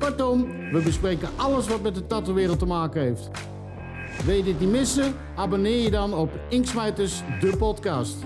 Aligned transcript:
Kortom, 0.00 0.46
we 0.72 0.80
bespreken 0.84 1.28
alles 1.36 1.68
wat 1.68 1.82
met 1.82 1.94
de 1.94 2.06
tattoo-wereld 2.06 2.58
te 2.58 2.66
maken 2.66 3.00
heeft. 3.00 3.30
Wil 4.24 4.34
je 4.34 4.42
dit 4.42 4.60
niet 4.60 4.70
missen? 4.70 5.14
Abonneer 5.36 5.82
je 5.82 5.90
dan 5.90 6.14
op 6.14 6.30
Inksmijters, 6.48 7.22
de 7.40 7.56
podcast. 7.56 8.24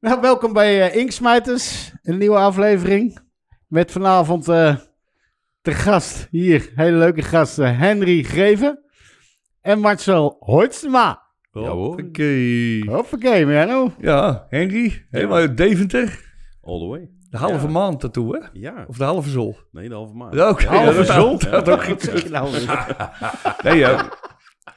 Nou, 0.00 0.20
welkom 0.20 0.52
bij 0.52 0.88
uh, 0.88 0.96
Inksmijters, 0.96 1.92
een 2.02 2.18
nieuwe 2.18 2.36
aflevering. 2.36 3.18
Met 3.66 3.90
vanavond 3.90 4.48
uh, 4.48 4.76
de 5.60 5.72
gast 5.72 6.28
hier, 6.30 6.72
hele 6.74 6.96
leuke 6.96 7.22
gast, 7.22 7.58
uh, 7.58 7.78
Henry 7.78 8.22
Greven 8.22 8.84
en 9.60 9.78
Marcel. 9.78 10.36
Ja 10.46 11.18
hoor. 11.52 11.74
Hoppakee. 11.76 12.90
Hoppakee, 12.90 13.46
Menno. 13.46 13.92
Ja, 13.98 14.46
Henry, 14.48 15.06
helemaal 15.10 15.36
uit 15.36 15.56
Deventer. 15.56 16.28
All 16.62 16.78
the 16.78 16.86
way. 16.86 17.18
De 17.30 17.36
halve 17.36 17.66
Ja. 17.66 17.72
maand 17.72 18.00
tattoo, 18.00 18.32
hè? 18.32 18.40
Ja, 18.52 18.84
Of 18.88 18.96
de 18.96 19.04
halve 19.04 19.30
zol. 19.30 19.56
nee, 19.72 19.88
de 19.88 19.94
halve 19.94 20.14
maand. 20.14 20.34
Ja, 20.34 20.48
oké. 20.50 20.66
halve 20.66 21.04
zol? 21.04 21.38
Dat 21.38 21.68
ook 21.74 21.84
iets. 21.84 22.08
Nee, 23.62 23.76
ja. 23.78 24.08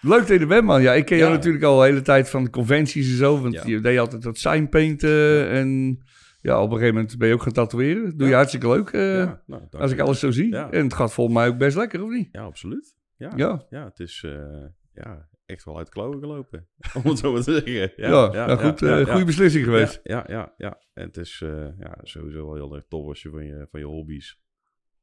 Leuk 0.01 0.19
dat 0.19 0.27
je 0.27 0.39
er 0.39 0.47
bent, 0.47 0.63
man. 0.63 0.81
Ja, 0.81 0.93
ik 0.93 1.05
ken 1.05 1.17
jou 1.17 1.31
natuurlijk 1.31 1.63
al 1.63 1.77
de 1.79 1.85
hele 1.85 2.01
tijd 2.01 2.29
van 2.29 2.43
de 2.43 2.49
conventies 2.49 3.09
en 3.11 3.17
zo. 3.17 3.41
Want 3.41 3.61
je 3.65 3.79
deed 3.79 3.99
altijd 3.99 4.21
dat 4.21 4.37
signpainten. 4.37 5.49
En 5.49 5.97
ja, 6.41 6.57
op 6.61 6.67
een 6.71 6.77
gegeven 6.77 6.95
moment 6.95 7.17
ben 7.17 7.27
je 7.27 7.33
ook 7.33 7.41
gaan 7.41 7.51
tatoeëren. 7.53 8.03
Doe 8.17 8.23
je 8.25 8.29
Ja. 8.31 8.35
hartstikke 8.35 8.67
leuk, 8.67 8.89
eh, 8.89 9.17
Ja, 9.17 9.41
nou, 9.45 9.61
als 9.71 9.91
ik 9.91 9.99
alles 9.99 10.19
zo 10.19 10.31
zie. 10.31 10.49
Ja. 10.51 10.71
En 10.71 10.83
het 10.83 10.93
gaat 10.93 11.13
volgens 11.13 11.37
mij 11.37 11.47
ook 11.47 11.57
best 11.57 11.77
lekker, 11.77 12.03
of 12.03 12.09
niet? 12.09 12.29
Ja, 12.31 12.41
absoluut. 12.41 12.95
Ja, 13.17 13.31
Ja. 13.35 13.65
ja. 13.69 13.83
het 13.85 13.99
is 13.99 14.23
eh, 14.25 14.31
ja, 14.93 15.27
echt 15.53 15.63
wel 15.65 15.77
uit 15.77 15.85
de 15.85 15.91
klauwen 15.91 16.19
gelopen. 16.19 16.67
Om 17.03 17.09
het 17.09 17.17
zo 17.19 17.31
maar 17.31 17.41
te 17.43 17.51
zeggen. 17.51 17.91
Ja, 17.95 18.29
Ja, 18.33 18.45
nou 18.45 18.59
goed, 18.59 18.79
ja, 18.79 18.97
eh, 18.99 19.05
ja. 19.05 19.11
goede 19.11 19.25
beslissing 19.25 19.63
geweest. 19.65 19.99
Ja, 20.03 20.23
ja, 20.27 20.33
ja. 20.35 20.53
ja. 20.57 20.77
En 20.93 21.07
het 21.07 21.17
is 21.17 21.41
eh, 21.43 21.67
ja, 21.79 21.97
sowieso 22.01 22.45
wel 22.45 22.55
heel 22.55 22.75
erg 22.75 22.85
tof 22.89 23.07
als 23.07 23.21
je 23.21 23.29
van 23.29 23.45
je, 23.45 23.67
van 23.71 23.79
je 23.79 23.85
hobby's 23.85 24.41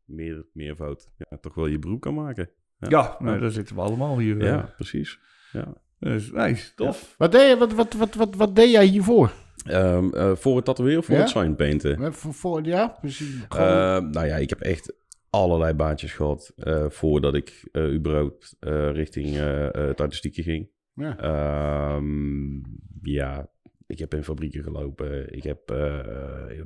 meer, 0.05 0.47
meervoud 0.53 1.09
ja, 1.17 1.39
toch 1.41 1.55
wel 1.55 1.67
je 1.67 1.79
beroep 1.79 2.01
kan 2.01 2.15
maken. 2.15 2.51
Ja, 2.79 3.17
nou, 3.19 3.41
daar 3.41 3.51
zitten 3.51 3.75
we 3.77 3.83
allemaal 3.83 4.19
hier. 4.19 4.41
eh. 4.41 4.47
Ja, 4.47 4.73
precies. 4.77 5.19
Ja. 5.53 5.75
Dus, 5.99 6.31
nice, 6.33 6.75
tof. 6.75 7.15
Wat 7.19 7.33
deed, 7.33 7.49
je, 7.49 7.57
wat, 7.57 7.73
wat, 7.73 7.93
wat, 7.95 8.15
wat, 8.15 8.35
wat 8.35 8.57
deed 8.57 8.71
jij 8.71 8.85
hiervoor? 8.87 9.33
Ehm, 9.65 10.09
eh, 10.15 10.33
voor 10.37 10.57
het 10.57 10.65
tatoeëren 10.65 10.99
of 10.99 11.05
voor 11.05 11.15
Ja? 11.15 11.21
het 11.21 11.31
signpainten? 11.31 12.13
Voor, 12.15 12.35
voor, 12.35 12.65
ja, 12.65 12.89
precies. 13.01 13.35
Gewoon- 13.49 13.67
Eh, 13.67 14.11
nou 14.11 14.27
ja, 14.27 14.37
ik 14.37 14.49
heb 14.51 14.61
echt 14.61 14.93
allerlei 15.31 15.75
baantjes 15.75 16.13
gehad 16.13 16.53
eh, 16.57 16.91
voordat 16.91 17.35
ik 17.35 17.69
eh, 17.73 17.93
überhaupt 17.95 18.57
eh, 18.61 18.91
richting 18.93 19.37
het 19.73 20.01
artistieke 20.01 20.43
ging. 20.43 20.69
ja. 20.95 21.19
Ehm, 21.19 22.61
ja, 23.03 23.51
ik 23.87 23.99
heb 23.99 24.15
in 24.15 24.25
fabrieken 24.25 24.63
gelopen. 24.63 25.33
Ik 25.33 25.43
heb 25.43 25.67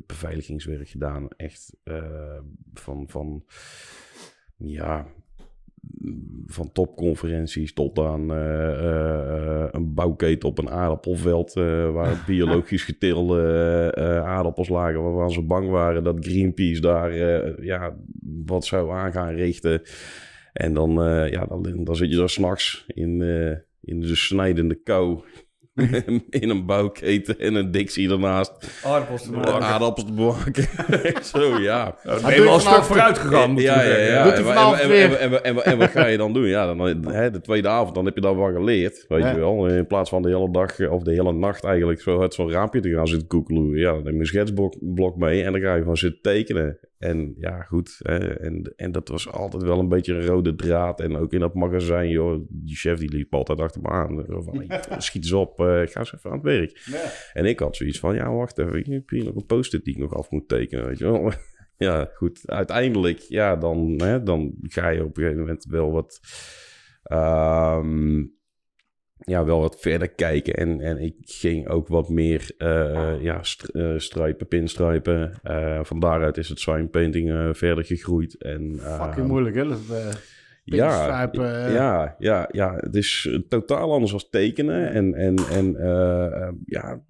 beveiligingswerk 0.06 0.88
gedaan. 0.88 1.28
Echt 1.28 1.76
van, 2.74 3.08
van, 3.08 3.44
ja, 4.56 5.06
van 6.46 6.72
topconferenties 6.72 7.72
tot 7.72 7.98
aan 7.98 8.32
eh, 8.32 8.68
eh, 8.68 9.68
een 9.70 9.94
bouwketen 9.94 10.48
op 10.48 10.58
een 10.58 10.70
aardappelveld. 10.70 11.56
eh, 11.56 11.90
waar 11.90 12.22
biologisch 12.26 12.82
geteelde 12.82 13.92
aardappels 14.24 14.68
lagen. 14.68 15.02
Waarvan 15.02 15.30
ze 15.30 15.42
bang 15.42 15.70
waren 15.70 16.04
dat 16.04 16.26
Greenpeace 16.26 16.80
daar 16.80 17.14
ja, 17.64 17.96
wat 18.44 18.64
zou 18.64 18.92
aan 18.92 19.12
gaan 19.12 19.34
richten. 19.34 19.82
En 20.52 20.74
dan, 20.74 20.90
ja, 21.30 21.46
dan, 21.46 21.84
dan 21.84 21.96
zit 21.96 22.10
je 22.10 22.16
daar 22.16 22.28
s'nachts 22.28 22.84
in, 22.86 23.20
in 23.80 24.00
de 24.00 24.14
snijdende 24.16 24.74
kou. 24.74 25.20
in 26.40 26.50
een 26.50 26.66
bouwketen 26.66 27.38
en 27.38 27.54
een 27.54 27.70
Dixie 27.70 28.10
ernaast. 28.10 28.52
Aardappels 28.84 29.22
te 29.22 29.32
Eh, 29.34 29.58
Aardappels 29.72 30.06
te 30.06 30.12
bewaken. 30.12 30.64
Zo, 31.32 31.58
ja. 31.60 31.96
Nou, 32.04 32.22
ben 32.22 32.34
je 32.34 32.42
wel 32.42 32.54
een 32.54 32.60
stuk 32.60 32.82
vooruit 32.84 33.18
gegaan, 33.18 33.50
moet 33.50 33.62
Ja, 33.62 33.82
ja, 33.82 33.88
ja. 33.96 34.24
En, 34.24 34.32
hij 34.32 34.42
wa- 34.42 34.52
vanavond 34.52 34.80
en, 34.80 34.88
weer? 34.88 35.14
en, 35.14 35.32
en, 35.32 35.42
en, 35.44 35.64
en 35.64 35.78
wat 35.78 35.90
ga 35.90 36.06
je 36.06 36.16
dan 36.16 36.32
doen? 36.32 36.46
Ja, 36.46 36.74
dan, 36.74 37.06
hè, 37.12 37.30
de 37.30 37.40
tweede 37.40 37.68
avond, 37.68 37.94
dan 37.94 38.04
heb 38.04 38.14
je 38.14 38.20
daarvan 38.20 38.52
geleerd. 38.52 39.04
Weet 39.08 39.20
Ja. 39.22 39.30
je 39.30 39.36
wel. 39.38 39.66
In 39.66 39.86
plaats 39.86 40.10
van 40.10 40.22
de 40.22 40.28
hele 40.28 40.50
dag 40.52 40.88
of 40.90 41.02
de 41.02 41.12
hele 41.12 41.32
nacht 41.32 41.64
eigenlijk 41.64 42.00
zo 42.00 42.20
uit 42.20 42.34
zo'n 42.34 42.50
raampje 42.50 42.80
te 42.80 42.90
gaan 42.94 43.06
zitten 43.08 43.28
koekeloeren. 43.28 43.80
Ja, 43.80 43.92
dan 43.92 44.02
neem 44.04 44.14
je 44.14 44.20
een 44.20 44.26
schetsblok 44.26 44.74
blok 44.80 45.16
mee 45.16 45.42
en 45.44 45.52
dan 45.52 45.60
ga 45.60 45.72
je 45.74 45.80
gewoon 45.80 45.96
zitten 45.96 46.22
tekenen. 46.22 46.78
En 47.04 47.34
ja, 47.36 47.62
goed. 47.62 47.96
Hè, 47.98 48.34
en, 48.34 48.72
en 48.76 48.92
dat 48.92 49.08
was 49.08 49.30
altijd 49.30 49.62
wel 49.62 49.78
een 49.78 49.88
beetje 49.88 50.14
een 50.14 50.26
rode 50.26 50.54
draad. 50.54 51.00
En 51.00 51.16
ook 51.16 51.32
in 51.32 51.40
dat 51.40 51.54
magazijn, 51.54 52.08
joh. 52.08 52.46
Die 52.48 52.76
chef 52.76 52.98
die 52.98 53.10
liep 53.10 53.34
altijd 53.34 53.60
achter 53.60 53.80
me 53.82 53.88
aan. 53.88 54.24
Van, 54.28 54.64
schiet 55.02 55.22
eens 55.22 55.32
op, 55.32 55.60
eh, 55.60 55.66
ga 55.66 55.98
eens 55.98 56.14
even 56.14 56.30
aan 56.30 56.36
het 56.36 56.44
werk. 56.44 56.88
En 57.32 57.44
ik 57.44 57.58
had 57.58 57.76
zoiets 57.76 57.98
van, 57.98 58.14
ja, 58.14 58.32
wacht 58.32 58.58
even. 58.58 58.74
Ik 58.74 58.86
heb 58.86 59.10
hier 59.10 59.24
nog 59.24 59.34
een 59.34 59.46
post-it 59.46 59.84
die 59.84 59.94
ik 59.94 60.00
nog 60.00 60.14
af 60.14 60.30
moet 60.30 60.48
tekenen, 60.48 60.86
weet 60.86 60.98
je 60.98 61.04
wel. 61.04 61.32
Ja, 61.76 62.10
goed. 62.14 62.40
Uiteindelijk, 62.44 63.18
ja, 63.18 63.56
dan, 63.56 64.00
hè, 64.02 64.22
dan 64.22 64.54
ga 64.62 64.88
je 64.88 65.04
op 65.04 65.16
een 65.16 65.22
gegeven 65.22 65.40
moment 65.40 65.64
wel 65.64 65.90
wat, 65.90 66.20
ehm, 67.02 68.24
ja, 69.24 69.44
wel 69.44 69.60
wat 69.60 69.80
verder 69.80 70.08
kijken. 70.08 70.54
En, 70.54 70.80
en 70.80 70.98
ik 70.98 71.14
ging 71.20 71.68
ook 71.68 71.88
wat 71.88 72.08
meer, 72.08 72.50
eh, 72.58 73.12
ja, 73.20 73.42
str 73.42 73.70
eh, 73.70 73.98
strijpen, 73.98 74.48
pinstrijpen. 74.48 75.32
Van 75.82 76.00
daaruit 76.00 76.36
is 76.36 76.48
het 76.48 76.60
signpainting 76.60 77.30
eh 77.30 77.48
verder 77.52 77.84
gegroeid. 77.84 78.42
En, 78.42 78.78
Fucking 78.80 79.14
ehm, 79.16 79.26
moeilijk, 79.26 79.54
hè? 79.56 79.68
Dat, 79.68 79.78
ja, 80.64 81.30
ja, 81.72 82.16
ja, 82.18 82.48
ja, 82.52 82.74
het 82.76 82.94
is 82.94 83.38
totaal 83.48 83.92
anders 83.92 84.12
als 84.12 84.28
tekenen. 84.28 84.90
En, 84.90 85.14
en, 85.14 85.36
en 85.36 85.76
eh, 85.76 86.42
eh, 86.42 86.52
ja, 86.66 87.04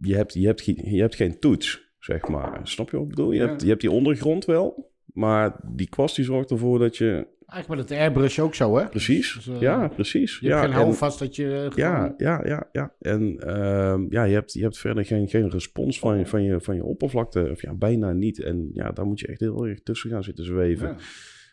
je 0.00 0.16
hebt, 0.16 0.34
je, 0.34 0.46
hebt, 0.46 0.64
je 0.64 1.00
hebt 1.00 1.14
geen 1.14 1.38
toets, 1.38 1.92
zeg 1.98 2.28
maar. 2.28 2.60
Snap 2.62 2.90
je 2.90 2.96
wat 2.96 3.04
ik 3.04 3.10
bedoel? 3.10 3.32
Je, 3.32 3.40
Ja. 3.40 3.46
hebt, 3.48 3.62
je 3.62 3.68
hebt 3.68 3.80
die 3.80 3.90
ondergrond 3.90 4.44
wel, 4.44 4.92
maar 5.04 5.60
die 5.64 5.88
kwast 5.88 6.16
die 6.16 6.24
zorgt 6.24 6.50
ervoor 6.50 6.78
dat 6.78 6.96
je... 6.96 7.26
Eigenlijk 7.48 7.80
met 7.80 7.90
het 7.90 7.98
airbrush 7.98 8.38
ook 8.38 8.54
zo, 8.54 8.76
hè? 8.76 8.88
Precies, 8.88 9.32
Dus, 9.34 9.46
eh, 9.48 9.60
ja, 9.60 9.88
precies. 9.88 10.38
Je 10.38 10.46
ja, 10.46 10.52
hebt 10.52 10.64
geen 10.64 10.74
en- 10.78 10.82
houvast 10.84 11.18
dat 11.18 11.36
je... 11.36 11.44
eh, 11.44 11.58
gewoon- 11.58 11.74
ja, 11.76 12.14
ja, 12.18 12.42
ja, 12.46 12.68
ja. 12.72 12.94
En 13.00 13.38
ehm, 13.40 14.06
ja, 14.10 14.24
je 14.24 14.34
hebt, 14.34 14.52
je 14.52 14.62
hebt 14.62 14.78
verder 14.78 15.04
geen, 15.04 15.28
geen 15.28 15.50
respons 15.50 15.98
van 15.98 16.18
je, 16.18 16.26
van, 16.26 16.42
je, 16.42 16.60
van 16.60 16.74
je 16.74 16.84
oppervlakte. 16.84 17.48
Of 17.50 17.62
ja, 17.62 17.74
bijna 17.74 18.12
niet. 18.12 18.40
En 18.42 18.70
ja, 18.72 18.90
daar 18.92 19.06
moet 19.06 19.20
je 19.20 19.26
echt 19.26 19.40
heel 19.40 19.66
erg 19.66 19.80
tussen 19.82 20.10
gaan 20.10 20.24
zitten 20.24 20.44
zweven. 20.44 20.88
Ja. 20.88 20.96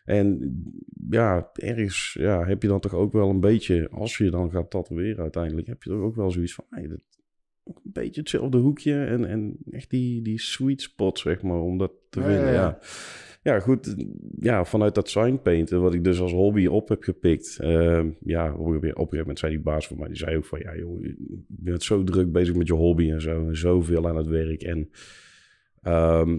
En 0.06 0.56
ja, 1.10 1.50
ergens 1.54 2.16
ja, 2.20 2.46
heb 2.46 2.62
je 2.62 2.68
dan 2.68 2.80
toch 2.80 2.94
ook 2.94 3.12
wel 3.14 3.30
een 3.30 3.40
beetje, 3.40 3.90
als 3.92 4.18
je 4.18 4.30
dan 4.30 4.52
gaat 4.52 4.70
tatoeëren 4.70 5.22
uiteindelijk, 5.22 5.68
heb 5.68 5.84
je 5.84 5.90
toch 5.90 6.02
ook 6.02 6.16
wel 6.16 6.32
zoiets 6.32 6.54
van, 6.54 6.66
hey, 6.70 6.88
dat 6.88 7.00
ook 7.64 7.76
een 7.86 7.92
beetje 7.92 8.22
hetzelfde 8.22 8.58
hoekje 8.58 9.04
en, 9.06 9.26
en 9.26 9.58
echt 9.72 9.90
die, 9.90 10.22
die 10.22 10.40
sweet 10.40 10.82
spot, 10.82 11.20
zeg 11.20 11.42
maar, 11.42 11.60
om 11.60 11.78
dat 11.78 11.92
te 12.10 12.20
Ja, 12.20 12.26
vinden. 12.26 12.46
ja, 12.46 12.52
Ja, 12.54 12.80
ja. 13.54 13.60
goed, 13.60 13.96
ja, 14.40 14.66
vanuit 14.66 14.96
dat 14.96 15.10
signpainten, 15.10 15.82
wat 15.82 15.94
ik 15.94 16.04
dus 16.04 16.20
als 16.20 16.32
hobby 16.32 16.66
op 16.66 16.90
heb 16.90 17.04
gepikt, 17.04 17.58
ehm, 17.62 18.08
ja, 18.20 18.54
op 18.54 18.68
een 18.68 18.82
gegeven 18.82 19.18
moment 19.18 19.40
zei 19.40 19.52
die 19.52 19.62
baas 19.62 19.88
van 19.88 19.98
mij, 19.98 20.08
die 20.08 20.18
zei 20.18 20.38
ook 20.38 20.46
van, 20.46 20.60
ja 20.60 20.76
joh, 20.76 21.04
je 21.04 21.16
bent 21.48 21.84
zo 21.84 22.04
druk 22.04 22.32
bezig 22.32 22.56
met 22.56 22.68
je 22.68 22.74
hobby 22.74 23.12
en 23.12 23.22
zo, 23.22 23.48
en 23.48 23.58
zoveel 23.58 24.08
aan 24.08 24.18
het 24.18 24.28
werk 24.28 24.62
en... 24.62 24.90
ehm, 25.82 26.38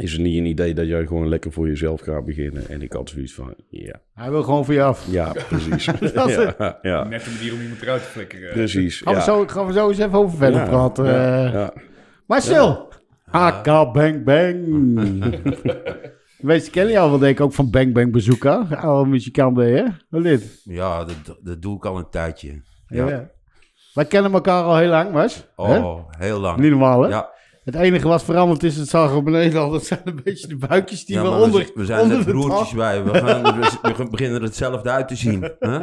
is 0.00 0.12
het 0.12 0.20
niet 0.20 0.38
een 0.38 0.46
idee 0.46 0.74
dat 0.74 0.86
jij 0.86 1.06
gewoon 1.06 1.28
lekker 1.28 1.52
voor 1.52 1.68
jezelf 1.68 2.00
gaat 2.00 2.24
beginnen? 2.24 2.68
En 2.68 2.82
ik 2.82 2.92
had 2.92 3.08
zoiets 3.10 3.34
van, 3.34 3.54
ja, 3.68 4.00
Hij 4.14 4.30
wil 4.30 4.42
gewoon 4.42 4.64
voor 4.64 4.74
je 4.74 4.82
af. 4.82 5.06
ja, 5.10 5.32
precies. 5.48 5.84
Dat 6.14 6.28
is 6.28 6.36
het. 6.36 6.54
ja, 6.58 6.78
ja, 6.82 7.08
Net 7.08 7.26
een 7.26 7.32
manier 7.32 7.52
om 7.52 7.60
iemand 7.60 7.82
eruit 7.82 8.02
te 8.02 8.08
flikkeren. 8.08 8.52
precies. 8.52 9.00
Gaan, 9.00 9.12
ja. 9.12 9.18
we 9.18 9.24
zo, 9.24 9.46
gaan 9.46 9.66
we 9.66 9.72
zo 9.72 9.88
eens 9.88 9.98
even 9.98 10.12
over 10.18 10.38
verder 10.38 10.60
Ja, 10.60 10.66
praten. 10.68 11.04
ja, 11.04 11.46
eh. 11.46 11.52
ja. 11.52 11.72
Marcel! 12.26 12.88
AK 13.30 13.64
Bang 13.92 14.24
Bang. 14.24 14.64
Weet 16.44 16.64
je, 16.64 16.70
ken 16.70 16.88
je 16.88 16.98
al 16.98 17.10
wel 17.10 17.18
denk 17.18 17.38
ik 17.38 17.44
ook 17.44 17.52
van 17.52 17.70
Bang 17.70 17.92
Bang 17.92 18.12
Bazooka? 18.12 18.66
Oude 18.70 19.10
muzikant 19.10 19.54
ben 19.54 19.66
je, 19.66 19.76
hè? 19.76 19.84
Wat 20.08 20.22
dit? 20.22 20.60
Ja, 20.64 21.04
dat, 21.04 21.38
dat 21.42 21.62
doe 21.62 21.76
ik 21.76 21.84
al 21.86 21.98
een 21.98 22.10
tijdje. 22.10 22.62
Ja. 22.86 23.08
Ja. 23.08 23.30
Wij 23.94 24.04
kennen 24.04 24.32
elkaar 24.32 24.62
al 24.62 24.76
heel 24.76 24.88
lang, 24.88 25.12
Mas. 25.12 25.36
Hè? 25.56 25.78
Oh, 25.78 26.10
heel 26.18 26.40
lang. 26.40 26.58
Niet 26.58 26.70
normaal, 26.70 27.02
hè? 27.02 27.08
Ja, 27.08 27.30
Het 27.64 27.74
enige 27.74 28.08
wat 28.08 28.24
veranderd 28.24 28.62
is, 28.62 28.76
het 28.76 28.88
zag 28.88 29.14
er 29.14 29.22
beneden 29.22 29.60
al, 29.60 29.70
dat 29.70 29.84
zijn 29.84 30.00
een 30.04 30.20
beetje 30.24 30.46
de 30.46 30.56
buikjes 30.56 31.04
die 31.04 31.16
ja 31.16 31.22
we 31.22 31.28
onder, 31.28 31.70
we, 31.74 31.84
zijn 31.84 32.00
onder 32.00 32.16
net 32.16 32.26
de 32.26 32.32
broertjes 32.32 32.72
bij. 32.72 33.04
We, 33.04 33.14
gaan, 33.14 33.42
we, 33.42 33.94
we 33.96 34.10
beginnen 34.10 34.38
er 34.38 34.44
hetzelfde 34.44 34.90
uit 34.90 35.08
te 35.08 35.16
zien. 35.16 35.42
hè? 35.58 35.80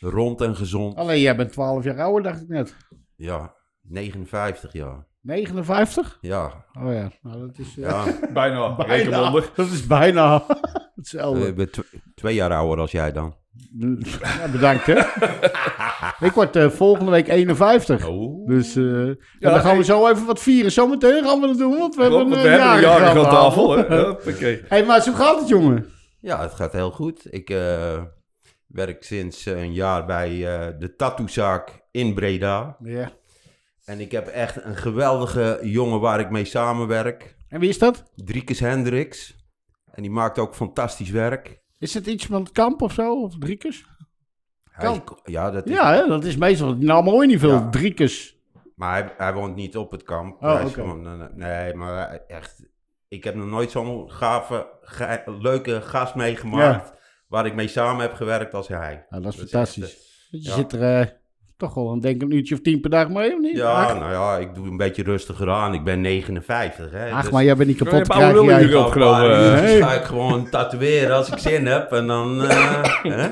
Rond 0.00 0.40
en 0.40 0.56
gezond. 0.56 0.96
Alleen 0.96 1.20
jij 1.20 1.36
bent 1.36 1.52
12 1.52 1.84
jaar 1.84 2.00
ouder, 2.00 2.22
dacht 2.22 2.42
ik 2.42 2.48
net. 2.48 2.76
Ja, 3.16 3.54
59 3.82 4.72
jaar. 4.72 5.06
59? 5.20 6.18
Ja. 6.20 6.64
Oh 6.78 6.92
ja, 6.92 7.10
nou 7.22 7.40
dat 7.46 7.58
is... 7.58 7.68
eh, 7.78 7.82
ja. 7.84 8.04
Bijna. 8.32 8.74
bijna. 8.76 8.94
Rekenwonder. 8.94 9.50
Dat 9.54 9.66
is 9.70 9.86
bijna 9.86 10.44
hetzelfde. 10.96 11.46
Ik 11.46 11.54
ben 11.56 11.70
tw- 11.70 11.94
twee 12.14 12.34
jaar 12.34 12.52
ouder 12.54 12.78
als 12.78 12.90
jij 12.90 13.12
dan. 13.12 13.38
Ja, 14.20 14.48
bedankt 14.52 14.86
hè. 14.86 14.98
ik 16.26 16.32
word 16.32 16.56
eh, 16.56 16.68
volgende 16.70 17.10
week 17.10 17.28
51. 17.28 18.06
Oh. 18.06 18.48
Dus 18.48 18.76
eh, 18.76 19.06
ja, 19.06 19.50
dan 19.50 19.60
gaan 19.60 19.76
we 19.76 19.84
zo 19.84 20.08
even 20.08 20.26
wat 20.26 20.40
vieren. 20.40 20.72
Zometeen 20.72 21.24
gaan 21.24 21.40
we 21.40 21.46
dat 21.46 21.58
doen, 21.58 21.78
want 21.78 21.94
we 21.94 22.06
Klopt, 22.06 22.18
hebben 22.22 22.38
een 22.38 22.42
we 22.44 22.48
hebben 22.48 22.74
een 22.74 22.80
jarige 22.80 23.18
aan 23.18 23.24
tafel. 23.30 23.82
Hoppakee. 24.06 24.62
hey, 24.68 24.84
maar 24.84 25.02
zo 25.02 25.12
gaat 25.12 25.40
het, 25.40 25.48
jongen. 25.48 25.86
Ja, 26.20 26.40
het 26.42 26.52
gaat 26.54 26.72
heel 26.72 26.90
goed. 26.90 27.26
Ik 27.34 27.50
eh, 27.50 28.02
werk 28.66 29.04
sinds 29.04 29.46
een 29.46 29.72
jaar 29.72 30.06
bij 30.06 30.28
eh, 30.30 30.68
de 30.78 30.94
tattoozaak 30.96 31.82
in 31.90 32.14
Breda. 32.14 32.76
Ja. 32.82 33.10
En 33.90 34.00
ik 34.00 34.12
heb 34.12 34.26
echt 34.26 34.64
een 34.64 34.76
geweldige 34.76 35.58
jongen 35.62 36.00
waar 36.00 36.20
ik 36.20 36.30
mee 36.30 36.44
samenwerk. 36.44 37.36
En 37.48 37.60
wie 37.60 37.68
is 37.68 37.78
dat? 37.78 38.10
Driekes 38.14 38.60
Hendricks. 38.60 39.36
En 39.92 40.02
die 40.02 40.10
maakt 40.10 40.38
ook 40.38 40.54
fantastisch 40.54 41.10
werk. 41.10 41.60
Is 41.78 41.94
het 41.94 42.06
iets 42.06 42.26
van 42.26 42.40
het 42.42 42.52
kamp 42.52 42.82
of 42.82 42.92
zo? 42.92 43.22
Of 43.22 43.38
driekes? 43.38 43.84
Hij 44.70 44.92
is- 44.92 45.04
Kan. 45.04 45.18
ja, 45.24 45.50
dat 45.50 45.66
is, 45.66 45.72
Ja, 45.74 45.92
hè, 45.94 46.06
dat 46.06 46.24
is 46.24 46.36
meestal. 46.36 46.74
Nou, 46.76 47.04
mooi 47.04 47.26
niet 47.26 47.38
veel. 47.38 47.50
Ja. 47.50 47.68
Driekes. 47.68 48.36
maar 48.76 48.92
hij, 49.02 49.14
hij 49.16 49.32
woont 49.34 49.54
niet 49.54 49.76
op 49.76 49.90
het 49.90 50.02
kamp. 50.02 50.42
Oh, 50.42 50.54
Hij 50.54 50.62
is 50.64 50.70
oké. 50.70 50.80
gewoon, 50.80 51.06
eh, 51.20 51.26
nee, 51.34 51.74
maar 51.74 52.08
echt... 52.26 52.62
Ik 53.08 53.24
heb 53.24 53.34
nog 53.34 53.46
nooit 53.46 53.70
zo'n 53.70 54.10
gave, 54.10 54.66
ge- 54.80 55.22
leuke 55.40 55.80
gast 55.82 56.14
meegemaakt... 56.14 56.92
waar 57.28 57.46
ik 57.46 57.54
mee 57.54 57.68
samen 57.68 58.00
heb 58.02 58.12
gewerkt 58.14 58.54
als 58.54 58.68
hij. 58.68 59.06
Nou, 59.08 59.22
dat 59.22 59.32
is 59.32 59.38
fantastisch. 59.38 59.82
echt, 59.84 60.28
Want 60.30 60.44
je 60.44 60.48
ja. 60.50 60.54
zit 60.56 60.72
er 60.72 61.00
eh, 61.00 61.06
toch 61.60 61.74
wel 61.74 61.92
een 61.92 62.00
denk 62.00 62.22
een 62.22 62.34
uurtje 62.34 62.54
of 62.54 62.60
tien 62.60 62.80
per 62.80 62.90
dag 62.90 63.08
mee, 63.08 63.32
of 63.34 63.40
niet? 63.40 63.56
Ja, 63.56 63.72
Ach, 63.84 63.98
nou 63.98 64.12
ja, 64.12 64.36
ik 64.36 64.54
doe 64.54 64.66
een 64.66 64.76
beetje 64.76 65.02
rustiger 65.02 65.50
aan. 65.50 65.74
Ik 65.74 65.84
ben 65.84 66.00
59, 66.00 66.90
hè. 66.92 67.10
ach 67.10 67.22
dus- 67.22 67.30
maar 67.30 67.44
jij 67.44 67.56
bent 67.56 67.68
niet 67.68 67.78
kapot 67.78 67.92
hebt 67.92 68.08
oude 68.08 68.24
krijgen. 68.26 68.44
lullen 68.46 68.60
jij. 68.60 68.68
hier 68.68 68.84
opgenomen, 68.86 69.54
eh. 69.54 69.60
dus 69.60 69.80
ga 69.82 69.92
ik 69.92 70.02
gewoon 70.04 70.48
tatoeëren 70.50 71.16
als 71.16 71.28
ik 71.32 71.38
zin 71.38 71.66
heb. 71.66 71.92
En 71.92 72.06
dan... 72.06 72.42
eh, 72.44 72.82
hè? 73.02 73.26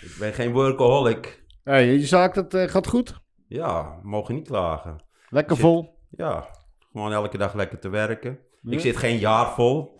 Ik 0.00 0.16
ben 0.18 0.32
geen 0.32 0.52
workaholic. 0.52 1.42
Hey, 1.64 1.86
je 1.86 2.06
zaak, 2.06 2.34
dat 2.34 2.54
eh, 2.54 2.68
gaat 2.68 2.86
goed. 2.86 3.20
Ja, 3.48 3.98
mogen 4.02 4.34
niet 4.34 4.48
klagen. 4.48 5.04
Lekker 5.28 5.56
Zit- 5.56 5.64
vol. 5.64 5.98
Ja, 6.10 6.44
gewoon 6.92 7.12
elke 7.12 7.38
dag 7.38 7.54
lekker 7.54 7.78
te 7.78 7.88
werken. 7.88 8.38
Ja. 8.62 8.72
Ik 8.72 8.80
zit 8.80 8.96
geen 8.96 9.18
jaar 9.18 9.50
vol. 9.50 9.92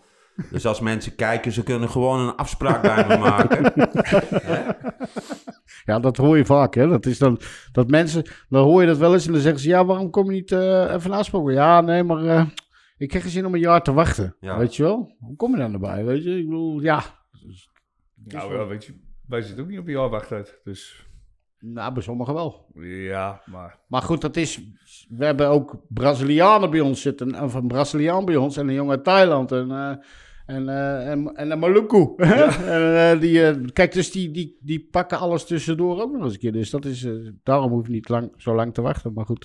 Dus 0.51 0.65
als 0.65 0.79
mensen 0.79 1.15
kijken, 1.15 1.51
ze 1.51 1.63
kunnen 1.63 1.89
gewoon 1.89 2.19
een 2.19 2.35
afspraak 2.35 2.81
bij 2.81 3.05
me 3.07 3.17
maken. 3.17 3.73
Ja, 5.83 5.99
dat 5.99 6.17
hoor 6.17 6.37
je 6.37 6.45
vaak, 6.45 6.73
hè. 6.75 6.87
Dat 6.87 7.05
is 7.05 7.17
dan, 7.17 7.39
dat 7.71 7.89
mensen, 7.89 8.23
dan 8.49 8.63
hoor 8.63 8.81
je 8.81 8.87
dat 8.87 8.97
wel 8.97 9.13
eens 9.13 9.25
en 9.25 9.31
dan 9.31 9.41
zeggen 9.41 9.61
ze, 9.61 9.67
ja, 9.67 9.85
waarom 9.85 10.09
kom 10.09 10.25
je 10.25 10.31
niet 10.31 10.51
eh, 10.51 10.93
even 10.93 11.11
afspraken? 11.11 11.53
Ja, 11.53 11.81
nee, 11.81 12.03
maar 12.03 12.25
eh, 12.25 12.45
ik 12.97 13.11
heb 13.11 13.21
geen 13.21 13.31
zin 13.31 13.45
om 13.45 13.53
een 13.53 13.59
jaar 13.59 13.83
te 13.83 13.93
wachten. 13.93 14.35
Ja. 14.39 14.57
Weet 14.57 14.75
je 14.75 14.83
wel? 14.83 15.15
Hoe 15.19 15.35
kom 15.35 15.51
je 15.51 15.57
dan 15.57 15.73
erbij, 15.73 16.05
weet 16.05 16.23
je? 16.23 16.37
Ik 16.37 16.45
bedoel, 16.45 16.81
ja. 16.81 17.03
Nou 18.23 18.53
ja, 18.53 18.65
weet 18.67 18.85
je, 18.85 18.93
wij 19.27 19.41
zitten 19.41 19.63
ook 19.63 19.69
niet 19.69 19.79
op 19.79 19.87
je 19.87 19.93
jaarwachttijd. 19.93 20.59
Dus 20.63 21.07
Nou, 21.59 21.93
bij 21.93 22.03
sommigen 22.03 22.33
wel. 22.33 22.71
ja, 22.83 23.41
maar... 23.45 23.79
Maar 23.87 24.01
goed, 24.01 24.21
dat 24.21 24.35
is, 24.35 24.61
we 25.09 25.25
hebben 25.25 25.49
ook 25.49 25.77
Brazilianen 25.87 26.69
bij 26.69 26.79
ons 26.79 27.01
zitten, 27.01 27.41
of 27.43 27.53
een 27.53 27.67
Braziliaan 27.67 28.25
bij 28.25 28.35
ons 28.35 28.57
en 28.57 28.67
een 28.67 28.73
jongen 28.73 28.95
uit 28.95 29.03
Thailand 29.03 29.51
en, 29.51 29.71
eh, 29.71 29.95
en, 30.45 30.69
eh, 30.69 31.09
en, 31.09 31.31
en 31.35 31.59
Maluku. 31.59 32.07
en, 32.17 32.95
eh, 32.95 33.19
die, 33.19 33.45
eh, 33.45 33.55
kijk, 33.73 33.93
dus 33.93 34.11
die, 34.11 34.31
die, 34.31 34.57
die 34.61 34.87
pakken 34.91 35.19
alles 35.19 35.45
tussendoor 35.45 36.01
ook 36.01 36.11
nog 36.13 36.23
eens 36.23 36.33
een 36.33 36.39
keer. 36.39 36.51
Dus 36.51 36.69
dat 36.69 36.85
is, 36.85 37.07
daarom 37.43 37.71
hoef 37.71 37.85
je 37.85 37.91
niet 37.91 38.09
lang, 38.09 38.31
zo 38.37 38.55
lang 38.55 38.73
te 38.73 38.81
wachten. 38.81 39.13
Maar 39.13 39.25
goed, 39.25 39.43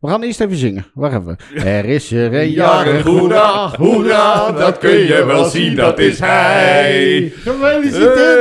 we 0.00 0.08
gaan 0.08 0.22
eerst 0.22 0.40
even 0.40 0.56
zingen. 0.56 0.84
Waar 0.94 1.10
hebben 1.10 1.36
we? 1.54 1.60
Er 1.60 1.84
is 1.84 2.12
er 2.12 2.34
een 2.34 2.50
jarig, 2.50 3.02
hoera, 3.02 3.76
hoera, 3.76 4.52
dat 4.52 4.78
kun 4.78 4.98
je 4.98 5.24
wel 5.26 5.44
zien, 5.44 5.74
dat 5.76 5.98
is 5.98 6.18
hij. 6.18 7.32
Gefeliciteerd, 7.34 8.38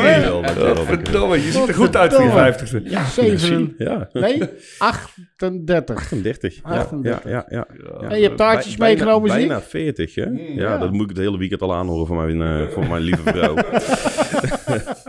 Hey, 0.00 0.28
jongen. 0.28 0.84
Verdomme, 0.86 1.36
je 1.36 1.50
ziet 1.52 1.68
er 1.68 1.74
goed 1.74 1.96
uit 1.96 2.14
voor 2.14 2.24
je 2.24 2.30
vijftigste. 2.30 2.80
Ja, 2.84 3.04
zeven, 3.04 3.74
Ja, 3.78 4.08
nee, 4.12 4.42
38. 4.78 5.96
38. 5.96 6.54
Ja, 6.54 6.62
38. 6.62 7.30
ja, 7.30 7.46
ja, 7.48 7.66
ja. 8.00 8.08
En 8.08 8.16
je 8.18 8.24
hebt 8.24 8.36
taartjes 8.36 8.76
bijna- 8.76 8.94
meegenomen, 8.94 9.30
zie 9.30 9.40
ik? 9.40 9.48
Bijna 9.48 9.62
40, 9.62 10.14
hè? 10.14 10.22
ja, 10.24 10.30
ja. 10.54 10.78
dat 10.78 10.92
moet 10.92 11.10
ik 11.10 11.16
hele 11.26 11.38
weekend 11.38 11.62
al 11.62 11.74
aanhoren 11.74 12.06
voor 12.06 12.16
mijn, 12.16 12.42
eh, 12.42 12.68
voor 12.72 12.86
mijn 12.88 13.02
lieve 13.02 13.22
vrouw. 13.22 13.54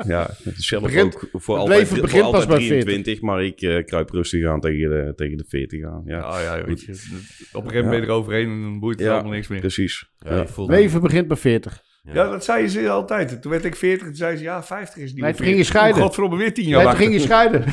ja, 0.14 0.30
zelf 0.56 0.84
Begint- 0.84 1.16
ook 1.16 1.30
voor 1.42 1.58
altijd, 1.58 1.80
leven 1.80 1.94
voor 1.96 2.06
begint 2.06 2.24
pas 2.24 2.34
altijd 2.34 2.48
bij 2.48 2.68
23, 2.68 3.22
maar 3.22 3.44
ik 3.44 3.62
eh, 3.62 3.86
kruip 3.86 4.10
rustig 4.10 4.46
aan 4.48 4.60
tegen 4.60 4.90
de, 4.90 5.14
tegen 5.16 5.38
de 5.38 5.46
40 5.48 5.86
aan. 5.86 6.04
Ja, 6.06 6.18
Ja, 6.18 6.58
ja, 6.58 6.64
weet 6.66 6.82
je. 6.82 6.92
Op 6.92 6.94
een 6.94 7.70
gegeven 7.70 7.74
moment 7.74 7.90
ben 7.90 8.00
je 8.00 8.06
eroverheen 8.06 8.50
en 8.50 8.62
dan 8.62 8.80
boeit 8.80 9.00
het 9.00 9.08
Ja. 9.08 9.14
allemaal 9.14 9.32
niks 9.32 9.48
meer. 9.48 9.60
precies. 9.60 10.10
Leven 10.56 11.02
begint 11.02 11.28
bij 11.28 11.38
40. 11.38 11.82
Ja, 12.14 12.30
dat 12.30 12.44
zei 12.44 12.68
ze 12.68 12.90
altijd. 12.90 13.42
Toen 13.42 13.52
werd 13.52 13.66
ik 13.66 13.76
40, 13.76 14.08
toen 14.08 14.16
zei 14.16 14.38
ze 14.38 14.44
ja, 14.44 14.64
50 14.64 15.04
is 15.04 15.14
niet 15.14 15.22
Nee, 15.24 15.34
toen 15.34 15.46
ging 15.46 15.58
je 15.58 15.64
scheiden. 15.64 16.02
Godverdomme, 16.02 16.38
weer 16.38 16.54
10 16.54 16.64
jaar 16.68 16.74
toen 16.76 16.84
wachten. 16.84 17.04
ging 17.04 17.18
je 17.18 17.26
scheiden. 17.26 17.64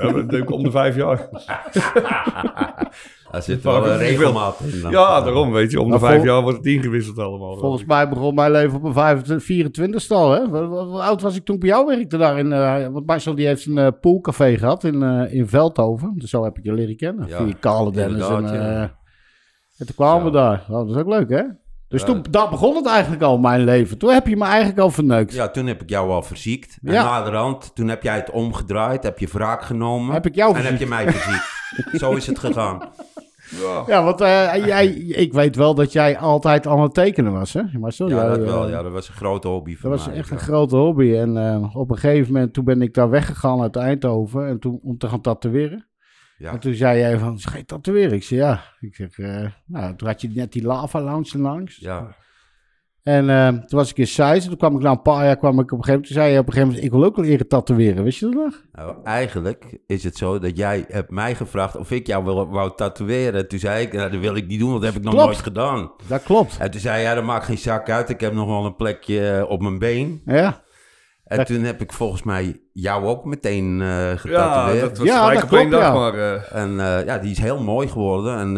Ja, 0.00 0.12
dat 0.12 0.30
deed 0.30 0.42
ik 0.42 0.50
om 0.50 0.62
de 0.62 0.70
vijf 0.70 0.96
jaar. 0.96 1.28
Daar 3.30 3.42
zit 3.42 3.62
wel 3.62 3.88
een 3.88 3.96
regelmaat 3.98 4.60
in. 4.60 4.80
dan. 4.82 4.90
Ja, 4.90 5.20
daarom 5.20 5.52
weet 5.52 5.70
je. 5.70 5.78
Om 5.80 5.84
de 5.84 5.90
Maar 5.90 6.08
vijf 6.10 6.22
jaar 6.24 6.42
wordt 6.42 6.56
het 6.56 6.66
ingewisseld 6.66 7.18
allemaal. 7.18 7.56
Volgens 7.58 7.84
mij 7.84 8.08
begon 8.08 8.34
mijn 8.34 8.50
leven 8.50 8.76
op 8.76 8.82
mijn 8.82 8.94
25, 8.94 9.46
24 9.46 10.10
al. 10.10 10.30
Hè? 10.30 10.48
Wat 10.48 11.00
oud 11.00 11.22
was 11.22 11.36
ik 11.36 11.44
toen 11.44 11.58
bij 11.58 11.68
jou 11.68 11.86
werkte 11.86 12.16
daar? 12.16 12.38
In, 12.38 12.52
eh, 12.52 12.86
want 12.92 13.06
Marcel 13.06 13.34
die 13.34 13.46
heeft 13.46 13.66
een 13.66 13.78
eh, 13.78 13.88
poolcafé 14.00 14.56
gehad 14.58 14.84
in, 14.84 15.02
eh, 15.02 15.34
in 15.34 15.48
Veldhoven. 15.48 16.12
Dus 16.16 16.30
zo 16.30 16.44
heb 16.44 16.58
ik 16.58 16.64
je 16.64 16.72
leren 16.72 16.96
kennen. 16.96 17.28
Ja, 17.28 17.36
Via 17.44 17.54
Kale 17.60 17.92
Dennis. 17.92 18.28
En, 18.28 18.42
ja. 18.42 18.52
eh, 18.52 18.80
en 19.78 19.86
toen 19.86 19.94
kwamen 19.94 20.24
we 20.24 20.30
daar. 20.30 20.64
Oh, 20.70 20.76
dat 20.76 20.88
is 20.90 20.96
ook 20.96 21.08
leuk 21.08 21.30
hè? 21.30 21.42
Dus 21.88 22.00
Ja. 22.00 22.06
toen, 22.06 22.24
daar 22.30 22.48
begon 22.48 22.76
het 22.76 22.86
eigenlijk 22.86 23.22
al, 23.22 23.38
mijn 23.38 23.64
leven. 23.64 23.98
Toen 23.98 24.10
heb 24.10 24.26
je 24.26 24.36
me 24.36 24.44
eigenlijk 24.44 24.78
al 24.78 24.90
verneukt. 24.90 25.32
Ja, 25.34 25.48
toen 25.48 25.66
heb 25.66 25.82
ik 25.82 25.88
jou 25.90 26.10
al 26.10 26.22
verziekt. 26.22 26.78
En 26.82 26.92
Ja. 26.92 27.04
naderhand, 27.04 27.74
toen 27.74 27.88
heb 27.88 28.02
jij 28.02 28.16
het 28.16 28.30
omgedraaid, 28.30 29.02
heb 29.02 29.18
je 29.18 29.28
wraak 29.32 29.62
genomen. 29.62 30.14
Heb 30.14 30.26
ik 30.26 30.34
jou 30.34 30.50
En 30.50 30.56
heb 30.56 30.66
verziekt. 30.66 30.90
je 30.90 30.94
mij 31.04 31.12
verziekt. 31.12 31.52
Zo 32.02 32.12
is 32.12 32.26
het 32.26 32.38
gegaan. 32.38 32.78
Ja. 33.60 33.84
Ja, 33.86 34.04
want 34.04 34.20
eh, 34.20 34.66
jij, 34.66 34.86
ik 34.96 35.32
weet 35.32 35.56
wel 35.56 35.74
dat 35.74 35.92
jij 35.92 36.18
altijd 36.18 36.66
aan 36.66 36.80
het 36.80 36.94
tekenen 36.94 37.32
was, 37.32 37.52
hè? 37.52 37.62
Maar 37.78 37.92
zo, 37.92 38.08
Ja, 38.08 38.28
dat 38.28 38.38
eh, 38.38 38.44
wel. 38.44 38.68
Ja, 38.68 38.82
dat 38.82 38.92
was 38.92 39.08
een 39.08 39.14
grote 39.14 39.48
hobby 39.48 39.76
voor 39.76 39.90
Dat 39.90 40.04
was 40.04 40.14
echt 40.14 40.30
een 40.30 40.38
grote 40.38 40.76
hobby. 40.76 41.14
En 41.14 41.36
eh, 41.36 41.76
op 41.76 41.90
een 41.90 41.98
gegeven 41.98 42.32
moment, 42.32 42.52
toen 42.52 42.64
ben 42.64 42.82
ik 42.82 42.94
daar 42.94 43.10
weggegaan 43.10 43.60
uit 43.60 43.76
Eindhoven. 43.76 44.46
En 44.46 44.58
toen, 44.58 44.80
om 44.82 44.98
te 44.98 45.08
gaan 45.08 45.20
tatoeëren. 45.20 45.88
Ja. 46.38 46.52
En 46.52 46.58
toen 46.58 46.74
zei 46.74 46.98
jij 46.98 47.18
van, 47.18 47.38
ga 47.38 47.56
je 47.56 47.64
tatoeëren? 47.64 48.12
Ik 48.12 48.22
zei, 48.22 48.40
ja. 48.40 48.60
Ik 48.80 48.94
zeg, 48.94 49.16
nou, 49.66 49.96
toen 49.96 50.08
had 50.08 50.20
je 50.20 50.30
net 50.34 50.52
die 50.52 50.62
lava 50.62 51.00
lounge 51.00 51.38
langs. 51.38 51.76
Ja, 51.76 52.16
En 53.04 53.30
eh, 53.30 53.48
toen 53.48 53.78
was 53.78 53.90
ik 53.90 53.98
in 53.98 54.06
Sijs. 54.06 54.42
En 54.42 54.48
toen 54.48 54.58
kwam 54.58 54.76
ik 54.76 54.82
na 54.82 54.90
een 54.90 55.02
paar 55.02 55.24
jaar, 55.24 55.36
kwam 55.36 55.60
ik 55.60 55.72
op 55.72 55.78
een 55.78 55.84
gegeven 55.84 55.92
moment, 55.92 56.06
toen 56.06 56.16
zei 56.22 56.32
je 56.32 56.38
op 56.38 56.46
een 56.46 56.52
gegeven 56.52 56.68
moment, 56.74 56.86
ik 56.92 56.98
wil 56.98 57.04
ook 57.04 57.16
wel 57.16 57.24
leren 57.24 57.48
tatoeëren. 57.48 58.04
Wist 58.04 58.18
je 58.18 58.24
dat 58.26 58.34
nog? 58.34 58.62
nou, 58.72 58.94
eigenlijk 59.04 59.78
is 59.86 60.04
het 60.04 60.16
zo 60.16 60.38
dat 60.38 60.56
jij 60.56 60.84
hebt 60.88 61.10
mij 61.10 61.34
gevraagd 61.34 61.76
of 61.76 61.90
ik 61.90 62.06
jou 62.06 62.24
wil, 62.24 62.48
wou 62.48 62.72
tatoeëren. 62.76 63.48
Toen 63.48 63.58
zei 63.58 63.82
ik, 63.86 63.92
nou, 63.92 64.10
dat 64.10 64.20
wil 64.20 64.34
ik 64.36 64.46
niet 64.46 64.58
doen, 64.60 64.70
want 64.70 64.82
dat 64.82 64.92
heb 64.92 64.98
ik 65.02 65.04
nog 65.06 65.14
Klopt. 65.14 65.28
nooit 65.30 65.42
gedaan. 65.44 65.90
Dat 66.06 66.22
klopt. 66.22 66.56
En 66.58 66.70
toen 66.70 66.80
zei 66.80 67.02
jij, 67.02 67.14
dat 67.14 67.24
maakt 67.24 67.44
geen 67.44 67.58
zak 67.58 67.90
uit. 67.90 68.08
Ik 68.08 68.20
heb 68.20 68.32
nog 68.32 68.46
wel 68.46 68.64
een 68.64 68.76
plekje 68.76 69.30
eh, 69.30 69.50
op 69.50 69.60
mijn 69.60 69.78
been. 69.78 70.22
Ja, 70.24 70.62
En 71.24 71.36
Dat- 71.36 71.46
toen 71.46 71.62
heb 71.62 71.80
ik 71.80 71.92
volgens 71.92 72.22
mij 72.22 72.60
jou 72.72 73.04
ook 73.06 73.24
meteen 73.24 73.80
eh 73.80 73.88
Ja, 73.88 74.16
getatoeëerd. 74.16 74.80
dat 74.80 74.98
was 74.98 75.06
Ja, 75.06 75.18
gelijk 75.18 75.34
dat 75.40 75.44
op 75.52 75.58
één 75.58 75.68
klopt, 75.68 75.82
dag, 75.84 75.94
ja. 75.94 75.98
maar... 76.00 76.14
eh, 76.14 76.62
En 76.62 76.80
eh, 76.80 77.06
ja, 77.06 77.18
die 77.18 77.30
is 77.30 77.38
heel 77.38 77.62
mooi 77.62 77.88
geworden. 77.88 78.38
En, 78.38 78.54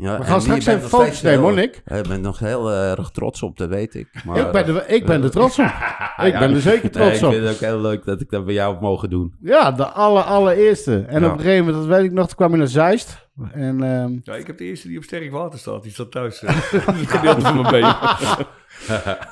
ja, 0.00 0.18
We 0.18 0.24
gaan 0.24 0.40
straks 0.40 0.64
nog 0.66 0.82
foto's 0.88 1.22
nemen, 1.22 1.40
hoor, 1.40 1.54
Nick. 1.54 1.82
Ik 1.86 2.08
ben 2.08 2.20
nog 2.20 2.38
heel 2.38 2.70
erg 2.72 3.10
trots 3.10 3.42
op, 3.42 3.56
dat 3.58 3.68
weet 3.68 3.94
ik. 3.94 4.08
Maar, 4.24 4.36
ik, 4.38 4.50
ben 4.52 4.66
er, 4.66 4.88
ik 4.88 5.06
ben 5.06 5.22
er 5.22 5.30
trots 5.30 5.58
op. 5.58 5.64
ik 6.26 6.32
Ja. 6.32 6.38
ben 6.38 6.54
er 6.54 6.60
zeker 6.60 6.82
Nee, 6.82 6.90
trots 6.90 7.18
ik 7.18 7.24
op. 7.24 7.32
vind 7.32 7.44
het 7.44 7.52
ook 7.54 7.60
heel 7.60 7.80
leuk 7.80 8.04
dat 8.04 8.20
ik 8.20 8.30
dat 8.30 8.44
bij 8.44 8.54
jou 8.54 8.72
heb 8.72 8.80
mogen 8.82 9.10
doen. 9.10 9.34
Ja, 9.40 9.72
de 9.72 9.86
aller, 9.86 10.22
allereerste. 10.22 11.04
En 11.08 11.20
Ja. 11.20 11.26
op 11.26 11.32
een 11.32 11.40
gegeven 11.40 11.64
moment, 11.66 11.88
dat 11.88 11.96
weet 11.96 12.04
ik 12.06 12.12
nog, 12.12 12.26
toen 12.26 12.36
kwam 12.36 12.50
je 12.50 12.56
naar 12.56 12.66
Zeist. 12.68 13.27
En 13.52 13.82
ehm, 13.82 14.18
ja, 14.22 14.34
ik 14.34 14.46
heb 14.46 14.58
de 14.58 14.64
eerste 14.64 14.88
die 14.88 14.96
op 14.96 15.04
sterk 15.04 15.30
water 15.30 15.58
staat. 15.58 15.82
Die 15.82 15.92
staat 15.92 16.10
thuis. 16.10 16.42
eh, 16.42 16.54
het 16.72 17.08
gedeelte 17.10 17.40
van 17.40 17.60
mijn 17.60 17.70
been. 17.70 17.94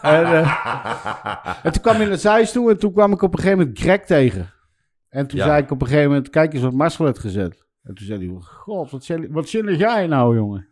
En, 0.03 0.25
eh, 0.25 1.55
en 1.63 1.73
toen 1.73 1.83
kwam 1.83 2.01
je 2.01 2.07
naar 2.07 2.19
Zeist 2.19 2.53
toe 2.53 2.71
en 2.71 2.79
toen 2.79 2.93
kwam 2.93 3.13
ik 3.13 3.23
op 3.23 3.33
een 3.33 3.39
gegeven 3.39 3.59
moment 3.59 3.79
Greg 3.79 4.01
tegen. 4.05 4.51
En 5.09 5.27
toen 5.27 5.39
Ja. 5.39 5.45
zei 5.47 5.63
ik 5.63 5.71
op 5.71 5.81
een 5.81 5.87
gegeven 5.87 6.09
moment, 6.09 6.31
kijk 6.31 6.53
eens 6.53 6.63
wat 6.63 6.73
Marcel 6.73 7.05
had 7.05 7.19
gezet. 7.19 7.65
En 7.83 7.95
toen 7.95 8.07
zei 8.07 8.27
hij, 8.31 8.37
god, 8.41 8.91
wat, 8.91 9.05
zin- 9.05 9.33
wat 9.33 9.49
zinnig 9.49 9.79
jij 9.79 10.07
nou, 10.07 10.37
jongen. 10.37 10.67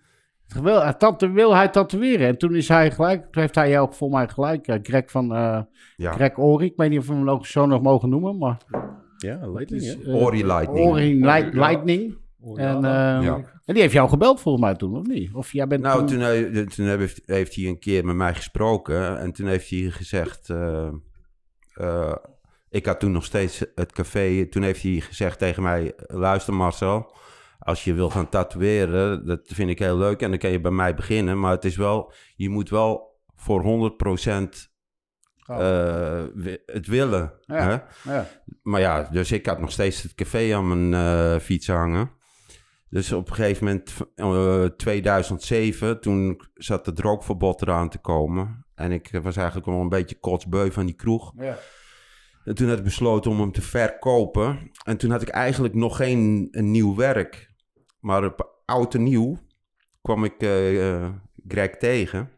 Wil 0.62 0.96
tatu- 0.96 1.32
wil 1.32 1.54
hij 1.54 1.68
tatoeëren? 1.68 2.26
En 2.26 2.38
toen 2.38 2.54
is 2.54 2.68
hij 2.68 2.90
gelijk, 2.90 3.22
toen 3.32 3.42
heeft 3.42 3.54
hij 3.54 3.70
jou 3.70 3.94
voor 3.94 4.10
mij 4.10 4.28
gelijk, 4.28 4.66
eh, 4.66 4.78
Greg 4.82 5.10
van 5.10 5.34
eh 5.34 5.60
Ja, 5.96 6.12
Greg 6.12 6.38
Ori. 6.38 6.66
Ik 6.66 6.72
weet 6.76 6.90
niet 6.90 6.98
of 6.98 7.06
we 7.06 7.14
hem 7.14 7.30
ook 7.30 7.46
zo 7.46 7.66
nog 7.66 7.82
mogen 7.82 8.08
noemen, 8.08 8.38
maar 8.38 8.56
Ja, 9.16 9.38
het 9.40 9.50
lightning, 9.50 9.82
is 9.82 9.96
Ori 10.06 10.46
Lightning. 10.46 10.86
Ori. 10.86 11.20
Lightning. 11.52 12.16
En, 12.56 12.76
eh, 12.76 13.22
Ja. 13.22 13.34
en 13.64 13.74
die 13.74 13.82
heeft 13.82 13.92
jou 13.94 14.08
gebeld 14.08 14.40
volgens 14.40 14.64
mij 14.64 14.74
toen, 14.74 14.96
of 14.96 15.06
niet? 15.06 15.34
Of 15.34 15.52
jij 15.52 15.66
bent 15.66 15.82
Nou, 15.82 16.06
toen... 16.06 16.18
toen, 16.52 16.66
toen 16.66 16.86
heeft, 16.86 17.22
heeft 17.26 17.54
hij 17.54 17.64
een 17.64 17.78
keer 17.78 18.04
met 18.04 18.16
mij 18.16 18.34
gesproken. 18.34 19.18
En 19.18 19.32
toen 19.32 19.46
heeft 19.46 19.70
hij 19.70 19.90
gezegd... 19.90 20.50
eh, 20.50 20.88
eh, 21.74 22.14
ik 22.70 22.86
had 22.86 23.00
toen 23.00 23.12
nog 23.12 23.24
steeds 23.24 23.64
het 23.74 23.92
café. 23.92 24.46
Toen 24.46 24.62
heeft 24.62 24.82
hij 24.82 25.00
gezegd 25.00 25.38
tegen 25.38 25.62
mij... 25.62 25.92
Luister 26.06 26.54
Marcel, 26.54 27.12
als 27.58 27.84
je 27.84 27.94
wil 27.94 28.10
gaan 28.10 28.28
tatoeëren, 28.28 29.26
dat 29.26 29.40
vind 29.44 29.70
ik 29.70 29.78
heel 29.78 29.96
leuk. 29.98 30.22
En 30.22 30.30
dan 30.30 30.38
kan 30.38 30.50
je 30.50 30.60
bij 30.60 30.70
mij 30.70 30.94
beginnen. 30.94 31.40
Maar 31.40 31.50
het 31.50 31.64
is 31.64 31.76
wel, 31.76 32.12
je 32.36 32.48
moet 32.48 32.68
wel 32.70 33.18
voor 33.36 33.62
100% 33.62 34.70
eh, 35.46 36.22
wi- 36.34 36.62
het 36.66 36.86
willen. 36.86 37.32
Ja. 37.40 37.54
Hè? 38.02 38.12
Ja. 38.14 38.26
Maar 38.62 38.80
ja, 38.80 39.02
dus 39.12 39.32
ik 39.32 39.46
had 39.46 39.60
nog 39.60 39.70
steeds 39.72 40.02
het 40.02 40.14
café 40.14 40.54
aan 40.56 40.68
mijn 40.90 40.94
eh, 41.34 41.40
fiets 41.40 41.66
hangen. 41.66 42.10
Dus 42.94 43.12
op 43.12 43.28
een 43.28 43.34
gegeven 43.34 43.64
moment, 43.66 43.94
eh 44.14 44.64
2007, 44.64 46.00
toen 46.00 46.40
zat 46.54 46.86
het 46.86 47.00
rookverbod 47.00 47.62
eraan 47.62 47.88
te 47.88 47.98
komen. 47.98 48.66
En 48.74 48.92
ik 48.92 49.18
was 49.22 49.36
eigenlijk 49.36 49.66
wel 49.66 49.80
een 49.80 49.88
beetje 49.88 50.18
kotsbeu 50.18 50.70
van 50.70 50.86
die 50.86 50.94
kroeg. 50.94 51.32
Ja. 51.36 51.58
En 52.44 52.54
toen 52.54 52.68
had 52.68 52.78
ik 52.78 52.84
besloten 52.84 53.30
om 53.30 53.40
hem 53.40 53.52
te 53.52 53.62
verkopen. 53.62 54.70
En 54.84 54.96
toen 54.96 55.10
had 55.10 55.22
ik 55.22 55.28
eigenlijk 55.28 55.74
nog 55.74 55.96
geen 55.96 56.48
een 56.50 56.70
nieuw 56.70 56.96
werk. 56.96 57.54
Maar 58.00 58.24
op 58.24 58.62
oud 58.64 58.94
en 58.94 59.02
nieuw 59.02 59.38
kwam 60.02 60.24
ik 60.24 60.34
eh, 60.38 60.92
eh, 60.92 61.10
Greg 61.48 61.76
tegen. 61.76 62.30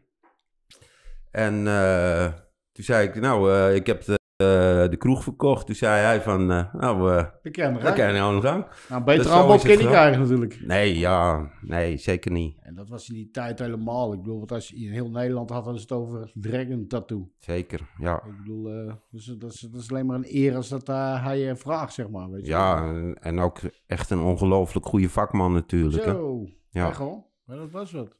En 1.31 1.67
eh, 1.67 2.33
toen 2.71 2.83
zei 2.83 3.07
ik, 3.07 3.15
nou, 3.15 3.53
eh, 3.53 3.75
ik 3.75 3.87
heb 3.87 4.16
de, 4.37 4.81
eh, 4.83 4.89
de 4.89 4.97
kroeg 4.97 5.23
verkocht. 5.23 5.65
Toen 5.65 5.75
zei 5.75 6.01
hij 6.03 6.21
van, 6.21 6.51
eh, 6.51 6.73
nou, 6.73 7.11
eh 7.13 7.25
Ik 7.41 7.51
ken 7.51 7.73
dan 7.73 7.81
het. 7.83 7.93
kan 7.95 8.13
je 8.13 8.19
aan 8.21 8.35
de 8.35 8.41
gang. 8.41 8.65
Nou, 8.89 9.03
beter 9.03 9.31
aanbod 9.31 9.61
kan 9.61 9.71
je 9.71 9.77
niet 9.77 9.85
gegaan. 9.85 9.91
krijgen 9.91 10.21
natuurlijk. 10.21 10.59
Nee, 10.65 10.97
ja, 10.97 11.51
nee, 11.61 11.97
zeker 11.97 12.31
niet. 12.31 12.57
En 12.61 12.75
dat 12.75 12.89
was 12.89 13.09
in 13.09 13.15
die 13.15 13.31
tijd 13.31 13.59
helemaal. 13.59 14.13
Ik 14.13 14.19
bedoel, 14.21 14.37
want 14.37 14.51
als 14.51 14.67
je 14.69 14.75
in 14.75 14.91
heel 14.91 15.09
Nederland 15.09 15.49
had, 15.49 15.63
hadden 15.63 15.81
ze 15.81 15.87
het 15.87 15.97
over 15.97 16.31
Dragon 16.33 16.87
Tattoo. 16.87 17.31
Zeker, 17.39 17.89
ja. 17.99 18.23
Ik 18.25 18.37
bedoel, 18.37 18.69
eh, 18.69 18.93
dus 19.11 19.25
dat, 19.25 19.51
is, 19.53 19.59
dat 19.59 19.81
is 19.81 19.89
alleen 19.89 20.05
maar 20.05 20.15
een 20.17 20.35
eer 20.35 20.55
als 20.55 20.69
dat 20.69 20.87
hij 20.87 21.39
je 21.39 21.55
vraagt, 21.55 21.93
zeg 21.93 22.09
maar. 22.09 22.29
Weet 22.31 22.45
je. 22.45 22.51
Ja, 22.51 22.85
en, 22.87 23.17
en 23.21 23.39
ook 23.39 23.59
echt 23.87 24.09
een 24.09 24.21
ongelooflijk 24.21 24.85
goede 24.85 25.09
vakman 25.09 25.53
natuurlijk. 25.53 26.05
Hè? 26.05 26.11
Zo. 26.11 26.45
Ja. 26.69 26.85
Ja. 26.85 26.91
gewoon. 26.91 27.25
Maar 27.45 27.57
dat 27.57 27.71
was 27.71 27.91
wat. 27.91 28.15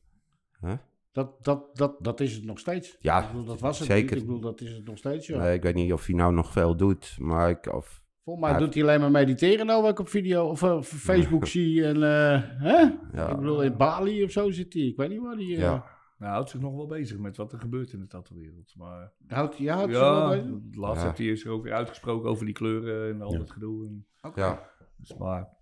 Huh? 0.59 0.71
Dat, 1.17 1.43
dat, 1.45 1.75
dat, 1.77 1.95
dat 1.99 2.19
is 2.19 2.35
het 2.35 2.43
nog 2.45 2.59
steeds. 2.59 2.97
Ja, 2.99 3.21
ik 3.21 3.27
bedoel, 3.27 3.45
dat 3.45 3.59
was 3.59 3.79
het 3.79 3.87
zeker. 3.87 4.11
niet. 4.13 4.21
Ik 4.21 4.25
bedoel, 4.27 4.41
dat 4.41 4.61
is 4.61 4.71
het 4.71 4.85
nog 4.85 4.97
steeds, 4.97 5.27
ja. 5.27 5.37
Nee, 5.37 5.53
ik 5.55 5.63
weet 5.63 5.75
niet 5.75 5.93
of 5.93 6.05
hij 6.05 6.15
nou 6.15 6.33
nog 6.33 6.51
veel 6.51 6.75
doet, 6.75 7.15
maar 7.19 7.49
ik... 7.49 7.73
Of, 7.73 8.01
Volgens 8.23 8.45
mij 8.45 8.55
Ja. 8.55 8.65
doet 8.65 8.73
hij 8.73 8.83
alleen 8.83 8.99
maar 8.99 9.11
mediteren 9.11 9.65
nou, 9.65 9.81
wat 9.81 9.91
ik 9.91 9.99
op 9.99 10.07
video 10.07 10.45
of 10.47 10.63
eh, 10.63 10.75
op 10.75 10.83
Facebook 10.83 11.45
zie. 11.57 11.83
En, 11.85 11.95
eh, 11.95 12.41
hè? 12.43 12.77
ja, 13.13 13.29
Ik 13.29 13.35
bedoel, 13.37 13.63
in 13.63 13.77
Bali 13.77 14.23
of 14.23 14.31
zo 14.31 14.51
zit 14.51 14.73
hij. 14.73 14.81
Ik 14.83 14.97
weet 14.97 15.09
niet 15.09 15.21
waar 15.21 15.35
die... 15.35 15.55
eh, 15.55 15.61
ja. 15.61 15.69
Nou, 15.69 15.81
hij 16.17 16.29
houdt 16.29 16.49
zich 16.49 16.59
nog 16.59 16.75
wel 16.75 16.85
bezig 16.87 17.17
met 17.17 17.37
wat 17.37 17.51
er 17.53 17.59
gebeurt 17.59 17.93
in 17.93 17.99
de 17.99 18.07
tattoo-wereld. 18.07 18.73
Maar 18.77 19.11
Houdt, 19.27 19.57
ja, 19.57 19.75
houdt 19.75 19.91
hij 19.91 20.01
wel 20.01 20.33
ja, 20.33 20.43
laatst 20.71 21.01
Ja. 21.01 21.05
heeft 21.07 21.17
hij 21.17 21.35
zich 21.35 21.51
ook 21.51 21.63
weer 21.63 21.73
uitgesproken 21.73 22.29
over 22.29 22.45
die 22.45 22.53
kleuren 22.53 23.13
en 23.13 23.21
al 23.21 23.31
Ja. 23.31 23.37
dat 23.37 23.51
gedoe. 23.51 23.87
En, 23.87 24.05
ja. 24.35 24.69
dus, 24.97 25.15
maar 25.17 25.56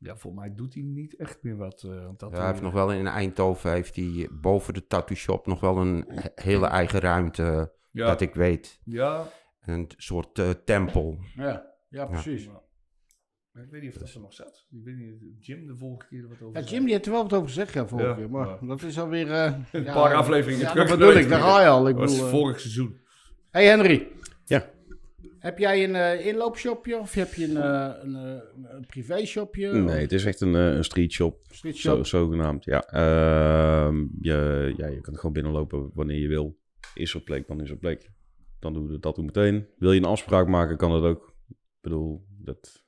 ja, 0.00 0.16
volgens 0.16 0.42
mij 0.44 0.54
doet 0.54 0.74
hij 0.74 0.82
niet 0.82 1.16
echt 1.16 1.42
meer 1.42 1.56
wat 1.56 1.82
eh 1.82 1.90
Ja, 1.90 1.96
hij 1.96 2.14
tatoeëren. 2.16 2.46
heeft 2.46 2.62
nog 2.62 2.72
wel 2.72 2.92
in 2.92 3.06
Eindhoven, 3.06 3.72
heeft 3.72 3.96
hij 3.96 4.28
boven 4.32 4.74
de 4.74 4.86
tattoo 4.86 5.16
shop 5.16 5.46
nog 5.46 5.60
wel 5.60 5.76
een 5.76 6.04
he- 6.08 6.30
hele 6.34 6.66
eigen 6.66 7.00
ruimte, 7.00 7.72
ja, 7.90 8.06
dat 8.06 8.20
ik 8.20 8.34
weet. 8.34 8.80
ja, 8.84 9.26
Een 9.60 9.90
soort 9.96 10.38
eh, 10.38 10.50
tempel. 10.50 11.18
Ja, 11.34 11.66
ja, 11.88 12.06
precies. 12.06 12.48
maar 12.48 13.62
ik 13.64 13.70
weet 13.70 13.82
niet 13.82 13.92
of 13.94 13.98
dat 13.98 14.14
er 14.14 14.20
nog 14.20 14.32
zat. 14.32 14.66
Ik 14.70 14.84
weet 14.84 14.96
niet, 14.96 15.46
Jim 15.46 15.66
de 15.66 15.76
vorige 15.76 16.06
keer 16.08 16.28
wat 16.28 16.42
over 16.42 16.60
Ja. 16.60 16.66
Jim 16.66 16.84
die 16.84 16.92
heeft 16.92 17.06
er 17.06 17.12
wel 17.12 17.22
wat 17.22 17.32
over 17.32 17.48
gezegd, 17.48 17.72
ja, 17.74 17.86
vorige 17.86 18.08
Ja, 18.08 18.14
keer. 18.14 18.30
Maar 18.30 18.46
ja. 18.48 18.58
dat 18.66 18.82
is 18.82 18.98
alweer... 18.98 19.30
eh 19.32 19.54
Een 19.72 19.84
ja, 19.84 19.92
paar 19.92 20.14
afleveringen 20.14 20.60
Ja, 20.64 20.70
terug 20.70 20.88
dat 20.88 20.98
bedoel 20.98 21.14
ik. 21.14 21.28
Daar 21.28 21.40
ga 21.50 21.60
je 21.60 21.68
al. 21.68 21.88
Ik 21.88 21.96
was 21.96 22.10
bedoel, 22.12 22.26
eh, 22.26 22.32
vorig 22.32 22.60
seizoen. 22.60 22.98
Hey 23.50 23.66
Henry. 23.66 24.08
Ja. 24.44 24.70
Heb 25.40 25.58
jij 25.58 25.84
een 25.84 25.94
eh, 25.94 26.26
inloopshopje 26.26 26.98
of 26.98 27.14
heb 27.14 27.34
je 27.34 27.44
een, 27.44 27.56
eh, 27.56 27.90
een, 28.02 28.14
eh, 28.14 28.42
een 28.76 28.86
privéshopje? 28.86 29.72
Nee, 29.72 30.00
het 30.00 30.12
is 30.12 30.24
echt 30.24 30.40
een, 30.40 30.54
een 30.54 30.84
street 30.84 31.12
shop, 31.12 31.38
Street 31.50 31.76
zo, 31.76 32.02
zogenaamd. 32.02 32.64
Ja, 32.64 32.82
Ehm, 32.82 34.06
je, 34.20 34.72
ja, 34.76 34.86
je 34.86 35.00
kan 35.00 35.14
gewoon 35.16 35.32
binnenlopen 35.32 35.90
wanneer 35.94 36.18
je 36.18 36.28
wil. 36.28 36.58
Is 36.94 37.14
er 37.14 37.20
plek, 37.20 37.46
dan 37.46 37.60
is 37.60 37.70
er 37.70 37.76
plek. 37.76 38.10
Dan 38.58 38.72
doen 38.72 38.86
we 38.86 38.98
dat 38.98 39.14
doen 39.14 39.24
meteen. 39.24 39.66
Wil 39.78 39.92
je 39.92 40.00
een 40.00 40.06
afspraak 40.06 40.46
maken, 40.46 40.76
kan 40.76 40.90
dat 40.90 41.02
ook. 41.02 41.34
Ik 41.48 41.56
bedoel, 41.80 42.24
dat 42.38 42.84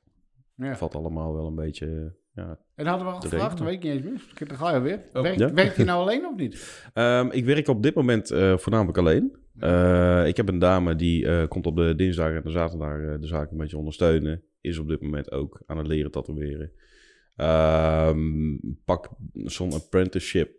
Ja. 0.57 0.77
valt 0.77 0.95
allemaal 0.95 1.35
wel 1.35 1.47
een 1.47 1.55
beetje... 1.55 2.15
Ja. 2.35 2.59
En 2.83 2.89
hadden 2.89 3.07
we 3.07 3.13
al 3.13 3.21
gevraagd, 3.21 3.59
dat 3.59 3.67
weet 3.67 3.75
ik 3.75 3.83
niet 3.83 3.93
eens 3.93 4.03
meer. 4.39 4.49
Daar 4.49 4.57
ga 4.59 4.75
je 4.75 4.81
weer. 4.81 5.01
Oh. 5.13 5.23
Werkt, 5.23 5.39
Ja. 5.39 5.53
werkt 5.53 5.77
hij 5.77 5.85
nou 5.85 6.01
alleen 6.01 6.27
of 6.27 6.37
niet? 6.37 6.55
Ehm, 6.95 7.29
ik 7.31 7.45
werk 7.45 7.69
op 7.69 7.83
dit 7.83 7.95
moment 7.95 8.31
eh, 8.31 8.57
voornamelijk 8.59 8.99
alleen. 8.99 9.37
Eh, 9.59 10.27
ik 10.27 10.37
heb 10.37 10.49
een 10.49 10.59
dame 10.59 10.97
die 10.97 11.27
eh, 11.27 11.49
komt 11.49 11.67
op 11.67 11.77
de 11.77 11.95
dinsdag 11.95 12.31
en 12.31 12.43
de 12.45 12.51
zaterdag 12.51 13.19
de 13.21 13.27
zaak 13.27 13.51
een 13.51 13.57
beetje 13.57 13.77
ondersteunen. 13.79 14.43
Is 14.61 14.79
op 14.79 14.89
dit 14.89 15.01
moment 15.03 15.33
ook 15.33 15.63
aan 15.67 15.79
het 15.79 15.87
leren 15.87 16.11
tatoeëren. 16.11 16.73
Ehm, 17.37 18.57
pak 18.85 19.11
zo'n 19.33 19.73
apprenticeship, 19.73 20.51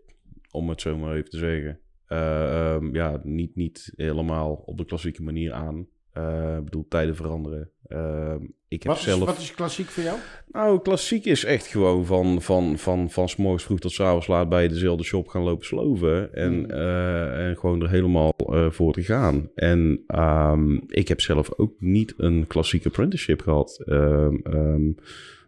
om 0.52 0.70
het 0.70 0.82
zo 0.82 0.98
maar 0.98 1.16
even 1.16 1.30
te 1.30 1.38
zeggen. 1.38 1.80
Eh, 2.08 2.74
ehm, 2.74 2.96
ja, 2.96 3.20
niet, 3.24 3.56
niet 3.56 3.94
helemaal 3.96 4.54
op 4.66 4.78
de 4.78 4.86
klassieke 4.86 5.24
manier 5.24 5.54
aan. 5.54 5.88
Eh, 6.14 6.56
ik 6.58 6.64
bedoel, 6.64 6.86
tijden 6.90 7.16
veranderen. 7.16 7.70
Ehm, 7.88 8.44
ik 8.68 8.84
heb 8.84 8.92
Wat 8.92 8.98
is, 8.98 9.04
zelf... 9.04 9.26
wat 9.26 9.38
is 9.38 9.54
klassiek 9.54 9.88
voor 9.88 10.04
jou? 10.04 10.18
Nou, 10.52 10.82
klassiek 10.82 11.26
is 11.26 11.44
echt 11.46 11.66
gewoon 11.66 12.06
van, 12.06 12.42
van, 12.42 12.78
van, 12.78 13.10
van 13.10 13.30
's 13.30 13.36
morgens 13.36 13.64
vroeg 13.64 13.80
tot 13.80 13.92
's 13.92 14.00
avonds 14.00 14.28
laat 14.28 14.50
bij 14.50 14.68
dezelfde 14.68 15.04
shop 15.04 15.28
gaan 15.28 15.42
lopen 15.44 15.66
sloven. 15.66 16.34
En, 16.34 16.54
Hmm. 16.54 16.70
eh, 16.70 17.48
en 17.48 17.58
gewoon 17.58 17.82
er 17.82 17.90
helemaal 17.90 18.34
eh, 18.38 18.70
voor 18.70 18.94
te 18.94 19.04
gaan. 19.04 19.50
En 19.56 20.04
ehm, 20.08 20.74
ik 20.88 21.08
heb 21.08 21.22
zelf 21.22 21.58
ook 21.58 21.74
niet 21.80 22.14
een 22.18 22.48
klassieke 22.48 22.88
apprenticeship 22.88 23.42
gehad. 23.42 23.82
Ehm, 23.86 24.92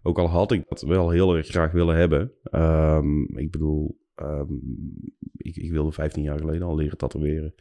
ook 0.04 0.20
al 0.20 0.28
had 0.28 0.52
ik 0.52 0.64
dat 0.70 0.82
wel 0.82 1.10
heel 1.10 1.36
erg 1.36 1.48
graag 1.48 1.72
willen 1.72 1.96
hebben. 1.96 2.32
Ik 3.36 3.52
bedoel, 3.52 3.98
ik, 5.38 5.56
ik 5.56 5.72
wilde 5.72 5.92
15 5.92 6.24
jaar 6.24 6.40
geleden 6.40 6.68
al 6.68 6.76
leren 6.76 6.98
tatoeëren. 6.98 7.54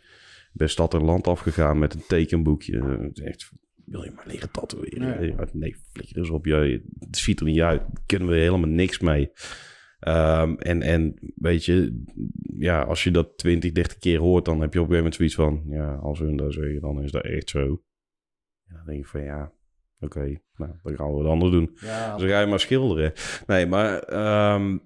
Ben 0.54 0.70
stad 0.70 0.94
en 0.94 1.04
land 1.04 1.26
afgegaan 1.26 1.78
met 1.78 1.94
een 1.94 2.06
tekenboekje. 2.06 2.82
Het 2.82 3.20
Echt, 3.20 3.50
wil 3.84 4.04
je 4.04 4.10
maar 4.10 4.26
leren 4.26 4.50
tatoeëren? 4.50 5.18
Nee. 5.18 5.30
Ja, 5.30 5.46
Nee, 5.52 5.76
flikker 5.92 6.16
eens 6.16 6.30
op. 6.30 6.46
Je, 6.46 6.84
het 6.98 7.16
ziet 7.16 7.40
er 7.40 7.46
niet 7.46 7.60
uit. 7.60 7.82
Kunnen 8.06 8.28
we 8.28 8.34
helemaal 8.34 8.68
niks 8.68 8.98
mee. 8.98 9.30
Ehm, 10.00 10.54
en, 10.54 10.82
en 10.82 11.32
weet 11.34 11.64
je, 11.64 12.02
ja, 12.58 12.82
als 12.82 13.04
je 13.04 13.10
dat 13.10 13.38
20, 13.38 13.72
30 13.72 13.98
keer 13.98 14.18
hoort, 14.18 14.44
dan 14.44 14.60
heb 14.60 14.72
je 14.72 14.80
op 14.80 14.88
een 14.88 14.94
gegeven 14.94 14.96
moment 14.96 15.14
zoiets 15.14 15.34
van, 15.34 15.74
ja, 15.74 15.94
als 15.94 16.18
hun 16.18 16.36
dat 16.36 16.52
zeggen, 16.52 16.80
dan 16.80 17.02
is 17.02 17.10
dat 17.10 17.24
echt 17.24 17.50
zo. 17.50 17.82
En 18.66 18.74
dan 18.76 18.84
denk 18.86 18.98
ik 18.98 19.06
van, 19.06 19.22
ja, 19.22 19.52
oké, 20.00 20.40
nou, 20.56 20.72
dan 20.82 20.96
gaan 20.96 21.06
we 21.06 21.22
wat 21.22 21.26
anders 21.26 21.52
doen. 21.52 21.76
Ja, 21.80 22.12
Dus 22.12 22.20
dan 22.20 22.30
ga 22.30 22.40
je 22.40 22.46
maar 22.46 22.60
schilderen. 22.60 23.12
Nee, 23.46 23.66
maar 23.66 23.98
ehm, 23.98 24.78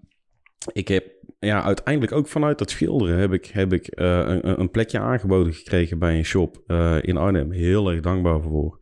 ik 0.73 0.89
heb 0.89 1.18
ja, 1.38 1.62
uiteindelijk 1.62 2.12
ook 2.12 2.28
vanuit 2.28 2.59
dat 2.59 2.71
schilderen 2.71 3.18
heb 3.18 3.33
ik, 3.33 3.47
heb 3.47 3.73
ik 3.73 3.87
eh, 3.87 4.18
een, 4.26 4.61
een 4.61 4.71
plekje 4.71 4.99
aangeboden 4.99 5.52
gekregen 5.52 5.99
bij 5.99 6.16
een 6.16 6.25
shop 6.25 6.62
eh, 6.66 6.97
in 7.00 7.16
Arnhem. 7.16 7.50
Heel 7.50 7.90
erg 7.90 8.00
dankbaar 8.00 8.40
voor. 8.40 8.78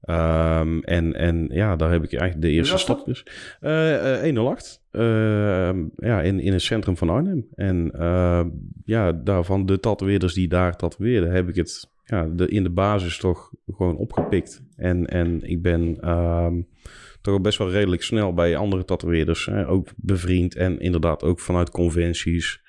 Ehm, 0.00 0.78
en, 0.78 1.14
en 1.14 1.48
ja, 1.52 1.76
daar 1.76 1.90
heb 1.90 2.02
ik 2.02 2.12
eigenlijk 2.12 2.42
de 2.42 2.56
eerste 2.56 2.78
stap 2.78 3.04
dus. 3.04 3.26
Eh, 3.60 4.14
eh, 4.14 4.22
108. 4.22 4.82
Ehm, 4.90 5.84
ja, 5.96 6.22
in, 6.22 6.40
in 6.40 6.52
het 6.52 6.62
centrum 6.62 6.96
van 6.96 7.10
Arnhem. 7.10 7.46
En 7.54 7.90
ja, 8.84 9.12
daarvan 9.12 9.66
de 9.66 9.80
tatoeëerders 9.80 10.34
die 10.34 10.48
daar 10.48 10.76
tatoeëerden, 10.76 11.30
heb 11.30 11.48
ik 11.48 11.54
het 11.54 11.90
ja, 12.04 12.28
de, 12.32 12.48
in 12.48 12.62
de 12.62 12.70
basis 12.70 13.18
toch 13.18 13.52
gewoon 13.66 13.96
opgepikt. 13.96 14.62
En, 14.76 15.06
en 15.06 15.42
ik 15.42 15.62
ben 15.62 16.00
ehm, 16.00 16.60
toch 17.32 17.40
best 17.40 17.58
wel 17.58 17.70
redelijk 17.70 18.02
snel 18.02 18.34
bij 18.34 18.56
andere 18.56 18.84
tatoeëerders 18.84 19.46
hè, 19.46 19.68
ook 19.68 19.88
bevriend. 19.96 20.56
En 20.56 20.78
inderdaad 20.78 21.22
ook 21.22 21.40
vanuit 21.40 21.70
conventies. 21.70 22.66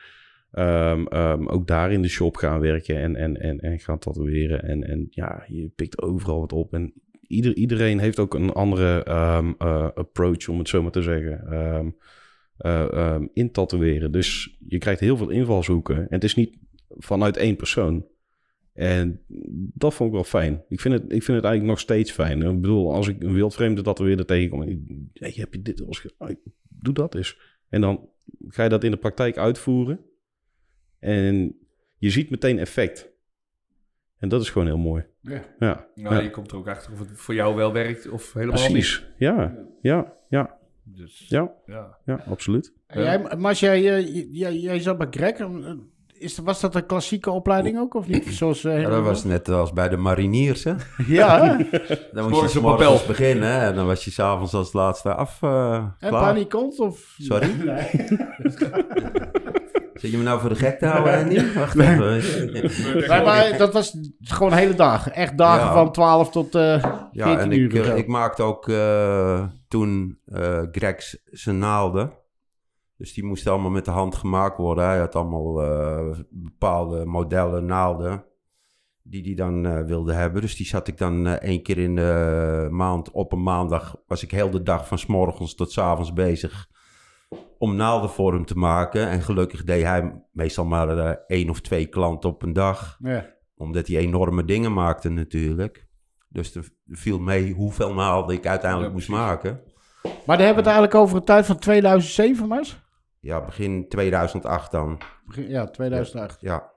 ehm, 0.51 1.06
ehm, 1.06 1.48
ook 1.48 1.68
daar 1.68 1.92
in 1.92 2.01
de 2.01 2.08
shop 2.08 2.36
gaan 2.36 2.60
werken 2.60 2.98
en, 2.98 3.16
en, 3.16 3.42
en, 3.42 3.60
en 3.60 3.80
gaan 3.80 4.00
tatoeëren. 4.00 4.63
En, 4.63 4.84
en 4.84 5.08
ja, 5.10 5.44
je 5.48 5.72
pikt 5.75 6.01
overal 6.01 6.39
wat 6.39 6.54
op. 6.54 6.74
En 6.74 6.94
ieder, 7.28 7.56
iedereen 7.56 8.00
heeft 8.00 8.20
ook 8.20 8.34
een 8.34 8.51
andere 8.51 9.04
ehm, 9.04 9.51
eh, 9.58 9.88
approach, 9.96 10.48
om 10.48 10.58
het 10.58 10.70
zo 10.70 10.82
maar 10.82 10.92
te 10.92 11.01
zeggen. 11.01 11.44
Ehm, 12.58 13.25
in 13.34 13.51
tatoeëren. 13.51 14.12
Dus 14.12 14.58
je 14.68 14.78
krijgt 14.78 15.00
heel 15.00 15.18
veel 15.18 15.30
invalshoeken. 15.30 15.98
En 15.98 16.08
het 16.10 16.24
is 16.24 16.36
niet 16.36 16.58
vanuit 16.98 17.38
één 17.38 17.56
persoon. 17.56 18.06
En 18.79 19.21
dat 19.74 19.93
vond 19.93 20.09
ik 20.09 20.15
wel 20.15 20.24
fijn. 20.24 20.63
Ik 20.69 20.79
vind 20.79 20.93
het, 20.93 21.03
ik 21.03 21.24
vind 21.24 21.38
het 21.38 21.45
eigenlijk 21.45 21.65
nog 21.65 21.79
steeds 21.79 22.12
fijn. 22.12 22.41
Ik 22.41 22.62
bedoel, 22.62 22.93
als 22.93 23.07
ik 23.07 23.24
een 23.24 23.33
wildvreemde 23.33 23.81
tatoeëerder 23.81 24.25
tegenkom... 24.25 24.62
Hey, 25.13 25.33
heb 25.36 25.53
je 25.53 25.62
dit 25.62 25.81
al 25.81 25.88
eens 25.88 26.00
ge- 26.00 26.13
ah, 26.17 26.29
Doe 26.69 26.93
dat 26.93 27.15
eens. 27.15 27.39
En 27.69 27.81
dan 27.81 28.09
ga 28.48 28.63
je 28.63 28.69
dat 28.69 28.83
in 28.83 28.91
de 28.91 28.98
praktijk 28.98 29.38
uitvoeren. 29.38 30.00
En 31.00 31.57
je 31.98 32.09
ziet 32.09 32.29
meteen 32.29 32.59
effect. 32.59 33.09
En 34.17 34.29
dat 34.29 34.41
is 34.41 34.50
gewoon 34.50 34.67
heel 34.67 34.77
mooi. 34.77 35.05
ja. 35.21 35.43
Ja, 35.59 35.88
Nou, 35.95 36.15
ja. 36.15 36.21
je 36.21 36.29
komt 36.29 36.51
er 36.51 36.57
ook 36.57 36.67
achter 36.67 36.91
of 36.93 37.00
het 37.00 37.09
voor 37.13 37.33
jou 37.33 37.55
wel 37.55 37.74
werkt 37.74 38.09
of 38.09 38.33
helemaal 38.33 38.62
niet. 38.62 38.71
precies. 38.71 39.05
Ja, 39.17 39.65
ja, 39.81 40.13
ja, 40.29 40.57
Dus, 40.83 41.25
ja, 41.27 41.53
ja. 41.65 41.98
ja, 42.05 42.15
absoluut. 42.15 42.74
En 42.88 43.03
jij, 43.03 43.19
maar 43.19 43.38
als 43.50 43.59
jij, 43.59 43.95
eh, 43.98 44.33
jij, 44.33 44.57
jij 44.57 44.79
zat 44.79 44.98
bij 44.98 45.07
Greg, 45.09 45.38
is, 46.19 46.38
was 46.38 46.59
dat 46.61 46.75
een 46.75 46.85
klassieke 46.85 47.31
opleiding 47.31 47.79
ook, 47.79 47.93
of 47.93 48.07
niet? 48.07 48.25
Zoals, 48.27 48.63
eh, 48.63 48.81
Ja, 48.81 48.89
dat 48.89 49.03
was 49.03 49.23
net 49.23 49.49
als 49.49 49.73
bij 49.73 49.89
de 49.89 49.97
mariniers, 49.97 50.63
hè? 50.63 50.73
Ja? 51.07 51.57
Dan 52.11 52.29
moest 52.29 52.53
je 52.53 52.59
Morgens 52.59 53.05
beginnen 53.05 53.49
hè? 53.49 53.67
en 53.67 53.75
dan 53.75 53.85
was 53.85 54.05
je 54.05 54.11
s'avonds 54.11 54.53
als 54.53 54.73
laatste 54.73 55.13
af 55.13 55.41
uh, 55.41 55.73
en 55.73 56.09
klaar. 56.09 56.21
panikont, 56.23 56.79
of? 56.79 57.15
Sorry? 57.17 57.49
Nee. 57.65 57.88
Zit 59.93 60.11
je 60.11 60.17
me 60.17 60.23
nou 60.23 60.39
voor 60.39 60.49
de 60.49 60.55
gek 60.55 60.79
te 60.79 60.85
houden, 60.85 61.13
Andy? 61.23 61.53
Wacht 61.53 61.79
even. 61.79 62.51
Nee, 63.07 63.23
maar 63.23 63.57
dat 63.57 63.73
was 63.73 63.97
gewoon 64.21 64.53
hele 64.53 64.73
dagen. 64.75 65.13
Echt 65.13 65.38
dagen 65.38 65.65
Ja. 65.65 65.73
van 65.73 65.91
12 65.91 66.29
tot 66.29 66.55
eh 66.55 66.81
14 66.81 67.09
Ja, 67.11 67.39
en 67.39 67.51
uur. 67.51 67.95
ik, 67.97 68.07
maakte 68.07 68.43
ook 68.43 68.69
eh, 68.69 69.43
toen 69.67 70.19
eh 70.25 70.59
Greg's 70.71 71.17
zijn 71.25 71.59
naalden. 71.59 72.11
Dus 73.00 73.13
die 73.13 73.24
moesten 73.24 73.51
allemaal 73.51 73.72
met 73.72 73.86
de 73.86 73.91
hand 73.91 74.15
gemaakt 74.15 74.58
worden. 74.58 74.84
Hij 74.84 75.00
had 75.00 75.15
allemaal 75.15 75.63
eh, 75.63 76.18
bepaalde 76.29 77.06
modellen 77.06 77.65
naalden 77.65 78.25
die 79.03 79.24
hij 79.24 79.36
dan 79.36 79.65
eh, 79.65 79.86
wilde 79.86 80.13
hebben. 80.13 80.41
Dus 80.41 80.56
die 80.56 80.65
zat 80.65 80.88
ik 80.88 80.98
dan 80.98 81.27
eh, 81.27 81.34
één 81.34 81.63
keer 81.63 81.77
in 81.77 81.96
de 81.96 82.68
maand. 82.72 83.12
Op 83.12 83.32
een 83.32 83.44
maandag 83.44 83.96
was 84.08 84.24
ik 84.24 84.32
heel 84.32 84.50
de 84.50 84.63
dag 84.63 84.88
van 84.88 85.00
s 85.00 85.06
morgens 85.06 85.56
tot 85.56 85.72
s 85.72 85.77
avonds 85.77 86.13
bezig 86.13 86.68
om 87.58 87.75
naalden 87.75 88.10
voor 88.10 88.34
hem 88.34 88.46
te 88.46 88.58
maken. 88.58 89.08
En 89.08 89.22
gelukkig 89.22 89.63
deed 89.63 89.84
hij 89.84 90.24
meestal 90.32 90.65
maar 90.65 91.18
één 91.27 91.50
of 91.50 91.62
twee 91.62 91.86
klanten 91.86 92.29
op 92.29 92.44
een 92.44 92.53
dag 92.53 92.98
Ja. 93.03 93.25
omdat 93.56 93.88
hij 93.88 93.98
enorme 93.98 94.46
dingen 94.46 94.74
maakte 94.74 95.10
natuurlijk. 95.10 95.88
Dus 96.27 96.56
er 96.56 96.70
viel 96.88 97.20
mee 97.20 97.53
hoeveel 97.53 97.94
naalden 97.94 98.36
ik 98.36 98.48
uiteindelijk 98.48 98.89
Ja, 98.89 98.96
moest 98.96 99.10
maken. 99.10 99.62
Maar 100.03 100.38
dan 100.38 100.46
hebben 100.46 100.63
we 100.63 100.70
het 100.70 100.77
eigenlijk 100.79 100.96
over 100.96 101.18
een 101.18 101.24
tijd 101.24 101.46
van 101.46 101.58
2007, 101.60 102.48
Mas? 102.48 102.88
Ja, 103.19 103.45
begin 103.45 103.88
2008 103.89 104.71
dan. 104.71 105.01
Begin- 105.25 105.49
Ja, 105.49 105.65
2008. 105.69 106.41
Ja, 106.41 106.71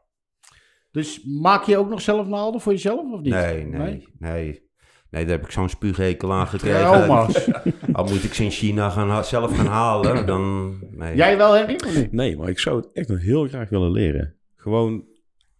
Dus 0.90 1.24
maak 1.40 1.62
je 1.64 1.76
ook 1.76 1.88
nog 1.88 2.00
zelf 2.00 2.26
naalden 2.26 2.60
voor 2.60 2.72
jezelf, 2.72 3.12
of 3.12 3.20
niet? 3.20 3.32
nee, 3.32 3.64
nee, 3.66 4.06
nee. 4.18 4.70
Nee, 5.10 5.24
daar 5.24 5.36
heb 5.36 5.44
ik 5.44 5.50
zo'n 5.50 5.68
spuughekel 5.68 6.32
aan 6.32 6.46
gekregen. 6.46 6.80
Trauma's. 6.80 7.48
Al 7.92 8.04
moet 8.04 8.24
ik 8.24 8.34
ze 8.34 8.44
in 8.44 8.50
China 8.50 8.90
gaan 8.90 9.08
ha- 9.10 9.22
zelf 9.22 9.56
gaan 9.56 9.66
halen, 9.66 10.26
dan... 10.26 10.78
Nee. 10.90 11.16
Jij 11.16 11.36
wel, 11.36 11.52
Henry, 11.52 11.74
of 11.86 11.96
niet? 11.96 12.12
Nee, 12.12 12.36
maar 12.36 12.48
ik 12.48 12.58
zou 12.58 12.76
het 12.76 12.88
echt 12.92 13.08
nog 13.08 13.20
heel 13.20 13.48
graag 13.48 13.68
willen 13.68 13.90
leren. 13.90 14.34
Gewoon, 14.56 15.04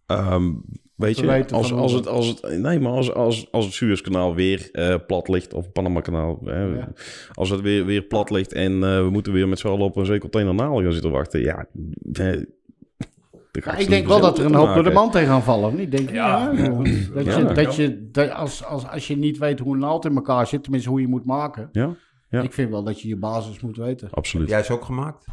ehm, 0.05 0.53
weet 1.05 1.17
je, 1.19 1.45
als, 1.53 1.73
als, 1.73 1.91
het, 1.91 2.07
als 2.07 2.27
het, 2.27 2.57
nee, 2.59 2.79
maar 2.79 2.91
als, 2.91 3.13
als, 3.13 3.47
als 3.51 3.65
het 3.65 3.73
Suezkanaal 3.73 4.35
weer 4.35 4.69
eh, 4.71 4.95
plat 5.07 5.27
ligt, 5.27 5.53
of 5.53 5.63
het 5.63 5.73
Panama-kanaal, 5.73 6.39
hè, 6.45 6.63
Ja. 6.63 6.91
als 7.33 7.49
het 7.49 7.61
weer, 7.61 7.85
weer 7.85 8.01
plat 8.01 8.29
ligt 8.29 8.53
en 8.53 8.83
eh, 8.83 8.97
we 8.97 9.09
moeten 9.09 9.33
weer 9.33 9.47
met 9.47 9.59
z'n 9.59 9.67
allen 9.67 9.85
op 9.85 9.95
een 9.95 10.05
zeecontainer 10.05 10.53
naal 10.55 10.81
gaan 10.81 10.91
zitten 10.93 11.11
wachten, 11.11 11.41
ja, 11.41 11.65
ik 13.77 13.89
denk 13.89 14.07
wel 14.07 14.19
dat 14.21 14.37
er 14.39 14.45
een 14.45 14.53
hoop 14.53 14.73
door 14.73 14.83
de 14.83 14.91
man 14.91 15.11
tegen 15.11 15.27
gaan 15.27 15.43
vallen, 15.43 15.67
of 15.69 15.75
niet? 15.75 15.91
Denk 15.91 16.09
je? 16.09 16.15
Ja, 16.15 16.51
Ja. 16.55 16.67
Dat, 17.13 17.25
Ja. 17.25 17.37
je, 17.37 17.43
Ja. 17.45 17.53
dat 17.53 17.75
je, 17.75 18.09
dat 18.11 18.31
als, 18.31 18.65
als, 18.65 18.87
als 18.87 19.07
je 19.07 19.17
niet 19.17 19.37
weet 19.37 19.59
hoe 19.59 19.73
een 19.73 19.79
naald 19.79 20.05
in 20.05 20.15
elkaar 20.15 20.47
zit, 20.47 20.61
tenminste 20.63 20.89
hoe 20.89 21.01
je 21.01 21.07
moet 21.07 21.25
maken. 21.25 21.69
Ja, 21.71 21.95
ja. 22.29 22.41
Ik 22.41 22.53
vind 22.53 22.69
wel 22.69 22.83
dat 22.83 23.01
je 23.01 23.07
je 23.07 23.17
basis 23.17 23.59
moet 23.59 23.77
weten. 23.77 24.07
absoluut. 24.11 24.49
Jij 24.49 24.59
is 24.59 24.69
ook 24.69 24.85
gemaakt? 24.85 25.25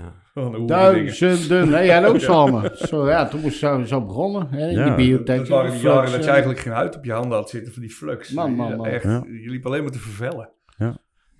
Ja. 0.00 0.58
Duizenden. 0.66 1.68
Nee, 1.70 1.86
jij 1.86 2.06
ook 2.08 2.18
samen. 2.30 2.70
Zo, 2.76 3.08
ja, 3.08 3.28
toen 3.28 3.40
moest 3.40 3.58
zo, 3.58 3.84
zo 3.84 4.04
begonnen. 4.04 4.46
Hè, 4.50 4.68
in 4.68 4.74
Ja. 4.78 4.84
die 4.96 5.06
biotech. 5.06 5.38
Dat 5.38 5.48
waren 5.48 5.70
die 5.70 5.80
flux, 5.80 5.94
jaren 5.94 6.10
dat 6.10 6.20
je 6.20 6.24
eh. 6.26 6.30
eigenlijk 6.30 6.60
geen 6.60 6.72
huid 6.72 6.96
op 6.96 7.04
je 7.04 7.12
handen 7.12 7.38
had 7.38 7.50
zitten 7.50 7.72
van 7.72 7.82
die 7.82 7.90
flux. 7.90 8.30
Man, 8.32 8.54
man, 8.54 8.76
man. 8.76 8.86
Echt, 8.86 9.04
Ja. 9.04 9.24
Je 9.26 9.50
liep 9.50 9.66
alleen 9.66 9.82
maar 9.82 9.92
te 9.92 9.98
vervellen. 9.98 10.50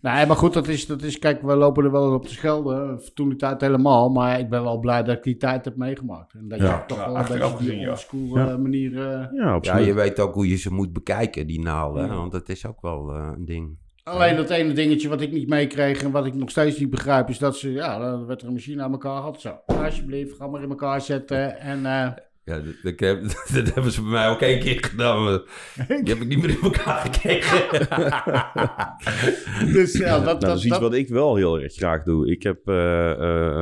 Nee, 0.02 0.26
maar 0.26 0.37
goed, 0.37 0.52
dat 0.52 0.69
is, 0.69 0.87
dat 0.87 1.02
is, 1.02 1.19
kijk, 1.19 1.43
we 1.43 1.55
lopen 1.57 1.85
er 1.85 1.90
wel 1.90 2.12
op 2.12 2.26
te 2.26 2.33
schelden. 2.33 3.00
Toen 3.14 3.29
die 3.29 3.38
tijd 3.38 3.61
helemaal. 3.61 4.09
Maar 4.09 4.38
ik 4.38 4.49
ben 4.50 4.62
wel 4.62 4.79
blij 4.79 5.02
dat 5.02 5.17
ik 5.17 5.23
die 5.23 5.37
tijd 5.37 5.64
heb 5.64 5.76
meegemaakt. 5.76 6.35
En 6.35 6.49
dat 6.49 6.59
Ja. 6.61 6.76
je 6.76 6.83
toch 6.87 6.99
Ja, 6.99 7.07
wel 7.12 7.17
een 7.17 7.38
beetje 7.56 7.71
die 7.71 7.80
ja. 7.80 7.89
oldschool 7.89 8.37
Ja. 8.39 8.49
eh, 8.49 8.56
manier... 8.56 8.93
eh, 9.11 9.26
Ja, 9.32 9.58
Ja, 9.61 9.76
je 9.78 9.95
weet 9.95 10.21
ook 10.21 10.34
hoe 10.34 10.49
je 10.49 10.56
ze 10.56 10.73
moet 10.73 10.93
bekijken, 10.93 11.47
die 11.47 11.61
naalden. 11.63 12.06
Ja. 12.06 12.15
Want 12.15 12.32
dat 12.32 12.49
is 12.49 12.67
ook 12.67 12.80
wel 12.80 13.11
eh, 13.15 13.30
een 13.37 13.45
ding. 13.45 13.78
Alleen 14.10 14.36
dat 14.36 14.50
ene 14.50 14.73
dingetje 14.73 15.08
wat 15.08 15.20
ik 15.20 15.32
niet 15.32 15.49
meekreeg 15.49 16.02
en 16.02 16.10
wat 16.10 16.26
ik 16.26 16.34
nog 16.34 16.50
steeds 16.50 16.78
niet 16.78 16.90
begrijp, 16.90 17.28
is 17.28 17.38
dat 17.38 17.56
ze, 17.56 17.73
ja, 17.73 17.99
dan 17.99 18.26
werd 18.26 18.40
er 18.42 18.46
een 18.46 18.52
machine 18.52 18.82
aan 18.82 18.92
elkaar 18.92 19.16
gehad. 19.16 19.40
Zo, 19.40 19.58
alsjeblieft, 19.66 20.36
ga 20.36 20.46
maar 20.46 20.62
in 20.62 20.68
elkaar 20.70 21.00
zetten. 21.00 21.58
En 21.60 21.76
eh, 21.86 22.08
Ja, 22.44 22.60
dat, 22.60 22.64
dat, 22.82 23.00
heb- 23.00 23.23
dat 23.64 23.75
hebben 23.75 23.92
ze 23.92 24.02
bij 24.02 24.10
mij 24.10 24.28
ook 24.28 24.40
één 24.40 24.60
keer 24.60 24.84
gedaan. 24.84 25.25
maar 25.25 25.40
Die 25.86 25.96
heb 26.14 26.20
ik 26.20 26.28
niet 26.28 26.40
meer 26.40 26.50
in 26.50 26.58
elkaar 26.62 27.00
gekregen. 27.00 27.68
dus 29.75 29.92
ja, 29.99 30.14
dat, 30.14 30.25
Nou, 30.25 30.26
dat 30.38 30.40
dat, 30.40 30.56
is 30.56 30.62
iets 30.64 30.73
dat- 30.73 30.80
wat 30.80 30.94
ik 30.94 31.08
wel 31.08 31.36
heel 31.36 31.60
erg 31.60 31.73
graag 31.75 32.02
doe. 32.02 32.30
Ik 32.30 32.42
heb 32.42 32.68
eh, 32.68 33.10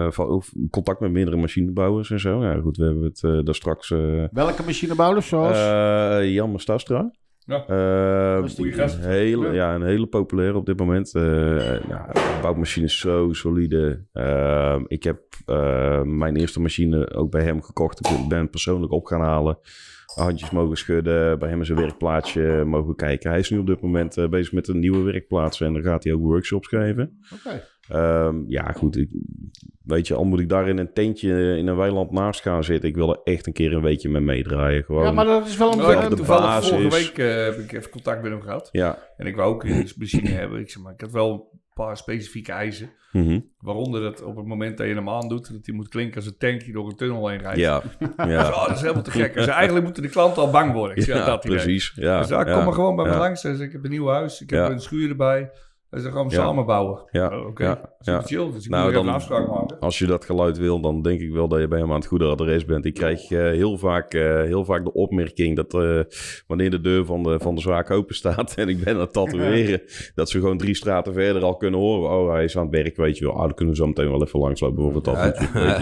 eh, 0.04 0.10
van, 0.10 0.42
contact 0.70 1.00
met 1.00 1.10
meerdere 1.10 1.36
machinebouwers 1.36 2.10
en 2.10 2.20
zo. 2.20 2.42
Ja, 2.44 2.60
goed, 2.60 2.76
we 2.76 2.84
hebben 2.84 3.02
het 3.04 3.22
eh, 3.24 3.38
daar 3.44 3.54
straks... 3.54 3.90
eh 3.90 4.24
Welke 4.30 4.62
machinebouwers 4.62 5.28
zoals? 5.28 5.56
eh 5.58 6.32
Jan 6.32 6.58
Stastra. 6.60 7.10
Ja. 7.48 7.66
Eh, 7.66 8.72
gast. 8.72 8.96
een 8.96 9.10
hele, 9.10 9.46
Ja. 9.46 9.52
ja. 9.52 9.74
een 9.74 9.82
hele 9.82 10.06
populaire 10.06 10.56
op 10.56 10.66
dit 10.66 10.78
moment. 10.78 11.14
Eh 11.14 11.22
nou, 11.88 12.12
bouwmachines 12.42 12.98
zo 12.98 13.32
solide. 13.32 14.04
Eh, 14.12 14.80
ik 14.86 15.02
heb 15.02 15.20
eh, 15.46 16.02
mijn 16.02 16.36
eerste 16.36 16.60
machine 16.60 17.14
ook 17.14 17.30
bij 17.30 17.42
hem 17.42 17.62
gekocht. 17.62 18.06
Ik 18.06 18.28
ben 18.28 18.50
persoonlijk 18.50 18.92
op 18.92 19.06
gaan 19.06 19.20
halen. 19.20 19.58
Handjes 20.14 20.50
mogen 20.50 20.76
schudden. 20.76 21.38
Bij 21.38 21.48
hem 21.48 21.60
is 21.60 21.68
een 21.68 21.76
werkplaatsje 21.76 22.62
mogen 22.66 22.94
kijken. 22.96 23.30
Hij 23.30 23.38
is 23.38 23.50
nu 23.50 23.58
op 23.58 23.66
dit 23.66 23.80
moment 23.80 24.16
eh, 24.16 24.28
bezig 24.28 24.52
met 24.52 24.68
een 24.68 24.78
nieuwe 24.78 25.02
werkplaats. 25.02 25.60
En 25.60 25.72
dan 25.72 25.82
gaat 25.82 26.04
hij 26.04 26.12
ook 26.12 26.20
workshops 26.20 26.68
geven. 26.68 27.18
Ehm, 27.88 28.42
ja, 28.46 28.72
goed. 28.72 28.96
Ik, 28.96 29.10
weet 29.88 30.06
je, 30.06 30.14
al 30.14 30.24
moet 30.24 30.40
ik 30.40 30.48
daar 30.48 30.68
in 30.68 30.78
een 30.78 30.92
tentje 30.92 31.56
in 31.56 31.66
een 31.66 31.76
weiland 31.76 32.10
naast 32.10 32.40
gaan 32.40 32.64
zitten. 32.64 32.88
Ik 32.88 32.94
wil 32.94 33.10
er 33.12 33.20
echt 33.24 33.46
een 33.46 33.52
keer 33.52 33.72
een 33.72 33.82
weekje 33.82 34.08
mee 34.08 34.20
meedraaien. 34.20 34.84
Gewoon. 34.84 35.04
Ja, 35.04 35.12
maar 35.12 35.24
dat 35.24 35.46
is 35.46 35.56
wel 35.56 35.72
een... 35.72 35.78
Nou, 35.78 35.96
heb 35.96 36.10
toevallig 36.10 36.44
basis. 36.44 36.68
vorige 36.70 36.88
week 36.88 37.18
eh, 37.18 37.44
heb 37.44 37.58
ik 37.58 37.72
even 37.72 37.90
contact 37.90 38.22
met 38.22 38.30
hem 38.30 38.40
gehad. 38.40 38.68
Ja. 38.72 38.98
En 39.16 39.26
ik 39.26 39.36
wou 39.36 39.54
ook 39.54 39.64
een 39.64 39.88
machine 39.98 40.28
hebben. 40.30 40.60
Ik 40.60 40.70
zeg 40.70 40.82
maar, 40.82 40.92
ik 40.92 41.00
had 41.00 41.10
wel 41.10 41.30
een 41.32 41.58
paar 41.74 41.96
specifieke 41.96 42.52
eisen. 42.52 42.90
Mhm. 43.12 43.40
Waaronder 43.58 44.00
dat 44.00 44.22
op 44.22 44.36
het 44.36 44.46
moment 44.46 44.78
dat 44.78 44.86
je 44.86 44.94
hem 44.94 45.08
aandoet, 45.08 45.52
dat 45.52 45.66
hij 45.66 45.74
moet 45.74 45.88
klinken 45.88 46.16
als 46.16 46.26
een 46.26 46.36
tank 46.38 46.60
die 46.64 46.72
door 46.72 46.86
een 46.88 46.96
tunnel 46.96 47.28
heen 47.28 47.38
rijdt. 47.38 47.58
Ja. 47.58 47.80
Dus, 47.98 48.08
Ja. 48.28 48.48
oh, 48.48 48.66
dat 48.66 48.76
is 48.76 48.80
helemaal 48.82 49.02
te 49.02 49.10
gek. 49.10 49.34
Dus 49.34 49.46
eigenlijk 49.46 49.84
moeten 49.84 50.02
de 50.02 50.08
klanten 50.08 50.42
al 50.42 50.50
bang 50.50 50.72
worden. 50.72 50.96
Ik 50.96 51.02
zeg, 51.02 51.16
Ja, 51.16 51.24
dat 51.24 51.44
idee. 51.44 51.56
precies. 51.56 51.92
Ja, 51.94 52.18
Dus 52.18 52.28
ja, 52.28 52.42
kom 52.44 52.52
ja, 52.52 52.64
maar 52.64 52.72
gewoon 52.72 52.96
bij 52.96 53.04
me 53.10 53.16
langs. 53.16 53.40
Zegt, 53.40 53.60
ik 53.60 53.72
heb 53.72 53.84
een 53.84 53.90
nieuw 53.90 54.08
huis, 54.08 54.40
ik 54.40 54.50
heb 54.50 54.58
Ja. 54.58 54.70
een 54.70 54.80
schuur 54.80 55.08
erbij. 55.08 55.50
Dus 55.90 56.02
dan 56.02 56.12
gaan 56.12 56.28
we 56.28 56.34
Ja. 56.34 56.40
samen 56.42 56.66
bouwen. 56.66 57.02
Ja, 57.10 57.38
Oh, 57.38 57.46
Oké, 57.46 57.64
ja, 57.98 58.20
chill. 58.22 58.50
Dus 58.52 58.64
ik 58.64 58.70
Nou, 58.70 58.82
moet 58.82 58.92
even 58.92 58.92
dan- 58.92 59.06
een 59.08 59.14
afspraak 59.14 59.48
maken. 59.48 59.78
Als 59.80 59.98
je 59.98 60.06
dat 60.06 60.24
geluid 60.24 60.58
wil, 60.58 60.80
dan 60.80 61.02
denk 61.02 61.20
ik 61.20 61.30
wel 61.32 61.48
dat 61.48 61.60
je 61.60 61.68
bij 61.68 61.78
hem 61.78 61.88
aan 61.90 61.96
het 61.98 62.06
goede 62.06 62.24
adres 62.24 62.64
bent. 62.64 62.84
Ik 62.84 62.94
krijg 62.94 63.30
eh, 63.30 63.38
heel, 63.40 63.78
vaak, 63.78 64.14
eh, 64.14 64.42
heel 64.42 64.64
vaak 64.64 64.84
de 64.84 64.92
opmerking 64.92 65.56
dat 65.56 65.74
eh, 65.74 66.00
wanneer 66.46 66.70
de 66.70 66.80
deur 66.80 67.04
van 67.04 67.22
de, 67.22 67.38
van 67.40 67.54
de 67.54 67.60
zaak 67.60 67.90
open 67.90 68.14
staat 68.14 68.54
en 68.58 68.68
ik 68.68 68.84
ben 68.84 68.94
aan 68.94 69.00
het 69.00 69.12
tatoeëren, 69.12 69.82
dat 70.14 70.30
ze 70.30 70.38
gewoon 70.38 70.58
drie 70.58 70.74
straten 70.74 71.12
verder 71.12 71.42
al 71.42 71.56
kunnen 71.56 71.80
horen. 71.80 72.10
Oh, 72.10 72.32
hij 72.32 72.44
is 72.44 72.56
aan 72.56 72.66
het 72.66 72.74
werk, 72.74 72.96
weet 72.96 73.18
je 73.18 73.24
wel. 73.24 73.34
Ah, 73.34 73.40
dan 73.40 73.54
kunnen 73.54 73.74
we 73.74 73.80
zo 73.80 73.86
meteen 73.86 74.10
wel 74.10 74.22
even 74.24 74.40
langslopen 74.40 74.82
voor 74.82 74.94
het 74.94 75.06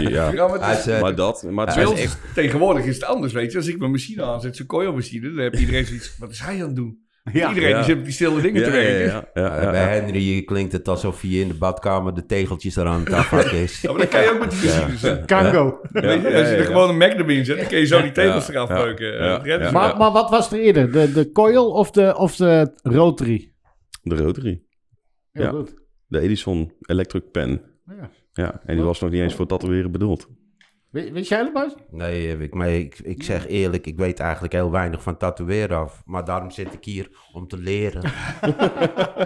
ja. 0.09 0.31
Ja, 0.31 0.47
maar 0.47 0.71
is, 0.71 0.87
is, 0.87 1.15
dat, 1.15 1.43
maar 1.49 1.67
het 1.67 1.75
is 1.75 1.91
echt... 1.91 2.03
is- 2.03 2.33
tegenwoordig 2.33 2.85
is 2.85 2.95
het 2.95 3.05
anders, 3.05 3.33
weet 3.33 3.51
je. 3.51 3.57
Als 3.57 3.67
ik 3.67 3.79
mijn 3.79 3.91
machine 3.91 4.23
aanzet, 4.23 4.55
zo'n 4.55 4.65
coilmachine, 4.65 5.27
dan 5.33 5.43
heb 5.43 5.55
iedereen 5.55 5.85
zoiets 5.85 6.17
wat 6.17 6.29
is 6.31 6.39
hij 6.39 6.53
aan 6.55 6.67
het 6.67 6.75
doen? 6.75 7.05
Ja. 7.33 7.49
iedereen 7.49 7.69
Ja. 7.69 7.75
die 7.75 7.85
zit 7.85 7.95
met 7.95 8.05
die 8.05 8.13
stille 8.13 8.41
dingen 8.41 8.61
Ja, 8.61 8.69
te 8.69 8.77
ja, 8.77 8.83
werken. 8.83 9.05
ja, 9.05 9.23
ja, 9.33 9.61
ja, 9.63 9.71
bij 9.71 9.81
ja. 9.81 9.87
Henry 9.87 10.43
klinkt 10.43 10.71
het 10.71 10.87
alsof 10.87 11.21
hij 11.21 11.29
in 11.31 11.47
de 11.47 11.53
badkamer 11.53 12.13
de 12.13 12.25
tegeltjes 12.25 12.75
eraan 12.75 12.99
het 13.03 13.13
afhakken 13.13 13.57
is. 13.57 13.81
Ja, 13.81 13.91
maar 13.91 13.99
dat 13.99 14.09
kan 14.09 14.21
je 14.21 14.31
ook 14.33 14.39
met 14.39 14.51
die 14.51 14.59
machines. 14.69 15.01
hè. 15.01 15.25
Kango. 15.25 15.79
Je, 15.93 16.01
als 16.01 16.13
je 16.21 16.27
er 16.29 16.57
ja. 16.57 16.63
gewoon 16.63 16.89
een 16.89 16.97
Magnum 16.97 17.29
in 17.29 17.45
zet, 17.45 17.57
dan 17.57 17.67
kun 17.67 17.77
je 17.79 17.85
zo 17.85 18.01
die 18.01 18.11
tegels 18.11 18.47
Ja, 18.47 18.53
eraf 18.53 18.69
ja, 18.69 19.57
Eh, 19.57 19.71
Maar, 19.71 19.97
maar 19.97 20.11
wat 20.11 20.29
was 20.29 20.51
er 20.51 20.59
eerder? 20.59 20.91
De, 20.91 21.11
de 21.11 21.31
coil 21.31 21.71
of 21.71 21.91
de, 21.91 22.15
of 22.17 22.35
de 22.35 22.71
rotary? 22.83 23.51
De 24.03 24.15
Rotary. 24.15 24.61
Heel 25.31 25.43
Ja. 25.43 25.49
goed. 25.49 25.73
De 26.07 26.19
Edison 26.19 26.73
Electric 26.81 27.31
Pen. 27.31 27.61
Ja. 27.87 28.09
Ja, 28.33 28.61
en 28.65 28.75
die 28.75 28.85
was 28.85 28.99
nog 28.99 29.09
niet 29.11 29.21
eens 29.21 29.33
voor 29.35 29.45
tatoeëren 29.47 29.91
bedoeld. 29.91 30.27
We- 30.89 31.11
Weet 31.11 31.27
jij 31.27 31.43
dat, 31.43 31.53
Bas? 31.53 31.75
Nee, 31.91 32.37
ik, 32.39 32.53
maar 32.53 32.69
ik, 32.69 32.99
ik 33.03 33.23
zeg 33.23 33.47
eerlijk, 33.47 33.85
ik 33.87 33.97
weet 33.97 34.19
eigenlijk 34.19 34.53
heel 34.53 34.71
weinig 34.71 35.01
van 35.03 35.17
tatoeëren 35.17 35.77
af. 35.77 36.01
Maar 36.05 36.25
daarom 36.25 36.51
zit 36.51 36.73
ik 36.73 36.83
hier 36.85 37.09
om 37.33 37.47
te 37.47 37.57
leren. 37.57 38.01
Je 38.41 38.53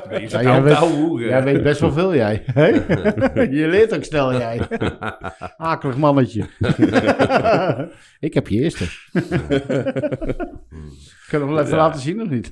Ja, 0.09 0.19
zit 0.19 0.31
jij 0.31 0.43
nou 0.43 0.63
weet- 0.63 0.75
ouwe 0.75 0.93
hoeren. 0.93 1.27
Jij 1.27 1.43
weet 1.43 1.63
best 1.63 1.79
wel 1.79 1.91
veel, 1.91 2.15
jij. 2.15 2.43
Hè? 2.45 2.67
je 3.59 3.67
leert 3.67 3.95
ook 3.95 4.03
snel, 4.03 4.31
jij. 4.33 4.67
Akelig 5.57 5.97
mannetje. 5.97 6.45
ik 8.19 8.33
heb 8.33 8.47
je 8.47 8.59
eerste. 8.61 8.85
Kunnen 11.29 11.47
we 11.47 11.53
wel 11.53 11.59
even 11.59 11.69
Ja. 11.69 11.75
laten 11.77 12.01
zien 12.01 12.21
of 12.21 12.29
niet? 12.29 12.51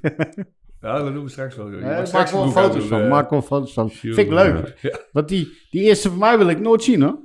Ja, 0.82 1.00
dat 1.04 1.14
doen 1.14 1.24
we 1.24 1.30
straks 1.30 1.56
wel. 1.56 1.72
Eh, 1.72 1.82
maak 1.82 2.06
straks 2.06 2.32
wel 2.32 2.42
een 2.44 2.48
boek 2.54 2.58
foto's 2.58 2.86
van. 2.86 3.02
eh. 3.02 3.10
Maak 3.10 3.30
wel 3.30 3.42
foto's 3.42 3.74
van. 3.74 3.90
Vind 3.92 4.18
ik 4.18 4.30
leuk. 4.30 4.78
Ja. 4.82 4.98
Want 5.12 5.28
die, 5.28 5.58
die 5.72 5.82
eerste 5.82 6.10
van 6.10 6.18
mij 6.18 6.38
wil 6.38 6.48
ik 6.50 6.60
nooit 6.60 6.84
zien, 6.84 7.02
hoor. 7.02 7.18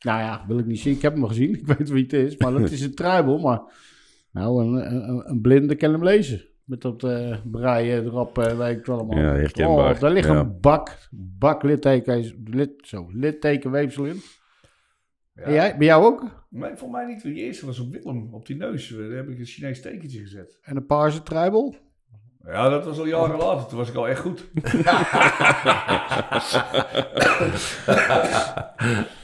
Nou 0.00 0.20
ja, 0.20 0.44
wil 0.46 0.58
ik 0.58 0.66
niet 0.66 0.80
zien. 0.80 0.94
Ik 0.94 1.02
heb 1.02 1.12
hem 1.12 1.22
al 1.22 1.28
gezien. 1.28 1.54
Ik 1.58 1.66
weet 1.66 1.88
wie 1.88 2.02
het 2.02 2.12
is. 2.12 2.36
Maar 2.36 2.52
dat 2.52 2.70
is 2.70 2.80
een 2.80 2.94
truibel. 2.94 3.38
Maar 3.38 3.60
nou, 4.32 4.64
een, 4.64 4.94
een, 4.94 5.30
een 5.30 5.40
blinde 5.40 5.74
kan 5.74 5.92
hem 5.92 6.04
lezen. 6.04 6.44
Met 6.64 6.80
dat 6.80 7.04
eh 7.04 7.36
breien 7.44 8.04
erop, 8.04 8.38
eh, 8.38 8.58
weet 8.58 8.78
ik 8.78 8.86
wel 8.86 8.98
allemaal. 8.98 9.18
Ja, 9.18 9.32
herkenbaar. 9.34 9.94
Oh, 9.94 10.00
daar 10.00 10.12
ligt 10.12 10.28
Ja. 10.28 10.38
een 10.38 10.60
bak, 10.60 11.08
bak 11.38 11.62
litteken, 11.62 12.42
lid, 12.44 12.70
zo, 12.76 13.08
littekenweefsel 13.12 14.04
in. 14.04 14.20
En 15.34 15.52
jij, 15.52 15.76
bij 15.76 15.86
jou 15.86 16.04
ook? 16.04 16.46
Nee, 16.50 16.76
voor 16.76 16.90
mij 16.90 17.06
niet. 17.06 17.22
Die 17.22 17.34
eerste 17.34 17.66
was 17.66 17.78
op 17.78 17.92
Willem, 17.92 18.34
op 18.34 18.46
die 18.46 18.56
neus. 18.56 18.88
Daar 18.88 19.10
heb 19.10 19.28
ik 19.28 19.38
een 19.38 19.44
Chinees 19.44 19.80
tekentje 19.82 20.20
gezet. 20.20 20.58
En 20.62 20.76
een 20.76 20.86
paarse 20.86 21.22
truibel? 21.22 21.76
Ja, 22.44 22.68
dat 22.68 22.84
was 22.84 22.98
al 22.98 23.06
jaren 23.06 23.38
later. 23.38 23.66
Toen 23.68 23.78
was 23.78 23.88
ik 23.88 23.94
al 23.94 24.08
echt 24.08 24.20
goed. 24.20 24.44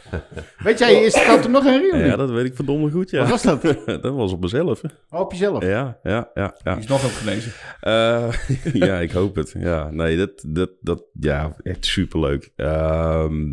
Weet 0.58 0.78
jij 0.78 0.94
je 0.94 1.00
eerste 1.00 1.24
tattoo 1.26 1.50
nog 1.50 1.64
herinneren? 1.64 2.06
Ja, 2.06 2.16
dat 2.16 2.30
weet 2.30 2.44
ik 2.44 2.54
verdomme 2.54 2.90
goed, 2.90 3.10
ja. 3.10 3.20
Wat 3.20 3.28
was 3.28 3.42
dat? 3.42 3.62
dat 4.02 4.14
was 4.14 4.32
op 4.32 4.40
mezelf. 4.40 4.80
hè. 4.82 4.88
Oh, 5.10 5.20
op 5.20 5.32
jezelf? 5.32 5.62
Ja, 5.62 5.98
ja, 6.02 6.30
ja. 6.34 6.54
ja. 6.62 6.74
Die 6.74 6.82
is 6.82 6.88
nog 6.88 7.04
op 7.04 7.10
genezen. 7.10 7.52
Eh, 7.80 8.32
ja, 8.88 9.00
ik 9.00 9.10
hoop 9.10 9.34
het. 9.36 9.54
Ja, 9.58 9.90
nee, 9.90 10.16
dat, 10.16 10.44
dat, 10.46 10.70
dat 10.80 11.04
ja, 11.20 11.56
echt 11.62 11.86
superleuk. 11.86 12.52
Ehm 12.56 13.52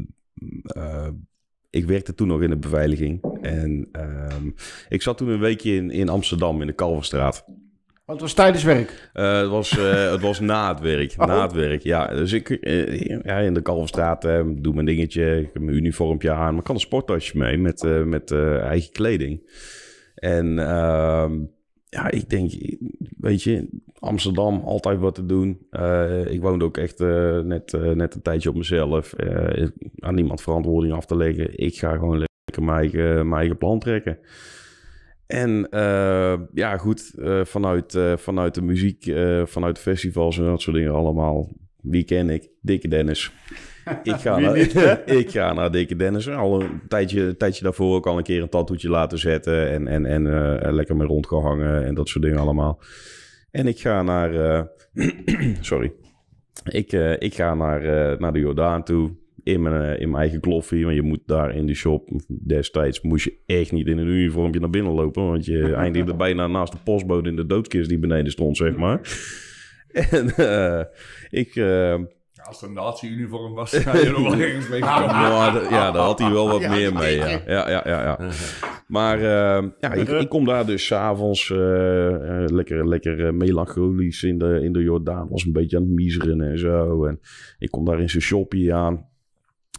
eh, 0.63 1.07
ik 1.69 1.85
werkte 1.85 2.13
toen 2.13 2.27
nog 2.27 2.41
in 2.41 2.49
de 2.49 2.57
beveiliging. 2.57 3.23
En 3.41 3.89
ehm, 3.91 4.49
ik 4.89 5.01
zat 5.01 5.17
toen 5.17 5.27
een 5.27 5.39
weekje 5.39 5.75
in, 5.75 5.91
in 5.91 6.09
Amsterdam, 6.09 6.61
in 6.61 6.67
de 6.67 6.73
Kalverstraat. 6.73 7.45
Want 8.11 8.23
het 8.23 8.31
was 8.31 8.45
tijdens 8.45 8.63
werk. 8.63 9.09
Eh, 9.13 9.39
het, 9.39 9.49
was, 9.49 9.77
eh, 9.77 10.11
het 10.11 10.21
was 10.21 10.39
na 10.39 10.69
het 10.69 10.79
werk. 10.79 11.13
Oh. 11.17 11.27
Na 11.27 11.41
het 11.41 11.53
werk, 11.53 11.83
ja. 11.83 12.07
Dus 12.07 12.31
ik 12.33 12.49
eh, 12.49 12.99
ja, 13.23 13.37
in 13.37 13.53
de 13.53 13.61
Kalverstraat 13.61 14.21
doe 14.45 14.73
mijn 14.73 14.85
dingetje. 14.85 15.39
Ik 15.39 15.49
heb 15.53 15.61
mijn 15.61 15.77
uniformpje 15.77 16.31
aan. 16.31 16.49
Maar 16.49 16.57
ik 16.57 16.63
kan 16.63 16.75
een 16.75 16.81
sporttasje 16.81 17.37
mee 17.37 17.57
met, 17.57 18.05
met 18.05 18.31
eigen 18.61 18.91
kleding. 18.91 19.49
En 20.15 20.59
ehm, 20.59 21.39
ja, 21.89 22.11
ik 22.11 22.29
denk, 22.29 22.51
weet 23.17 23.43
je, 23.43 23.67
Amsterdam, 23.99 24.61
altijd 24.65 24.99
wat 24.99 25.15
te 25.15 25.25
doen. 25.25 25.67
Ik 26.27 26.41
woonde 26.41 26.65
ook 26.65 26.77
echt 26.77 26.99
net, 27.43 27.71
net 27.95 28.15
een 28.15 28.21
tijdje 28.21 28.49
op 28.49 28.55
mezelf. 28.55 29.13
Aan 29.99 30.15
niemand 30.15 30.41
verantwoording 30.41 30.93
af 30.93 31.05
te 31.05 31.15
leggen. 31.15 31.57
Ik 31.57 31.77
ga 31.77 31.91
gewoon 31.91 32.17
lekker 32.17 32.63
mijn 32.63 32.77
eigen, 32.77 33.27
mijn 33.27 33.39
eigen 33.39 33.57
plan 33.57 33.79
trekken. 33.79 34.17
En 35.31 35.69
eh, 35.69 36.39
ja, 36.53 36.77
goed, 36.77 37.13
eh, 37.19 37.41
vanuit, 37.43 37.95
eh, 37.95 38.17
vanuit 38.17 38.55
de 38.55 38.61
muziek, 38.61 39.13
vanuit 39.45 39.79
festivals 39.79 40.37
en 40.37 40.43
dat 40.43 40.61
soort 40.61 40.75
dingen 40.75 40.93
allemaal. 40.93 41.49
Wie 41.81 42.03
ken 42.03 42.29
ik? 42.29 42.49
Dikke 42.61 42.87
Dennis. 42.87 43.31
Ik 44.03 44.15
ga, 44.15 44.39
naar, 44.39 44.57
niet, 44.57 44.75
ik 45.21 45.31
ga 45.31 45.53
naar 45.53 45.71
Dikke 45.71 45.95
Dennis. 45.95 46.29
Al 46.29 46.61
een 46.61 46.81
tijdje, 46.87 47.21
een 47.21 47.37
tijdje 47.37 47.63
daarvoor 47.63 47.95
ook 47.95 48.07
al 48.07 48.17
een 48.17 48.23
keer 48.23 48.41
een 48.41 48.49
tattoetje 48.49 48.89
laten 48.89 49.17
zetten. 49.17 49.69
En, 49.69 49.87
en, 49.87 50.05
en 50.05 50.73
lekker 50.73 50.95
mee 50.95 51.07
rondgehangen 51.07 51.85
en 51.85 51.95
dat 51.95 52.09
soort 52.09 52.23
dingen 52.23 52.39
allemaal. 52.39 52.81
En 53.51 53.67
ik 53.67 53.79
ga 53.79 54.01
naar... 54.01 54.67
sorry. 55.61 55.93
Ik, 56.63 56.91
ik 57.19 57.33
ga 57.33 57.53
naar, 57.53 57.81
naar 58.19 58.33
de 58.33 58.39
Jordaan 58.39 58.83
toe. 58.83 59.20
In 59.43 59.61
mijn, 59.61 59.81
eh, 59.81 60.01
in 60.01 60.09
mijn 60.09 60.21
eigen 60.21 60.39
kloffie. 60.39 60.83
Want 60.83 60.95
je 60.95 61.01
moet 61.01 61.21
daar 61.25 61.55
in 61.55 61.65
de 61.65 61.73
shop... 61.73 62.09
Destijds 62.27 63.01
moest 63.01 63.23
je 63.25 63.33
echt 63.45 63.71
niet 63.71 63.87
in 63.87 63.97
een 63.97 64.07
uniformpje 64.07 64.59
naar 64.59 64.69
binnen 64.69 64.93
lopen. 64.93 65.25
Want 65.25 65.45
je 65.45 65.73
eindigde 65.85 66.15
bijna 66.15 66.47
naast 66.47 66.71
de 66.71 66.77
postbode 66.83 67.29
in 67.29 67.35
de 67.35 67.45
doodskist 67.45 67.89
die 67.89 67.99
beneden 67.99 68.31
stond, 68.31 68.57
zeg 68.57 68.75
maar. 68.75 68.99
En 69.91 70.29
eh, 70.35 70.83
ik... 71.29 71.55
eh, 71.55 71.97
Ja, 72.33 72.43
als 72.47 72.61
het 72.61 72.69
een 72.69 72.75
nazi-uniform 72.75 73.53
was, 73.53 73.71
dan 73.71 73.81
had 73.83 74.01
je 74.01 74.09
nog 74.09 74.21
wel 74.21 74.39
ergens 74.47 74.69
mee 74.69 74.81
gekomen. 74.81 75.69
ja, 75.69 75.91
daar 75.91 76.03
had 76.03 76.19
hij 76.19 76.31
wel 76.31 76.47
wat 76.49 76.61
Ja, 76.61 76.69
meer 76.69 76.89
die 76.89 76.97
mee. 76.99 77.17
Ja, 77.17 77.41
ja, 77.47 77.69
ja. 77.69 77.81
ja, 77.85 78.01
ja. 78.03 78.29
Maar 78.87 79.19
ja, 79.79 79.93
ik, 79.93 80.07
ik 80.09 80.29
kom 80.29 80.45
daar 80.45 80.65
dus 80.65 80.85
s'avonds 80.85 81.51
eh, 81.51 81.57
lekker, 82.45 82.87
lekker 82.87 83.33
melancholisch 83.35 84.23
in 84.23 84.37
de, 84.37 84.59
in 84.63 84.73
de 84.73 84.81
Jordaan. 84.81 85.27
Was 85.29 85.45
een 85.45 85.51
beetje 85.53 85.77
aan 85.77 85.83
het 85.83 85.91
miseren 85.91 86.41
en 86.41 86.59
zo. 86.59 87.05
En 87.05 87.19
ik 87.59 87.71
kom 87.71 87.85
daar 87.85 87.99
in 87.99 88.09
zijn 88.09 88.23
shoppie 88.23 88.73
aan. 88.73 89.09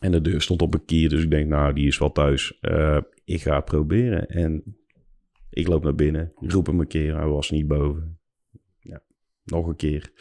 En 0.02 0.12
de 0.12 0.20
deur 0.20 0.42
stond 0.42 0.62
op 0.62 0.74
een 0.74 0.84
kier, 0.84 1.08
dus 1.08 1.22
ik 1.22 1.30
denk, 1.30 1.48
nou, 1.48 1.72
die 1.72 1.86
is 1.86 1.98
wel 1.98 2.12
thuis. 2.12 2.58
Eh, 2.60 2.98
ik 3.24 3.42
ga 3.42 3.56
het 3.56 3.64
proberen. 3.64 4.28
En 4.28 4.76
ik 5.50 5.68
loop 5.68 5.82
naar 5.82 5.94
binnen, 5.94 6.32
roep 6.36 6.66
hem 6.66 6.80
een 6.80 6.86
keer, 6.86 7.16
hij 7.16 7.26
was 7.26 7.50
niet 7.50 7.66
boven. 7.66 8.18
Ja, 8.80 9.02
nog 9.44 9.66
een 9.66 9.76
keer. 9.76 10.12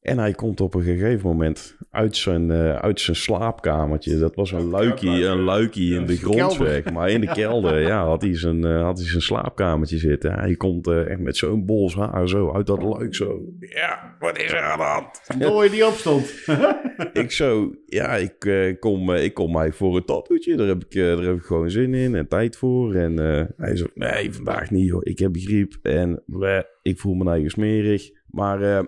En 0.00 0.18
hij 0.18 0.32
komt 0.32 0.60
op 0.60 0.74
een 0.74 0.82
gegeven 0.82 1.28
moment 1.28 1.76
uit 1.90 2.16
zijn, 2.16 2.50
eh, 2.50 2.74
uit 2.74 3.00
zijn 3.00 3.16
slaapkamertje. 3.16 4.18
Dat 4.18 4.34
was 4.34 4.52
een 4.52 4.68
luikie, 4.68 5.24
een 5.24 5.40
luikie 5.40 5.94
in 5.94 6.06
de 6.06 6.16
grondweg. 6.16 6.92
Maar 6.92 7.10
in 7.10 7.20
de 7.20 7.32
kelder, 7.32 7.80
ja, 7.80 8.04
had 8.04 8.22
hij 8.22 8.36
zijn, 8.36 8.64
eh, 8.64 8.82
had 8.82 8.98
hij 8.98 9.08
zijn 9.08 9.22
slaapkamertje 9.22 9.98
zitten. 9.98 10.32
Hij 10.32 10.54
komt 10.54 10.86
eh, 10.86 11.10
echt 11.10 11.20
met 11.20 11.36
zo'n 11.36 11.66
bols 11.66 11.94
haar 11.94 12.28
zo 12.28 12.52
uit 12.52 12.66
dat 12.66 12.82
luik 12.82 13.14
zo. 13.14 13.40
Ja, 13.58 14.16
wat 14.18 14.38
is 14.38 14.52
er 14.52 14.60
aan 14.60 14.78
de 14.78 14.84
hand? 14.84 15.20
Door 15.48 15.70
die 15.70 15.86
opstond. 15.86 16.34
ik 17.12 17.30
zo, 17.30 17.74
ja, 17.86 18.16
ik, 18.16 18.44
eh, 18.44 18.78
kom, 18.78 19.14
ik 19.14 19.34
kom 19.34 19.52
mij 19.52 19.72
voor 19.72 19.96
een 19.96 20.04
tattoetje. 20.04 20.56
Daar 20.56 20.66
heb, 20.66 20.84
ik, 20.84 20.94
eh, 20.94 21.04
daar 21.04 21.24
heb 21.24 21.36
ik 21.36 21.42
gewoon 21.42 21.70
zin 21.70 21.94
in 21.94 22.14
en 22.14 22.28
tijd 22.28 22.56
voor. 22.56 22.94
En 22.94 23.18
eh, 23.18 23.44
hij 23.56 23.76
zo, 23.76 23.86
nee, 23.94 24.32
vandaag 24.32 24.70
niet 24.70 24.86
joh. 24.86 25.00
Ik 25.02 25.18
heb 25.18 25.36
griep 25.36 25.74
en 25.82 26.22
bleh, 26.26 26.62
ik 26.82 26.98
voel 26.98 27.14
me 27.14 27.30
eigen 27.30 27.50
smerig. 27.50 28.10
Maar 28.26 28.86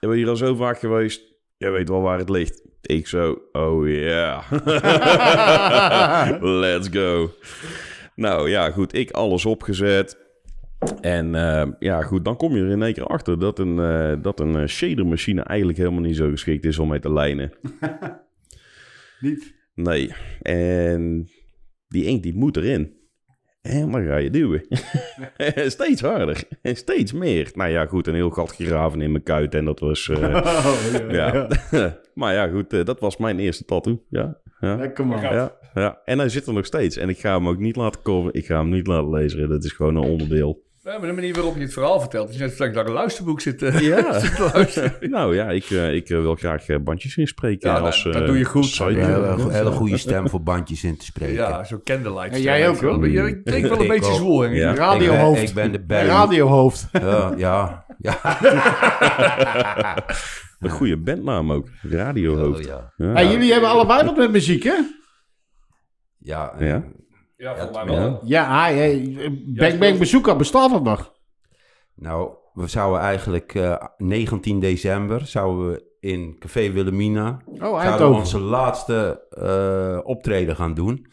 ik 0.00 0.08
ben 0.08 0.16
hier 0.16 0.28
al 0.28 0.36
zo 0.36 0.54
vaak 0.54 0.78
geweest. 0.78 1.22
Jij 1.56 1.70
weet 1.70 1.88
wel 1.88 2.00
waar 2.00 2.18
het 2.18 2.28
ligt. 2.28 2.62
Ik 2.82 3.06
zo, 3.06 3.42
oh 3.52 3.88
ja. 3.88 4.44
Let's 6.60 6.88
go. 6.88 7.30
Nou 8.14 8.50
ja, 8.50 8.70
goed. 8.70 8.94
Ik 8.94 9.10
alles 9.10 9.46
opgezet. 9.46 10.20
En 11.00 11.34
eh, 11.34 11.68
ja, 11.78 12.02
goed, 12.02 12.24
dan 12.24 12.36
kom 12.36 12.56
je 12.56 12.62
er 12.62 12.70
in 12.70 12.82
één 12.82 12.92
keer 12.92 13.06
achter 13.06 13.38
dat 13.38 13.58
een, 13.58 13.78
eh, 13.78 14.22
dat 14.22 14.40
een 14.40 14.56
eh, 14.56 14.66
shadermachine 14.66 15.42
eigenlijk 15.42 15.78
helemaal 15.78 16.00
niet 16.00 16.16
zo 16.16 16.30
geschikt 16.30 16.64
is 16.64 16.78
om 16.78 16.88
mee 16.88 17.00
te 17.00 17.12
lijnen. 17.12 17.52
Niet. 19.20 19.54
Nee. 19.74 20.12
En 20.42 21.28
die 21.88 22.04
inkt 22.04 22.22
die 22.22 22.34
moet 22.34 22.56
erin. 22.56 22.96
En 23.62 23.90
dan 23.90 24.04
ga 24.06 24.16
je 24.16 24.30
duwen. 24.30 24.62
steeds 25.70 26.00
harder. 26.00 26.42
En 26.62 26.76
steeds 26.76 27.12
meer. 27.12 27.50
Nou 27.54 27.70
ja, 27.70 27.86
goed, 27.86 28.06
een 28.06 28.14
heel 28.14 28.30
gat 28.30 28.52
gegraven 28.52 29.00
in 29.00 29.12
mijn 29.12 29.22
kuit. 29.24 29.54
En 29.54 29.64
dat 29.64 29.80
was... 29.80 30.08
eh, 30.08 30.18
Oh, 30.66 31.10
ja. 31.10 31.48
maar 32.14 32.34
ja, 32.34 32.48
goed, 32.48 32.72
eh, 32.72 32.84
dat 32.84 33.00
was 33.00 33.16
mijn 33.16 33.38
eerste 33.38 33.64
tattoo. 33.64 34.02
Ja, 34.08 34.38
ja. 34.60 34.76
Lekker 34.76 35.06
man. 35.06 35.20
Ja, 35.20 35.56
ja, 35.74 36.00
en 36.04 36.18
hij 36.18 36.28
zit 36.28 36.46
er 36.46 36.52
nog 36.52 36.66
steeds. 36.66 36.96
En 36.96 37.08
ik 37.08 37.18
ga 37.18 37.34
hem 37.36 37.48
ook 37.48 37.58
niet 37.58 37.76
laten 37.76 38.02
komen. 38.02 38.34
Ik 38.34 38.46
ga 38.46 38.58
hem 38.58 38.68
niet 38.68 38.86
laten 38.86 39.10
lezen. 39.10 39.48
Dat 39.48 39.64
is 39.64 39.72
gewoon 39.72 39.96
een 39.96 40.10
onderdeel. 40.10 40.62
Ja, 40.84 40.98
maar 40.98 41.08
de 41.08 41.12
manier 41.14 41.34
waarop 41.34 41.54
je 41.56 41.60
het 41.62 41.72
verhaal 41.72 42.00
vertelt, 42.00 42.30
is 42.30 42.36
net 42.36 42.54
vlak 42.54 42.72
naar 42.74 42.86
een 42.86 42.92
luisterboek 42.92 43.40
zit, 43.40 43.62
eh, 43.62 43.80
Ja. 43.80 44.18
zit 44.20 44.36
te 44.36 44.50
luisteren. 44.54 44.94
nou 45.10 45.34
ja, 45.34 45.50
ik, 45.50 45.70
eh, 45.70 45.94
ik 45.94 46.10
eh, 46.10 46.20
wil 46.20 46.34
graag 46.34 46.66
bandjes 46.82 47.16
inspreken. 47.16 47.70
Ja, 47.70 47.78
als, 47.78 48.02
dat- 48.02 48.12
dat 48.12 48.26
doe 48.26 48.38
je 48.38 48.44
goed. 48.44 48.78
Een 48.78 48.94
hele, 49.04 49.52
hele 49.52 49.70
goede 49.70 49.96
stem 50.06 50.28
voor 50.28 50.42
bandjes 50.42 50.84
in 50.84 50.96
te 50.96 51.04
spreken. 51.04 51.34
Ja, 51.34 51.64
zo 51.64 51.80
candlelight. 51.84 52.34
En 52.34 52.40
jij 52.40 52.68
ook, 52.68 52.76
wel. 52.80 53.04
Je 53.04 53.10
je 53.22 53.42
klinkt 53.42 53.68
wel 53.68 53.76
een 53.78 53.82
Ik 53.84 53.88
beetje 53.88 54.10
ook. 54.10 54.16
zwoel. 54.16 54.44
Ja. 54.44 54.50
Ik 54.70 54.76
ben, 54.76 54.84
Radiohoofd. 54.84 55.42
ik 55.48 55.54
ben 55.54 55.72
de 55.72 55.80
Barry. 55.84 56.08
radiohoofd. 56.08 56.88
Ja, 56.92 57.32
ja. 57.36 57.84
ja. 57.98 58.18
Een 60.60 60.70
goede 60.70 60.96
bandnaam 60.96 61.52
ook. 61.52 61.68
Radiohoofd. 61.82 62.58
Oh, 62.58 62.64
ja. 62.66 62.92
Ja. 62.96 63.12
Hey, 63.12 63.30
jullie 63.30 63.52
hebben 63.52 63.70
allebei 63.70 64.04
wat 64.04 64.16
met 64.16 64.30
muziek, 64.32 64.62
hè? 64.62 64.74
Ja, 66.18 66.52
Ja. 66.58 66.82
Ja, 67.42 67.56
volgens 67.56 67.78
Ja, 67.78 67.84
mij 67.84 67.94
wel. 67.98 68.20
ja. 68.24 68.68
Ja, 68.68 68.74
hey, 68.74 69.16
Bang 69.46 69.78
Bang 69.78 69.98
Bezoeker, 69.98 70.36
bestaat 70.36 70.70
dat 70.70 70.82
nog? 70.82 71.12
Nou, 71.94 72.30
we 72.52 72.66
zouden 72.66 73.00
eigenlijk 73.00 73.54
eh, 73.54 73.84
19 73.96 74.60
december 74.60 75.26
zouden 75.26 75.70
we 75.70 75.90
in 76.00 76.36
Café 76.38 76.72
Wilhelmina 76.72 77.40
Oh, 77.60 77.96
we 77.98 78.04
onze 78.06 78.38
laatste 78.38 79.26
eh, 79.30 80.08
optreden 80.08 80.56
gaan 80.56 80.74
doen. 80.74 81.06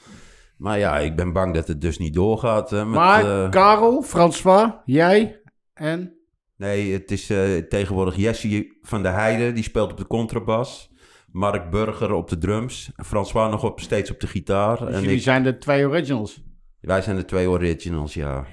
Maar 0.57 0.77
ja, 0.79 0.97
ik 0.97 1.15
ben 1.15 1.33
bang 1.33 1.53
dat 1.53 1.67
het 1.67 1.81
dus 1.81 1.97
niet 1.97 2.13
doorgaat. 2.13 2.69
Hè, 2.69 2.85
met, 2.85 2.95
Maar 2.99 3.43
eh, 3.43 3.49
Karel, 3.49 4.01
François, 4.01 4.71
jij 4.85 5.41
en... 5.73 6.13
nee, 6.57 6.93
het 6.93 7.11
is 7.11 7.29
eh, 7.29 7.57
tegenwoordig 7.57 8.15
Jesse 8.15 8.77
van 8.81 9.03
der 9.03 9.13
Heijden, 9.13 9.55
die 9.55 9.63
speelt 9.63 9.91
op 9.91 9.97
de 9.97 10.07
contrabas. 10.07 10.88
Mark 11.31 11.69
Burger 11.71 12.11
op 12.11 12.29
de 12.29 12.37
drums. 12.37 12.91
François 12.95 13.51
nog 13.51 13.63
op, 13.63 13.79
steeds 13.79 14.11
op 14.11 14.19
de 14.19 14.27
gitaar. 14.27 14.79
Dus 14.79 14.93
en 14.95 15.01
jullie 15.01 15.15
ik, 15.15 15.21
zijn 15.21 15.43
de 15.43 15.57
twee 15.57 15.87
originals. 15.87 16.43
wij 16.81 17.01
zijn 17.01 17.15
de 17.15 17.25
twee 17.25 17.49
originals, 17.49 18.13
ja. 18.13 18.45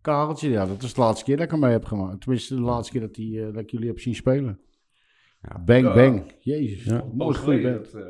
Kareltje, 0.00 0.48
ja, 0.50 0.66
dat 0.66 0.82
is 0.82 0.94
de 0.94 1.00
laatste 1.00 1.24
keer 1.24 1.36
dat 1.36 1.44
ik 1.44 1.50
hem 1.50 1.60
mee 1.60 1.70
heb 1.70 1.84
gemaakt. 1.84 2.20
Tenminste, 2.20 2.54
de 2.54 2.60
laatste 2.60 2.92
keer 2.92 3.00
dat, 3.00 3.14
die, 3.14 3.40
eh, 3.40 3.52
dat 3.52 3.62
ik 3.62 3.70
jullie 3.70 3.88
heb 3.88 3.98
zien 4.00 4.14
spelen. 4.14 4.60
Ja. 5.42 5.58
Bang 5.64 5.82
Ja. 5.84 5.94
Bang. 5.94 6.32
Jezus, 6.40 6.84
Ja. 6.84 7.04
mooi 7.14 7.36
goede 7.36 7.60
band. 7.62 7.92
Dat, 7.92 8.02
eh? 8.02 8.08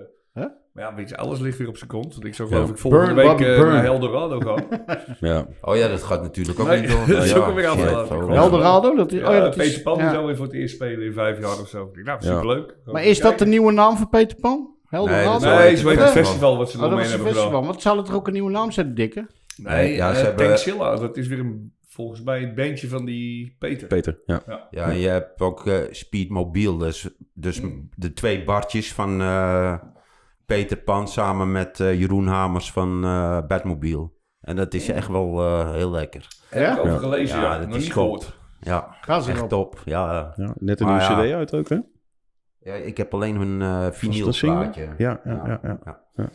Maar 0.78 0.86
ja, 0.90 0.94
weet 0.94 1.08
je, 1.08 1.16
alles 1.16 1.38
ligt 1.40 1.58
weer 1.58 1.68
op 1.68 1.76
zijn 1.76 1.90
kont. 1.90 2.12
Want 2.12 2.24
ik 2.24 2.34
zou 2.34 2.48
Ja. 2.48 2.54
geloof 2.54 2.70
ik 2.70 2.78
volgende 2.78 3.14
Burn, 3.14 3.28
week 3.28 3.36
burn. 3.38 3.72
naar 3.72 3.84
Eldorado 3.84 4.40
gaan. 4.40 4.64
Ja. 5.20 5.46
Oh 5.60 5.76
ja, 5.76 5.88
dat 5.88 6.02
gaat 6.02 6.22
natuurlijk 6.22 6.60
ook 6.60 6.66
Nee, 6.66 6.80
niet 6.80 6.90
door. 6.90 7.06
dat 7.14 7.24
is 7.24 7.30
Ja, 7.30 7.36
ook 7.36 7.44
alweer 7.44 7.66
afgelopen. 7.68 8.16
oh. 8.22 8.32
Ja. 8.32 8.36
Eldorado, 8.40 8.96
dat 8.96 9.12
is... 9.12 9.18
Ja, 9.20 9.28
oh 9.28 9.34
ja, 9.34 9.40
dat 9.40 9.50
Peter 9.56 9.64
is 9.72 9.82
Pan 9.82 9.98
ja. 9.98 10.10
zou 10.12 10.26
weer 10.26 10.36
voor 10.36 10.44
het 10.46 10.54
eerst 10.54 10.74
spelen 10.74 11.06
in 11.06 11.12
vijf 11.12 11.38
jaar 11.40 11.60
of 11.60 11.68
zo. 11.68 11.90
Nou, 11.92 12.04
Ja. 12.04 12.20
superleuk. 12.20 12.76
Maar 12.84 13.04
is 13.04 13.20
dat 13.20 13.38
de 13.38 13.46
nieuwe 13.46 13.72
naam 13.72 13.96
voor 13.96 14.08
Peter 14.08 14.38
Pan? 14.40 14.70
Nee, 14.90 15.00
heet 15.00 15.78
zo 15.78 15.88
het 15.88 16.10
festival. 16.10 16.56
wat 16.56 16.70
ze 16.70 16.76
Oh, 16.78 16.84
er 16.84 16.90
mee 16.90 16.98
hebben 17.06 17.26
festival. 17.26 17.46
gedaan. 17.50 17.66
Wat 17.66 17.82
zal 17.82 17.96
het 17.96 18.08
er 18.08 18.14
ook 18.14 18.26
een 18.26 18.32
nieuwe 18.32 18.50
naam 18.50 18.70
zijn, 18.70 18.94
dikke? 18.94 19.26
Nee, 19.56 19.94
Ja, 19.94 20.12
ze 20.14 20.18
eh, 20.18 20.24
hebben- 20.26 21.00
dat 21.00 21.16
is 21.16 21.26
weer 21.26 21.38
een, 21.38 21.72
volgens 21.88 22.22
mij 22.22 22.40
het 22.40 22.54
bandje 22.54 22.88
van 22.88 23.04
die 23.04 23.56
Peter. 23.58 23.86
Peter, 23.86 24.18
ja. 24.26 24.42
Ja, 24.70 24.88
en 24.90 24.98
je 24.98 25.08
hebt 25.08 25.40
ook 25.40 25.66
eh 25.66 25.74
Speedmobiel. 25.90 26.76
Dus, 26.78 27.08
dus 27.34 27.60
de 27.96 28.12
twee 28.12 28.44
bartjes 28.44 28.92
van, 28.92 29.20
eh, 29.20 29.74
Peter 30.48 30.76
Pan 30.76 31.08
samen 31.08 31.52
met 31.52 31.80
eh, 31.80 31.98
Jeroen 32.00 32.26
Hamers 32.26 32.72
van 32.72 33.04
eh 33.04 33.40
Batmobile. 33.46 34.10
En 34.40 34.56
dat 34.56 34.74
is 34.74 34.88
echt 34.88 35.08
wel 35.08 35.40
eh, 35.44 35.70
heel 35.70 35.90
lekker. 35.90 36.26
Heb 36.48 36.60
ik 36.60 36.66
Ja? 36.76 36.78
over 36.78 36.98
gelezen, 36.98 37.40
ja. 37.40 37.58
dat 37.58 37.66
Nog 37.66 37.76
is 37.76 37.82
niet 37.82 37.92
gehoord. 37.92 38.36
Ja, 38.60 38.96
ze 39.22 39.30
echt 39.30 39.48
top. 39.48 39.82
Ja, 39.84 40.32
Ja, 40.36 40.54
net 40.58 40.80
een 40.80 40.86
nieuwe 40.86 41.02
ja. 41.02 41.22
cd 41.24 41.32
uit 41.32 41.54
ook, 41.54 41.68
hè? 41.68 41.78
ja, 42.58 42.74
ik 42.74 42.96
heb 42.96 43.14
alleen 43.14 43.36
hun 43.36 43.62
eh 43.62 43.84
een 43.84 43.92
single? 43.94 44.32
vinylplaatje. 44.32 44.88
Ja, 44.96 45.20
ja, 45.24 45.42
ja. 45.46 45.60
ja. 45.62 45.78
Ja. 45.84 46.00
Ja. 46.14 46.28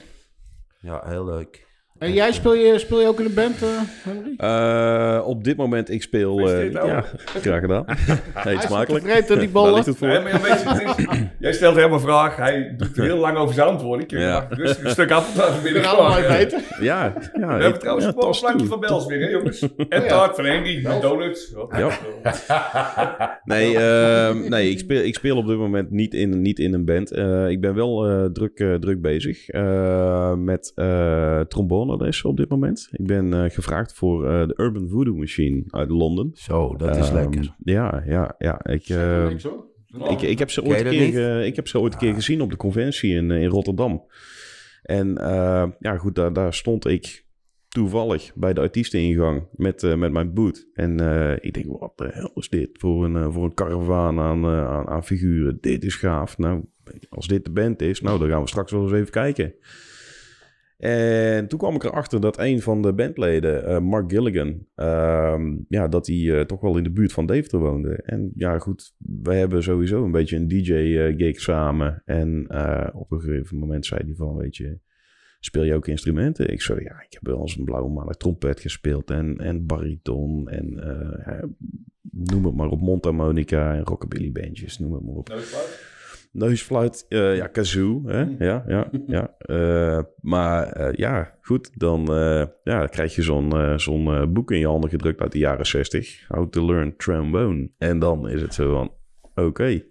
Ja, 0.80 1.02
heel 1.06 1.26
leuk. 1.26 1.67
En 2.03 2.13
jij 2.13 2.31
speel 2.31 2.53
je, 2.53 2.79
speel 2.79 3.01
je 3.01 3.07
ook 3.07 3.19
in 3.19 3.25
een 3.25 3.33
band, 3.33 3.61
eh 3.61 3.67
Henry? 4.03 4.33
Eh, 4.37 5.27
op 5.27 5.43
dit 5.43 5.57
moment, 5.57 5.89
ik 5.89 6.01
speel... 6.01 6.39
eh, 6.39 6.45
Gefeliciteerd, 6.45 6.85
ja, 7.33 7.39
graag 7.39 7.59
gedaan. 7.59 7.85
Eet 8.53 8.61
smakelijk. 8.61 9.05
Vreet 9.05 9.27
die 9.27 9.37
Daar 9.37 9.49
bollen. 9.49 9.73
ligt 9.73 9.85
het 9.85 9.97
voor. 9.97 10.07
Nee, 10.07 10.21
maar 10.21 10.31
ja, 10.31 10.39
weet 10.41 10.61
je, 10.61 10.69
het 10.69 10.97
is, 11.09 11.19
jij 11.39 11.53
stelt 11.53 11.75
helemaal 11.75 11.99
vraag. 11.99 12.35
Hij 12.35 12.73
doet 12.77 12.97
er 12.97 13.03
heel 13.03 13.17
lang 13.17 13.37
over 13.37 13.53
zijn 13.55 13.67
antwoord. 13.67 14.01
Ik 14.01 14.11
heb 14.11 14.19
Ja. 14.19 14.47
rustig 14.49 14.83
een 14.83 14.89
stuk 14.89 15.09
We 15.09 15.59
binnen 15.63 15.83
gaan 15.83 15.95
allemaal 15.97 16.17
even 16.17 16.35
eten. 16.35 16.61
Ja, 16.79 17.13
ja. 17.39 17.57
We 17.57 17.63
hebben 17.63 17.79
trouwens 17.79 18.05
ja, 18.05 18.11
een 18.11 18.39
plankje 18.39 18.65
van 18.65 18.79
Bels 18.79 19.05
weer, 19.05 19.19
hè 19.19 19.29
jongens? 19.29 19.67
En 19.89 20.07
taart 20.07 20.35
van 20.35 20.45
Henry, 20.45 20.87
met 20.87 21.01
donuts. 21.01 21.53
Ja. 21.77 21.89
Nee, 23.43 23.77
ehm, 23.77 24.49
nee 24.49 24.69
ik, 24.69 24.79
speel, 24.79 25.03
ik 25.03 25.15
speel 25.15 25.37
op 25.37 25.47
dit 25.47 25.57
moment 25.57 25.91
niet 25.91 26.13
in, 26.13 26.41
niet 26.41 26.59
in 26.59 26.73
een 26.73 26.85
band. 26.85 27.11
Eh, 27.11 27.49
ik 27.49 27.61
ben 27.61 27.75
wel 27.75 28.07
eh, 28.07 28.25
druk, 28.25 28.65
druk 28.79 29.01
bezig 29.01 29.49
eh, 29.49 30.33
met 30.33 30.71
eh 30.75 31.39
trombonelessen 31.97 32.29
op 32.29 32.38
dit 32.38 32.49
moment. 32.49 32.88
Ik 32.91 33.06
ben 33.06 33.34
eh, 33.34 33.49
gevraagd 33.51 33.93
voor 33.93 34.27
eh, 34.29 34.47
de 34.47 34.53
Urban 34.58 34.89
Voodoo 34.89 35.15
Machine 35.15 35.63
uit 35.67 35.89
Londen. 35.89 36.32
Zo, 36.34 36.75
dat 36.75 36.95
is 36.95 37.08
Ehm, 37.08 37.15
lekker. 37.15 37.56
Ja, 37.63 38.03
ja, 38.06 38.36
ja. 38.38 38.65
Ik, 38.65 38.89
eh, 38.89 39.27
Niks, 39.27 39.43
hoor. 39.43 39.65
ik, 40.10 40.21
ik, 40.21 40.39
heb 40.39 40.49
ze 40.51 40.63
ooit 40.63 40.77
een 40.77 40.84
dat 40.84 40.93
keer, 40.93 41.41
ik 41.45 41.56
heb 41.56 41.67
ze 41.67 41.79
ooit 41.79 41.93
een 41.93 41.99
keer 41.99 42.13
gezien 42.13 42.41
op 42.41 42.49
de 42.49 42.58
conventie 42.58 43.13
in, 43.15 43.32
eh, 43.32 43.41
in 43.41 43.49
Rotterdam. 43.49 44.03
En 44.84 45.17
eh, 45.17 45.67
ja, 45.79 45.97
goed, 45.97 46.15
daar, 46.15 46.34
daar 46.34 46.53
stond 46.53 46.86
ik 46.88 47.25
toevallig 47.67 48.32
bij 48.36 48.53
de 48.53 48.62
artiesteningang 48.62 49.47
met, 49.51 49.84
eh, 49.84 49.95
met 49.95 50.12
mijn 50.12 50.34
boot. 50.34 50.67
En 50.73 50.99
eh, 50.99 51.36
ik 51.39 51.53
denk, 51.53 51.65
wat 51.79 51.97
de 51.97 52.10
hel 52.12 52.32
is 52.36 52.49
dit 52.49 52.69
voor 52.73 53.06
een, 53.06 53.15
eh, 53.15 53.34
voor 53.34 53.43
een 53.43 53.53
karavaan 53.53 54.19
aan, 54.19 54.43
eh, 54.43 54.67
aan, 54.67 54.88
aan 54.88 55.03
figuren? 55.03 55.58
Dit 55.62 55.84
is 55.84 55.95
gaaf. 55.95 56.38
Nou, 56.38 56.63
als 57.10 57.27
dit 57.27 57.45
de 57.45 57.51
band 57.51 57.82
is, 57.82 58.01
nou, 58.01 58.19
dan 58.19 58.29
gaan 58.29 58.41
we 58.41 58.47
straks 58.47 58.71
wel 58.71 58.82
eens 58.84 58.91
even 58.91 59.12
kijken. 59.12 59.53
En 60.83 61.47
toen 61.47 61.59
kwam 61.59 61.75
ik 61.75 61.83
erachter 61.83 62.21
dat 62.21 62.39
een 62.39 62.61
van 62.61 62.81
de 62.81 62.93
bandleden, 62.93 63.65
eh, 63.65 63.79
Mark 63.79 64.11
Gilligan, 64.11 64.67
ehm, 64.75 65.55
ja, 65.67 65.87
dat 65.87 66.07
hij 66.07 66.39
eh, 66.39 66.45
toch 66.45 66.61
wel 66.61 66.77
in 66.77 66.83
de 66.83 66.91
buurt 66.91 67.13
van 67.13 67.25
Deventer 67.25 67.59
woonde. 67.59 67.95
En 67.95 68.31
ja, 68.35 68.59
goed, 68.59 68.93
wij 68.97 69.39
hebben 69.39 69.63
sowieso 69.63 70.03
een 70.03 70.11
beetje 70.11 70.35
een 70.35 70.47
DJ-gig 70.47 71.39
samen. 71.39 72.01
En 72.05 72.45
eh, 72.47 72.87
op 72.93 73.11
een 73.11 73.21
gegeven 73.21 73.57
moment 73.57 73.85
zei 73.85 74.01
hij 74.05 74.15
van, 74.15 74.35
weet 74.35 74.55
je, 74.55 74.79
speel 75.39 75.63
je 75.63 75.75
ook 75.75 75.87
instrumenten? 75.87 76.51
Ik 76.51 76.61
zo, 76.61 76.73
ja, 76.73 77.01
ik 77.01 77.13
heb 77.13 77.27
wel 77.27 77.41
eens 77.41 77.57
een 77.57 77.65
blauwe 77.65 77.91
maandag 77.91 78.15
trompet 78.15 78.59
gespeeld 78.59 79.09
en, 79.09 79.37
en 79.37 79.65
bariton 79.65 80.49
en 80.49 80.79
eh, 80.79 81.43
noem 82.11 82.45
het 82.45 82.55
maar 82.55 82.69
op, 82.69 82.81
mondharmonica 82.81 83.75
en 83.75 83.83
rockabilly 83.83 84.31
bandjes, 84.31 84.79
noem 84.79 84.93
het 84.93 85.03
maar 85.03 85.15
op. 85.15 85.29
Neusfluit, 86.33 87.05
eh, 87.09 87.35
ja, 87.35 87.47
kazoo, 87.47 88.01
hè? 88.05 88.25
ja, 88.39 88.63
ja, 88.67 88.89
ja. 89.07 89.35
Eh, 89.43 89.99
maar 90.21 90.67
eh, 90.67 90.93
ja, 90.93 91.37
goed, 91.41 91.71
dan, 91.79 92.05
ja, 92.63 92.79
dan 92.79 92.89
krijg 92.89 93.15
je 93.15 93.21
zo'n 93.21 93.79
zo'n 93.79 94.33
boek 94.33 94.51
in 94.51 94.59
je 94.59 94.67
handen 94.67 94.89
gedrukt 94.89 95.21
uit 95.21 95.31
de 95.31 95.37
jaren 95.37 95.65
60, 95.65 96.25
How 96.27 96.49
to 96.49 96.65
Learn 96.65 96.95
Trombone. 96.97 97.69
En 97.77 97.99
dan 97.99 98.29
is 98.29 98.41
het 98.41 98.53
zo 98.53 98.73
van, 98.73 98.91
oké, 99.45 99.83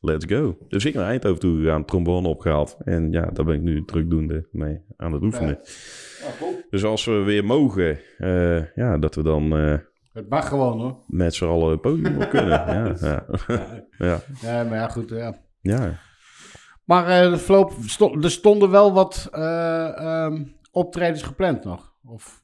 let's 0.00 0.24
go. 0.24 0.58
Dus 0.68 0.84
ik 0.84 0.94
naar 0.94 1.08
Eindhoven 1.08 1.40
toe 1.40 1.58
gegaan, 1.58 1.84
trombone 1.84 2.28
opgehaald. 2.28 2.76
En 2.84 3.12
ja, 3.12 3.26
daar 3.26 3.44
ben 3.44 3.54
ik 3.54 3.62
nu 3.62 3.84
drukdoende 3.84 4.48
mee 4.50 4.80
aan 4.96 5.12
het 5.12 5.22
oefenen. 5.22 5.58
Dus 6.70 6.84
als 6.84 7.04
we 7.04 7.22
weer 7.22 7.44
mogen, 7.44 7.98
ja, 8.74 8.98
dat 8.98 9.14
we 9.14 9.22
dan 9.22 9.48
Het 10.14 10.28
mag 10.28 10.48
gewoon, 10.48 10.80
hoor. 10.80 10.96
met 11.06 11.34
z'n 11.34 11.44
allen 11.44 11.80
podium 11.80 12.22
op 12.22 12.28
kunnen. 12.28 12.50
Ja, 12.66 12.94
ja. 13.00 13.24
ja, 13.98 14.20
Ja, 14.40 14.64
maar 14.64 14.74
ja, 14.78 14.88
goed, 14.88 15.08
ja. 15.10 15.34
ja. 15.60 15.98
Maar 16.84 17.06
eh, 17.06 17.30
de 17.30 17.38
verloop, 17.38 17.72
sto- 17.86 18.20
er 18.20 18.30
stonden 18.30 18.70
wel 18.70 18.92
wat 18.92 19.28
eh, 19.32 19.98
ehm, 19.98 20.44
optredens 20.70 21.22
gepland 21.22 21.64
nog. 21.64 21.92
Of, 22.06 22.42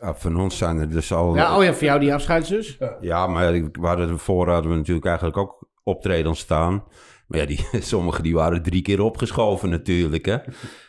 Ja, 0.00 0.14
van 0.14 0.36
ons 0.40 0.58
zijn 0.58 0.78
er 0.78 0.90
dus 0.90 1.12
al... 1.12 1.34
ja, 1.34 1.56
oh 1.56 1.64
ja, 1.64 1.72
voor 1.72 1.84
jou 1.84 2.00
die 2.00 2.14
afscheidszus. 2.14 2.78
Ja, 3.00 3.26
maar 3.26 3.52
we 3.52 3.86
hadden 3.86 4.08
ervoor 4.08 4.48
hadden 4.48 4.70
we 4.70 4.76
natuurlijk 4.76 5.06
eigenlijk 5.06 5.36
ook 5.36 5.68
optreden 5.82 6.34
staan. 6.36 6.84
Maar 7.26 7.38
ja, 7.40 7.46
die, 7.46 7.66
sommige 7.82 8.22
die 8.22 8.34
waren 8.34 8.62
drie 8.62 8.82
keer 8.82 9.00
opgeschoven 9.00 9.70
natuurlijk, 9.70 10.24
hè. 10.24 10.36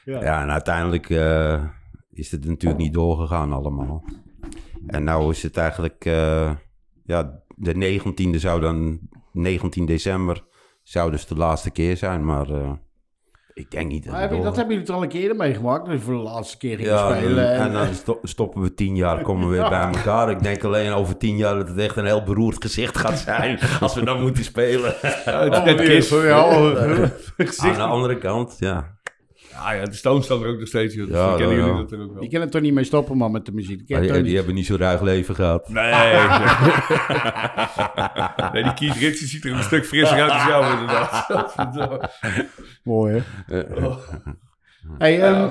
Ja. 0.06 0.22
Ja, 0.22 0.42
en 0.42 0.52
uiteindelijk 0.52 1.10
eh, 1.10 1.64
is 2.12 2.32
het 2.32 2.46
natuurlijk 2.46 2.82
niet 2.82 2.94
doorgegaan 2.94 3.54
allemaal. 3.54 4.04
En 4.88 5.04
nou 5.04 5.32
is 5.32 5.44
het 5.44 5.58
eigenlijk... 5.58 6.06
eh, 6.06 6.52
ja, 7.06 7.40
de 7.56 8.00
19e 8.02 8.36
zou 8.36 8.60
dan... 8.62 9.00
19 9.32 9.86
december 9.86 10.44
zou 10.84 11.12
dus 11.12 11.26
de 11.26 11.36
laatste 11.36 11.72
keer 11.72 11.98
zijn, 11.98 12.26
maar... 12.26 12.50
eh, 12.50 12.72
ik 13.54 13.72
denk 13.72 13.92
niet 13.92 14.04
dat 14.04 14.12
Maar 14.12 14.22
het 14.22 14.30
heb 14.30 14.40
je, 14.40 14.46
dat 14.46 14.56
hebben 14.56 14.74
jullie 14.74 14.88
toch 14.90 14.98
al 14.98 15.04
een 15.04 15.10
keer 15.10 15.36
meegemaakt? 15.36 15.86
Dat 15.86 15.94
je 15.94 16.00
voor 16.00 16.14
de 16.14 16.20
laatste 16.20 16.58
keer 16.58 16.76
ging 16.76 16.88
Ja, 16.88 17.16
spelen. 17.16 17.52
en, 17.54 17.60
en 17.62 17.72
dan 17.74 17.94
sto- 17.94 18.20
stoppen 18.24 18.62
we 18.62 18.74
tien 18.74 18.96
jaar, 18.96 19.22
komen 19.22 19.50
we 19.50 19.56
weer 19.56 19.70
bij 19.80 19.82
elkaar. 19.82 20.30
Ik 20.32 20.44
denk 20.44 20.64
alleen 20.64 20.92
over 20.92 21.18
tien 21.18 21.38
jaar 21.38 21.56
dat 21.56 21.68
het 21.68 21.78
echt 21.78 21.96
een 21.96 22.06
heel 22.06 22.24
beroerd 22.24 22.62
gezicht 22.62 22.98
gaat 22.98 23.20
zijn 23.20 23.60
als 23.82 23.94
we 23.96 24.04
dan 24.06 24.22
moeten 24.22 24.44
spelen. 24.44 24.94
het 25.02 25.80
is. 25.80 26.10
Ja, 26.10 26.44
oh, 26.46 26.78
Aan 27.68 27.74
de 27.74 27.82
andere 27.82 28.18
kant, 28.18 28.56
ja. 28.60 28.98
Ja, 29.54 29.72
ja, 29.72 29.86
de 29.86 29.94
Stones 29.94 30.26
staan 30.26 30.44
er 30.44 30.48
ook 30.50 30.60
nog 30.60 30.68
steeds. 30.68 30.96
joh. 30.96 31.08
Dus 31.08 31.16
Ja, 31.16 31.28
dan 31.28 31.38
kennen 31.38 31.56
ja, 31.58 31.64
jullie 31.64 31.82
ja. 31.82 31.88
dat 31.90 32.00
ook 32.00 32.14
wel. 32.14 32.24
Je 32.24 32.30
kan 32.30 32.42
er 32.42 32.50
toch 32.50 32.62
niet 32.62 32.74
mee 32.74 32.84
stoppen, 32.84 33.18
man, 33.18 33.32
met 33.32 33.46
de 33.46 33.52
muziek. 33.52 33.80
Het 33.80 33.88
die, 34.02 34.12
die 34.12 34.22
niet. 34.22 34.36
hebben 34.36 34.56
niet 34.56 34.66
zo'n 34.66 34.78
ruig 34.78 35.02
leven 35.02 35.36
gehad. 35.36 35.70
Nee. 35.70 35.92
nee, 38.54 38.64
die 38.64 38.74
Keith 38.74 38.96
Richards 38.96 39.32
ziet 39.32 39.46
er 39.46 39.52
een 39.52 39.64
stuk 39.64 39.86
frisser 39.86 40.22
uit 40.22 40.32
als 40.32 40.46
jou 40.46 40.72
inderdaad. 40.72 41.28
Mooi, 42.84 43.24
hè? 43.48 43.60
Oh. 43.60 43.98
Hey, 44.98 45.22
ehm, 45.22 45.50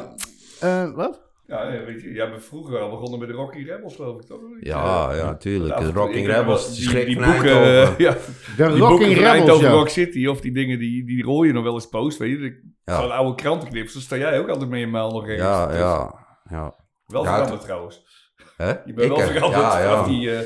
eh, 0.61 0.91
wat? 0.95 1.22
Ja, 1.53 1.85
weet 1.85 2.03
je, 2.03 2.13
jij 2.13 2.31
bent 2.31 2.45
vroeger 2.45 2.79
al 2.79 2.91
begonnen 2.91 3.19
met 3.19 3.29
de 3.29 3.35
Rocky 3.35 3.63
Rebels, 3.65 3.95
geloof 3.97 4.21
ik 4.21 4.27
toch? 4.27 4.41
Ja, 4.61 5.15
ja, 5.15 5.37
tuurlijk. 5.37 5.79
Ja, 5.79 5.87
De 5.87 5.93
wel- 5.93 6.11
Rebels, 6.13 6.69
de 6.69 6.75
die- 6.75 6.89
schrik 6.89 7.07
die 7.07 7.17
boeken, 7.17 7.63
eh, 7.63 7.99
ja, 7.99 8.17
De 8.57 8.69
die 8.73 8.79
van 8.79 8.99
Rebels, 9.03 9.61
ja. 9.61 9.71
Rock 9.71 9.89
City, 9.89 10.27
of 10.27 10.41
die 10.41 10.53
dingen, 10.53 10.79
die, 10.79 11.05
die 11.05 11.23
rol 11.25 11.43
je 11.43 11.53
nog 11.53 11.63
wel 11.65 11.75
eens 11.75 11.89
post, 11.89 12.19
weet 12.19 12.31
je. 12.39 12.71
Ja. 12.85 13.01
Zo'n 13.01 13.11
oude 13.11 13.35
krantenknips, 13.35 13.93
daar 13.93 14.03
sta 14.03 14.17
jij 14.17 14.39
ook 14.41 14.49
altijd 14.49 14.71
mee 14.71 14.83
in 14.83 14.91
mail 14.91 15.11
nog 15.11 15.23
ergens. 15.27 15.43
Ja, 15.49 15.67
Dus 15.67 15.77
ja, 15.77 16.15
ja. 16.51 16.75
Wel 17.07 17.25
Ja, 17.25 17.33
veranderd 17.35 17.61
trouwens. 17.61 18.05
Hè? 18.57 18.69
Je 18.69 18.93
bent 18.95 18.99
Ik, 19.01 19.09
wel 19.09 19.21
eh, 19.21 19.27
veranderd 19.27 19.63
ja, 19.63 19.79
ja. 19.81 20.05
die 20.05 20.31
eh 20.37 20.41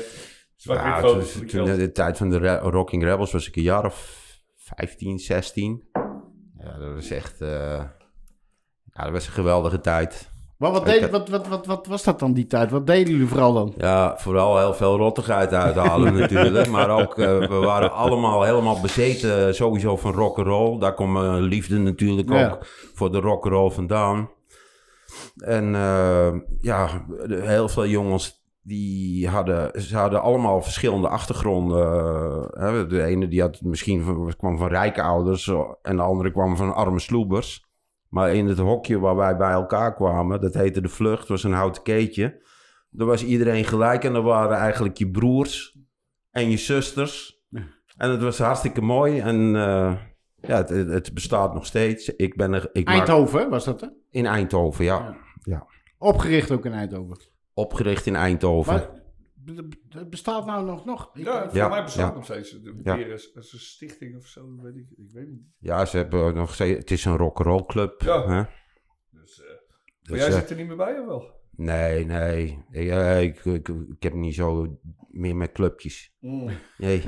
zwart-wit 0.55 0.93
Ja, 0.93 0.99
foto's 0.99 1.31
toen, 1.31 1.41
de 1.41 1.47
toen 1.47 1.63
krant. 1.63 1.79
de 1.79 1.91
tijd 1.91 2.17
van 2.17 2.29
de 2.29 2.37
Re- 2.37 2.57
Rocking 2.59 3.03
Rebels 3.03 3.31
was 3.31 3.47
ik 3.47 3.55
een 3.55 3.61
jaar 3.63 3.85
of 3.85 4.25
15, 4.55 5.19
16. 5.19 5.89
Ja, 6.57 6.77
dat 6.79 6.93
was 6.93 7.09
echt... 7.09 7.41
eh, 7.41 7.83
ja, 8.93 9.03
dat 9.03 9.11
was 9.11 9.27
een 9.27 9.33
geweldige 9.33 9.79
tijd. 9.79 10.29
Maar 10.57 10.71
wat, 10.71 10.85
deed, 10.85 11.09
wat, 11.09 11.29
wat, 11.29 11.47
wat, 11.47 11.65
wat 11.65 11.87
was 11.87 12.03
dat 12.03 12.19
dan 12.19 12.33
die 12.33 12.47
tijd? 12.47 12.71
Wat 12.71 12.87
deden 12.87 13.11
jullie 13.13 13.27
vooral 13.27 13.53
dan? 13.53 13.73
Ja, 13.77 14.17
vooral 14.17 14.57
heel 14.57 14.73
veel 14.73 14.97
rottigheid 14.97 15.53
uithalen 15.53 16.13
natuurlijk. 16.19 16.69
Maar 16.69 16.89
ook, 16.89 17.17
eh, 17.17 17.37
we 17.39 17.55
waren 17.59 17.91
allemaal 17.93 18.43
helemaal 18.43 18.81
bezeten 18.81 19.55
sowieso 19.55 19.97
van 19.97 20.13
rock'n'roll. 20.13 20.79
Daar 20.79 20.93
komt 20.93 21.13
mijn 21.13 21.41
liefde 21.41 21.77
natuurlijk 21.79 22.29
Ja. 22.29 22.49
ook 22.51 22.65
voor 22.93 23.11
de 23.11 23.19
rock'n'roll 23.19 23.69
vandaan. 23.71 24.29
En 25.37 25.75
eh, 25.75 26.33
ja, 26.61 27.05
heel 27.29 27.69
veel 27.69 27.85
jongens 27.87 28.45
die 28.63 29.27
hadden, 29.29 29.81
ze 29.81 29.97
hadden 29.97 30.21
allemaal 30.21 30.61
verschillende 30.61 31.07
achtergronden. 31.07 31.85
Eh, 32.53 32.61
hè, 32.63 32.87
De 32.87 33.03
ene 33.03 33.27
die 33.27 33.41
had 33.41 33.61
misschien 33.61 34.33
kwam 34.37 34.57
van 34.57 34.67
rijke 34.67 35.01
ouders 35.01 35.51
en 35.81 35.95
de 35.95 36.01
andere 36.01 36.31
kwam 36.31 36.57
van 36.57 36.73
arme 36.75 36.99
sloebers. 36.99 37.66
Maar 38.09 38.33
in 38.33 38.47
het 38.47 38.57
hokje 38.57 38.99
waar 38.99 39.15
wij 39.15 39.37
bij 39.37 39.51
elkaar 39.51 39.95
kwamen, 39.95 40.41
dat 40.41 40.53
heette 40.53 40.81
De 40.81 40.89
Vlucht, 40.89 41.27
was 41.27 41.43
een 41.43 41.51
houten 41.53 41.83
keetje. 41.83 42.45
Daar 42.89 43.07
was 43.07 43.23
iedereen 43.23 43.65
gelijk 43.65 44.03
en 44.03 44.15
er 44.15 44.21
waren 44.21 44.57
eigenlijk 44.57 44.97
je 44.97 45.09
broers 45.09 45.77
en 46.31 46.49
je 46.49 46.57
zusters. 46.57 47.41
En 47.97 48.09
het 48.09 48.21
was 48.21 48.37
hartstikke 48.39 48.81
mooi 48.81 49.19
en 49.19 49.55
eh, 49.55 49.93
ja, 50.35 50.57
het, 50.57 50.69
het 50.69 51.13
bestaat 51.13 51.53
nog 51.53 51.65
steeds. 51.65 52.09
Ik 52.15 52.35
ben 52.35 52.53
er, 52.53 52.69
ik 52.73 52.87
Eindhoven, 52.87 53.49
was 53.49 53.65
dat 53.65 53.81
hè? 53.81 53.87
in 54.09 54.25
Eindhoven, 54.25 54.85
ja. 54.85 55.15
Opgericht 55.97 56.51
ook 56.51 56.65
in 56.65 56.73
Eindhoven. 56.73 57.17
Opgericht 57.53 58.05
in 58.05 58.15
Eindhoven. 58.15 58.73
Maar 58.73 58.89
het 59.89 60.09
bestaat 60.09 60.45
nou 60.45 60.65
nog? 60.65 60.85
nog? 60.85 61.09
Ik- 61.13 61.25
Ja, 61.25 61.43
voor 61.49 61.57
Ja, 61.57 61.67
mij 61.67 61.83
bestaat 61.83 62.09
ja. 62.09 62.15
nog 62.15 62.23
steeds. 62.23 62.51
De 62.61 62.79
Ja. 62.83 62.95
weer 62.97 63.07
is, 63.07 63.31
is 63.31 63.53
een 63.53 63.59
stichting 63.59 64.15
of 64.17 64.25
zo, 64.25 64.55
weet 64.61 64.75
ik, 64.75 64.89
ik 64.97 65.11
weet 65.11 65.27
niet. 65.29 65.41
Ja, 65.59 65.85
ze 65.85 65.97
hebben 65.97 66.33
nog 66.35 66.53
steeds, 66.53 66.77
het 66.79 66.91
is 66.91 67.05
een 67.05 67.17
rock'n'roll 67.17 67.65
club. 67.65 68.01
Ja. 68.01 68.27
Hè? 68.29 68.43
Dus, 69.11 69.41
eh, 69.41 69.47
maar 69.47 69.57
Dus, 70.01 70.17
jij 70.17 70.27
eh, 70.27 70.33
zit 70.33 70.49
er 70.49 70.55
niet 70.55 70.67
meer 70.67 70.75
bij, 70.75 70.99
of 70.99 71.05
wel? 71.05 71.31
nee, 71.51 72.05
nee. 72.05 72.65
Ik, 72.71 72.89
eh, 72.89 73.21
ik, 73.21 73.45
ik, 73.45 73.67
ik 73.67 74.03
heb 74.03 74.13
niet 74.13 74.35
zo 74.35 74.77
meer 75.09 75.35
met 75.35 75.51
clubjes. 75.51 76.15
Nee. 76.19 77.01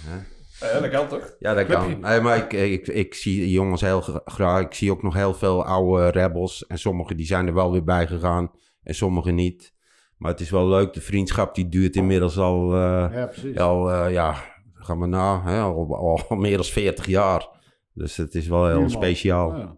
Hè? 0.00 0.18
Ja, 0.60 0.80
dat 0.80 0.90
kan 0.90 1.08
toch? 1.08 1.36
Ja, 1.38 1.54
dat 1.54 1.66
kan. 1.66 2.00
Nee, 2.00 2.20
maar 2.20 2.36
ik, 2.36 2.52
ik, 2.52 2.88
ik 2.88 3.14
zie 3.14 3.40
die 3.40 3.50
jongens 3.50 3.80
heel 3.80 4.00
gra- 4.00 4.20
graag. 4.24 4.64
Ik 4.64 4.74
zie 4.74 4.90
ook 4.90 5.02
nog 5.02 5.14
heel 5.14 5.34
veel 5.34 5.64
oude 5.64 6.08
rebels. 6.08 6.66
En 6.66 6.78
sommigen 6.78 7.16
die 7.16 7.26
zijn 7.26 7.46
er 7.46 7.54
wel 7.54 7.72
weer 7.72 7.84
bij 7.84 8.06
gegaan. 8.06 8.50
En 8.82 8.94
sommigen 8.94 9.34
niet. 9.34 9.74
Maar 10.18 10.30
het 10.30 10.40
is 10.40 10.50
wel 10.50 10.68
leuk. 10.68 10.92
De 10.92 11.00
vriendschap 11.00 11.54
die 11.54 11.68
duurt 11.68 11.96
inmiddels 11.96 12.38
al... 12.38 12.74
eh, 12.74 13.28
Ja, 13.54 13.62
al 13.62 13.92
eh, 13.92 14.12
ja, 14.12 14.44
gaan 14.74 15.00
we 15.00 15.06
na. 15.06 15.42
Hè, 15.42 15.60
al, 15.60 16.24
meer 16.36 16.56
dan 16.56 16.64
40 16.64 17.06
jaar. 17.06 17.48
Dus 17.92 18.16
het 18.16 18.34
is 18.34 18.46
wel 18.48 18.66
heel 18.66 18.74
Helemaal. 18.80 19.02
speciaal. 19.02 19.56
Ja. 19.56 19.76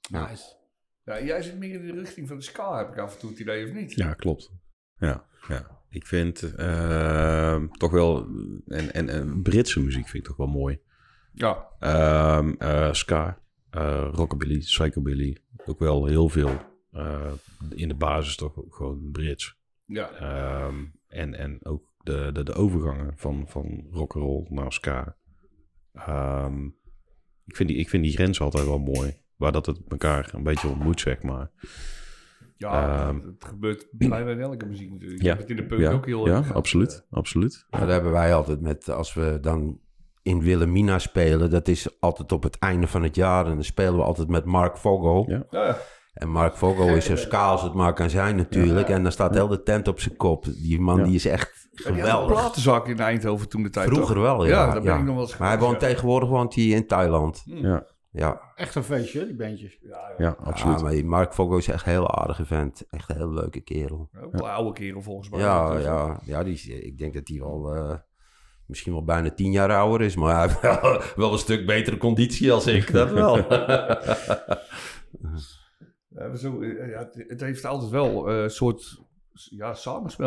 Ja. 0.00 0.28
Nice. 0.28 0.44
Ja, 1.04 1.22
jij 1.22 1.42
zit 1.42 1.58
meer 1.58 1.74
in 1.84 1.86
de 1.94 2.00
richting 2.00 2.28
van 2.28 2.36
de 2.36 2.42
ska, 2.42 2.78
heb 2.78 2.88
ik 2.88 2.98
af 2.98 3.12
en 3.14 3.18
toe 3.20 3.30
het 3.30 3.38
idee, 3.38 3.66
of 3.66 3.72
niet? 3.72 3.92
Ja, 3.94 4.14
klopt. 4.14 4.50
Ja, 4.98 5.24
ja. 5.48 5.80
Ik 5.90 6.06
vind 6.06 6.54
ehm, 6.56 7.66
toch 7.68 7.90
wel... 7.90 8.26
En, 8.66 8.92
en, 8.94 9.08
en 9.08 9.42
Britse 9.42 9.80
muziek 9.80 10.08
vind 10.08 10.22
ik 10.22 10.28
toch 10.28 10.36
wel 10.36 10.46
mooi. 10.46 10.80
Ja. 11.32 11.66
Ehm, 11.78 12.52
eh, 12.58 12.92
ska, 12.92 13.38
eh, 13.70 14.08
rockabilly, 14.12 14.58
psychobilly. 14.58 15.36
Ook 15.66 15.78
wel 15.78 16.06
heel 16.06 16.28
veel. 16.28 16.50
eh, 16.90 17.32
in 17.70 17.88
de 17.88 17.94
basis 17.94 18.36
toch 18.36 18.56
ook 18.58 18.74
gewoon 18.74 19.08
Brits. 19.12 19.60
Ja. 19.84 20.10
Ehm, 20.10 20.84
en, 21.06 21.34
en 21.34 21.58
ook 21.64 21.82
de, 22.02 22.30
de, 22.32 22.42
de 22.44 22.54
overgangen 22.54 23.12
van, 23.16 23.44
van 23.48 23.86
rock'n'roll 23.90 24.46
naar 24.48 24.72
ska. 24.72 25.16
Ehm, 25.92 26.66
ik, 27.46 27.56
vind 27.56 27.68
die, 27.68 27.78
ik 27.78 27.88
vind 27.88 28.04
die 28.04 28.12
grens 28.12 28.40
altijd 28.40 28.64
wel 28.64 28.78
mooi. 28.78 29.20
Waar 29.36 29.52
dat 29.52 29.66
het 29.66 29.80
elkaar 29.88 30.30
een 30.34 30.42
beetje 30.42 30.68
ontmoet, 30.68 31.00
zeg 31.00 31.22
maar. 31.22 31.50
Ja, 32.56 33.06
Ehm, 33.08 33.16
het 33.16 33.44
gebeurt 33.44 33.86
bijna 33.92 34.30
in 34.30 34.40
elke 34.40 34.66
muziek 34.66 34.90
natuurlijk. 34.90 35.22
Ja. 35.22 35.30
Je 35.30 35.36
hebt 35.36 35.40
het 35.40 35.50
in 35.50 35.56
de 35.56 35.66
punk 35.66 35.80
Ja, 35.80 35.92
ook 35.92 36.06
heel 36.06 36.26
ja 36.26 36.38
absoluut. 36.52 37.06
absoluut. 37.10 37.66
Maar 37.70 37.80
dat 37.80 37.88
hebben 37.88 38.12
wij 38.12 38.34
altijd 38.34 38.60
met, 38.60 38.88
als 38.88 39.14
we 39.14 39.38
dan 39.40 39.80
in 40.22 40.40
Wilhelmina 40.40 40.98
spelen, 40.98 41.50
dat 41.50 41.68
is 41.68 42.00
altijd 42.00 42.32
op 42.32 42.42
het 42.42 42.58
einde 42.58 42.86
van 42.86 43.02
het 43.02 43.14
jaar. 43.16 43.46
En 43.46 43.54
dan 43.54 43.64
spelen 43.64 43.96
we 43.96 44.02
altijd 44.02 44.28
met 44.28 44.44
Mark 44.44 44.76
Vogel. 44.76 45.30
Ja. 45.30 45.46
Ja. 45.50 45.76
En 46.12 46.28
Mark 46.28 46.56
Vogel 46.56 46.88
is 46.88 47.04
zo 47.04 47.16
ska 47.16 47.44
als 47.46 47.62
het 47.62 47.72
maar 47.74 47.92
kan 47.94 48.10
zijn 48.10 48.36
natuurlijk. 48.36 48.88
En 48.88 49.02
dan 49.02 49.12
staat 49.12 49.34
heel 49.34 49.48
de 49.48 49.62
tent 49.62 49.88
op 49.88 50.00
zijn 50.00 50.16
kop. 50.16 50.44
Die 50.44 50.80
man 50.80 50.98
Ja. 50.98 51.04
die 51.04 51.14
is 51.14 51.26
echt 51.26 51.68
Ja, 51.70 51.76
die 51.76 51.84
had 51.84 51.94
een 51.94 52.00
geweldig. 52.04 52.40
platenzak 52.40 52.88
in 52.88 52.98
Eindhoven 52.98 53.48
toen 53.48 53.62
de 53.62 53.70
tijd. 53.70 53.88
Vroeger 53.88 54.14
toch? 54.14 54.24
wel, 54.24 54.44
ja. 54.46 54.50
Ja, 54.50 54.64
daar 54.72 54.82
ben 54.82 54.92
ja. 54.92 54.98
ik 54.98 55.04
nog 55.04 55.14
wel 55.14 55.24
eens 55.24 55.36
Maar 55.36 55.48
hij 55.48 55.58
woont 55.58 55.80
ja. 55.80 55.86
tegenwoordig 55.88 56.28
woont 56.28 56.54
hij 56.54 56.64
in 56.64 56.86
Thailand. 56.86 57.42
Ja, 57.44 57.86
Ja. 58.10 58.40
Echt 58.54 58.74
een 58.74 58.84
feestje, 58.84 59.26
die 59.26 59.36
bandjes. 59.36 59.78
Ja, 59.82 60.12
ja, 60.18 60.36
absoluut. 60.44 60.78
Ja, 60.80 60.84
maar 60.84 61.04
Mark 61.04 61.32
Vogel 61.34 61.56
is 61.56 61.68
echt 61.68 61.86
een 61.86 61.92
heel 61.92 62.10
aardige 62.14 62.44
vent. 62.44 62.84
Echt 62.90 63.10
een 63.10 63.16
heel 63.16 63.32
leuke 63.32 63.60
kerel. 63.60 64.08
ja. 64.12 64.20
Ook 64.20 64.32
een 64.32 64.40
oude 64.42 64.72
kerel 64.72 65.02
volgens 65.02 65.28
mij. 65.30 65.40
Ja, 65.40 65.78
ja, 65.78 66.20
ja 66.24 66.42
die 66.44 66.52
is, 66.54 66.66
ik 66.66 66.98
denk 66.98 67.14
dat 67.14 67.28
hij 67.28 67.38
wel 67.38 67.74
eh, 67.74 67.94
misschien 68.66 68.92
wel 68.92 69.04
bijna 69.04 69.30
tien 69.30 69.52
jaar 69.52 69.76
ouder 69.76 70.06
is. 70.06 70.16
Maar 70.16 70.34
hij 70.34 70.46
heeft 70.46 70.60
wel, 70.60 71.00
wel 71.16 71.32
een 71.32 71.38
stuk 71.38 71.66
betere 71.66 71.96
conditie 71.96 72.52
als 72.52 72.66
ik, 72.66 72.92
dat 72.92 73.10
wel. 73.10 73.36
Ja, 76.14 76.34
zo, 76.36 76.60
eh, 76.60 76.88
ja, 76.90 76.98
het, 76.98 77.24
het 77.28 77.40
heeft 77.40 77.64
altijd 77.64 77.90
wel 77.90 78.30
eh, 78.30 78.42
een 78.42 78.50
soort 78.50 79.00
ja, 79.32 79.74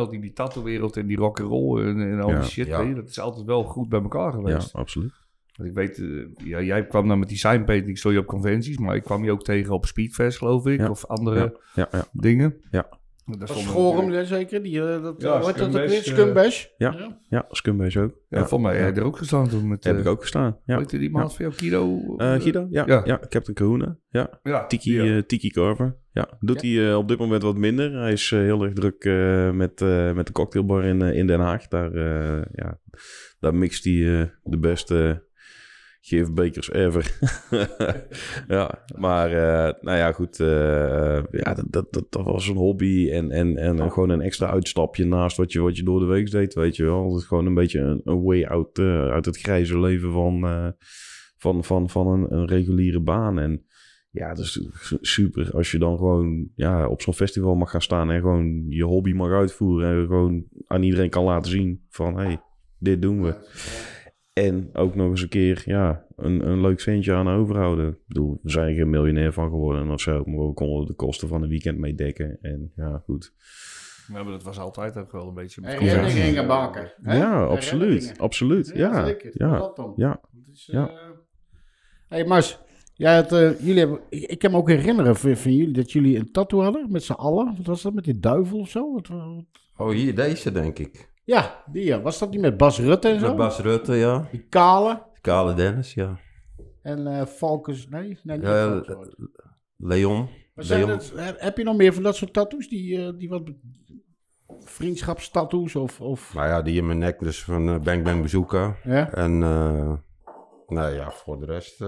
die 0.09 0.33
tattoo-wereld 0.33 0.97
en 0.97 1.07
die 1.07 1.17
rock'n'roll 1.17 1.85
en, 1.85 1.99
en 2.11 2.19
al 2.21 2.29
Ja. 2.29 2.39
die 2.39 2.49
shit. 2.49 2.67
Ja. 2.67 2.83
dat 2.93 3.09
is 3.09 3.19
altijd 3.19 3.45
wel 3.45 3.63
goed 3.63 3.89
bij 3.89 4.01
elkaar 4.01 4.25
Ja, 4.31 4.31
geweest. 4.31 4.73
absoluut. 4.73 5.13
Want 5.55 5.69
ik 5.69 5.75
weet, 5.75 5.97
eh, 5.99 6.47
ja, 6.47 6.61
jij 6.61 6.87
kwam 6.87 7.07
dan 7.07 7.19
met 7.19 7.27
die 7.27 7.37
signpainting, 7.37 7.97
stond 7.97 8.13
je 8.13 8.19
op 8.19 8.25
conventies, 8.25 8.77
maar 8.77 8.95
ik 8.95 9.03
kwam 9.03 9.23
je 9.23 9.31
ook 9.31 9.43
tegen 9.43 9.73
op 9.73 9.85
Speedfest, 9.85 10.37
geloof 10.37 10.65
ik, 10.65 10.79
Ja. 10.79 10.89
of 10.89 11.05
andere 11.05 11.39
Ja, 11.39 11.51
ja, 11.73 11.87
ja. 11.91 12.05
dingen. 12.11 12.55
Ja. 12.71 12.89
Dat 13.25 13.49
Schorum 13.49 14.25
zeker, 14.25 14.63
die, 14.63 14.81
eh, 14.81 15.01
dat, 15.03 15.21
Ja, 15.21 15.27
ja, 15.33 15.39
dat 15.39 15.47
ook 15.47 15.55
Scumbash, 15.57 15.89
weer? 15.89 15.97
eh, 15.97 16.03
Scumbash. 16.03 16.65
Ja. 16.77 17.17
Ja, 17.29 17.45
Scumbase 17.49 17.99
ook. 18.01 18.13
Ja, 18.29 18.45
voor 18.47 18.61
mij 18.61 18.77
heb 18.77 18.95
je 18.95 19.01
er 19.01 19.07
ook 19.07 19.17
gestaan 19.17 19.49
toen 19.49 19.67
met... 19.67 19.83
Heb 19.83 19.93
eh, 19.95 20.01
ik 20.01 20.07
ook 20.07 20.21
gestaan. 20.21 20.57
Ja. 20.65 20.77
heette 20.77 20.97
die 20.97 21.09
maat 21.09 21.35
van 21.35 21.45
jou, 21.45 21.57
Kido? 21.57 22.15
Eh, 22.17 22.33
Guido? 22.41 22.67
Ja, 22.69 22.83
Ja. 22.87 23.01
ja. 23.05 23.19
Captain 23.29 23.53
Kahuna. 23.53 23.97
Ja. 24.09 24.39
Ja, 24.43 24.65
Tiki, 24.65 24.93
ja. 25.03 25.15
eh, 25.15 25.21
Tiki 25.23 25.49
Carver. 25.49 25.97
Ja, 26.11 26.29
doet 26.39 26.61
hij 26.61 26.89
eh, 26.89 26.97
op 26.97 27.07
dit 27.07 27.17
moment 27.17 27.41
wat 27.43 27.57
minder. 27.57 27.93
Hij 27.99 28.11
is 28.11 28.31
eh, 28.31 28.39
heel 28.39 28.63
erg 28.63 28.73
druk 28.73 29.03
eh, 29.03 29.51
met, 29.51 29.81
eh, 29.81 30.13
met 30.13 30.25
de 30.27 30.33
cocktailbar 30.33 30.83
in, 30.83 31.01
eh, 31.01 31.17
in 31.17 31.27
Den 31.27 31.39
Haag. 31.39 31.67
Daar, 31.67 31.93
eh, 31.93 32.41
ja, 32.53 32.79
daar 33.39 33.55
mixt 33.55 33.83
hij 33.83 34.19
eh, 34.19 34.27
de 34.43 34.57
beste 34.57 35.23
gifbekers 36.07 36.71
ever. 36.71 37.17
ja, 38.47 38.83
maar 38.97 39.31
eh, 39.31 39.73
nou 39.81 39.97
ja, 39.97 40.11
goed. 40.11 40.39
eh, 40.39 41.23
ja, 41.31 41.53
dat, 41.53 41.65
dat, 41.69 41.93
dat, 41.93 42.05
dat 42.09 42.25
was 42.25 42.47
een 42.47 42.55
hobby 42.55 43.09
en, 43.11 43.31
en, 43.31 43.57
en 43.57 43.91
gewoon 43.91 44.09
een 44.09 44.21
extra 44.21 44.49
uitstapje 44.49 45.05
naast 45.05 45.37
wat 45.37 45.51
je, 45.51 45.61
wat 45.61 45.77
je 45.77 45.83
door 45.83 45.99
de 45.99 46.05
week 46.05 46.31
deed, 46.31 46.53
weet 46.53 46.75
je 46.75 46.83
wel. 46.83 47.11
Het 47.11 47.21
is 47.21 47.27
gewoon 47.27 47.45
een 47.45 47.53
beetje 47.53 48.01
een, 48.03 48.23
way 48.23 48.43
out 48.43 48.77
eh, 48.77 49.07
uit 49.09 49.25
het 49.25 49.37
grijze 49.37 49.79
leven 49.79 50.11
van, 50.11 50.43
eh, 50.45 50.67
van, 51.37 51.63
van, 51.63 51.89
van 51.89 52.07
een, 52.07 52.33
een 52.33 52.47
reguliere 52.47 52.99
baan. 52.99 53.39
En 53.39 53.65
ja, 54.11 54.29
het 54.29 54.37
is 54.37 54.51
su- 54.73 54.97
super 55.01 55.51
als 55.53 55.71
je 55.71 55.77
dan 55.79 55.97
gewoon 55.97 56.47
ja, 56.55 56.87
op 56.87 57.01
zo'n 57.01 57.13
festival 57.13 57.55
mag 57.55 57.69
gaan 57.71 57.81
staan 57.81 58.11
en 58.11 58.19
gewoon 58.21 58.65
je 58.69 58.83
hobby 58.83 59.13
mag 59.13 59.31
uitvoeren. 59.31 59.89
En 60.01 60.07
gewoon 60.07 60.43
aan 60.67 60.83
iedereen 60.83 61.09
kan 61.09 61.23
laten 61.23 61.51
zien 61.51 61.85
van, 61.89 62.17
hey, 62.17 62.41
dit 62.79 63.01
doen 63.01 63.21
we. 63.21 63.35
En 64.35 64.69
ook 64.73 64.95
nog 64.95 65.09
eens 65.09 65.21
een 65.21 65.29
keer, 65.29 65.61
ja, 65.65 66.05
een, 66.15 66.47
een 66.47 66.61
leuk 66.61 66.79
centje 66.79 67.13
aan 67.13 67.29
overhouden. 67.29 67.87
Ik 67.89 68.07
bedoel, 68.07 68.39
we 68.41 68.49
zijn 68.51 68.67
er 68.69 68.75
geen 68.75 68.89
miljonair 68.89 69.33
van 69.33 69.49
geworden 69.49 69.89
of 69.89 70.01
zo. 70.01 70.23
Maar 70.25 70.47
we 70.47 70.53
konden 70.53 70.85
de 70.85 70.93
kosten 70.93 71.27
van 71.27 71.41
een 71.43 71.49
weekend 71.49 71.77
meedekken. 71.77 72.37
En 72.41 72.71
ja, 72.75 73.01
goed. 73.05 73.33
Ja, 74.07 74.23
maar 74.23 74.31
dat 74.31 74.43
was 74.43 74.59
altijd 74.59 74.97
ook 74.97 75.11
wel 75.11 75.27
een 75.27 75.33
beetje... 75.33 75.61
Herinneringen 75.67 76.45
maken. 76.45 76.93
hè? 77.01 77.17
Ja, 77.17 77.43
absoluut. 77.45 78.13
Absoluut, 78.17 78.71
ja. 78.75 79.05
zeker. 79.05 79.31
Ja, 79.33 79.73
ja. 79.95 80.21
Ja. 80.65 80.87
eh, 80.89 80.95
hey 82.07 82.25
Mars, 82.25 82.59
jij 82.93 83.15
had, 83.15 83.31
eh, 83.31 83.59
jullie 83.59 83.79
hebben, 83.79 83.99
ik, 84.09 84.21
ik 84.23 84.39
kan 84.39 84.51
me 84.51 84.57
ook 84.57 84.69
herinneren 84.69 85.15
van, 85.15 85.37
van 85.37 85.53
jullie 85.53 85.73
dat 85.73 85.91
jullie 85.91 86.17
een 86.17 86.31
tattoo 86.31 86.61
hadden 86.61 86.91
met 86.91 87.03
z'n 87.03 87.11
allen. 87.13 87.53
Wat 87.57 87.65
was 87.65 87.81
dat, 87.81 87.93
met 87.93 88.03
die 88.03 88.19
duivel 88.19 88.59
of 88.59 88.69
zo? 88.69 88.93
Wat, 88.93 89.07
wat- 89.07 89.45
Oh, 89.77 89.89
hier, 89.89 90.15
deze 90.15 90.51
denk 90.51 90.79
ik. 90.79 91.13
Ja, 91.25 91.63
die 91.71 91.83
ja. 91.83 92.01
Was 92.01 92.19
dat 92.19 92.29
niet 92.29 92.41
met 92.41 92.57
Bas 92.57 92.79
Rutte 92.79 93.09
en 93.09 93.19
zo? 93.19 93.27
Met 93.27 93.35
Bas 93.35 93.59
Rutte, 93.59 93.93
ja. 93.93 94.27
Die 94.31 94.45
kale 94.49 95.03
Kale 95.21 95.53
Dennis, 95.53 95.93
ja. 95.93 96.19
en 96.81 97.07
eh 97.07 97.25
Valkens, 97.25 97.87
nee? 97.89 98.19
nee 98.23 98.37
niet 98.37 98.47
hoor. 98.47 99.15
Leon. 99.77 100.29
Leon. 100.53 100.89
het, 100.89 101.13
heb- 101.37 101.57
je 101.57 101.63
nog 101.63 101.75
meer 101.75 101.93
van 101.93 102.03
dat 102.03 102.15
soort 102.15 102.33
tattoos? 102.33 102.69
Die, 102.69 103.05
eh, 103.05 103.13
die 103.17 103.29
wat 103.29 103.41
vriendschapstattoos 104.59 105.75
of... 105.75 106.01
of 106.01 106.33
Nou 106.33 106.47
ja, 106.47 106.61
die 106.61 106.77
in 106.77 106.85
mijn 106.85 106.97
nek 106.97 107.19
dus 107.19 107.43
van 107.43 107.69
eh, 107.69 107.79
Bang 107.79 108.03
Bang 108.03 108.31
ja? 108.83 109.11
En, 109.13 109.43
eh 109.43 109.93
nou 110.67 110.93
ja, 110.93 111.11
voor 111.11 111.39
de 111.39 111.45
rest... 111.45 111.81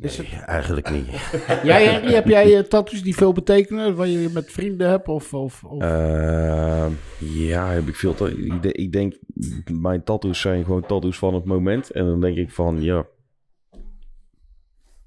Is 0.00 0.22
eigenlijk 0.46 0.90
niet. 0.90 1.06
Jij, 1.62 1.84
heb 2.00 2.26
jij 2.26 2.56
eh, 2.56 2.62
tattoos 2.62 3.02
die 3.02 3.14
veel 3.16 3.32
betekenen? 3.32 3.94
Waar 3.96 4.06
je 4.06 4.28
met 4.34 4.52
vrienden 4.52 4.88
hebt? 4.88 5.08
Of, 5.08 5.34
of, 5.34 5.64
of... 5.64 5.82
Ehm, 5.82 6.92
ja, 7.18 7.68
heb 7.70 7.88
ik 7.88 7.94
veel. 7.94 8.26
Ik, 8.28 8.62
de- 8.62 8.72
ik 8.72 8.92
denk, 8.92 9.18
mijn 9.72 10.04
tattoos 10.04 10.40
zijn 10.40 10.64
gewoon 10.64 10.86
tattoos 10.86 11.18
van 11.18 11.34
het 11.34 11.44
moment. 11.44 11.90
En 11.90 12.04
dan 12.04 12.20
denk 12.20 12.36
ik 12.36 12.50
van, 12.50 12.82
ja. 12.82 13.06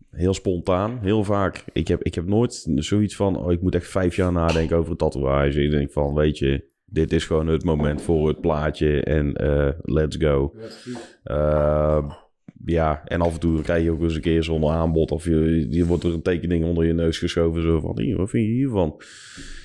Heel 0.09 0.33
spontaan, 0.33 0.99
heel 1.01 1.23
vaak. 1.23 1.63
Ik 1.73 1.87
heb, 1.87 2.03
ik 2.03 2.15
heb 2.15 2.25
nooit 2.27 2.67
zoiets 2.75 3.15
van, 3.15 3.37
oh, 3.37 3.51
ik 3.51 3.61
moet 3.61 3.75
echt 3.75 3.87
vijf 3.87 4.15
jaar 4.15 4.31
nadenken 4.31 4.77
over 4.77 4.91
een 4.91 4.97
tatoeage. 4.97 5.63
Ik 5.63 5.71
denk 5.71 5.91
van, 5.91 6.13
weet 6.13 6.37
je, 6.37 6.69
dit 6.85 7.13
is 7.13 7.25
gewoon 7.25 7.47
het 7.47 7.63
moment 7.63 8.01
voor 8.01 8.27
het 8.27 8.41
plaatje 8.41 9.03
en 9.03 9.33
eh, 9.35 9.69
let's 9.81 10.17
go. 10.19 10.55
Ehm, 11.23 12.09
ja, 12.65 13.01
en 13.05 13.21
af 13.21 13.33
en 13.33 13.39
toe 13.39 13.61
krijg 13.61 13.83
je 13.83 13.91
ook 13.91 14.01
eens 14.01 14.15
een 14.15 14.21
keer 14.21 14.43
zo'n 14.43 14.65
aanbod. 14.69 15.11
Of 15.11 15.25
je, 15.25 15.67
je 15.69 15.85
wordt 15.85 16.03
er 16.03 16.13
een 16.13 16.21
tekening 16.21 16.65
onder 16.65 16.85
je 16.85 16.93
neus 16.93 17.17
geschoven. 17.17 17.61
Zo 17.61 17.79
van, 17.79 17.99
hier, 17.99 18.17
wat 18.17 18.29
vind 18.29 18.45
je 18.47 18.51
hiervan? 18.53 19.01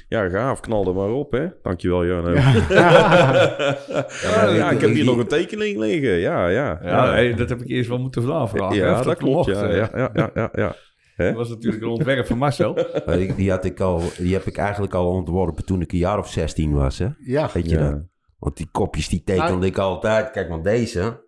Ja, 0.09 0.29
gaaf, 0.29 0.61
knal 0.61 0.87
er 0.87 0.95
maar 0.95 1.11
op, 1.11 1.33
hè. 1.33 1.47
Dankjewel, 1.63 2.07
Jarno. 2.07 2.31
Ja, 2.31 2.55
ja, 4.55 4.71
ik 4.71 4.81
heb 4.81 4.91
hier 4.91 5.05
nog 5.05 5.19
een 5.19 5.27
tekening 5.27 5.79
liggen. 5.79 6.11
Ja, 6.19 6.49
ja. 6.49 6.81
Ja, 6.83 7.11
nee, 7.15 7.35
dat 7.35 7.49
heb 7.49 7.61
ik 7.61 7.69
eerst 7.69 7.89
wel 7.89 7.99
moeten 7.99 8.23
vragen. 8.23 8.75
Ja, 8.75 9.03
dat 9.03 9.17
klopt. 9.17 9.47
mocht, 9.49 9.61
Ja, 9.61 9.69
eh. 9.69 9.77
ja, 9.77 10.11
ja, 10.15 10.31
ja, 10.35 10.51
ja. 10.55 10.75
Dat 11.17 11.35
was 11.35 11.49
natuurlijk 11.49 11.83
een 11.83 11.89
ontwerp 11.89 12.27
van 12.27 12.39
Marcel. 12.39 12.75
Maar 13.07 13.17
die, 13.17 13.35
die, 13.35 13.51
had 13.51 13.65
ik 13.65 13.81
al, 13.81 14.01
die 14.19 14.33
heb 14.33 14.45
ik 14.45 14.57
eigenlijk 14.57 14.95
al 14.95 15.09
ontworpen 15.11 15.65
toen 15.65 15.81
ik 15.81 15.93
een 15.93 15.99
jaar 15.99 16.19
of 16.19 16.31
16 16.31 16.73
was, 16.73 16.99
hè. 16.99 17.09
ja. 17.25 17.51
Weet 17.53 17.71
je 17.71 17.77
Ja. 17.77 17.91
dat? 17.91 18.03
Want 18.39 18.57
die 18.57 18.69
kopjes 18.73 19.09
die 19.09 19.23
tekende 19.25 19.51
Nou, 19.53 19.67
ik 19.67 19.79
altijd. 19.79 20.31
Kijk, 20.31 20.49
want 20.49 20.65
deze, 20.65 21.25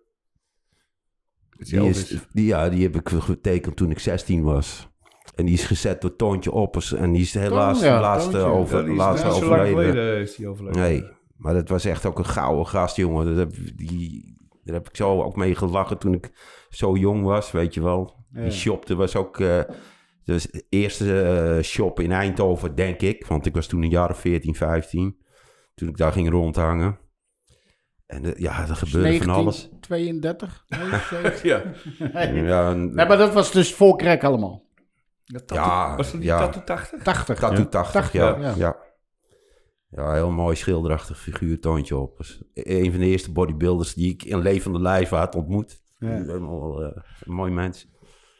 die, 1.59 1.89
is, 1.89 2.15
die, 2.31 2.45
ja, 2.45 2.69
die 2.69 2.83
heb 2.83 2.95
ik 2.95 3.09
getekend 3.09 3.75
toen 3.75 3.91
ik 3.91 3.99
16 3.99 4.43
was. 4.43 4.87
En 5.35 5.45
die 5.45 5.53
is 5.53 5.65
gezet 5.65 6.01
door 6.01 6.15
Toontje 6.15 6.51
Oppers. 6.51 6.93
En 6.93 7.11
die 7.11 7.21
is 7.21 7.33
helaas 7.33 7.81
ja, 7.81 8.01
laatste, 8.01 8.31
Toontje. 8.31 8.49
over, 8.49 8.87
Ja, 8.87 8.93
laatste 8.93 9.27
overleden. 9.27 9.67
geleden 9.67 10.19
is 10.19 10.35
die 10.35 10.47
overleden. 10.47 10.81
Nee, 10.81 11.03
maar 11.37 11.53
dat 11.53 11.69
was 11.69 11.85
echt 11.85 12.05
ook 12.05 12.17
een 12.17 12.25
gouden 12.25 12.67
gast, 12.67 12.95
jongen. 12.95 13.25
Dat 13.25 13.35
heb, 13.35 13.51
die, 13.75 14.35
daar 14.63 14.75
heb 14.75 14.89
ik 14.89 14.95
zo 14.95 15.21
ook 15.21 15.35
mee 15.35 15.55
gelachen 15.55 15.97
toen 15.97 16.13
ik 16.13 16.31
zo 16.69 16.95
jong 16.95 17.23
was, 17.23 17.51
weet 17.51 17.73
je 17.73 17.83
wel. 17.83 18.17
Die 18.31 18.51
shop, 18.51 18.89
er 18.89 18.95
was 18.95 19.15
ook... 19.15 19.37
dus 20.23 20.43
de 20.43 20.65
eerste 20.69 21.21
eh, 21.21 21.63
shop 21.63 21.99
in 21.99 22.11
Eindhoven, 22.11 22.75
denk 22.75 23.01
ik. 23.01 23.25
Want 23.25 23.45
ik 23.45 23.53
was 23.53 23.67
toen 23.67 23.83
een 23.83 23.89
jaar 23.89 24.09
of 24.09 24.19
14, 24.19 24.55
15. 24.55 25.17
Toen 25.75 25.89
ik 25.89 25.97
daar 25.97 26.11
ging 26.11 26.29
rondhangen. 26.29 26.99
En 28.09 28.21
de- 28.21 28.35
ja, 28.37 28.67
er 28.67 28.75
gebeurde 28.75 29.17
van 29.17 29.29
alles. 29.29 29.69
1932? 29.69 30.65
Nee, 30.67 30.99
zeker. 31.23 31.47
Ja. 31.47 31.63
nee. 32.31 32.43
Ja, 32.43 32.73
Nee, 32.73 33.05
maar 33.05 33.17
dat 33.17 33.33
was 33.33 33.51
dus 33.51 33.73
voor 33.73 33.97
crack 33.97 34.23
allemaal. 34.23 34.63
Ja, 35.23 35.37
tattoo- 35.37 35.55
Ja, 35.55 35.95
was 35.95 36.11
dat 36.11 36.21
die 36.21 36.29
ja. 36.29 36.39
tattoo 36.39 36.63
80? 36.63 37.03
80. 37.03 37.39
Tattoo 37.39 37.65
80, 37.69 38.11
ja. 38.13 38.31
80, 38.33 38.57
ja. 38.57 38.77
ja. 39.89 40.13
heel 40.13 40.31
mooi 40.31 40.55
schilderachtig 40.55 41.19
figuur, 41.19 41.59
toontje 41.59 41.97
op. 41.97 42.17
Dus 42.17 42.41
een 42.53 42.91
van 42.91 42.99
de 42.99 43.05
eerste 43.05 43.31
bodybuilders 43.31 43.93
die 43.93 44.13
ik 44.13 44.23
in 44.23 44.39
levende 44.39 44.79
lijf 44.81 45.09
had 45.09 45.35
ontmoet. 45.35 45.81
Ja. 45.99 46.07
Helemaal 46.07 46.81
eh, 46.83 47.01
een 47.23 47.33
mooi 47.33 47.51
mens. 47.51 47.87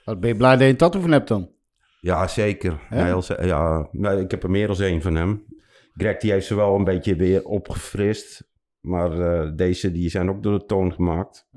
Wat 0.05 0.19
ben 0.19 0.29
je 0.29 0.35
blij 0.35 0.51
dat 0.51 0.61
je 0.61 0.67
een 0.67 0.77
tattoo 0.77 1.01
van 1.01 1.11
hebt 1.11 1.27
dan? 1.27 1.49
Ja, 2.01 2.27
zeker. 2.27 2.79
Heel 2.89 3.23
ja, 3.41 3.89
ik 4.11 4.31
heb 4.31 4.43
er 4.43 4.49
meer 4.49 4.67
dan 4.67 4.81
één 4.81 5.01
van 5.01 5.15
hem. 5.15 5.45
Greg 5.93 6.17
die 6.17 6.31
heeft 6.31 6.47
ze 6.47 6.55
wel 6.55 6.75
een 6.75 6.83
beetje 6.83 7.15
weer 7.15 7.43
opgefrist. 7.45 8.48
Maar 8.79 9.19
eh, 9.19 9.55
deze 9.55 9.91
die 9.91 10.09
zijn 10.09 10.29
ook 10.29 10.43
door 10.43 10.59
de 10.59 10.65
toon 10.65 10.93
gemaakt. 10.93 11.47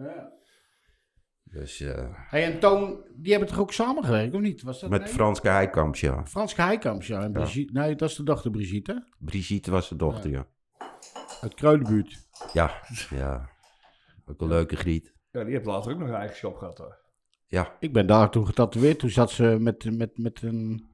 Dus 1.45 1.81
eh, 1.81 2.09
Hey, 2.13 2.45
en 2.53 2.59
Toon, 2.61 3.05
die 3.15 3.31
hebben 3.31 3.49
toch 3.49 3.59
ook 3.61 3.73
samengewerkt, 3.73 4.35
of 4.35 4.41
niet? 4.41 4.63
Was 4.63 4.81
dat 4.81 4.91
met 4.91 5.01
nee? 5.01 5.09
Frans 5.13 5.43
Heikamps, 5.43 6.01
ja. 6.01 6.27
Frans 6.27 6.57
Heikamps, 6.57 7.07
ja. 7.07 7.23
En 7.23 7.33
Brigitte, 7.33 7.73
nee, 7.73 7.95
dat 7.95 8.09
is 8.11 8.17
de 8.17 8.23
dochter 8.23 8.51
Brigitte? 8.51 9.07
Brigitte 9.19 9.71
was 9.71 9.89
de 9.89 9.97
dochter, 9.97 10.31
ja. 10.31 10.47
Uit 11.41 11.55
Kruidenbuurt. 11.55 12.29
Ja, 12.53 12.81
ja. 13.11 13.51
Ook 14.27 14.41
een 14.41 14.49
leuke 14.49 14.77
griet. 14.77 15.15
Ja, 15.31 15.45
die 15.45 15.53
heeft 15.53 15.67
later 15.67 15.93
ook 15.93 15.99
nog 15.99 16.09
een 16.09 16.15
eigen 16.15 16.37
shop 16.37 16.57
gehad. 16.57 16.79
hoor. 16.79 17.01
Ja, 17.47 17.77
Ik 17.81 17.93
ben 17.93 18.07
daar 18.07 18.31
toen 18.31 18.47
getatoeëerd. 18.47 18.99
Toen 18.99 19.11
zat 19.11 19.31
ze 19.31 19.57
met, 19.61 19.97
met, 19.97 20.19
met 20.19 20.43
een... 20.43 20.91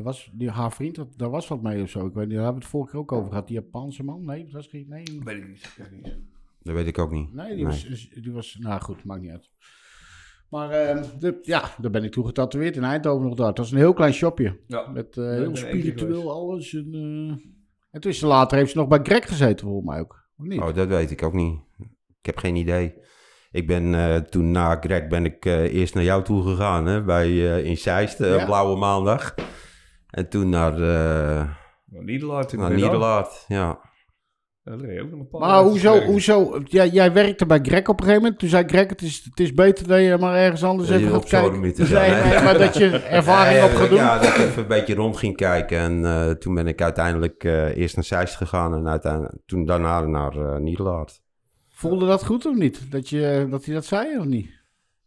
Er 0.00 0.06
was 0.06 0.30
die, 0.32 0.50
haar 0.50 0.72
vriend, 0.72 0.94
dat, 0.94 1.08
daar 1.16 1.30
was 1.30 1.48
wat 1.48 1.62
mee 1.62 1.82
of 1.82 1.90
zo. 1.90 2.06
Ik 2.06 2.14
weet 2.14 2.26
niet, 2.26 2.34
daar 2.34 2.44
hebben 2.44 2.62
we 2.62 2.66
het 2.66 2.76
vorige 2.76 2.90
keer 2.90 3.00
ook 3.00 3.12
over 3.12 3.28
gehad. 3.28 3.46
Die 3.46 3.56
Japanse 3.56 4.04
man? 4.04 4.24
Nee, 4.24 4.44
dat 4.44 4.52
was 4.52 4.66
geen... 4.66 4.86
Nee, 4.88 5.20
Weet 5.24 5.36
ik 5.36 5.48
niet. 5.48 5.74
Weet 5.76 5.86
ik 5.86 5.92
niet. 5.92 6.16
dat 6.62 6.74
weet 6.74 6.86
ik 6.86 6.98
ook 6.98 7.10
niet. 7.10 7.32
nee, 7.34 7.56
die, 7.56 7.66
Was, 7.66 8.08
die 8.22 8.32
was... 8.32 8.56
Nou 8.60 8.80
goed, 8.80 9.04
maakt 9.04 9.20
niet 9.20 9.30
uit. 9.30 9.50
Maar 10.48 10.70
ehm, 10.70 11.04
de, 11.18 11.38
ja, 11.42 11.74
daar 11.78 11.90
ben 11.90 12.04
ik 12.04 12.12
toen 12.12 12.26
getatoeëerd 12.26 12.76
in 12.76 12.84
Eindhoven 12.84 13.26
nog 13.26 13.36
daar. 13.36 13.46
Het 13.46 13.58
was 13.58 13.70
een 13.70 13.78
heel 13.78 13.92
klein 13.92 14.12
shopje. 14.12 14.60
Ja. 14.66 14.88
Met 14.88 15.16
eh, 15.16 15.24
heel 15.24 15.56
spiritueel 15.56 16.32
alles. 16.32 16.74
En, 16.74 16.88
eh, 16.92 17.46
en 17.90 18.00
toen 18.00 18.10
is 18.10 18.18
ze 18.18 18.26
later 18.26 18.58
heeft 18.58 18.70
ze 18.70 18.78
nog 18.78 18.88
bij 18.88 19.00
Greg 19.02 19.28
gezeten 19.28 19.66
volgens 19.66 19.86
mij 19.86 20.00
ook. 20.00 20.28
Of 20.36 20.44
niet? 20.46 20.60
Oh, 20.60 20.74
dat 20.74 20.88
weet 20.88 21.10
ik 21.10 21.22
ook 21.22 21.34
niet. 21.34 21.60
Ik 22.20 22.26
heb 22.26 22.36
geen 22.36 22.56
idee. 22.56 22.94
Ik 23.50 23.66
ben 23.66 23.94
eh, 23.94 24.16
toen 24.16 24.50
na 24.50 24.76
Greg 24.80 25.06
ben 25.06 25.24
ik 25.24 25.44
eh, 25.46 25.74
eerst 25.74 25.94
naar 25.94 26.04
jou 26.04 26.22
toe 26.24 26.42
gegaan, 26.42 26.86
hè, 26.86 27.02
bij, 27.02 27.62
in 27.62 27.76
Zeist, 27.76 28.18
Ja. 28.18 28.44
Blauwe 28.44 28.76
Maandag. 28.78 29.34
En 30.10 30.28
toen 30.28 30.48
naar, 30.48 30.78
in 30.78 32.58
naar. 32.58 32.70
Nederlaat, 32.70 33.44
ja. 33.48 33.80
Ook 34.64 35.10
nog 35.10 35.20
een 35.20 35.28
paar 35.28 35.40
Maar 35.40 35.50
jaar 35.50 35.62
hoezo, 35.62 36.00
hoezo 36.00 36.60
jij, 36.64 36.88
jij 36.88 37.12
werkte 37.12 37.46
bij 37.46 37.58
Greg 37.62 37.88
op 37.88 38.00
een 38.00 38.06
gegeven 38.06 38.22
moment. 38.22 38.38
Toen 38.38 38.48
zei 38.48 38.64
Greg, 38.66 38.88
het 38.88 39.02
is, 39.02 39.24
het 39.24 39.40
is 39.40 39.54
beter 39.54 39.86
dat 39.88 40.00
je 40.00 40.16
maar 40.20 40.36
ergens 40.36 40.64
anders 40.64 40.90
even 40.90 41.14
op 41.14 41.20
gaat 41.20 41.28
kijken. 41.28 41.60
Nee, 41.60 42.10
nee, 42.10 42.42
maar 42.42 42.58
dat 42.58 42.76
je 42.76 42.98
ervaring 43.18 43.58
Eh, 43.58 43.64
op 43.64 43.70
gaat 43.70 43.88
doen. 43.88 43.98
Ja, 43.98 44.18
dat 44.18 44.28
ik 44.28 44.36
even 44.36 44.62
een 44.62 44.68
beetje 44.68 44.94
rond 44.94 45.16
ging 45.16 45.36
kijken. 45.36 45.78
En 45.78 46.04
eh, 46.04 46.30
toen 46.30 46.54
ben 46.54 46.66
ik 46.66 46.82
uiteindelijk 46.82 47.44
eh, 47.44 47.76
eerst 47.76 47.94
naar 47.94 48.04
Zeist 48.04 48.36
gegaan 48.36 48.74
en 48.74 48.88
uiteindelijk, 48.88 49.34
toen 49.46 49.64
daarna 49.64 50.00
naar 50.00 50.60
Nederlaat. 50.60 51.20
Voelde 51.68 52.06
dat 52.06 52.24
goed 52.24 52.46
of 52.46 52.56
niet? 52.56 52.90
Dat, 52.90 53.08
je, 53.08 53.46
dat 53.50 53.64
hij 53.64 53.74
dat 53.74 53.84
zei 53.84 54.18
of 54.18 54.24
niet? 54.24 54.59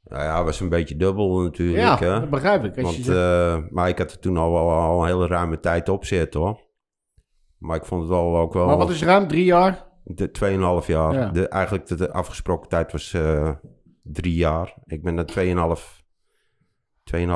Nou 0.03 0.23
ja, 0.23 0.43
was 0.43 0.59
een 0.59 0.69
beetje 0.69 0.95
dubbel 0.95 1.41
natuurlijk. 1.41 1.99
Ja, 1.99 2.13
hè? 2.13 2.19
dat 2.19 2.29
begrijp 2.29 2.63
ik. 2.63 2.75
Als 2.75 2.83
Want, 2.83 2.95
je 2.95 3.03
zegt, 3.03 3.17
eh, 3.17 3.71
maar 3.71 3.89
ik 3.89 3.97
had 3.97 4.11
er 4.11 4.19
toen 4.19 4.37
al, 4.37 4.57
al, 4.57 4.71
al 4.71 5.01
een 5.01 5.07
hele 5.07 5.27
ruime 5.27 5.59
tijd 5.59 5.89
op 5.89 6.05
zitten 6.05 6.39
hoor. 6.39 6.61
Maar 7.57 7.75
ik 7.75 7.85
vond 7.85 8.01
het 8.01 8.09
wel 8.09 8.37
ook 8.37 8.53
wel... 8.53 8.65
maar 8.65 8.77
wat 8.77 8.89
is 8.89 9.03
ruim 9.03 9.27
drie 9.27 9.45
jaar? 9.45 9.85
De 10.03 10.31
2,5 10.81 10.87
jaar. 10.87 11.13
Ja. 11.13 11.29
De, 11.29 11.47
eigenlijk 11.47 11.85
de, 11.87 11.95
de 11.95 12.11
afgesproken 12.11 12.69
tijd 12.69 12.91
was 12.91 13.13
eh 13.13 13.51
drie 14.03 14.35
jaar. 14.35 14.73
Ik 14.85 15.03
ben 15.03 15.15
na 15.15 15.25
2,5 15.75 16.03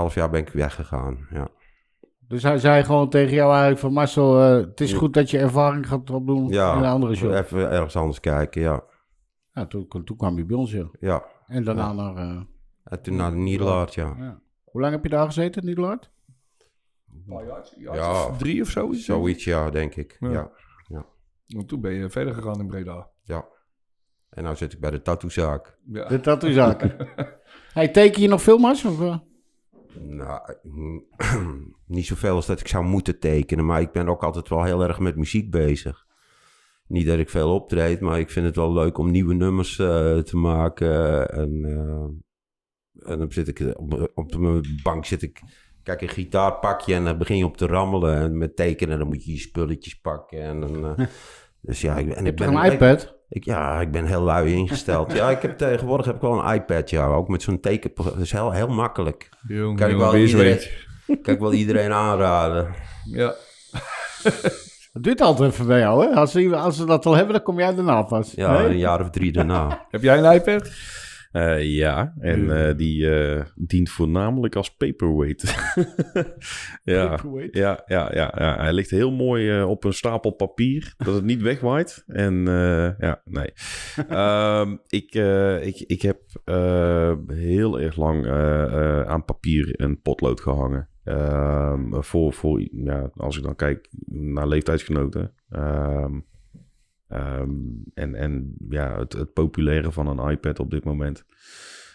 2,5 0.10 0.14
jaar 0.14 0.30
ben 0.30 0.42
ik 0.42 0.50
weggegaan. 0.50 1.28
Ja. 1.30 1.48
Dus 2.28 2.44
hij 2.44 2.58
zei 2.58 2.84
gewoon 2.84 3.10
tegen 3.10 3.34
jou 3.34 3.50
eigenlijk 3.50 3.80
van 3.80 3.94
Marcel, 3.94 4.42
eh, 4.42 4.56
het 4.56 4.82
is 4.82 4.94
goed 4.94 5.14
dat 5.14 5.30
je 5.30 5.40
ervaring 5.40 5.88
gaat 5.88 6.10
opdoen 6.10 6.48
Ja, 6.48 6.72
in 6.72 6.78
een 6.78 6.90
andere 6.90 7.16
show. 7.16 7.34
even 7.36 7.72
ergens 7.72 7.96
anders 7.96 8.20
kijken, 8.20 8.62
ja. 8.62 8.84
Ja, 9.52 9.66
toen, 9.66 9.88
toen 9.88 10.18
kwam 10.18 10.38
je 10.38 10.46
bij 10.46 10.58
ons, 10.58 10.72
ja. 10.72 10.90
ja. 11.00 11.26
En 11.48 11.64
daarna 11.64 11.94
naar... 11.94 12.46
En 12.90 13.02
toen 13.02 13.16
naar 13.16 13.32
de 13.32 13.38
Nederlaat, 13.38 13.94
ja. 13.94 14.16
ja. 14.18 14.40
Hoe 14.64 14.82
lang 14.82 14.94
heb 14.94 15.04
je 15.04 15.10
daar 15.10 15.26
gezeten, 15.26 15.66
Nederland? 15.66 16.10
Een 17.14 17.24
paar 17.28 17.46
jaar, 17.46 17.68
ja, 17.78 18.32
drie 18.38 18.62
of 18.62 18.70
zo. 18.70 18.90
is 18.90 18.96
het? 18.96 19.06
Zoiets, 19.06 19.44
ja, 19.44 19.70
denk 19.70 19.96
ik. 19.96 20.18
Ja. 20.20 20.52
Ja. 20.88 21.06
Want 21.48 21.68
toen 21.68 21.82
ben 21.82 21.94
je 21.94 22.10
verder 22.10 22.34
gegaan 22.34 22.60
in 22.60 22.68
Breda. 22.68 23.10
ja. 23.22 23.46
En 24.30 24.44
nou 24.44 24.56
zit 24.56 24.74
ik 24.74 24.80
bij 24.80 24.92
de 24.92 25.02
tattoozaak. 25.02 25.78
Ja. 25.86 26.08
De 26.08 26.20
tattoozaken. 26.20 26.96
hey, 27.74 27.88
teken 27.88 28.22
je 28.22 28.28
nog 28.28 28.42
veel, 28.42 28.58
Mars? 28.58 28.86
Of, 28.86 29.02
eh? 29.02 29.18
Nou, 30.00 30.54
niet 31.86 32.06
zoveel 32.06 32.36
als 32.36 32.46
dat 32.46 32.60
ik 32.60 32.68
zou 32.68 32.86
moeten 32.86 33.20
tekenen, 33.20 33.66
maar 33.66 33.82
ik 33.82 33.92
ben 33.92 34.10
ook 34.10 34.24
altijd 34.24 34.50
wel 34.50 34.64
heel 34.64 34.84
erg 34.84 35.00
met 35.00 35.16
muziek 35.16 35.52
bezig. 35.52 36.06
Niet 36.88 37.08
dat 37.08 37.20
ik 37.20 37.30
veel 37.30 37.54
optreed, 37.54 38.00
maar 38.00 38.20
ik 38.20 38.30
vind 38.30 38.46
het 38.46 38.56
wel 38.56 38.74
leuk 38.74 38.98
om 38.98 39.12
nieuwe 39.12 39.34
nummers 39.34 39.80
eh, 39.80 40.18
te 40.18 40.38
maken. 40.38 41.30
En, 41.30 41.66
eh, 41.66 42.06
en 43.08 43.18
dan 43.20 43.32
zit 43.32 43.48
ik 43.48 43.60
eh, 43.60 43.68
op, 43.76 44.12
op 44.16 44.38
mijn 44.38 44.80
bank 44.84 45.06
zit 45.06 45.22
ik, 45.22 45.42
kijk 45.84 46.02
een 46.02 46.10
gitaar 46.10 46.54
pak 46.60 46.82
je 46.82 46.94
en 46.94 47.04
dan 47.06 47.18
begin 47.18 47.38
je 47.38 47.46
op 47.46 47.58
te 47.58 47.66
rammelen. 47.66 48.16
En 48.22 48.38
met 48.38 48.56
tekenen 48.56 48.98
dan 49.00 49.08
moet 49.08 49.26
je 49.26 49.32
je 49.32 49.40
spulletjes 49.40 50.00
pakken. 50.00 50.42
En, 50.42 50.60
dan, 50.60 50.86
eh, 50.98 51.06
dus 51.62 51.82
ja, 51.82 51.96
ik, 51.98 52.10
en 52.10 52.24
Je 52.24 52.30
ik 52.30 52.36
ben 52.36 52.54
een 52.56 52.72
iPad? 52.72 53.16
ik, 53.30 53.44
ja, 53.46 53.82
ik 53.82 53.92
ben 53.92 54.06
heel 54.06 54.22
lui 54.22 54.54
ingesteld. 54.54 55.14
ja, 55.14 55.30
ik 55.30 55.42
heb 55.42 55.58
tegenwoordig 55.58 56.06
heb 56.06 56.16
ik 56.16 56.22
wel 56.22 56.44
een 56.46 56.54
iPad, 56.54 56.90
ja, 56.90 57.06
ook 57.06 57.28
met 57.28 57.42
zo'n 57.42 57.60
teken. 57.60 57.92
Dat 57.96 58.18
is 58.18 58.32
heel, 58.32 58.52
heel 58.52 58.68
makkelijk. 58.68 59.30
Jongen, 59.48 59.76
Kan 59.76 59.90
ik 59.90 59.98
wel 59.98 60.16
iedereen-. 60.16 60.60
Kan 61.24 61.34
ik 61.34 61.40
wel 61.40 61.54
iedereen 61.54 61.92
aanraden. 61.92 62.74
Ja. 63.06 63.34
Het 64.94 65.06
duurt 65.06 65.22
altijd 65.22 65.52
even 65.52 65.68
bij 65.68 65.80
jou, 65.80 66.06
hè? 66.06 66.16
Als 66.16 66.32
ze, 66.32 66.56
als 66.56 66.76
ze 66.78 66.86
dat 66.86 67.06
al 67.06 67.14
hebben, 67.16 67.34
dan 67.34 67.44
kom 67.44 67.60
jij 67.60 67.76
daarna 67.76 68.02
pas. 68.02 68.32
Ja, 68.32 68.58
Nee? 68.58 68.68
een 68.70 68.78
jaar 68.78 69.02
of 69.02 69.10
drie 69.10 69.32
daarna. 69.32 69.86
Heb 69.90 70.02
jij 70.02 70.18
een 70.18 70.34
iPad? 70.34 70.72
Eh, 71.32 71.76
ja, 71.76 72.14
en 72.20 72.68
eh, 72.68 72.78
die 72.78 73.10
eh, 73.10 73.46
dient 73.56 73.90
voornamelijk 73.90 74.56
als 74.56 74.76
paperweight. 74.76 75.44
ja. 76.84 77.08
Paperweight? 77.08 77.56
Ja, 77.56 77.84
ja, 77.86 78.12
ja, 78.14 78.34
ja, 78.38 78.58
hij 78.58 78.74
ligt 78.74 78.90
heel 78.90 79.12
mooi 79.12 79.62
op 79.64 79.84
een 79.84 79.94
stapel 79.94 80.32
papier, 80.32 80.94
dat 80.98 81.14
het 81.16 81.24
niet 81.24 81.42
wegwaait. 81.42 82.04
En 82.08 82.46
ja, 83.00 83.22
nee. 83.26 83.52
Ehm, 84.08 84.78
ik, 84.88 85.14
ik, 85.62 85.84
ik 85.88 86.02
heb 86.02 86.22
heel 87.28 87.80
erg 87.80 87.96
lang 87.96 88.28
aan 89.08 89.26
papier 89.26 89.76
en 89.76 90.02
potlood 90.02 90.42
gehangen. 90.42 90.90
Ehm, 91.04 92.02
voor, 92.02 92.34
voor, 92.34 92.62
ja, 92.72 93.10
als 93.16 93.38
ik 93.38 93.44
dan 93.44 93.56
kijk 93.56 93.90
naar 94.10 94.48
leeftijdsgenoten. 94.48 95.34
Ehm, 95.50 96.20
ehm, 97.08 97.50
en, 97.94 98.16
en 98.16 98.56
ja, 98.70 99.00
het, 99.00 99.14
het 99.14 99.34
populaire 99.34 99.92
van 99.92 100.08
een 100.08 100.32
iPad 100.32 100.60
op 100.60 100.72
dit 100.72 100.84
moment. 100.84 101.26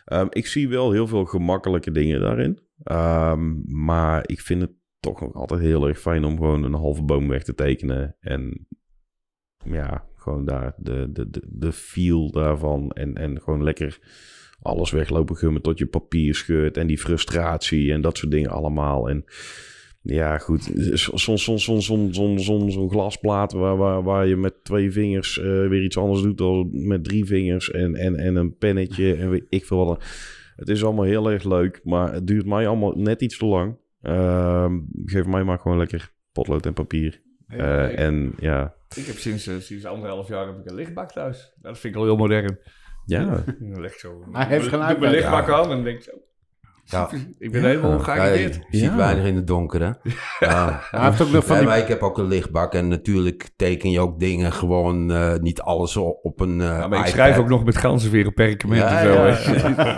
Ehm, 0.04 0.26
ik 0.30 0.46
zie 0.46 0.68
wel 0.68 0.92
heel 0.92 1.06
veel 1.06 1.24
gemakkelijke 1.24 1.90
dingen 1.90 2.20
daarin. 2.20 2.58
Ehm, 2.82 3.54
maar 3.84 4.22
ik 4.26 4.40
vind 4.40 4.60
het 4.60 4.72
toch 5.00 5.20
nog 5.20 5.34
altijd 5.34 5.60
heel 5.60 5.88
erg 5.88 6.00
fijn 6.00 6.24
om 6.24 6.36
gewoon 6.36 6.62
een 6.62 6.74
halve 6.74 7.02
boom 7.02 7.28
weg 7.28 7.42
te 7.42 7.54
tekenen. 7.54 8.16
En 8.20 8.66
ja, 9.64 10.06
gewoon 10.16 10.44
daar 10.44 10.74
de, 10.76 11.08
de, 11.12 11.30
de, 11.30 11.42
de 11.48 11.72
feel 11.72 12.30
daarvan. 12.30 12.90
En, 12.90 13.14
en 13.14 13.40
gewoon 13.40 13.62
lekker 13.62 13.98
alles 14.60 14.90
weglopen 14.90 15.36
gummen 15.36 15.62
tot 15.62 15.78
je 15.78 15.86
papier 15.86 16.34
scheurt. 16.34 16.76
En 16.76 16.86
die 16.86 16.98
frustratie 16.98 17.92
en 17.92 18.00
dat 18.00 18.16
soort 18.18 18.32
dingen 18.32 18.50
allemaal. 18.50 19.08
En 19.08 19.24
ja, 20.02 20.38
goed. 20.38 20.70
Soms 20.92 21.24
zo'n 21.24 21.38
soms 21.38 21.64
soms 21.64 21.84
soms 21.84 22.16
soms 22.16 22.44
soms 22.44 22.74
zo'n 22.74 22.90
glasplaat 22.90 23.52
waar, 23.52 23.76
waar, 23.76 24.02
waar 24.02 24.26
je 24.26 24.36
met 24.36 24.64
twee 24.64 24.92
vingers 24.92 25.38
eh, 25.38 25.44
weer 25.44 25.82
iets 25.82 25.96
anders 25.98 26.22
doet 26.22 26.38
dan 26.38 26.68
met 26.86 27.04
drie 27.04 27.24
vingers. 27.24 27.70
En, 27.70 27.94
en, 27.94 28.16
en 28.16 28.36
een 28.36 28.56
pennetje 28.56 29.14
en 29.14 29.30
weet 29.30 29.46
ik 29.48 29.66
veel 29.66 29.86
wat. 29.86 30.04
Het 30.56 30.68
is 30.68 30.84
allemaal 30.84 31.04
heel 31.04 31.30
erg 31.30 31.44
leuk, 31.44 31.80
maar 31.84 32.12
het 32.12 32.26
duurt 32.26 32.46
mij 32.46 32.66
allemaal 32.68 32.92
net 32.96 33.22
iets 33.22 33.38
te 33.38 33.46
lang. 33.46 33.76
Ehm, 34.02 34.78
geef 35.04 35.26
mij 35.26 35.44
maar 35.44 35.58
gewoon 35.58 35.78
lekker 35.78 36.12
potlood 36.32 36.66
en 36.66 36.72
papier. 36.72 37.20
Ja, 37.48 37.56
Eh, 37.88 37.98
en 38.06 38.32
ja, 38.38 38.74
Ik 38.96 39.04
heb 39.06 39.16
sinds, 39.16 39.46
eh, 39.46 39.54
sinds 39.58 39.84
anderhalf 39.84 40.28
jaar 40.28 40.46
heb 40.46 40.58
ik 40.58 40.66
een 40.70 40.74
lichtbak 40.74 41.12
thuis. 41.12 41.52
Dat 41.60 41.78
vind 41.78 41.94
ik 41.94 42.00
al 42.00 42.06
heel 42.06 42.16
modern. 42.16 42.58
ja. 43.06 43.44
Leg 43.60 43.92
ik 43.92 43.98
zo. 43.98 44.24
Hij 44.32 44.46
heeft 44.46 44.66
geen 44.68 44.98
lichtbak 45.00 45.46
Ja. 45.46 45.54
aan 45.54 45.70
en 45.70 45.84
denk 45.84 45.96
ik 45.96 46.02
zo. 46.02 46.12
Ja. 46.92 47.08
Ik 47.38 47.52
ben 47.52 47.64
helemaal 47.64 47.90
Ja, 47.92 47.98
geagiteerd. 47.98 48.54
je 48.54 48.78
ziet 48.78 48.90
Ja. 48.90 48.96
weinig 48.96 49.24
in 49.24 49.36
het 49.36 49.46
donker, 49.46 49.80
hè? 49.80 49.90
Ja. 50.48 50.80
Hij 50.90 51.04
heeft 51.04 51.22
ook 51.22 51.30
nog 51.30 51.44
van 51.44 51.50
Nee, 51.56 51.64
die... 51.64 51.68
maar 51.74 51.78
ik 51.82 51.88
heb 51.88 52.02
ook 52.02 52.18
een 52.18 52.28
lichtbak 52.28 52.74
en 52.74 52.88
natuurlijk 52.88 53.50
teken 53.56 53.90
je 53.90 54.00
ook 54.00 54.18
dingen 54.20 54.52
gewoon 54.52 55.12
eh, 55.12 55.34
niet 55.34 55.60
alles 55.60 55.96
op 55.96 56.40
een 56.40 56.60
eh 56.60 56.66
Ja, 56.66 56.76
maar 56.76 56.86
ik 56.86 56.92
iPad. 56.94 57.08
schrijf 57.08 57.38
ook 57.38 57.48
nog 57.48 57.64
met 57.64 57.76
ganzenveren 57.76 58.34
perkament 58.34 58.80
Ja, 58.80 58.98
en 59.00 59.06
zo. 59.06 59.12
ja, 59.12 59.34
hè. 59.34 59.90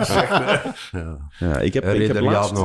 Ja. 0.99 1.17
Ja, 1.39 1.59
ik 1.59 1.73
heb, 1.73 1.83
ik 1.85 2.07
heb 2.13 2.19
laatst... 2.23 2.53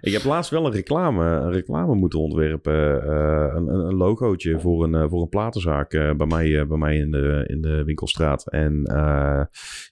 Ik 0.00 0.12
heb 0.12 0.24
laatst 0.24 0.50
wel 0.50 0.66
een 0.66 0.72
reclame, 0.72 1.24
een 1.24 1.52
reclame 1.52 1.94
moeten 1.94 2.18
ontwerpen. 2.18 3.02
eh, 3.02 3.54
een, 3.54 3.68
een, 3.68 3.86
een 3.86 3.94
logootje 3.94 4.60
voor 4.60 4.84
een, 4.84 4.94
eh, 4.94 5.04
voor 5.08 5.22
een 5.22 5.28
platenzaak 5.28 5.92
eh, 5.92 6.10
bij, 6.16 6.26
mij, 6.26 6.60
eh, 6.60 6.66
bij 6.66 6.78
mij 6.78 6.96
in 6.96 7.10
de, 7.10 7.44
in 7.46 7.60
de 7.60 7.84
winkelstraat. 7.84 8.46
En 8.46 8.82
eh, 8.84 9.40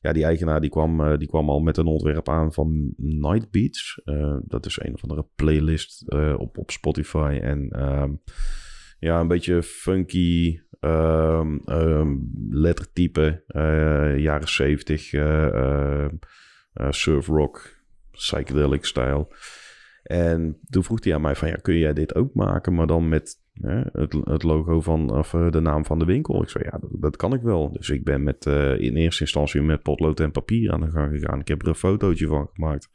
ja, 0.01 0.13
die 0.13 0.25
eigenaar 0.25 0.61
die 0.61 0.71
kwam, 0.71 1.01
eh, 1.01 1.19
die 1.19 1.29
kwam 1.29 1.51
al 1.51 1.61
met 1.67 1.77
een 1.77 1.87
ontwerp 1.87 2.29
aan 2.29 2.53
van 2.53 2.95
Night 2.97 3.51
Beats. 3.51 4.01
Eh, 4.05 4.37
dat 4.45 4.67
is 4.67 4.79
een 4.81 4.95
of 4.95 5.03
andere 5.03 5.27
playlist 5.35 6.03
eh, 6.09 6.35
op, 6.39 6.59
op 6.59 6.71
Spotify. 6.71 7.39
En 7.43 7.69
ehm, 7.71 8.13
ja, 8.99 9.21
een 9.21 9.29
beetje 9.29 9.63
funky 9.63 10.61
ehm, 10.81 11.57
ehm, 11.65 12.17
lettertype. 12.51 13.45
eh, 13.47 14.19
jaren 14.19 14.49
70 14.49 15.13
eh, 15.13 15.47
eh, 15.47 16.11
eh, 16.73 16.91
surf 16.91 17.27
rock, 17.27 17.85
psychedelic 18.11 18.85
style. 18.85 19.27
En 20.03 20.59
toen 20.71 20.85
vroeg 20.85 21.05
hij 21.05 21.15
aan 21.15 21.21
mij 21.21 21.35
van, 21.37 21.49
ja, 21.49 21.55
kun 21.55 21.79
jij 21.79 21.93
dit 21.93 22.15
ook 22.15 22.35
maken, 22.35 22.75
maar 22.75 22.87
dan 22.87 23.09
met 23.09 23.45
het, 23.63 24.43
logo 24.43 24.81
van, 24.81 25.11
of 25.11 25.35
eh, 25.35 25.51
de 25.51 25.61
naam 25.61 25.85
van 25.85 25.99
de 25.99 26.05
winkel? 26.05 26.43
Ik 26.43 26.49
zei, 26.49 26.65
ja, 26.65 26.81
dat, 26.91 27.17
kan 27.17 27.35
ik 27.35 27.43
wel. 27.43 27.73
Dus 27.73 27.91
ik 27.91 28.05
ben 28.05 28.23
met, 28.23 28.47
eh, 28.47 28.81
in 28.81 28.97
eerste 28.97 29.21
instantie 29.21 29.63
met 29.63 29.83
potlood 29.83 30.21
en 30.21 30.31
papier 30.31 30.73
aan 30.73 30.81
de 30.81 30.91
gang 30.91 31.19
gegaan. 31.19 31.41
Ik 31.41 31.49
heb 31.49 31.63
er 31.63 31.69
een 31.69 31.75
fotootje 31.75 32.27
van 32.27 32.51
gemaakt. 32.53 32.89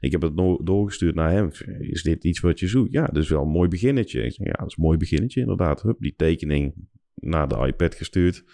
Ik 0.00 0.12
heb 0.12 0.22
het 0.22 0.36
doorgestuurd 0.62 1.14
naar 1.14 1.30
hem. 1.30 1.50
Is 1.78 2.02
dit 2.02 2.24
iets 2.24 2.40
wat 2.40 2.60
je 2.60 2.68
zoekt? 2.68 2.92
Ja, 2.92 3.12
is 3.12 3.28
wel 3.28 3.42
een 3.42 3.48
mooi 3.48 3.68
beginnetje. 3.68 4.22
Ik 4.22 4.32
zei, 4.32 4.48
ja, 4.48 4.54
dat 4.54 4.66
is 4.66 4.76
een 4.76 4.84
mooi 4.84 4.98
beginnetje 4.98 5.40
inderdaad. 5.40 5.82
Hup, 5.82 5.96
die 6.00 6.14
tekening 6.16 6.74
naar 7.14 7.48
de 7.48 7.66
iPad 7.66 7.94
gestuurd. 7.94 8.44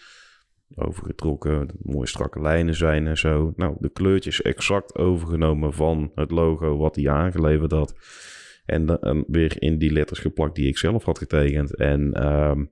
Overgetrokken, 0.74 1.68
mooie 1.82 2.06
strakke 2.06 2.40
lijnen 2.40 2.74
zijn 2.74 3.06
en 3.06 3.18
zo. 3.18 3.52
Nou, 3.56 3.76
de 3.78 3.88
kleurtjes 3.88 4.42
exact 4.42 4.94
overgenomen 4.94 5.72
van 5.72 6.10
het 6.14 6.30
logo 6.30 6.76
wat 6.76 6.96
hij 6.96 7.08
aangeleverd 7.08 7.70
had. 7.70 7.94
En, 8.66 8.86
dan- 8.86 9.00
en 9.00 9.24
weer 9.28 9.62
in 9.62 9.78
die 9.78 9.92
letters 9.92 10.20
geplakt 10.20 10.54
die 10.54 10.66
ik 10.68 10.78
zelf 10.78 11.04
had 11.04 11.18
getekend. 11.18 11.74
En 11.76 12.12
ehm, 12.12 12.64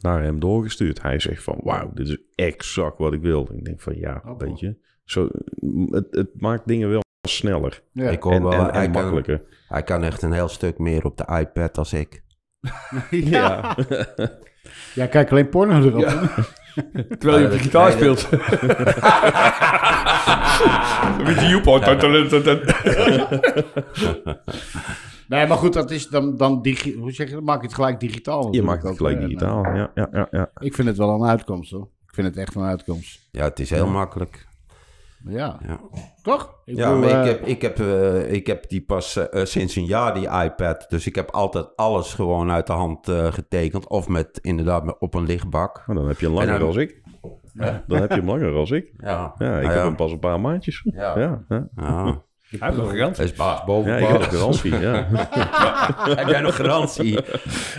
naar 0.00 0.22
hem 0.22 0.40
doorgestuurd. 0.40 1.02
Hij 1.02 1.18
zegt 1.18 1.42
van, 1.42 1.60
wauw, 1.62 1.90
dit 1.94 2.08
is 2.08 2.18
exact 2.34 2.98
wat 2.98 3.12
ik 3.12 3.20
wil. 3.20 3.48
Ik 3.52 3.64
denk 3.64 3.80
van, 3.80 3.96
ja, 3.98 4.22
Oh, 4.26 4.38
weet 4.38 4.60
je. 4.60 4.76
Zo, 5.04 5.28
het, 5.90 6.06
het 6.10 6.40
maakt 6.40 6.66
dingen 6.68 6.88
wel 6.90 7.02
sneller 7.28 7.82
Ja. 7.92 8.10
Ik 8.10 8.22
hoor 8.22 8.32
en, 8.32 8.42
wel, 8.42 8.52
en, 8.52 8.58
hij, 8.64 8.84
en 8.84 8.92
kan, 8.92 9.02
makkelijker. 9.02 9.42
hij 9.68 9.82
kan 9.82 10.02
echt 10.04 10.22
een 10.22 10.32
heel 10.32 10.48
stuk 10.48 10.78
meer 10.78 11.04
op 11.04 11.16
de 11.16 11.38
iPad 11.40 11.78
als 11.78 11.92
ik. 11.92 12.22
ja. 13.10 13.76
ja, 14.94 15.06
kijk 15.06 15.30
alleen 15.30 15.48
porno 15.48 15.82
erop. 15.82 16.00
Ja. 16.00 16.30
Terwijl 17.18 17.38
je 17.38 17.46
op 17.52 17.60
gitaar 17.60 17.92
speelt. 17.92 18.30
Met 21.24 21.38
die 21.38 21.48
Joepo. 21.48 21.78
Nee, 25.28 25.46
maar 25.46 25.56
goed, 25.56 25.72
dat 25.72 25.90
is 25.90 26.08
dan, 26.08 26.36
dan 26.36 26.62
digi 26.62 26.94
hoe 26.94 27.12
zeg 27.12 27.28
je, 27.28 27.34
dan 27.34 27.44
maak 27.44 27.60
je 27.60 27.66
het 27.66 27.74
gelijk 27.74 28.00
digitaal. 28.00 28.54
Je 28.54 28.62
maakt 28.62 28.82
het 28.82 28.90
ook, 28.90 28.96
gelijk 28.96 29.20
hè. 29.20 29.26
digitaal. 29.26 29.64
Ja, 29.64 29.90
ja, 29.94 30.08
ja, 30.12 30.28
ja. 30.30 30.50
Ik 30.58 30.74
vind 30.74 30.88
het 30.88 30.96
wel 30.96 31.10
een 31.10 31.28
uitkomst, 31.28 31.70
hoor. 31.70 31.88
Ik 32.06 32.14
vind 32.14 32.26
het 32.26 32.36
echt 32.36 32.54
een 32.54 32.62
uitkomst. 32.62 33.28
Ja, 33.30 33.44
het 33.44 33.58
is 33.58 33.70
heel 33.70 33.86
makkelijk. 33.86 34.47
Ja, 35.24 35.58
Ja, 35.66 35.80
toch? 36.22 36.54
Ik 36.64 36.76
ja 36.76 36.88
bedoel, 36.94 37.10
maar 37.10 37.20
ik 37.20 37.32
eh, 37.32 37.38
heb, 37.38 37.46
ik, 37.46 37.62
heb, 37.62 37.78
eh, 37.80 38.32
ik 38.32 38.46
heb 38.46 38.68
die 38.68 38.80
pas 38.84 39.16
eh, 39.16 39.44
sinds 39.44 39.76
een 39.76 39.84
jaar, 39.84 40.14
die 40.14 40.28
iPad. 40.44 40.86
Dus 40.88 41.06
ik 41.06 41.14
heb 41.14 41.30
altijd 41.30 41.76
alles 41.76 42.14
gewoon 42.14 42.50
uit 42.50 42.66
de 42.66 42.72
hand 42.72 43.08
eh, 43.08 43.32
getekend. 43.32 43.88
Of 43.88 44.08
met, 44.08 44.38
inderdaad 44.42 44.84
met, 44.84 44.96
op 44.98 45.14
een 45.14 45.26
lichtbak. 45.26 45.82
Maar 45.86 45.96
dan 45.96 46.08
heb 46.08 46.20
je 46.20 46.26
hem 46.26 46.34
langer 46.34 46.58
dan- 46.58 46.66
als 46.68 46.76
ik. 46.76 47.02
Dan 47.86 48.00
heb 48.00 48.10
je 48.10 48.16
hem 48.16 48.26
langer 48.26 48.54
als 48.54 48.70
ik. 48.70 48.92
Ja, 48.98 49.34
Ja, 49.38 49.58
ik 49.60 49.66
heb 49.70 49.82
hem 49.82 49.96
pas 49.96 50.12
een 50.12 50.18
paar 50.18 50.40
maandjes. 50.40 50.82
Ja. 50.94 51.18
Ja, 51.18 51.44
ja. 51.48 51.68
Ja. 51.76 52.22
Hij 52.58 52.68
heeft 52.68 52.76
nog 52.80 52.90
garantie. 52.90 53.16
Dat 53.22 53.32
is 53.32 53.32
baas 53.34 53.64
boven 53.64 53.98
Ja, 54.00 54.12
baas. 54.12 54.26
garantie, 54.26 54.78
ja. 54.78 55.06
Heb 56.16 56.28
jij 56.28 56.40
nog 56.40 56.56
garantie? 56.56 57.12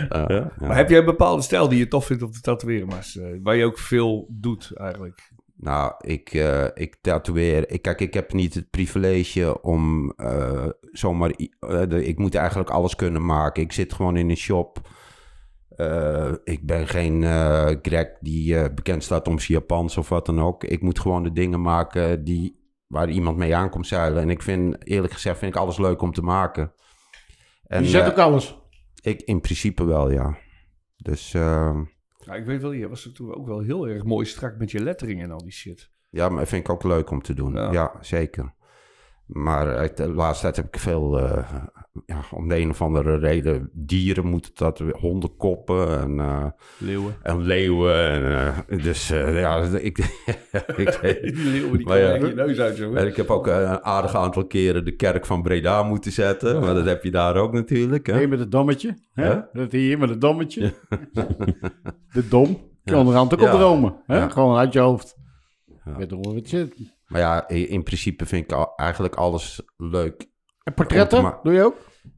Ja. 0.08 0.24
Ja. 0.28 0.50
Maar 0.58 0.76
heb 0.76 0.88
jij 0.90 0.98
een 0.98 1.04
bepaalde 1.04 1.42
stijl 1.42 1.68
die 1.68 1.78
je 1.78 1.88
tof 1.88 2.06
vindt 2.06 2.22
om 2.22 2.30
te 2.30 2.40
tatoeëren, 2.40 2.86
maar 2.88 3.06
waar 3.42 3.56
je 3.56 3.64
ook 3.64 3.78
veel 3.78 4.26
doet 4.28 4.72
eigenlijk? 4.74 5.32
Nou, 5.62 5.94
ik, 6.00 6.32
eh, 6.34 6.64
ik 6.74 6.96
tatoeëer. 7.00 7.70
Ik, 7.70 7.82
kijk, 7.82 8.00
ik 8.00 8.14
heb 8.14 8.32
niet 8.32 8.54
het 8.54 8.70
privilege 8.70 9.62
om 9.62 10.12
eh, 10.16 10.66
zomaar. 10.92 11.30
eh, 11.30 11.82
de- 11.88 12.04
ik 12.06 12.18
moet 12.18 12.34
eigenlijk 12.34 12.70
alles 12.70 12.96
kunnen 12.96 13.24
maken. 13.24 13.62
Ik 13.62 13.72
zit 13.72 13.92
gewoon 13.92 14.16
in 14.16 14.30
een 14.30 14.36
shop. 14.36 14.88
Ik 16.44 16.66
ben 16.66 16.88
geen 16.88 17.22
Greg 17.82 18.08
die 18.20 18.70
bekend 18.72 19.04
staat 19.04 19.28
om 19.28 19.38
zijn 19.38 19.58
Japans 19.58 19.96
of 19.96 20.08
wat 20.08 20.26
dan 20.26 20.40
ook. 20.40 20.64
Ik 20.64 20.82
moet 20.82 20.98
gewoon 20.98 21.22
de 21.22 21.32
dingen 21.32 21.60
maken 21.60 22.24
die, 22.24 22.60
waar 22.86 23.10
iemand 23.10 23.36
mee 23.36 23.56
aankomt 23.56 23.86
zeilen. 23.86 24.22
En 24.22 24.30
ik 24.30 24.42
vind, 24.42 24.86
eerlijk 24.88 25.12
gezegd, 25.12 25.38
vind 25.38 25.54
ik 25.54 25.60
alles 25.60 25.78
leuk 25.78 26.02
om 26.02 26.12
te 26.12 26.22
maken. 26.22 26.72
En, 27.66 27.82
je 27.82 27.88
zet 27.88 28.06
ook 28.06 28.18
alles. 28.18 28.58
ik 29.02 29.20
in 29.22 29.40
principe 29.40 29.84
wel, 29.84 30.10
ja. 30.10 30.36
Dus 30.96 31.34
Ja, 32.30 32.36
ik 32.36 32.44
weet 32.44 32.62
wel, 32.62 32.72
je 32.72 32.88
was 32.88 33.04
er 33.04 33.12
toen 33.12 33.34
ook 33.34 33.46
wel 33.46 33.60
heel 33.60 33.88
erg 33.88 34.04
mooi 34.04 34.26
strak 34.26 34.58
met 34.58 34.70
je 34.70 34.82
lettering 34.82 35.22
en 35.22 35.30
al 35.30 35.42
die 35.42 35.52
shit. 35.52 35.90
Ja, 36.08 36.28
maar 36.28 36.38
dat 36.38 36.48
vind 36.48 36.64
ik 36.64 36.70
ook 36.70 36.84
leuk 36.84 37.10
om 37.10 37.22
te 37.22 37.34
doen. 37.34 37.52
Ja. 37.52 37.72
Ja, 37.72 37.96
zeker. 38.00 38.54
Maar 39.32 39.76
uit 39.76 39.96
de 39.96 40.08
laatste 40.08 40.42
tijd 40.42 40.56
heb 40.56 40.66
ik 40.66 40.78
veel, 40.78 41.18
eh, 41.18 41.48
ja, 42.06 42.20
om 42.30 42.48
de 42.48 42.58
een 42.58 42.70
of 42.70 42.82
andere 42.82 43.16
reden, 43.18 43.70
dieren 43.72 44.26
moeten 44.26 44.52
dat, 44.54 44.78
hondenkoppen 44.92 45.98
en, 46.00 46.18
eh, 46.20 46.46
Leeuwen. 46.78 47.16
en 47.22 47.42
leeuwen. 47.42 48.10
En, 48.10 48.24
eh, 48.68 48.82
dus 48.82 49.10
eh, 49.10 49.40
ja, 49.40 49.56
ik, 49.62 49.98
ik, 50.76 50.98
Die 51.22 51.50
leeuwen 51.50 51.76
die 51.78 51.86
komen 51.86 52.02
ja. 52.20 52.26
je 52.26 52.34
neus 52.34 52.58
uit 52.58 52.78
en 52.80 53.06
ik 53.06 53.16
heb 53.16 53.30
ook 53.30 53.46
een 53.46 53.82
aardig 53.84 54.14
aantal 54.14 54.46
keren 54.46 54.84
de 54.84 54.96
kerk 54.96 55.26
van 55.26 55.42
Breda 55.42 55.82
moeten 55.82 56.12
zetten. 56.12 56.60
Maar 56.60 56.74
dat 56.74 56.84
heb 56.86 57.04
je 57.04 57.10
daar 57.10 57.36
ook 57.36 57.52
natuurlijk. 57.52 58.06
Hè? 58.06 58.18
Hier 58.18 58.28
met 58.28 58.38
het 58.38 58.50
dommetje. 58.50 58.98
Hè? 59.12 59.40
Dat 59.52 59.72
hier 59.72 59.98
met 59.98 60.08
het 60.08 60.20
dommetje. 60.20 60.72
de 62.12 62.28
dom. 62.28 62.48
Je 62.82 62.92
Ja. 62.92 62.98
onderhand 62.98 63.32
ook 63.34 63.40
Ja. 63.40 63.52
op 63.52 63.58
dromen. 63.58 63.96
Hè? 64.06 64.16
Ja. 64.18 64.28
Gewoon 64.28 64.56
uit 64.56 64.72
je 64.72 64.78
hoofd. 64.78 65.16
Ja. 65.84 65.96
Weet 65.96 66.10
je 66.10 66.16
wat 66.16 66.48
zit. 66.48 66.98
Maar 67.10 67.20
ja, 67.20 67.48
in 67.48 67.68
in 67.68 67.82
principe 67.82 68.26
vind 68.26 68.52
ik 68.52 68.68
eigenlijk 68.76 69.14
alles 69.14 69.62
leuk. 69.76 70.28
En 70.62 70.74
portretten, 70.74 71.38
doe 71.42 71.52
je 71.52 71.64
ook? 71.64 71.76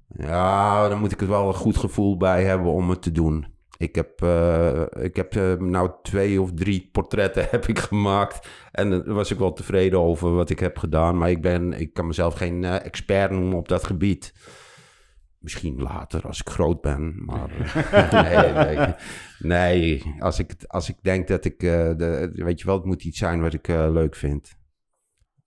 Ja, 0.08 0.88
dan 0.88 0.98
moet 0.98 1.12
ik 1.12 1.20
er 1.20 1.28
wel 1.28 1.48
een 1.48 1.54
goed 1.54 1.76
gevoel 1.76 2.16
bij 2.16 2.44
hebben 2.44 2.72
om 2.72 2.90
het 2.90 3.02
te 3.02 3.12
doen. 3.12 3.46
Ik 3.76 3.94
heb, 3.94 4.22
eh, 4.22 4.82
ik 4.98 5.16
heb 5.16 5.36
eh, 5.36 5.54
nou 5.54 5.90
twee 6.02 6.40
of 6.40 6.52
drie 6.54 6.88
portretten 6.92 7.46
heb 7.50 7.66
ik 7.66 7.78
gemaakt. 7.78 8.48
En 8.72 8.90
daar 8.90 9.14
was 9.14 9.30
ik 9.30 9.38
wel 9.38 9.52
tevreden 9.52 10.00
over 10.00 10.34
wat 10.34 10.50
ik 10.50 10.58
heb 10.58 10.78
gedaan. 10.78 11.18
Maar 11.18 11.30
ik, 11.30 11.42
ben, 11.42 11.72
ik 11.72 11.92
kan 11.92 12.06
mezelf 12.06 12.34
geen 12.34 12.64
eh, 12.64 12.84
expert 12.84 13.30
noemen 13.30 13.58
op 13.58 13.68
dat 13.68 13.84
gebied. 13.84 14.34
Misschien 15.38 15.82
later, 15.82 16.26
als 16.26 16.40
ik 16.40 16.48
groot 16.48 16.80
ben. 16.80 17.24
Maar 17.24 17.50
nee, 18.24 18.76
nee, 18.76 18.94
nee. 19.38 20.14
Als 20.18 20.38
ik, 20.38 20.54
als 20.66 20.88
ik 20.88 20.96
denk 21.02 21.28
dat 21.28 21.44
ik... 21.44 21.60
de, 21.60 22.30
weet 22.32 22.60
je 22.60 22.66
wel, 22.66 22.76
het 22.76 22.84
moet 22.84 23.04
iets 23.04 23.18
zijn 23.18 23.40
wat 23.40 23.54
ik 23.54 23.66
leuk 23.68 24.14
vind. 24.14 24.60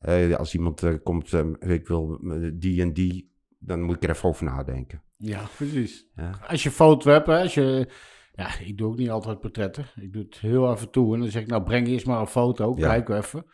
Eh, 0.05 0.35
als 0.35 0.53
iemand 0.53 0.83
eh, 0.83 0.93
komt, 1.03 1.33
eh, 1.33 1.43
ik 1.59 1.87
wil 1.87 2.19
eh, 2.23 2.51
die 2.53 2.81
en 2.81 2.93
die... 2.93 3.33
Dan 3.59 3.81
moet 3.81 3.95
ik 3.95 4.03
er 4.03 4.09
even 4.09 4.29
over 4.29 4.45
nadenken. 4.45 5.01
Ja, 5.17 5.41
precies. 5.55 6.07
Ja. 6.15 6.39
Als 6.47 6.63
je 6.63 6.71
foto 6.71 7.11
hebt, 7.11 7.27
hè, 7.27 7.39
als 7.39 7.53
je... 7.53 7.87
Ja, 8.33 8.59
ik 8.59 8.77
doe 8.77 8.87
ook 8.87 8.97
niet 8.97 9.09
altijd 9.09 9.39
portretten. 9.39 9.85
Ik 10.01 10.13
doe 10.13 10.23
het 10.23 10.37
heel 10.37 10.67
af 10.67 10.81
en 10.81 10.89
toe. 10.91 11.13
En 11.13 11.19
dan 11.19 11.29
zeg 11.29 11.41
ik, 11.41 11.47
nou 11.47 11.63
breng 11.63 11.87
eerst 11.87 12.05
maar 12.05 12.19
een 12.19 12.27
foto. 12.27 12.73
Ja. 12.77 12.87
Kijk 12.87 13.09
even. 13.09 13.45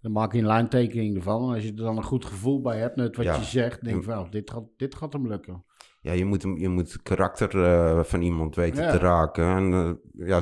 Dan 0.00 0.12
maak 0.12 0.32
je 0.32 0.38
een 0.38 0.46
lijntekening 0.46 1.16
ervan. 1.16 1.48
En 1.48 1.54
als 1.54 1.62
je 1.62 1.68
er 1.70 1.76
dan 1.76 1.96
een 1.96 2.02
goed 2.04 2.24
gevoel 2.24 2.60
bij 2.60 2.78
hebt, 2.78 2.96
net 2.96 3.16
wat 3.16 3.24
Ja. 3.24 3.36
je 3.36 3.44
zegt, 3.44 3.84
denk 3.84 3.96
ik 3.96 4.02
van, 4.04 4.14
nou, 4.14 4.30
dit 4.30 4.50
gaat, 4.50 4.64
dit 4.76 4.94
gaat 4.94 5.12
hem 5.12 5.28
lukken. 5.28 5.64
Ja, 6.02 6.12
je 6.12 6.24
moet, 6.24 6.42
hem, 6.42 6.58
je 6.58 6.68
moet 6.68 6.92
het 6.92 7.02
karakter 7.02 8.04
van 8.04 8.22
iemand 8.22 8.54
weten 8.54 8.82
Ja. 8.82 8.90
te 8.90 8.98
raken. 8.98 9.44
En 9.56 9.98
ja, 10.12 10.40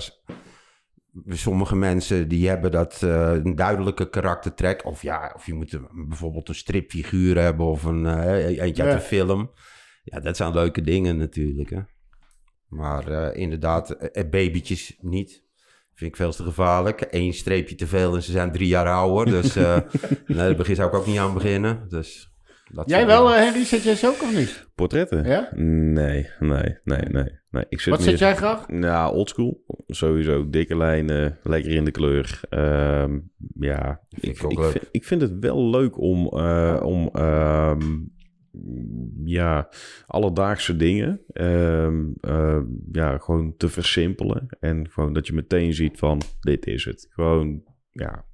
sommige 1.28 1.76
mensen 1.76 2.28
die 2.28 2.48
hebben 2.48 2.70
dat 2.70 3.02
eh, 3.02 3.32
een 3.32 3.54
duidelijke 3.54 4.09
karaktertrek. 4.11 4.84
Of 4.84 5.02
ja, 5.02 5.32
of 5.36 5.46
je 5.46 5.54
moet 5.54 5.72
een- 5.72 5.88
bijvoorbeeld 6.09 6.48
een 6.48 6.54
stripfiguur 6.54 7.38
hebben 7.38 7.66
of 7.66 7.84
een 7.84 8.06
eh, 8.06 8.59
eentje 8.59 8.82
uit 8.82 8.92
een 8.94 9.00
film. 9.00 9.50
Ja, 10.04 10.20
dat 10.20 10.36
zijn 10.36 10.52
leuke 10.52 10.80
dingen 10.80 11.16
natuurlijk. 11.16 11.70
Hè? 11.70 11.80
Maar 12.68 13.09
eh, 13.09 13.40
inderdaad, 13.40 13.96
babytjes 14.30 14.96
niet. 15.00 15.46
Vind 15.94 16.11
ik 16.11 16.16
veel 16.16 16.32
te 16.32 16.42
gevaarlijk. 16.42 17.06
Eén 17.11 17.32
streepje 17.34 17.74
te 17.74 17.86
veel 17.86 18.14
en 18.14 18.22
ze 18.22 18.32
zijn 18.32 18.52
drie 18.52 18.68
jaar 18.68 18.86
ouder. 18.88 19.24
Dus 19.42 19.54
nee, 19.54 19.82
daar 20.26 20.54
begin- 20.56 20.74
zou 20.76 20.88
ik 20.88 20.94
ook 20.94 21.06
niet 21.06 21.18
aan 21.18 21.34
beginnen. 21.34 21.88
Dus 21.88 22.32
Dat 22.72 22.88
Jij 22.90 23.06
wel, 23.06 23.24
dingen. 23.26 23.38
eh, 23.38 23.44
Henry? 23.44 23.64
Zet 23.64 23.82
jij 23.82 23.94
ze 23.94 24.06
ook 24.06 24.22
of 24.22 24.34
niet? 24.36 24.68
Portretten? 24.74 25.24
Ja? 25.24 25.48
Nee, 25.54 26.28
nee, 26.38 26.76
nee, 26.84 27.00
nee. 27.08 27.30
nee. 27.50 27.64
Ik 27.68 27.80
zit 27.80 27.90
Wat 27.90 27.98
meer... 28.00 28.08
zet 28.10 28.18
jij 28.18 28.36
graag? 28.36 28.68
Nou, 28.68 29.14
oldschool. 29.14 29.64
Sowieso. 29.86 30.50
Dikke 30.50 30.76
lijnen, 30.76 31.38
lekker 31.42 31.72
in 31.72 31.84
de 31.84 31.90
kleur. 31.90 32.40
Ehm, 32.48 33.18
ja, 33.54 34.00
Vind 34.08 34.36
ik, 34.36 34.38
ik 34.38 34.44
ook 34.44 34.52
ik, 34.52 34.58
leuk. 34.58 34.70
vind, 34.70 34.84
ik 34.90 35.04
vind 35.04 35.20
het 35.20 35.38
wel 35.40 35.70
leuk 35.70 35.98
om, 36.00 36.26
eh, 36.26 36.80
om 36.82 37.08
ehm, 37.12 37.82
ja, 39.24 39.68
alledaagse 40.06 40.76
dingen 40.76 41.20
ehm, 41.32 42.04
eh, 42.20 42.60
ja, 42.92 43.18
gewoon 43.18 43.54
te 43.56 43.68
versimpelen. 43.68 44.46
En 44.60 44.88
gewoon 44.90 45.12
dat 45.12 45.26
je 45.26 45.32
meteen 45.32 45.74
ziet 45.74 45.98
van, 45.98 46.20
dit 46.40 46.66
is 46.66 46.84
het. 46.84 47.06
Gewoon, 47.10 47.62
ja, 47.90 48.24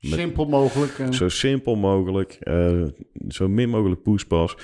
Met- 0.00 0.12
Simpel 0.12 0.46
mogelijk. 0.48 0.98
eh. 0.98 1.10
zo 1.10 1.28
simpel 1.28 1.76
mogelijk. 1.76 2.32
eh, 2.40 2.82
zo 3.28 3.48
min 3.48 3.68
mogelijk 3.68 4.02
poespas. 4.02 4.56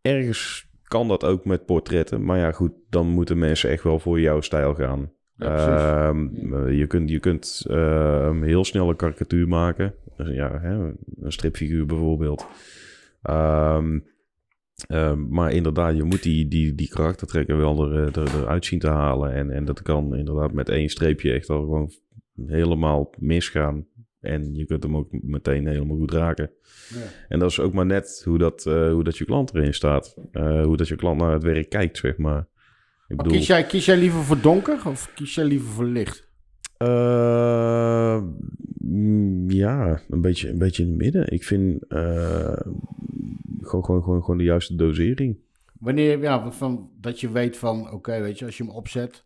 Ergens 0.00 0.70
kan 0.82 1.08
dat 1.08 1.24
ook 1.24 1.44
met 1.44 1.66
portretten. 1.66 2.24
Maar 2.24 2.38
ja, 2.38 2.52
goed, 2.52 2.72
dan 2.88 3.06
moeten 3.06 3.38
mensen 3.38 3.70
echt 3.70 3.82
wel 3.82 3.98
voor 3.98 4.20
jouw 4.20 4.40
stijl 4.40 4.74
gaan. 4.74 5.12
Ja. 5.36 6.08
Ehm, 6.08 6.28
eh, 6.54 6.78
je 6.78 6.86
kunt, 6.86 7.10
je 7.10 7.18
kunt 7.18 7.64
ehm, 7.68 8.42
heel 8.42 8.64
snel 8.64 8.88
een 8.88 8.96
karikatuur 8.96 9.48
maken. 9.48 9.94
Dus 10.16 10.28
ja, 10.34 10.60
hè, 10.60 10.74
een 11.20 11.32
stripfiguur 11.32 11.86
bijvoorbeeld. 11.86 12.46
Ehm, 13.22 13.98
maar 15.28 15.52
inderdaad, 15.52 15.96
je 15.96 16.02
moet 16.02 16.22
die, 16.22 16.48
die, 16.48 16.74
die 16.74 16.88
karaktertrekken 16.88 17.56
wel 17.56 17.92
er, 17.92 18.18
eruit 18.18 18.64
zien 18.64 18.78
te 18.78 18.88
halen. 18.88 19.32
En, 19.32 19.50
en 19.50 19.64
dat 19.64 19.82
kan 19.82 20.16
inderdaad 20.16 20.52
met 20.52 20.68
één 20.68 20.88
streepje 20.88 21.32
echt 21.32 21.50
al 21.50 21.60
gewoon 21.60 21.90
helemaal 22.46 23.10
misgaan. 23.18 23.86
En 24.22 24.54
je 24.54 24.64
kunt 24.64 24.82
hem 24.82 24.96
ook 24.96 25.08
meteen 25.10 25.66
helemaal 25.66 25.96
goed 25.96 26.12
raken. 26.12 26.50
Ja. 26.88 27.00
En 27.28 27.38
dat 27.38 27.50
is 27.50 27.60
ook 27.60 27.72
maar 27.72 27.86
net 27.86 28.22
hoe 28.24 28.38
dat, 28.38 28.66
eh, 28.66 28.92
hoe 28.92 29.04
dat 29.04 29.18
je 29.18 29.24
klant 29.24 29.54
erin 29.54 29.74
staat. 29.74 30.16
Eh, 30.32 30.64
hoe 30.64 30.76
dat 30.76 30.88
je 30.88 30.96
klant 30.96 31.20
naar 31.20 31.32
het 31.32 31.42
werk 31.42 31.68
kijkt, 31.68 31.98
zeg 31.98 32.16
maar. 32.16 32.46
Ik 33.08 33.16
Maar 33.16 33.26
kies, 33.26 33.46
jij, 33.46 33.64
kies 33.64 33.84
jij 33.84 33.96
liever 33.96 34.22
voor 34.22 34.40
donker 34.40 34.86
of 34.86 35.12
kies 35.14 35.34
jij 35.34 35.44
liever 35.44 35.68
voor 35.68 35.84
licht? 35.84 36.28
Eh, 36.76 38.22
mm, 38.78 39.50
ja, 39.50 40.00
een 40.08 40.20
beetje, 40.20 40.48
een 40.48 40.58
beetje 40.58 40.82
in 40.82 40.88
het 40.88 40.98
midden. 40.98 41.32
Ik 41.32 41.44
vind 41.44 41.84
gewoon, 41.88 43.84
gewoon, 43.84 44.02
gewoon, 44.02 44.20
gewoon 44.20 44.38
de 44.38 44.44
juiste 44.44 44.74
dosering. 44.74 45.38
Wanneer, 45.78 46.20
ja, 46.20 46.52
van, 46.52 46.90
dat 47.00 47.20
je 47.20 47.30
weet 47.30 47.56
van, 47.56 47.90
oké, 47.92 48.20
weet 48.20 48.38
je, 48.38 48.44
als 48.44 48.56
je 48.56 48.64
hem 48.64 48.72
opzet, 48.72 49.24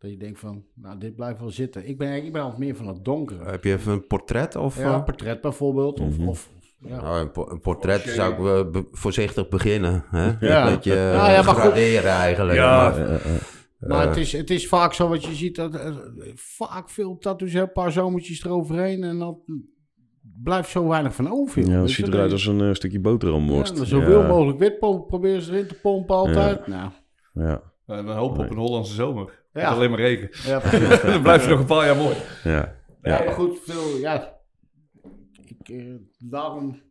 dat 0.00 0.10
je 0.10 0.16
denkt 0.16 0.38
van, 0.38 0.64
nou, 0.74 0.98
dit 0.98 1.16
blijft 1.16 1.40
wel 1.40 1.50
zitten. 1.50 1.88
Ik 1.88 1.98
ben, 1.98 2.24
ik 2.24 2.32
ben 2.32 2.42
altijd 2.42 2.60
meer 2.60 2.76
van 2.76 2.86
het 2.86 3.04
donkere. 3.04 3.44
Heb 3.44 3.64
je 3.64 3.72
even 3.72 3.92
een 3.92 4.06
portret 4.06 4.56
of... 4.56 4.78
ja, 4.78 4.94
eh? 4.94 5.04
portret 5.04 5.40
bijvoorbeeld, 5.40 6.00
of, 6.00 6.18
Mhm. 6.18 6.28
of 6.28 6.50
ja. 6.78 7.00
Nou, 7.00 7.20
een, 7.20 7.30
po- 7.30 7.48
een 7.50 7.60
portret 7.60 8.00
zou 8.00 8.32
ik 8.32 8.72
be- 8.72 8.88
voorzichtig 8.92 9.48
beginnen. 9.48 10.04
Hè? 10.10 10.30
Ja. 10.40 10.66
Een 10.66 10.74
beetje 10.74 10.94
Ja, 10.94 11.30
ja, 11.30 11.36
eh, 11.38 11.46
goed. 11.46 11.56
graderen 11.56 12.10
eigenlijk. 12.10 12.58
Ja. 12.58 12.90
Maar, 12.90 13.08
Eh, 13.80 13.88
Maar 13.88 14.06
het 14.06 14.16
is, 14.16 14.32
het 14.32 14.50
is 14.50 14.68
vaak 14.68 14.92
zo 14.92 15.08
wat 15.08 15.24
je 15.24 15.34
ziet, 15.34 15.56
dat 15.56 15.80
vaak 16.34 16.90
veel 16.90 17.18
tattoos, 17.18 17.52
een 17.52 17.72
paar 17.72 17.92
zomertjes 17.92 18.44
eroverheen 18.44 19.02
en 19.04 19.18
dan 19.18 19.38
blijft 20.42 20.70
zo 20.70 20.88
weinig 20.88 21.14
van 21.14 21.32
over. 21.32 21.62
ja, 21.62 21.70
het 21.70 21.80
Weet 21.80 21.90
ziet 21.90 22.08
eruit 22.08 22.32
als 22.32 22.46
een 22.46 22.74
stukje 22.76 23.00
boterhamworst. 23.00 23.78
Ja, 23.78 23.84
zoveel 23.84 24.20
ja, 24.20 24.28
mogelijk 24.28 24.58
wit 24.58 24.78
proberen 25.06 25.42
ze 25.42 25.52
erin 25.52 25.66
te 25.66 25.74
pompen 25.74 26.14
altijd. 26.14 26.66
Nou, 26.66 26.90
Ja, 27.34 27.62
En 27.86 28.06
dan 28.06 28.16
hoop 28.16 28.38
op 28.38 28.50
een 28.50 28.56
Hollandse 28.56 28.94
zomer. 28.94 29.39
Ja. 29.52 29.68
Alleen 29.68 29.90
maar 29.90 29.98
regen. 29.98 30.28
ja, 30.50 30.60
dan 31.12 31.22
blijft 31.22 31.40
het 31.44 31.50
nog 31.50 31.60
een 31.60 31.66
paar 31.66 31.86
jaar 31.86 31.96
mooi. 31.96 32.16
ja, 32.44 32.74
Ja, 33.02 33.30
goed, 33.32 33.58
veel, 33.64 33.96
ja. 33.98 34.38
Ik, 35.44 35.68
eh, 35.68 35.94
daarom 36.18 36.82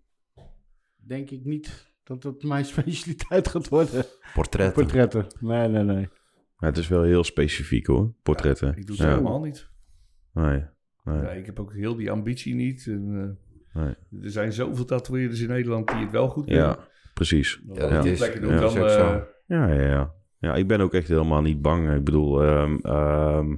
denk 0.95 1.30
ik 1.30 1.45
niet 1.45 1.88
dat 2.03 2.24
het 2.24 2.43
mijn 2.43 2.66
specialiteit 2.76 3.47
gaat 3.47 3.68
worden. 3.70 4.05
portretten. 4.34 4.84
Portretten. 4.84 5.28
Nee, 5.39 5.68
nee, 5.68 5.84
nee. 5.84 6.10
Ja, 6.57 6.68
het 6.68 6.78
is 6.78 6.88
wel 6.88 7.03
heel 7.03 7.24
specifiek 7.24 7.88
hoor, 7.88 8.14
portretten. 8.24 8.68
Ik 8.78 8.88
doe 8.88 8.95
het 8.95 9.05
ja. 9.05 9.12
helemaal 9.12 9.41
niet. 9.41 9.70
Nee, 10.34 10.64
nee, 11.03 11.18
Ja, 11.22 11.30
ik 11.32 11.45
heb 11.45 11.60
ook 11.60 11.74
heel 11.74 11.95
die 11.95 12.12
ambitie 12.12 12.55
niet. 12.55 12.88
En, 12.88 13.38
eh, 13.74 13.82
nee. 13.84 13.95
er 14.24 14.30
zijn 14.32 14.53
zoveel 14.53 14.86
tatoeëerders 14.86 15.39
in 15.41 15.47
Nederland 15.47 15.88
die 15.88 15.97
het 15.97 16.12
wel 16.12 16.28
goed 16.30 16.47
doen. 16.47 16.55
Ja, 16.55 16.78
precies. 17.14 17.62
Ja, 17.74 17.88
dat 17.89 18.05
is- 18.05 18.20
ja, 18.20 18.26
dat 18.39 18.41
dan... 18.41 18.51
is 18.64 18.78
ook 18.78 18.88
eh, 18.88 18.93
zo. 18.93 19.24
Ja, 19.45 19.68
ja, 19.68 19.82
ja. 19.89 20.14
Ja, 20.39 20.55
ik 20.55 20.67
ben 20.67 20.81
ook 20.81 20.93
echt 20.93 21.07
helemaal 21.07 21.41
niet 21.41 21.61
bang. 21.61 21.93
Ik 21.95 22.03
bedoel, 22.03 22.43
ehm, 22.43 22.77
ehm, 22.81 23.55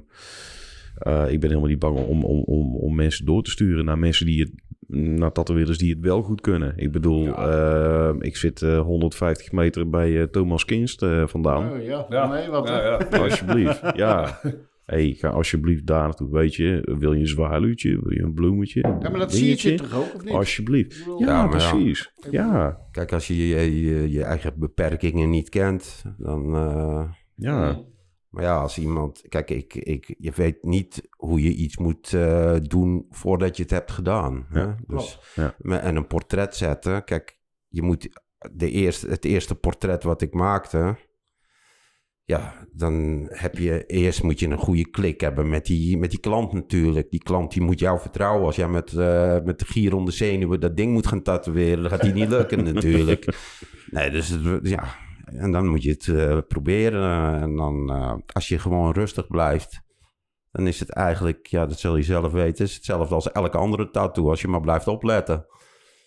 eh, 0.96 1.30
ik 1.30 1.40
ben 1.40 1.48
helemaal 1.48 1.70
niet 1.70 1.78
bang 1.78 1.98
om, 1.98 2.24
om, 2.24 2.42
om, 2.42 2.76
om 2.76 2.94
mensen 2.94 3.26
door 3.26 3.42
te 3.42 3.50
sturen 3.50 3.84
naar 3.84 3.98
mensen 3.98 4.26
die 4.26 4.40
het, 4.40 4.52
naar 4.96 5.32
tatoeëerders 5.32 5.78
die 5.78 5.90
het 5.90 6.00
wel 6.00 6.22
goed 6.22 6.40
kunnen. 6.40 6.72
Ik 6.76 6.92
bedoel, 6.92 7.26
ehm, 7.26 8.22
ik 8.22 8.36
zit 8.36 8.62
eh, 8.62 8.80
150 8.80 9.52
meter 9.52 9.90
bij 9.90 10.20
eh, 10.20 10.26
Thomas 10.26 10.64
Kinst 10.64 11.02
eh, 11.02 11.26
vandaan. 11.26 11.70
Oh, 11.70 11.84
ja, 11.84 12.06
ja, 12.08 12.28
nee, 12.28 12.48
wat? 12.48 12.68
ja, 12.68 12.82
ja. 12.82 13.18
Alsjeblieft, 13.18 13.82
ja. 13.94 14.40
hey, 14.84 15.12
ga 15.12 15.28
alsjeblieft 15.28 15.86
daar 15.86 16.02
naartoe. 16.02 16.30
Weet 16.30 16.54
je, 16.54 16.96
wil 16.98 17.12
je 17.12 17.20
een 17.20 17.26
zwaluwtje? 17.26 18.00
Wil 18.02 18.12
je 18.12 18.22
een 18.22 18.34
bloemetje? 18.34 18.80
Ja, 18.80 19.10
maar 19.10 19.18
dat 19.18 19.32
zie 19.32 19.48
je 19.48 19.56
dingetje? 19.56 19.74
toch 19.74 19.94
ook, 19.94 20.14
of 20.14 20.24
niet? 20.24 20.34
Alsjeblieft. 20.34 21.04
Ja, 21.18 21.26
Ja, 21.26 21.46
maar 21.46 21.60
ja. 21.60 21.70
precies. 21.70 22.12
Ja, 22.30 22.80
Kijk, 22.90 23.12
als 23.12 23.26
je 23.26 23.48
je, 23.48 23.80
je 23.80 24.10
je 24.10 24.24
eigen 24.24 24.58
beperkingen 24.58 25.30
niet 25.30 25.48
kent, 25.48 26.02
dan... 26.18 26.54
eh, 26.54 27.10
ja. 27.34 27.80
maar 28.28 28.42
ja, 28.42 28.60
als 28.60 28.78
iemand... 28.78 29.24
Kijk, 29.28 29.50
ik, 29.50 29.74
ik, 29.74 30.14
je 30.18 30.32
weet 30.34 30.62
niet 30.62 31.08
hoe 31.10 31.42
je 31.42 31.54
iets 31.54 31.76
moet 31.76 32.12
eh, 32.12 32.56
doen 32.62 33.06
voordat 33.10 33.56
je 33.56 33.62
het 33.62 33.72
hebt 33.72 33.90
gedaan. 33.90 34.46
Hè? 34.48 34.60
Ja, 34.60 34.76
dus, 34.86 35.18
En 35.64 35.96
een 35.96 36.06
portret 36.06 36.56
zetten. 36.56 37.04
Kijk, 37.04 37.38
je 37.68 37.82
moet 37.82 38.08
de 38.52 38.70
eerste, 38.70 39.08
het 39.08 39.24
eerste 39.24 39.54
portret 39.54 40.02
wat 40.02 40.22
ik 40.22 40.34
maakte... 40.34 40.96
Ja, 42.24 42.54
dan 42.72 43.26
heb 43.30 43.58
je 43.58 43.86
eerst 43.86 44.22
moet 44.22 44.40
je 44.40 44.46
een 44.48 44.58
goede 44.58 44.90
klik 44.90 45.20
hebben 45.20 45.48
met 45.48 45.66
die, 45.66 45.98
met 45.98 46.10
die 46.10 46.18
klant 46.20 46.52
natuurlijk. 46.52 47.10
Die 47.10 47.22
klant 47.22 47.52
die 47.52 47.62
moet 47.62 47.78
jou 47.78 48.00
vertrouwen. 48.00 48.46
Als 48.46 48.56
jij 48.56 48.68
met, 48.68 48.92
eh, 48.92 49.38
met 49.44 49.58
de 49.58 49.64
gier 49.64 49.94
onder 49.94 50.12
zenuwen 50.14 50.60
dat 50.60 50.76
ding 50.76 50.92
moet 50.92 51.06
gaan 51.06 51.22
tatoeëren, 51.22 51.82
dan 51.82 51.90
gaat 51.90 52.02
die 52.02 52.12
niet 52.12 52.28
lukken 52.28 52.64
natuurlijk. 52.74 53.36
Nee, 53.90 54.10
dus 54.10 54.28
het- 54.28 54.68
ja, 54.68 54.84
en 55.24 55.52
dan 55.52 55.66
moet 55.66 55.82
je 55.82 55.90
het 55.90 56.08
eh, 56.08 56.38
proberen. 56.48 57.40
En 57.40 57.56
dan, 57.56 57.90
eh, 57.90 58.14
als 58.32 58.48
je 58.48 58.58
gewoon 58.58 58.92
rustig 58.92 59.26
blijft, 59.26 59.80
dan 60.50 60.66
is 60.66 60.80
het 60.80 60.90
eigenlijk, 60.90 61.46
ja, 61.46 61.66
dat 61.66 61.78
zul 61.78 61.96
je 61.96 62.02
zelf 62.02 62.32
weten, 62.32 62.64
is 62.64 62.74
hetzelfde 62.74 63.14
als 63.14 63.32
elke 63.32 63.58
andere 63.58 63.90
tattoo, 63.90 64.28
als 64.30 64.40
je 64.40 64.48
maar 64.48 64.60
blijft 64.60 64.86
opletten. 64.88 65.46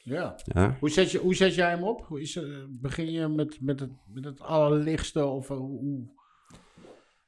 Ja. 0.05 0.35
Ja? 0.43 0.77
Hoe 0.79 0.89
zet, 0.89 1.11
je, 1.11 1.17
hoe 1.17 1.35
zet 1.35 1.55
jij 1.55 1.69
hem 1.69 1.83
op? 1.83 2.05
Hoe 2.07 2.21
is, 2.21 2.35
eh, 2.35 2.43
begin 2.69 3.11
je 3.11 3.27
met, 3.27 3.57
met, 3.61 3.79
het, 3.79 3.91
met 4.13 4.25
het 4.25 4.41
allerlichtste? 4.41 5.25
Of 5.25 5.49
eh, 5.49 5.57
hoe, 5.57 6.13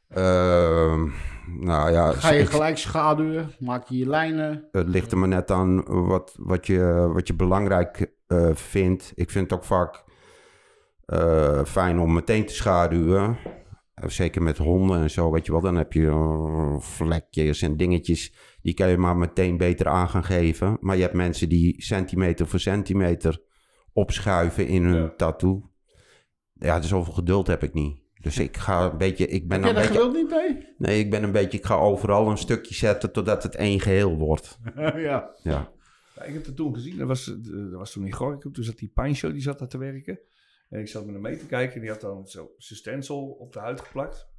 Ehm, 0.07 1.09
nou 1.47 1.91
ja, 1.91 2.11
ga 2.11 2.32
je 2.32 2.45
gelijk 2.45 2.78
schaduwen? 2.78 3.51
Maak 3.59 3.88
je 3.88 3.97
je 3.97 4.07
lijnen? 4.07 4.67
het 4.71 4.88
ligt 4.88 5.11
er 5.11 5.17
maar 5.17 5.28
net 5.28 5.51
aan 5.51 5.84
wat, 6.05 6.36
wat, 6.39 6.67
je, 6.67 7.09
wat 7.13 7.28
je 7.28 7.34
belangrijk 7.34 8.11
eh, 8.28 8.49
vindt. 8.53 9.11
Ik 9.15 9.30
vind 9.30 9.49
het 9.49 9.59
ook 9.59 9.65
vaak 9.65 10.05
fijn 11.65 11.99
om 11.99 12.13
meteen 12.13 12.45
te 12.45 12.53
schaduwen. 12.53 13.38
Eh, 14.01 14.09
Zeker 14.09 14.41
met 14.41 14.57
honden 14.57 15.01
en 15.01 15.09
zo, 15.09 15.31
weet 15.31 15.45
je 15.45 15.51
wel. 15.51 15.61
Dan 15.61 15.75
heb 15.75 15.93
je 15.93 16.05
eh, 16.07 16.79
vlekjes 16.79 17.61
en 17.61 17.77
dingetjes. 17.77 18.33
Die 18.61 18.73
kan 18.73 18.89
je 18.89 18.97
maar 18.97 19.17
meteen 19.17 19.57
beter 19.57 19.87
aan 19.87 20.09
gaan 20.09 20.23
geven. 20.23 20.77
Maar 20.81 20.95
je 20.95 21.01
hebt 21.01 21.13
mensen 21.13 21.49
die 21.49 21.81
centimeter 21.83 22.47
voor 22.47 22.59
centimeter 22.59 23.41
opschuiven 23.93 24.67
in 24.67 24.83
hun 24.83 25.01
Ja. 25.01 25.13
tattoo. 25.17 25.69
Ja, 26.53 26.79
dus 26.79 26.89
zoveel 26.89 27.13
geduld 27.13 27.47
heb 27.47 27.63
ik 27.63 27.73
niet. 27.73 27.99
Dus 28.21 28.37
ik 28.39 28.57
ga 28.57 28.91
een 28.91 28.97
beetje... 28.97 29.27
Ik 29.27 29.47
ben 29.47 29.63
Heb 29.63 29.75
je 29.75 29.81
een 29.81 29.93
daar 29.93 30.11
beetje 30.11 30.21
niet 30.21 30.29
mee? 30.29 30.73
nee, 30.77 30.99
ik 30.99 31.09
ben 31.09 31.23
een 31.23 31.31
beetje... 31.31 31.57
Ik 31.57 31.65
ga 31.65 31.75
overal 31.75 32.29
een 32.29 32.37
stukje 32.37 32.73
zetten 32.73 33.11
totdat 33.11 33.43
het 33.43 33.55
één 33.55 33.79
geheel 33.79 34.17
wordt. 34.17 34.59
ja. 35.07 35.29
Ja. 35.43 35.71
Ik 36.25 36.33
heb 36.33 36.45
het 36.45 36.55
toen 36.55 36.73
gezien. 36.73 36.97
Dat 36.97 37.07
was, 37.07 37.27
eh, 37.27 37.35
dat 37.43 37.71
was 37.79 37.91
toen 37.91 38.05
in 38.05 38.11
Gorkum. 38.13 38.53
Toen 38.53 38.63
zat 38.63 38.77
die 38.77 38.91
Pincho, 38.93 39.31
die 39.31 39.41
zat 39.41 39.59
daar 39.59 39.67
te 39.67 39.77
werken. 39.77 40.19
En 40.70 40.80
ik 40.80 40.88
zat 40.88 41.05
met 41.05 41.13
hem 41.13 41.24
mee 41.24 41.38
te 41.38 41.45
kijken. 41.45 41.76
En 41.76 41.82
die 41.82 41.89
had 41.89 42.01
dan 42.01 42.28
zo 42.28 42.51
zijn 42.57 42.80
stencil 42.80 43.28
op 43.28 43.53
de 43.53 43.59
huid 43.59 43.82
geplakt. 43.82 44.30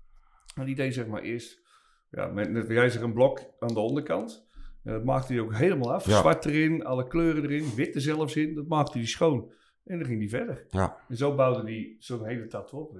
En 0.55 0.65
die 0.67 0.75
deed 0.75 0.95
zeg 0.95 1.07
maar 1.07 1.23
eerst... 1.23 1.67
Ja, 2.11 2.27
met, 2.27 2.51
net 2.51 2.69
jij 2.69 2.91
zegt 2.91 3.05
een 3.05 3.13
blok 3.13 3.41
aan 3.59 3.75
de 3.75 3.81
onderkant. 3.81 4.47
En 4.85 4.93
dat 4.93 5.05
maakte 5.05 5.33
hij 5.33 5.43
ook 5.43 5.55
helemaal 5.55 5.93
af. 5.95 6.07
Ja. 6.07 6.19
Zwart 6.19 6.45
erin, 6.45 6.85
alle 6.85 7.07
kleuren 7.07 7.43
erin, 7.43 7.75
wit 7.77 7.95
er 7.95 8.01
zelfs 8.01 8.37
in. 8.37 8.55
Dat 8.55 8.67
maakte 8.67 8.99
hij 8.99 9.07
schoon. 9.07 9.53
En 9.85 9.99
dan 9.99 10.07
ging 10.07 10.19
hij 10.19 10.29
verder. 10.29 10.65
Ja. 10.69 10.97
En 11.09 11.17
zo 11.17 11.35
bouwde 11.35 11.63
hij 11.63 11.97
zo'n 11.99 12.27
hele 12.27 12.47
tattoo 12.47 12.81
op. 12.81 12.99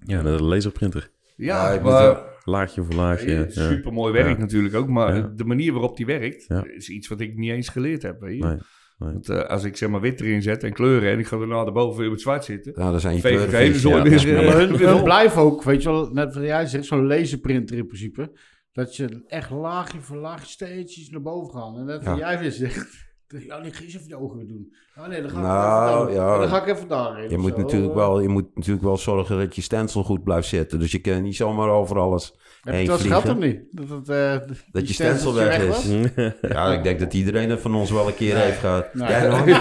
Ja, 0.00 0.24
een 0.24 0.42
laserprinter. 0.42 1.10
Ja, 1.36 1.80
maar... 1.82 2.30
Laagje 2.44 2.82
voor 2.84 2.94
laagje. 2.94 3.30
Ja. 3.30 3.50
Super 3.50 3.92
mooi 3.92 4.12
werk 4.12 4.36
Ja. 4.36 4.38
natuurlijk 4.38 4.74
ook, 4.74 4.88
maar 4.88 5.16
Ja. 5.16 5.32
de 5.36 5.44
manier 5.44 5.72
waarop 5.72 5.96
die 5.96 6.06
werkt 6.06 6.44
Ja. 6.48 6.64
is 6.64 6.88
iets 6.88 7.08
wat 7.08 7.20
ik 7.20 7.36
niet 7.36 7.50
eens 7.50 7.68
geleerd 7.68 8.02
heb. 8.02 8.20
Weet 8.20 8.36
je? 8.38 8.44
Nee, 8.44 8.58
nee. 8.98 9.12
Want 9.12 9.28
eh, 9.28 9.42
als 9.48 9.64
ik 9.64 9.76
zeg 9.76 9.88
maar 9.88 10.00
wit 10.00 10.20
erin 10.20 10.42
zet 10.42 10.64
en 10.64 10.72
kleuren 10.72 11.10
en 11.12 11.18
ik 11.18 11.26
ga 11.26 11.36
daarna 11.38 11.64
erboven 11.64 11.96
weer 11.98 12.06
op 12.06 12.12
het 12.12 12.22
zwart 12.22 12.44
zitten, 12.44 12.72
Nou, 12.76 12.90
dan 12.90 13.00
zijn 13.00 13.14
je 13.14 13.20
kleuren 13.20 13.50
ja. 13.50 14.40
Ja, 14.40 14.42
maar 14.42 14.56
hun, 14.88 15.02
blijven 15.02 15.42
ook, 15.42 15.62
weet 15.62 15.82
je 15.82 15.88
wel, 15.90 16.08
net 16.12 16.34
wat 16.34 16.44
jij 16.44 16.66
zegt, 16.66 16.84
zo'n 16.84 17.06
laserprinter 17.06 17.76
in 17.76 17.86
principe. 17.86 18.32
Dat 18.72 18.96
je 18.96 19.22
echt 19.26 19.50
laagje 19.50 20.00
voor 20.00 20.16
laagje 20.16 20.46
steeds 20.46 20.98
iets 20.98 21.10
naar 21.10 21.22
boven 21.22 21.52
gaat. 21.60 21.76
En 21.76 21.84
net 21.84 22.04
wat 22.04 22.18
Ja. 22.18 22.30
jij 22.30 22.38
weer 22.40 22.52
zegt, 22.52 23.10
Ja, 23.46 23.58
nee, 23.58 23.72
ga 23.72 23.82
eens 23.82 23.94
even 23.94 24.08
je 24.08 24.16
ogen 24.18 24.36
weer 24.36 24.46
doen. 24.46 24.74
Oh 24.98 25.06
nee, 25.06 25.20
dan 25.20 25.30
ga 25.30 25.36
ik 25.38 25.42
Nou, 25.44 26.04
even 26.08 26.14
daar. 26.16 26.32
ja. 26.32 26.38
Dan 26.38 26.48
ga 26.48 26.62
ik 26.66 26.74
even 26.76 26.88
daarheen. 26.88 27.30
Je 27.30 27.38
moet, 27.38 27.52
zo. 27.52 27.60
natuurlijk 27.60 27.94
wel, 27.94 28.20
je 28.20 28.28
moet 28.28 28.54
natuurlijk 28.54 28.84
wel 28.84 28.96
zorgen 28.96 29.38
dat 29.38 29.54
je 29.56 29.62
stencil 29.62 30.02
goed 30.02 30.24
blijft 30.24 30.48
zitten. 30.48 30.78
Dus 30.78 30.92
je 30.92 30.98
kan 31.00 31.22
niet 31.22 31.36
zomaar 31.36 31.68
over 31.68 31.98
alles 31.98 32.34
Heb 32.62 32.84
je 32.84 32.90
het 32.90 33.00
gehad 33.00 33.28
of 33.28 33.36
niet? 33.36 33.60
Dat, 33.70 34.08
eh, 34.08 34.36
Dat 34.72 34.88
je 34.88 34.94
stencil 34.94 35.34
weg 35.34 35.58
is. 35.58 35.84
Ja, 36.40 36.72
ik 36.72 36.82
denk 36.82 37.00
dat 37.00 37.14
iedereen 37.14 37.50
het 37.50 37.60
van 37.60 37.74
ons 37.74 37.90
wel 37.90 38.06
een 38.06 38.14
keer 38.14 38.34
Nee. 38.34 38.42
heeft 38.42 38.58
gehad. 38.58 38.94
Nee. 38.94 39.54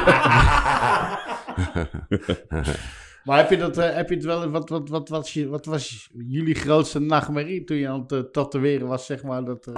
Maar 3.24 3.38
heb 3.38 3.49
je, 3.49 3.58
dat, 3.58 3.78
eh, 3.78 3.95
heb 3.95 4.10
je 4.10 4.16
het 4.16 4.24
wel... 4.24 4.49
Wat, 4.49 4.70
wat, 4.70 4.89
wat, 4.89 5.10
was 5.10 5.34
je, 5.34 5.47
wat 5.47 5.66
was 5.66 6.10
jullie 6.28 6.56
grootste 6.56 6.99
nachtmerrie 6.99 7.64
toen 7.64 7.78
je 7.78 7.88
aan 7.88 7.99
het 8.02 8.12
eh, 8.12 8.20
tatoeëren 8.20 8.88
was, 8.88 9.06
zeg 9.06 9.24
maar? 9.24 9.43
Dat 9.43 9.72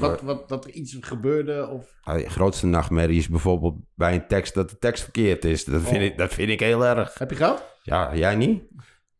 wat, 0.00 0.20
wat, 0.22 0.48
dat 0.48 0.64
er 0.64 0.70
iets 0.70 0.96
gebeurde 1.00 1.68
of... 1.68 1.94
Je 2.16 2.28
grootste 2.30 2.66
nachtmerrie 2.66 3.18
is 3.18 3.28
bijvoorbeeld 3.28 3.74
bij 3.94 4.14
een 4.14 4.26
tekst 4.26 4.54
dat 4.54 4.70
de 4.70 4.78
tekst 4.78 5.02
verkeerd 5.02 5.44
is. 5.44 5.64
Dat 5.64 5.82
vind, 5.82 5.96
Oh. 5.96 6.02
ik, 6.02 6.18
dat 6.18 6.34
vind 6.34 6.50
ik 6.50 6.60
heel 6.60 6.86
erg. 6.86 7.18
Heb 7.18 7.30
je 7.30 7.36
gehad? 7.36 7.64
Ja, 7.82 8.16
jij 8.16 8.34
niet? 8.36 8.62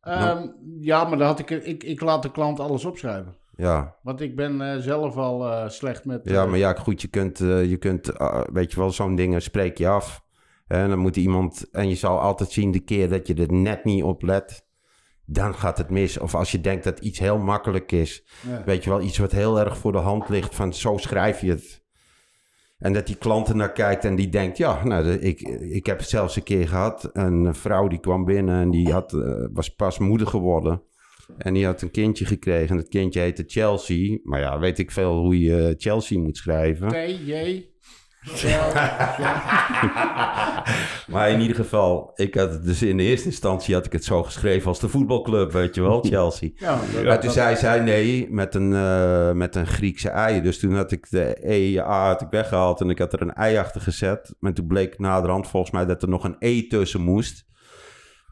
Ehm, 0.05 0.47
Ja, 0.81 1.05
maar 1.05 1.19
dan 1.19 1.27
had 1.27 1.39
ik, 1.39 1.51
ik... 1.51 1.85
Ik 1.85 2.01
laat 2.01 2.23
de 2.23 2.31
klant 2.31 2.61
alles 2.61 2.85
opschrijven. 2.85 3.37
Ja, 3.57 3.97
Want 4.03 4.21
ik 4.21 4.37
ben 4.37 4.61
eh, 4.61 4.79
zelf 4.79 5.17
al 5.17 5.51
eh, 5.51 5.69
slecht 5.69 6.05
met... 6.05 6.21
ja 6.25 6.43
eh, 6.43 6.49
maar 6.49 6.59
ja, 6.59 6.73
goed, 6.75 7.03
je 7.03 7.09
kunt, 7.09 7.39
je 7.39 7.77
kunt 7.79 8.13
weet 8.53 8.73
je 8.73 8.79
wel, 8.79 8.91
zo'n 8.91 9.15
dingen 9.15 9.43
spreek 9.43 9.79
je 9.79 9.89
af. 9.89 10.23
En 10.67 10.89
dan 10.89 10.99
moet 10.99 11.17
iemand, 11.17 11.71
en 11.71 11.89
je 11.89 11.95
zal 11.95 12.21
altijd 12.21 12.51
zien 12.51 12.71
de 12.71 12.81
keer 12.81 13.09
dat 13.09 13.27
je 13.27 13.35
er 13.35 13.53
net 13.53 13.85
niet 13.85 14.03
op 14.03 14.23
let, 14.23 14.67
dan 15.25 15.55
gaat 15.55 15.79
het 15.79 15.91
mis. 15.91 16.19
Of 16.19 16.35
als 16.35 16.53
je 16.53 16.61
denkt 16.61 16.85
dat 16.85 16.99
iets 16.99 17.19
heel 17.19 17.39
makkelijk 17.39 17.93
is, 17.93 18.25
ja. 18.49 18.63
weet 18.65 18.85
je 18.85 18.91
wel, 18.91 19.01
iets 19.01 19.19
wat 19.19 19.33
heel 19.33 19.61
erg 19.61 19.77
voor 19.77 19.93
de 19.93 19.99
hand 19.99 20.29
ligt, 20.29 20.55
van 20.55 20.75
zo 20.75 20.97
schrijf 20.97 21.41
je 21.41 21.51
het. 21.51 21.83
En 22.79 22.93
dat 22.93 23.07
die 23.07 23.17
klant 23.17 23.49
er 23.49 23.57
naar 23.57 23.73
kijkt 23.73 24.05
en 24.05 24.17
die 24.17 24.29
denkt, 24.29 24.57
ja, 24.57 24.85
nou, 24.85 25.09
ik, 25.09 25.41
ik 25.61 25.87
heb 25.87 25.99
het 25.99 26.09
zelfs 26.09 26.37
een 26.37 26.43
keer 26.43 26.69
gehad. 26.69 27.11
Een 27.13 27.55
vrouw 27.55 27.89
die 27.89 28.01
kwam 28.01 28.25
binnen 28.25 28.61
en 28.61 28.71
die 28.71 28.93
had, 28.93 29.13
eh, 29.13 29.47
was 29.53 29.69
pas 29.69 29.99
moeder 29.99 30.27
geworden. 30.27 30.83
En 31.39 31.55
die 31.55 31.65
had 31.65 31.83
een 31.83 31.91
kindje 31.91 32.25
gekregen 32.25 32.69
en 32.69 32.77
dat 32.77 32.89
kindje 32.89 33.21
heette 33.21 33.45
Chelsea. 33.47 34.19
Maar 34.23 34.41
ja, 34.41 34.59
weet 34.59 34.79
ik 34.79 34.91
veel 34.91 35.19
hoe 35.19 35.41
je 35.41 35.75
Chelsea 35.79 36.19
moet 36.19 36.37
schrijven. 36.37 36.89
T-J... 36.89 37.73
Maar 41.13 41.31
in 41.31 41.41
ieder 41.41 41.57
geval, 41.57 42.11
ik 42.15 42.35
had 42.35 42.51
het 42.53 42.65
dus 42.65 42.83
in 42.83 42.97
de 42.97 43.03
eerste 43.03 43.29
instantie 43.29 43.75
had 43.75 43.87
ik 43.87 43.93
het 43.93 44.05
zo 44.05 44.23
geschreven 44.23 44.69
als 44.69 44.81
de 44.81 44.89
voetbalclub, 44.89 45.53
weet 45.53 45.75
je 45.75 45.83
wel, 45.83 46.01
Chelsea. 46.03 46.51
Ja, 46.55 46.79
dat- 46.95 47.05
Maar 47.05 47.21
toen 47.21 47.31
zei 47.31 47.57
zij 47.57 47.81
nee 47.81 48.27
met 48.31 48.55
een, 48.55 48.73
eh, 48.75 49.33
met 49.33 49.55
een 49.57 49.67
Griekse 49.67 50.09
ei. 50.09 50.41
Dus 50.43 50.59
toen 50.59 50.75
had 50.77 50.93
ik 50.93 51.11
de 51.11 51.37
E, 51.53 51.79
A 51.79 52.07
had 52.07 52.21
ik 52.21 52.29
weggehaald 52.31 52.81
en 52.81 52.91
ik 52.91 52.99
had 52.99 53.13
er 53.13 53.23
een 53.23 53.35
ei 53.35 53.57
achter 53.57 53.81
gezet. 53.81 54.35
Maar 54.39 54.53
toen 54.53 54.67
bleek 54.67 54.99
naderhand 54.99 55.49
volgens 55.49 55.73
mij 55.73 55.87
dat 55.87 56.03
er 56.03 56.09
nog 56.09 56.25
een 56.25 56.37
E 56.39 56.67
tussen 56.67 57.01
moest. 57.01 57.45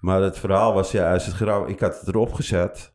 Maar 0.00 0.22
het 0.22 0.38
verhaal 0.38 0.74
was, 0.74 0.90
ja, 0.90 1.12
als 1.12 1.26
het 1.26 1.34
grauw, 1.34 1.66
ik 1.66 1.80
had 1.80 1.98
het 2.00 2.08
erop 2.08 2.32
gezet. 2.32 2.94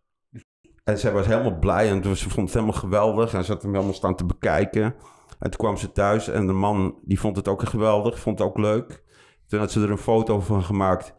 En 0.84 0.98
zij 0.98 1.12
was 1.12 1.26
helemaal 1.26 1.60
blij 1.60 1.90
en 1.90 2.04
ze 2.18 2.30
vond 2.30 2.48
het 2.48 2.54
helemaal 2.60 2.80
geweldig. 2.80 3.34
En 3.34 3.44
ze 3.44 3.52
had 3.52 3.62
hem 3.62 3.74
helemaal 3.74 3.94
staan 3.94 4.16
te 4.16 4.26
bekijken. 4.26 4.96
En 5.40 5.50
toen 5.50 5.60
kwam 5.60 5.78
ze 5.78 5.92
thuis 5.92 6.28
en 6.28 6.48
de 6.48 6.54
man, 6.54 7.00
die 7.04 7.20
vond 7.20 7.36
het 7.36 7.48
ook 7.48 7.64
geweldig, 7.64 8.20
vond 8.20 8.40
het 8.40 8.48
ook 8.48 8.58
leuk. 8.58 9.04
Toen 9.48 9.60
had 9.60 9.72
ze 9.72 9.82
er 9.82 9.92
een 9.92 9.98
foto 9.98 10.40
van 10.40 10.64
gemaakt. 10.64 11.16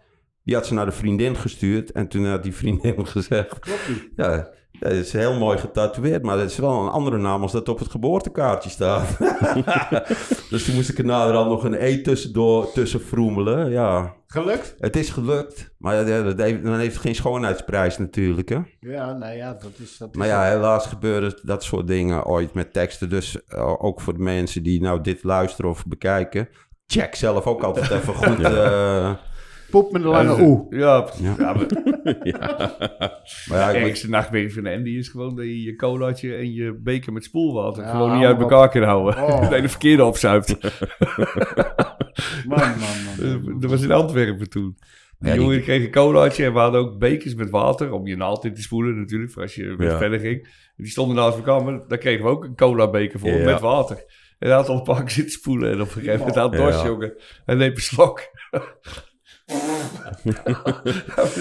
Die 0.48 0.56
had 0.56 0.66
ze 0.66 0.74
naar 0.74 0.84
de 0.84 0.92
vriendin 0.92 1.36
gestuurd. 1.36 1.92
En 1.92 2.08
toen 2.08 2.26
had 2.26 2.42
die 2.42 2.54
vriendin 2.54 3.06
gezegd... 3.06 3.58
klopt. 3.58 3.80
Ja, 4.16 4.48
dat 4.78 4.92
is 4.92 5.12
heel 5.12 5.38
mooi 5.38 5.58
getatoeëerd, 5.58 6.22
maar 6.22 6.36
dat 6.36 6.50
is 6.50 6.56
wel 6.56 6.82
een 6.82 6.88
andere 6.88 7.16
naam 7.18 7.42
als 7.42 7.52
dat 7.52 7.68
op 7.68 7.78
het 7.78 7.90
geboortekaartje 7.90 8.70
staat. 8.70 9.18
dus 10.50 10.64
toen 10.64 10.74
moest 10.74 10.88
ik 10.88 10.98
er 10.98 11.04
naderhand 11.04 11.50
nog 11.50 11.64
een 11.64 11.74
E 11.74 12.00
tussendoor 12.00 12.72
tussen 12.72 13.00
vroemelen. 13.00 13.70
Ja, 13.70 14.14
Gelukt? 14.26 14.74
het 14.78 14.96
is 14.96 15.10
gelukt, 15.10 15.74
maar 15.78 15.94
ja, 15.94 16.22
dat 16.22 16.38
heeft, 16.38 16.64
dan 16.64 16.78
heeft 16.78 16.92
het 16.92 17.02
geen 17.02 17.14
schoonheidsprijs 17.14 17.98
natuurlijk. 17.98 18.48
Hè? 18.48 18.58
Ja, 18.80 19.12
nou 19.12 19.36
ja, 19.36 19.52
dat 19.52 19.72
is... 19.76 19.96
Dat 19.98 20.08
is 20.10 20.16
Maar 20.16 20.26
ja, 20.26 20.44
helaas 20.44 20.86
gebeuren 20.86 21.40
dat 21.42 21.64
soort 21.64 21.86
dingen 21.86 22.24
ooit 22.24 22.54
met 22.54 22.72
teksten. 22.72 23.08
Dus 23.08 23.46
eh, 23.46 23.84
ook 23.84 24.00
voor 24.00 24.12
de 24.12 24.22
mensen 24.22 24.62
die 24.62 24.80
nou 24.80 25.00
dit 25.00 25.22
luisteren 25.22 25.70
of 25.70 25.86
bekijken, 25.86 26.48
check 26.86 27.14
zelf 27.14 27.46
ook 27.46 27.62
altijd 27.62 27.90
even 27.90 28.14
goed. 28.14 28.40
eh, 28.44 29.12
Poep 29.70 29.92
met 29.92 30.02
een 30.02 30.08
lange 30.08 30.36
Ja, 30.36 30.42
oe. 30.42 30.66
Ja, 30.70 31.00
precies. 31.00 31.24
Ja. 31.24 31.34
ja. 31.38 31.52
maar 31.52 31.66
maar 33.48 33.58
ja, 33.58 33.72
de 33.72 33.78
ergste 33.78 34.08
nachtmerrie 34.08 34.52
van 34.54 34.66
Andy 34.66 34.90
is 34.90 35.08
gewoon 35.08 35.36
dat 35.36 35.44
je 35.44 35.62
je 35.62 35.74
colaatje 35.76 36.34
en 36.34 36.52
je 36.52 36.78
beker 36.82 37.12
met 37.12 37.24
spoelwater 37.24 37.82
Ja, 37.82 37.90
gewoon 37.90 38.16
niet 38.16 38.26
uit 38.26 38.34
op. 38.34 38.40
elkaar 38.40 38.68
kan 38.68 38.82
houden. 38.82 39.22
Oh. 39.22 39.40
Dat 39.50 39.54
je 39.54 39.60
de 39.62 39.68
verkeerde 39.68 40.04
opzuipt. 40.04 40.56
Man, 42.46 42.58
man, 42.58 42.68
man. 42.78 43.42
man. 43.44 43.60
Dat 43.60 43.70
was 43.70 43.82
in 43.82 43.92
Antwerpen 43.92 44.50
toen. 44.50 44.76
Die 45.18 45.28
Ja, 45.28 45.34
die- 45.34 45.42
jongen 45.42 45.62
kreeg 45.62 45.84
een 45.84 45.90
colaatje 45.90 46.44
en 46.44 46.52
we 46.52 46.58
hadden 46.58 46.80
ook 46.80 46.98
bekers 46.98 47.34
met 47.34 47.50
water 47.50 47.92
om 47.92 48.06
je 48.06 48.16
naald 48.16 48.44
in 48.44 48.54
te 48.54 48.62
spoelen 48.62 48.98
natuurlijk, 48.98 49.32
voor 49.32 49.42
als 49.42 49.54
je 49.54 49.74
verder 49.78 50.20
ging. 50.20 50.42
En 50.44 50.84
die 50.84 50.90
stonden 50.92 51.16
naast 51.16 51.36
elkaar, 51.36 51.64
maar 51.64 51.80
daar 51.88 51.98
kregen 51.98 52.24
we 52.24 52.30
ook 52.30 52.44
een 52.44 52.54
cola 52.56 52.90
beker 52.90 53.18
voor 53.18 53.30
Ja. 53.30 53.44
met 53.44 53.60
water. 53.60 53.96
En 54.38 54.48
hij 54.48 54.56
had 54.56 54.68
al 54.68 54.76
een 54.76 54.82
pak 54.82 55.10
zitten 55.10 55.32
spoelen 55.32 55.68
en 55.72 55.80
op 55.80 55.86
een 55.86 55.92
gegeven 55.92 56.18
moment 56.18 56.36
aan 56.36 56.50
het 56.50 56.58
dorst, 56.60 56.80
Ja. 56.80 56.86
jongen. 56.86 57.12
Hij 57.44 57.54
neemt 57.54 57.76
een 57.76 57.82
slok. 57.82 58.20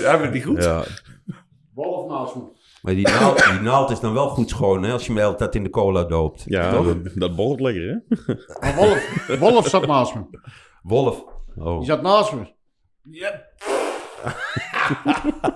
Hij 0.04 0.20
werd 0.20 0.34
niet 0.34 0.46
goed. 0.46 0.64
Ja, 0.64 0.84
Wolf 1.74 2.10
naast 2.10 2.36
me. 2.36 2.42
maar 2.82 2.94
die 2.94 3.08
naald, 3.08 3.44
die 3.52 3.60
naald 3.60 3.90
is 3.92 4.00
dan 4.00 4.14
wel 4.14 4.30
goed 4.30 4.50
schoon 4.50 4.84
hè, 4.84 4.92
als 4.92 5.02
je 5.02 5.08
hem 5.08 5.16
de 5.18 5.22
hele 5.22 5.36
tijd 5.36 5.56
in 5.56 5.64
de 5.64 5.70
cola 5.70 6.04
doopt. 6.04 6.44
ja 6.46 6.72
Toch? 6.72 6.86
dat, 6.86 6.98
dat 7.16 7.36
borrelt 7.36 7.60
lekker, 7.60 7.84
hè? 7.84 8.34
Maar 8.60 8.76
Wolf, 8.76 9.26
Wolf 9.40 9.68
zat 9.68 9.88
naast 9.88 10.16
me. 10.16 10.22
Wolf. 10.84 11.24
Oh. 11.56 11.78
Die 11.78 11.86
zat 11.88 12.02
naast 12.02 12.32
me. 12.34 12.56
Ja. 13.02 13.30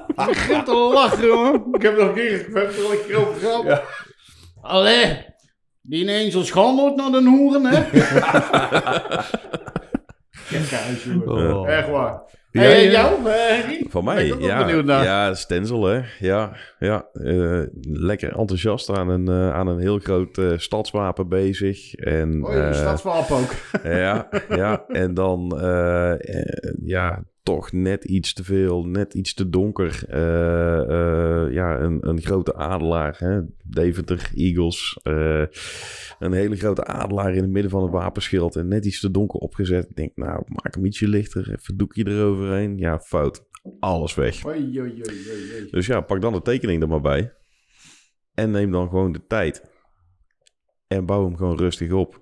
ik 0.08 0.16
begin 0.16 0.64
te 0.64 0.74
lachen, 0.94 1.26
jongen. 1.28 1.68
Ik 1.72 1.82
heb 1.82 1.98
nog 1.98 2.08
een 2.08 2.14
keer, 2.14 2.40
ik 2.40 2.54
heb 2.56 2.78
er 2.78 2.86
al 2.86 2.92
een 2.92 3.06
keer 3.08 3.18
over 3.28 3.40
gehad. 3.40 3.64
Ja. 3.64 3.82
Allee, 4.62 5.26
die 5.82 6.02
ineens 6.02 6.36
als 6.36 6.48
schandelt 6.48 6.96
naar 6.96 7.12
de 7.12 7.24
hoeren, 7.30 7.66
hè? 7.66 7.84
Jongen. 11.06 11.56
Oh. 11.58 11.70
Echt 11.70 11.90
waar. 11.90 12.22
Ja, 12.52 12.62
Hey, 12.62 12.84
ja. 12.84 12.92
jou, 12.92 13.30
eh? 13.30 13.82
Van 13.90 14.06
Ben 14.06 14.14
mij, 14.14 14.28
ik 14.28 14.42
ja. 14.42 14.66
benieuwd 14.66 14.86
naar. 14.86 15.04
Ja, 15.04 15.34
stencil, 15.34 15.84
hè. 15.84 16.02
Ja, 16.20 16.52
ja. 16.80 17.06
eh, 17.14 17.62
lekker 17.82 18.38
enthousiast 18.38 18.90
aan 18.90 19.10
een, 19.10 19.28
eh, 19.28 19.54
aan 19.54 19.68
een 19.68 19.80
heel 19.80 20.00
groot 20.00 20.38
eh, 20.38 20.58
stadswapen 20.58 21.28
bezig. 21.30 21.94
En, 21.96 22.46
Oh, 22.46 22.56
eh, 22.56 22.74
stadswapen 22.74 23.36
ook. 23.36 23.52
ja, 23.84 24.28
ja, 24.50 24.84
en 24.88 25.14
dan 25.14 25.60
eh, 25.62 26.12
eh, 26.14 26.74
ja, 26.86 27.24
toch 27.44 27.72
net 27.72 28.04
iets 28.04 28.34
te 28.34 28.44
veel, 28.44 28.86
net 28.86 29.14
iets 29.14 29.34
te 29.34 29.50
donker. 29.50 30.04
Eh, 30.08 30.82
eh, 30.82 31.54
ja, 31.54 31.80
een, 31.80 32.08
een 32.08 32.22
grote 32.22 32.56
adelaar, 32.56 33.16
hè? 33.18 33.42
Deventer, 33.64 34.32
Eagles. 34.36 35.00
eh, 35.04 35.46
een 36.20 36.34
hele 36.34 36.56
grote 36.56 36.86
adelaar 36.86 37.34
in 37.34 37.42
het 37.42 37.52
midden 37.52 37.72
van 37.72 37.84
het 37.84 37.92
wapenschild 37.92 38.56
en 38.56 38.68
net 38.68 38.86
iets 38.86 39.00
te 39.00 39.12
donker 39.12 39.40
opgezet. 39.40 39.90
Ik 39.90 39.96
denk, 39.96 40.16
nou, 40.16 40.44
maak 40.46 40.76
hem 40.76 40.86
ietsje 40.86 41.08
lichter, 41.08 41.52
even 41.54 41.78
doekje 41.78 42.08
eroverheen. 42.08 42.78
Ja, 42.78 43.00
fout. 43.00 43.50
Alles 43.80 44.16
weg. 44.16 44.46
Oei, 44.46 44.56
oei, 44.56 44.80
oei, 44.80 45.02
oei, 45.10 45.52
oei. 45.60 45.70
Dus 45.72 45.86
ja, 45.86 46.02
pak 46.02 46.22
dan 46.22 46.34
de 46.34 46.42
tekening 46.42 46.82
er 46.82 46.88
maar 46.88 47.02
bij. 47.02 47.34
En 48.34 48.52
neem 48.52 48.72
dan 48.72 48.90
gewoon 48.90 49.12
de 49.12 49.26
tijd. 49.28 49.70
En 50.88 51.06
bouw 51.06 51.26
hem 51.26 51.36
gewoon 51.36 51.58
rustig 51.58 51.92
op. 51.92 52.22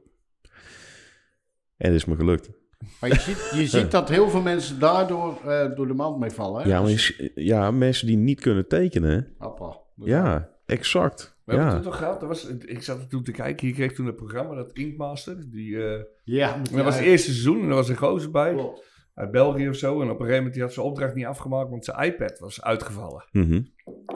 En 1.78 1.88
het 1.88 1.96
is 1.96 2.06
me 2.06 2.16
gelukt. 2.16 2.59
Maar 3.00 3.10
je 3.10 3.20
ziet, 3.20 3.52
je 3.56 3.68
ziet 3.68 3.92
dat 3.98 4.10
heel 4.10 4.30
veel 4.30 4.42
mensen 4.42 4.80
daardoor 4.80 5.38
eh, 5.46 5.76
door 5.76 5.88
de 5.88 5.94
mand 5.94 6.20
mee 6.20 6.30
vallen, 6.32 6.62
hè? 6.64 6.70
Ja, 6.70 6.82
maar 6.82 6.90
je 6.90 6.98
s- 6.98 7.30
ja, 7.36 7.72
mensen 7.72 8.08
die 8.08 8.18
niet 8.18 8.40
kunnen 8.40 8.68
tekenen. 8.68 9.34
Appa. 9.38 9.78
Ja, 9.96 10.50
exact. 10.66 11.38
We 11.44 11.56
hebben 11.56 11.74
het 11.74 11.84
toch 11.84 11.98
gehad. 11.98 12.20
Dat 12.20 12.30
was, 12.30 12.48
ik 12.66 12.84
zat 12.84 13.00
er 13.00 13.08
toen 13.08 13.24
te 13.24 13.32
kijken. 13.32 13.68
Je 13.68 13.74
kreeg 13.74 13.94
toen 13.94 14.08
een 14.08 14.16
programma, 14.16 14.56
dat 14.56 14.72
Inkmaster. 14.74 15.50
Die, 15.52 15.84
eh, 15.84 16.02
Ja, 16.24 16.58
dat 16.72 16.84
was 16.84 16.96
het 16.96 17.04
eerste 17.06 17.32
seizoen 17.32 17.62
en 17.62 17.70
er 17.70 17.76
was 17.76 17.90
een 17.90 17.96
gozer 17.98 18.32
bij. 18.32 18.54
Klopt. 18.54 18.88
Uit 19.14 19.32
België 19.32 19.70
of 19.70 19.76
zo. 19.76 19.90
En 20.02 20.04
op 20.04 20.10
een 20.10 20.16
gegeven 20.16 20.36
moment 20.36 20.54
die 20.54 20.64
had 20.64 20.74
zijn 20.74 20.86
opdracht 20.86 21.16
niet 21.16 21.26
afgemaakt, 21.26 21.70
want 21.70 21.86
zijn 21.86 22.04
iPad 22.04 22.40
was 22.40 22.62
uitgevallen. 22.62 23.26
Mhm. 23.32 23.62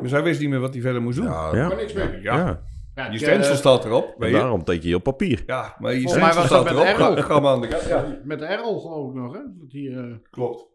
Dus 0.01 0.11
hij 0.11 0.24
wist 0.24 0.39
niet 0.39 0.49
meer 0.49 0.59
wat 0.59 0.74
hij 0.74 0.82
verder 0.82 1.01
moest 1.01 1.18
doen. 1.18 1.26
Ja, 1.26 1.51
niks 1.76 1.93
meer. 1.93 2.22
Ja. 2.22 2.64
Ja. 2.95 3.11
Je 3.11 3.17
stencil 3.17 3.51
eh, 3.51 3.57
staat 3.57 3.85
erop, 3.85 4.15
weet 4.17 4.31
je. 4.31 4.35
daarom 4.37 4.63
teken 4.63 4.89
je 4.89 4.95
op 4.95 5.03
papier. 5.03 5.43
Ja, 5.45 5.75
maar 5.79 5.93
je 5.93 5.99
stencil 6.09 6.33
dat 6.35 6.45
staat 6.45 6.63
met 6.63 6.73
erop. 6.73 6.85
Errol. 6.85 7.47
Aan 7.49 7.61
de. 7.61 7.83
Ja, 7.87 8.19
Met 8.23 8.41
Errol 8.41 8.79
geloof 8.79 9.09
ik 9.09 9.15
nog, 9.15 9.33
hè? 9.33 9.39
Dat 9.59 9.69
die, 9.69 9.95
eh, 9.95 10.15
klopt. 10.29 10.65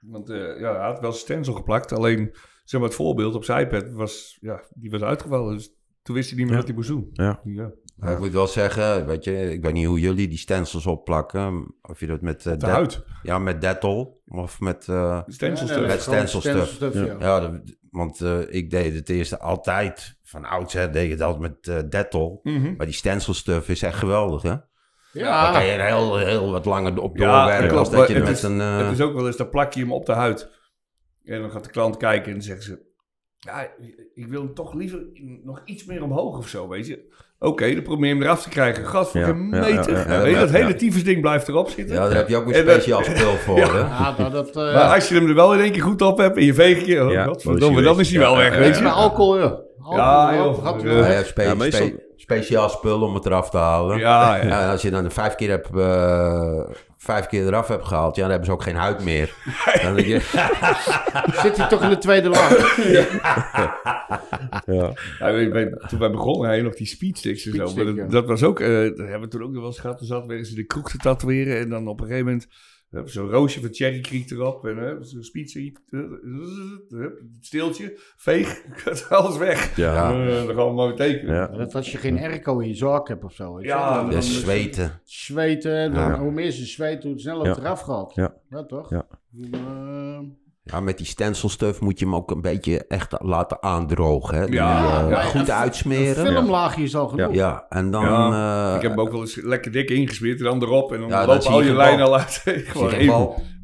Want 0.00 0.30
eh, 0.30 0.60
ja, 0.60 0.76
hij 0.76 0.86
had 0.86 1.00
wel 1.00 1.12
stencil 1.12 1.54
geplakt. 1.54 1.92
Alleen, 1.92 2.30
zeg 2.64 2.80
maar, 2.80 2.88
het 2.88 2.98
voorbeeld 2.98 3.34
op 3.34 3.44
zijn 3.44 3.66
iPad 3.66 3.92
was, 3.92 4.38
ja, 4.40 4.62
die 4.74 4.90
was 4.90 5.02
uitgevallen. 5.02 5.56
Dus 5.56 5.74
toen 6.02 6.14
wist 6.14 6.28
hij 6.30 6.38
niet 6.38 6.46
meer 6.46 6.54
Ja. 6.54 6.60
wat 6.60 6.68
hij 6.68 6.76
moest 6.76 6.88
doen. 6.88 7.10
Ja. 7.12 7.40
Ja. 7.44 7.70
Maar 7.96 8.12
ik 8.12 8.18
moet 8.18 8.32
wel 8.32 8.46
zeggen, 8.46 9.06
weet 9.06 9.24
je, 9.24 9.52
ik 9.52 9.62
weet 9.62 9.72
niet 9.72 9.86
hoe 9.86 10.00
jullie 10.00 10.28
die 10.28 10.38
stencils 10.38 10.86
opplakken. 10.86 11.74
Of 11.82 12.00
je 12.00 12.06
dat 12.06 12.20
met... 12.20 12.46
eh, 12.46 12.56
De 12.56 12.66
huid. 12.66 13.04
Ja, 13.22 13.38
met 13.38 13.60
Dettol. 13.60 14.22
Of 14.26 14.60
met... 14.60 14.88
eh, 14.88 15.20
nee, 15.38 15.50
met 15.86 16.00
stencilstuff. 16.00 16.94
ja. 16.94 17.16
ja, 17.18 17.40
dat- 17.40 17.76
want 17.90 18.20
eh, 18.20 18.38
ik 18.54 18.70
deed 18.70 18.94
het 18.94 19.08
eerste 19.08 19.38
altijd, 19.38 20.16
van 20.30 20.44
oudsher 20.44 20.92
deed 20.92 21.10
het 21.10 21.20
altijd 21.20 21.40
met 21.42 21.68
eh 21.76 21.88
Dettol. 21.90 22.40
Mhm. 22.42 22.74
Maar 22.76 22.86
die 22.86 22.94
stencilstuff 22.94 23.68
is 23.68 23.82
echt 23.82 23.98
geweldig, 23.98 24.42
hè? 24.42 24.54
Ja, 25.12 25.42
dan 25.44 25.52
kan 25.52 25.64
je 25.66 25.72
er 25.72 25.86
heel, 25.86 26.16
heel 26.18 26.50
wat 26.50 26.64
langer 26.64 27.00
op 27.00 27.18
doorwerken 27.18 27.78
als 27.78 27.90
dat 27.90 28.08
je 28.08 28.14
het 28.14 28.24
met 28.24 28.32
is- 28.32 28.42
een... 28.42 28.60
eh, 28.60 28.76
Het 28.78 28.92
is 28.92 29.00
ook 29.00 29.14
wel 29.14 29.26
eens, 29.26 29.36
dan 29.36 29.50
plak 29.50 29.72
je 29.72 29.80
hem 29.80 29.92
op 29.92 30.06
de 30.06 30.12
huid. 30.12 30.50
En 31.24 31.40
dan 31.40 31.50
gaat 31.50 31.64
de 31.64 31.70
klant 31.70 31.96
kijken 31.96 32.26
en 32.26 32.32
dan 32.32 32.42
zeggen 32.42 32.64
ze... 32.64 32.88
Ja, 33.40 33.66
ik 34.14 34.26
wil 34.26 34.40
hem 34.42 34.54
toch 34.54 34.74
liever 34.74 35.00
nog 35.44 35.60
iets 35.64 35.84
meer 35.84 36.02
omhoog 36.02 36.38
of 36.38 36.48
zo, 36.48 36.68
weet 36.68 36.86
je. 36.86 37.08
Oké, 37.38 37.74
dan 37.74 37.82
probeer 37.82 38.06
je 38.08 38.14
hem 38.14 38.22
eraf 38.22 38.42
te 38.42 38.48
krijgen. 38.48 38.86
Gas 38.86 39.10
voor 39.10 39.20
Ja, 39.20 39.28
een 39.28 39.48
meter. 39.48 39.92
ja, 39.92 39.98
Ja, 40.14 40.20
weet 40.20 40.24
je, 40.24 40.30
ja, 40.30 40.40
dat 40.40 40.50
hele 40.50 40.68
ja. 40.68 40.74
tyfusding 40.74 41.20
blijft 41.20 41.48
erop 41.48 41.68
zitten. 41.68 41.94
ja, 41.96 42.06
daar 42.06 42.16
heb 42.16 42.28
je 42.28 42.36
ook 42.36 42.46
een 42.46 42.54
speciaal 42.54 43.04
spul 43.04 43.32
voor, 43.36 43.56
hè? 43.58 43.78
Ja, 43.78 44.12
dat, 44.18 44.32
dat, 44.32 44.48
eh, 44.48 44.74
Maar 44.74 44.94
als 44.94 45.08
je 45.08 45.14
hem 45.14 45.28
er 45.28 45.34
wel 45.34 45.54
in 45.54 45.60
één 45.60 45.72
keer 45.72 45.82
goed 45.82 46.02
op 46.02 46.18
hebt 46.18 46.36
en 46.36 46.44
je 46.44 46.54
veegt 46.54 46.86
je... 46.86 47.04
Oh, 47.04 47.12
Ja, 47.12 47.24
godverdomme, 47.24 47.82
dan 47.82 48.00
is 48.00 48.10
hij 48.10 48.18
wel 48.18 48.32
Ja, 48.32 48.38
weg, 48.38 48.52
ja, 48.52 48.58
weet 48.58 48.68
Met 48.68 48.78
je. 48.78 48.88
alcohol, 48.88 49.38
ja. 49.38 49.44
Alcohol, 49.82 49.96
Ja, 49.96 50.32
ja, 50.32 50.36
joh. 50.42 51.06
je 51.06 51.22
spe- 51.24 51.54
spe- 51.70 52.02
speciaal 52.16 52.68
spul 52.68 53.00
om 53.02 53.14
het 53.14 53.26
eraf 53.26 53.50
te 53.50 53.56
halen. 53.56 53.98
Ja, 53.98 54.36
ja. 54.36 54.40
En 54.42 54.70
als 54.70 54.82
je 54.82 54.90
dan 54.90 55.02
de 55.02 55.10
vijf 55.10 55.34
keer, 55.34 55.48
hebt, 55.50 55.68
eh, 55.76 56.60
vijf 57.02 57.26
keer 57.26 57.46
eraf 57.46 57.68
hebt 57.68 57.84
gehaald, 57.86 58.14
ja, 58.16 58.20
dan 58.22 58.30
hebben 58.30 58.48
ze 58.48 58.52
ook 58.54 58.62
geen 58.62 58.76
huid 58.76 59.04
meer. 59.04 59.34
Dan 59.82 59.94
denk 59.94 60.06
je, 60.06 60.20
Zit 61.42 61.56
hij 61.56 61.68
toch 61.68 61.82
in 61.82 61.88
de 61.90 61.98
tweede 61.98 62.28
laag? 62.28 62.76
Ja. 64.66 64.92
Ja, 65.18 65.32
weet 65.32 65.44
je, 65.44 65.50
bij- 65.50 65.88
toen 65.88 65.98
wij 65.98 66.10
begonnen, 66.10 66.48
had 66.48 66.56
je 66.56 66.62
nog 66.62 66.74
die 66.74 66.86
speedsticks 66.86 67.46
en 67.46 67.68
zo. 67.68 67.94
Dat, 67.94 68.10
dat 68.10 68.26
was 68.26 68.42
ook, 68.42 68.60
eh 68.60 68.68
dat 68.68 68.96
hebben 68.98 69.20
we 69.20 69.28
toen 69.28 69.42
ook 69.42 69.50
nog 69.50 69.58
wel 69.60 69.66
eens 69.70 69.78
gehad. 69.80 69.98
Toen 69.98 70.06
zat 70.06 70.26
weer 70.26 70.38
eens 70.38 70.48
in 70.50 70.54
de 70.54 70.64
kroeg 70.64 70.90
te 70.90 70.96
tatoeëren. 70.98 71.58
En 71.58 71.68
dan 71.68 71.88
op 71.88 72.00
een 72.00 72.06
gegeven 72.06 72.26
moment 72.26 72.46
zo'n 73.04 73.28
roosje 73.30 73.60
van 73.60 73.68
Cherry 73.74 74.00
Creek 74.00 74.30
erop. 74.30 74.66
En 74.66 74.88
eh, 74.88 74.96
zo'n 75.00 75.22
eh, 75.90 76.00
eh, 76.00 77.00
het 77.00 77.12
steeltje, 77.40 77.98
veeg, 78.16 78.62
alles 79.08 79.36
weg. 79.36 79.76
Ja. 79.76 80.12
Eh, 80.26 80.46
dan 80.46 80.54
gaan 80.54 80.66
we 80.68 80.72
maar 80.72 80.86
weer 80.86 80.96
tekenen. 80.96 81.34
Ja. 81.34 81.46
Dat 81.46 81.74
als 81.74 81.92
je 81.92 81.98
geen 81.98 82.18
airco 82.18 82.58
in 82.58 82.68
je 82.68 82.74
zak 82.74 83.08
hebt 83.08 83.24
of 83.24 83.32
zo. 83.32 83.54
weet 83.54 83.62
je. 83.62 83.68
Ja, 83.68 83.94
Dan- 83.94 84.04
ja, 84.06 84.10
dan- 84.12 84.22
zweten. 84.22 85.00
Zweten, 85.04 85.92
dan, 85.92 86.02
Ja. 86.10 86.18
hoe 86.18 86.30
meer 86.32 86.50
ze 86.50 86.66
zweten, 86.66 87.10
hoe 87.10 87.18
sneller 87.18 87.44
Ja. 87.44 87.50
het 87.50 87.58
eraf 87.60 87.80
gaat. 87.80 88.14
Ja. 88.14 88.64
toch? 88.66 88.90
Ja. 88.90 89.06
Eh, 89.52 90.18
Ja, 90.70 90.80
met 90.80 90.96
die 90.96 91.06
stencilstuff 91.06 91.80
moet 91.80 91.98
je 91.98 92.04
hem 92.04 92.14
ook 92.14 92.30
een 92.30 92.40
beetje 92.40 92.84
echt 92.88 93.14
laten 93.22 93.62
aandrogen. 93.62 94.38
Hè? 94.38 94.46
Die, 94.46 94.54
Ja, 94.54 95.02
eh, 95.04 95.10
ja. 95.10 95.20
goed 95.22 95.40
Een 95.48 95.52
uitsmeren. 95.52 96.26
filmlaagje 96.26 96.82
is 96.82 96.96
al 96.96 97.08
genoeg. 97.08 97.34
Ja, 97.34 97.66
en 97.68 97.90
dan... 97.90 98.02
Ja, 98.02 98.68
eh, 98.70 98.76
ik 98.76 98.82
heb 98.82 98.90
hem 98.90 99.00
ook 99.00 99.10
wel 99.10 99.20
eens 99.20 99.34
lekker 99.34 99.72
dik 99.72 99.90
ingesmeerd 99.90 100.38
en 100.38 100.44
dan 100.44 100.62
erop. 100.62 100.92
En 100.92 101.00
dan 101.00 101.08
Ja, 101.08 101.26
lopen 101.26 101.46
al 101.50 101.62
je 101.62 101.74
lijnen 101.74 102.06
al 102.06 102.16
uit. 102.18 102.42
Gewoon 102.44 102.92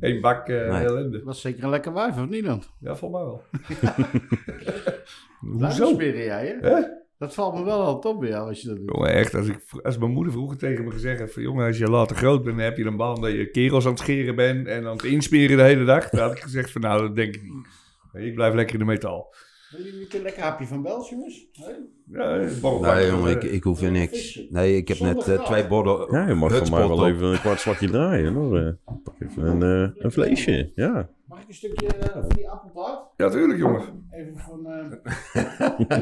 één, 0.00 0.20
bak 0.20 0.48
eh, 0.48 0.70
Nee. 0.70 0.84
ellende. 0.84 1.10
Dat 1.16 1.22
was 1.26 1.40
zeker 1.40 1.64
een 1.64 1.70
lekker 1.70 1.92
wijf, 1.92 2.16
of 2.18 2.28
niet 2.28 2.44
dan? 2.44 2.62
Ja, 2.80 2.96
volgens 2.96 3.20
mij 3.20 3.30
wel. 3.30 3.42
Hoezo? 5.68 6.02
Jij, 6.02 6.56
hè? 6.60 6.68
Hè? 6.70 6.80
Dat 7.18 7.34
valt 7.34 7.54
me 7.54 7.64
wel 7.64 7.80
altijd 7.80 8.14
op 8.14 8.20
bij 8.20 8.28
jou 8.28 8.48
als 8.48 8.60
je 8.62 8.68
dat 8.68 8.76
doet. 8.76 8.90
Jongen, 8.94 9.12
echt, 9.12 9.34
als, 9.34 9.48
ik, 9.48 9.58
als 9.82 9.98
mijn 9.98 10.10
moeder 10.10 10.32
vroeger 10.32 10.58
tegen 10.58 10.84
me 10.84 10.90
gezegd 10.90 11.18
heeft 11.18 11.32
van... 11.32 11.42
jongen, 11.42 11.66
als 11.66 11.78
je 11.78 11.90
later 11.90 12.16
groot 12.16 12.42
bent, 12.44 12.56
dan 12.56 12.64
heb 12.64 12.76
je 12.76 12.84
een 12.84 12.96
baan 12.96 13.20
dat 13.20 13.32
je 13.32 13.50
kerels 13.50 13.84
aan 13.84 13.90
het 13.90 14.00
scheren 14.00 14.34
bent... 14.34 14.66
en 14.66 14.86
aan 14.86 14.96
het 14.96 15.04
insperen 15.04 15.56
de 15.56 15.62
hele 15.62 15.84
dag. 15.84 16.08
Dan 16.08 16.20
had 16.20 16.32
ik 16.32 16.42
gezegd 16.42 16.70
van, 16.70 16.80
nou, 16.80 17.00
dat 17.02 17.16
denk 17.16 17.34
ik 17.34 17.42
niet. 17.42 18.24
Ik 18.26 18.34
blijf 18.34 18.54
lekker 18.54 18.74
in 18.74 18.80
de 18.80 18.86
metaal. 18.86 19.34
Wil 19.70 19.84
je 19.86 19.92
niet 19.92 20.14
een 20.14 20.22
lekker 20.22 20.42
hapje 20.42 20.66
van 20.66 20.82
Bels, 20.82 21.08
jongens? 21.10 21.46
Nee? 21.52 21.74
Ja, 22.18 22.48
borrelbak. 22.60 22.94
Nee, 22.94 23.06
jongen, 23.06 23.30
ik, 23.30 23.42
ik 23.42 23.62
hoef 23.62 23.82
er 23.82 23.90
niks. 23.90 24.40
Nee, 24.50 24.76
ik 24.76 24.88
heb 24.88 24.98
net 24.98 25.28
eh, 25.28 25.44
twee 25.44 25.66
borden 25.66 26.06
Ja, 26.10 26.28
je 26.28 26.34
mag 26.34 26.56
voor 26.56 26.70
mij 26.70 26.88
wel 26.88 26.98
op. 26.98 27.06
even 27.06 27.26
een 27.26 27.40
kwart 27.40 27.60
slagje 27.60 27.88
draaien. 27.90 28.34
Hoor. 28.34 28.58
Eh, 28.58 28.72
Pak 29.04 29.14
even 29.18 29.46
een, 29.46 29.62
eh, 29.62 30.02
een 30.04 30.12
vleesje. 30.12 30.72
Ja. 30.74 31.08
Mag 31.36 31.44
ik 31.44 31.50
een 31.50 31.54
stukje 31.54 31.86
eh, 31.86 32.12
van 32.12 32.28
die 32.28 32.48
appeltaart? 32.50 33.00
Ja, 33.16 33.28
tuurlijk, 33.30 33.58
jongen. 33.58 34.06
Even 34.10 34.38
van... 34.38 34.60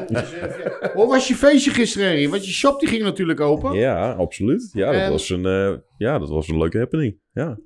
ja. 0.07 0.91
Hoe 0.97 1.07
was 1.07 1.27
je 1.27 1.35
feestje 1.35 1.71
gisteren? 1.71 2.29
Want 2.29 2.45
je 2.45 2.51
shop 2.51 2.79
die 2.79 2.89
ging 2.89 3.03
natuurlijk 3.03 3.39
open. 3.39 3.73
ja, 3.73 4.11
absoluut. 4.11 4.69
Ja, 4.73 4.91
dat 4.91 5.01
En- 5.01 5.11
was 5.11 5.29
een, 5.29 5.45
eh, 5.45 5.73
ja, 5.97 6.19
dat 6.19 6.29
was 6.29 6.47
een 6.47 6.57
leuke 6.57 6.77
happening. 6.77 7.17
Ja. 7.33 7.57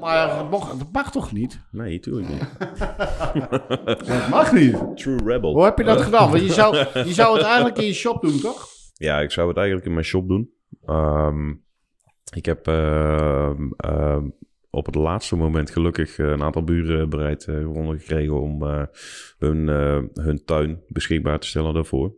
Maar 0.00 0.38
het 0.38 0.50
mag, 0.50 0.76
mag 0.92 1.10
toch 1.12 1.32
niet? 1.32 1.60
Nee, 1.70 1.98
tuurlijk 1.98 2.28
niet. 2.28 2.40
Het 4.08 4.28
mag 4.28 4.52
niet. 4.52 4.76
True 4.94 5.18
Rebel. 5.24 5.52
Hoe 5.54 5.64
heb 5.64 5.78
je 5.78 5.84
dat 5.84 6.00
gedaan? 6.00 6.30
Want 6.30 6.42
je 6.42 6.52
zou, 6.52 6.76
je 7.08 7.12
zou 7.12 7.36
het 7.36 7.46
eigenlijk 7.46 7.78
in 7.78 7.86
je 7.86 7.92
shop 7.92 8.22
doen, 8.22 8.40
toch? 8.40 8.68
Ja, 8.94 9.20
ik 9.20 9.30
zou 9.30 9.48
het 9.48 9.56
eigenlijk 9.56 9.86
in 9.86 9.92
mijn 9.92 10.04
shop 10.04 10.28
doen. 10.28 10.52
Ehm, 10.86 11.50
ik 12.34 12.44
heb 12.44 12.66
ehm, 12.66 13.70
ehm, 13.76 14.28
op 14.74 14.86
het 14.86 14.94
laatste 14.94 15.36
moment 15.36 15.70
gelukkig 15.70 16.18
eh, 16.18 16.26
een 16.26 16.42
aantal 16.42 16.64
buren 16.64 17.08
bereid 17.08 17.44
eh, 17.44 17.56
gevonden 17.56 17.98
gekregen 17.98 18.40
om 18.40 18.62
eh, 18.62 18.82
hun, 19.38 19.66
hun 20.14 20.44
tuin 20.44 20.82
beschikbaar 20.88 21.38
te 21.38 21.46
stellen 21.46 21.74
daarvoor. 21.74 22.14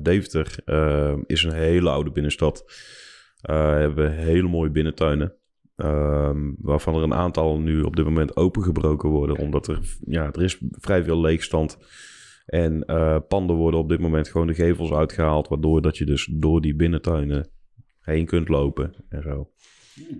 Deventer 0.00 0.58
is 1.26 1.42
een 1.42 1.52
hele 1.52 1.90
oude 1.90 2.10
binnenstad. 2.10 2.64
Hebben 3.40 4.12
hele 4.12 4.48
mooie 4.48 4.70
binnentuinen. 4.70 5.34
Ehm, 5.76 6.52
waarvan 6.58 6.94
er 6.94 7.02
een 7.02 7.14
aantal 7.14 7.58
nu 7.58 7.82
op 7.82 7.96
dit 7.96 8.04
moment 8.04 8.36
opengebroken 8.36 9.08
worden. 9.08 9.36
Omdat 9.36 9.66
er, 9.68 9.80
ja, 10.00 10.32
er 10.32 10.42
is 10.42 10.58
vrij 10.70 11.04
veel 11.04 11.20
leegstand. 11.20 11.78
En 12.46 12.84
panden 13.28 13.56
worden 13.56 13.80
op 13.80 13.88
dit 13.88 14.00
moment 14.00 14.28
gewoon 14.28 14.46
de 14.46 14.54
gevels 14.54 14.92
uitgehaald. 14.92 15.48
Waardoor 15.48 15.82
dat 15.82 15.96
je 15.96 16.04
dus 16.04 16.28
door 16.32 16.60
die 16.60 16.76
binnentuinen 16.76 17.48
heen 18.00 18.26
kunt 18.26 18.48
lopen 18.48 19.04
en 19.08 19.22
zo. 19.22 19.50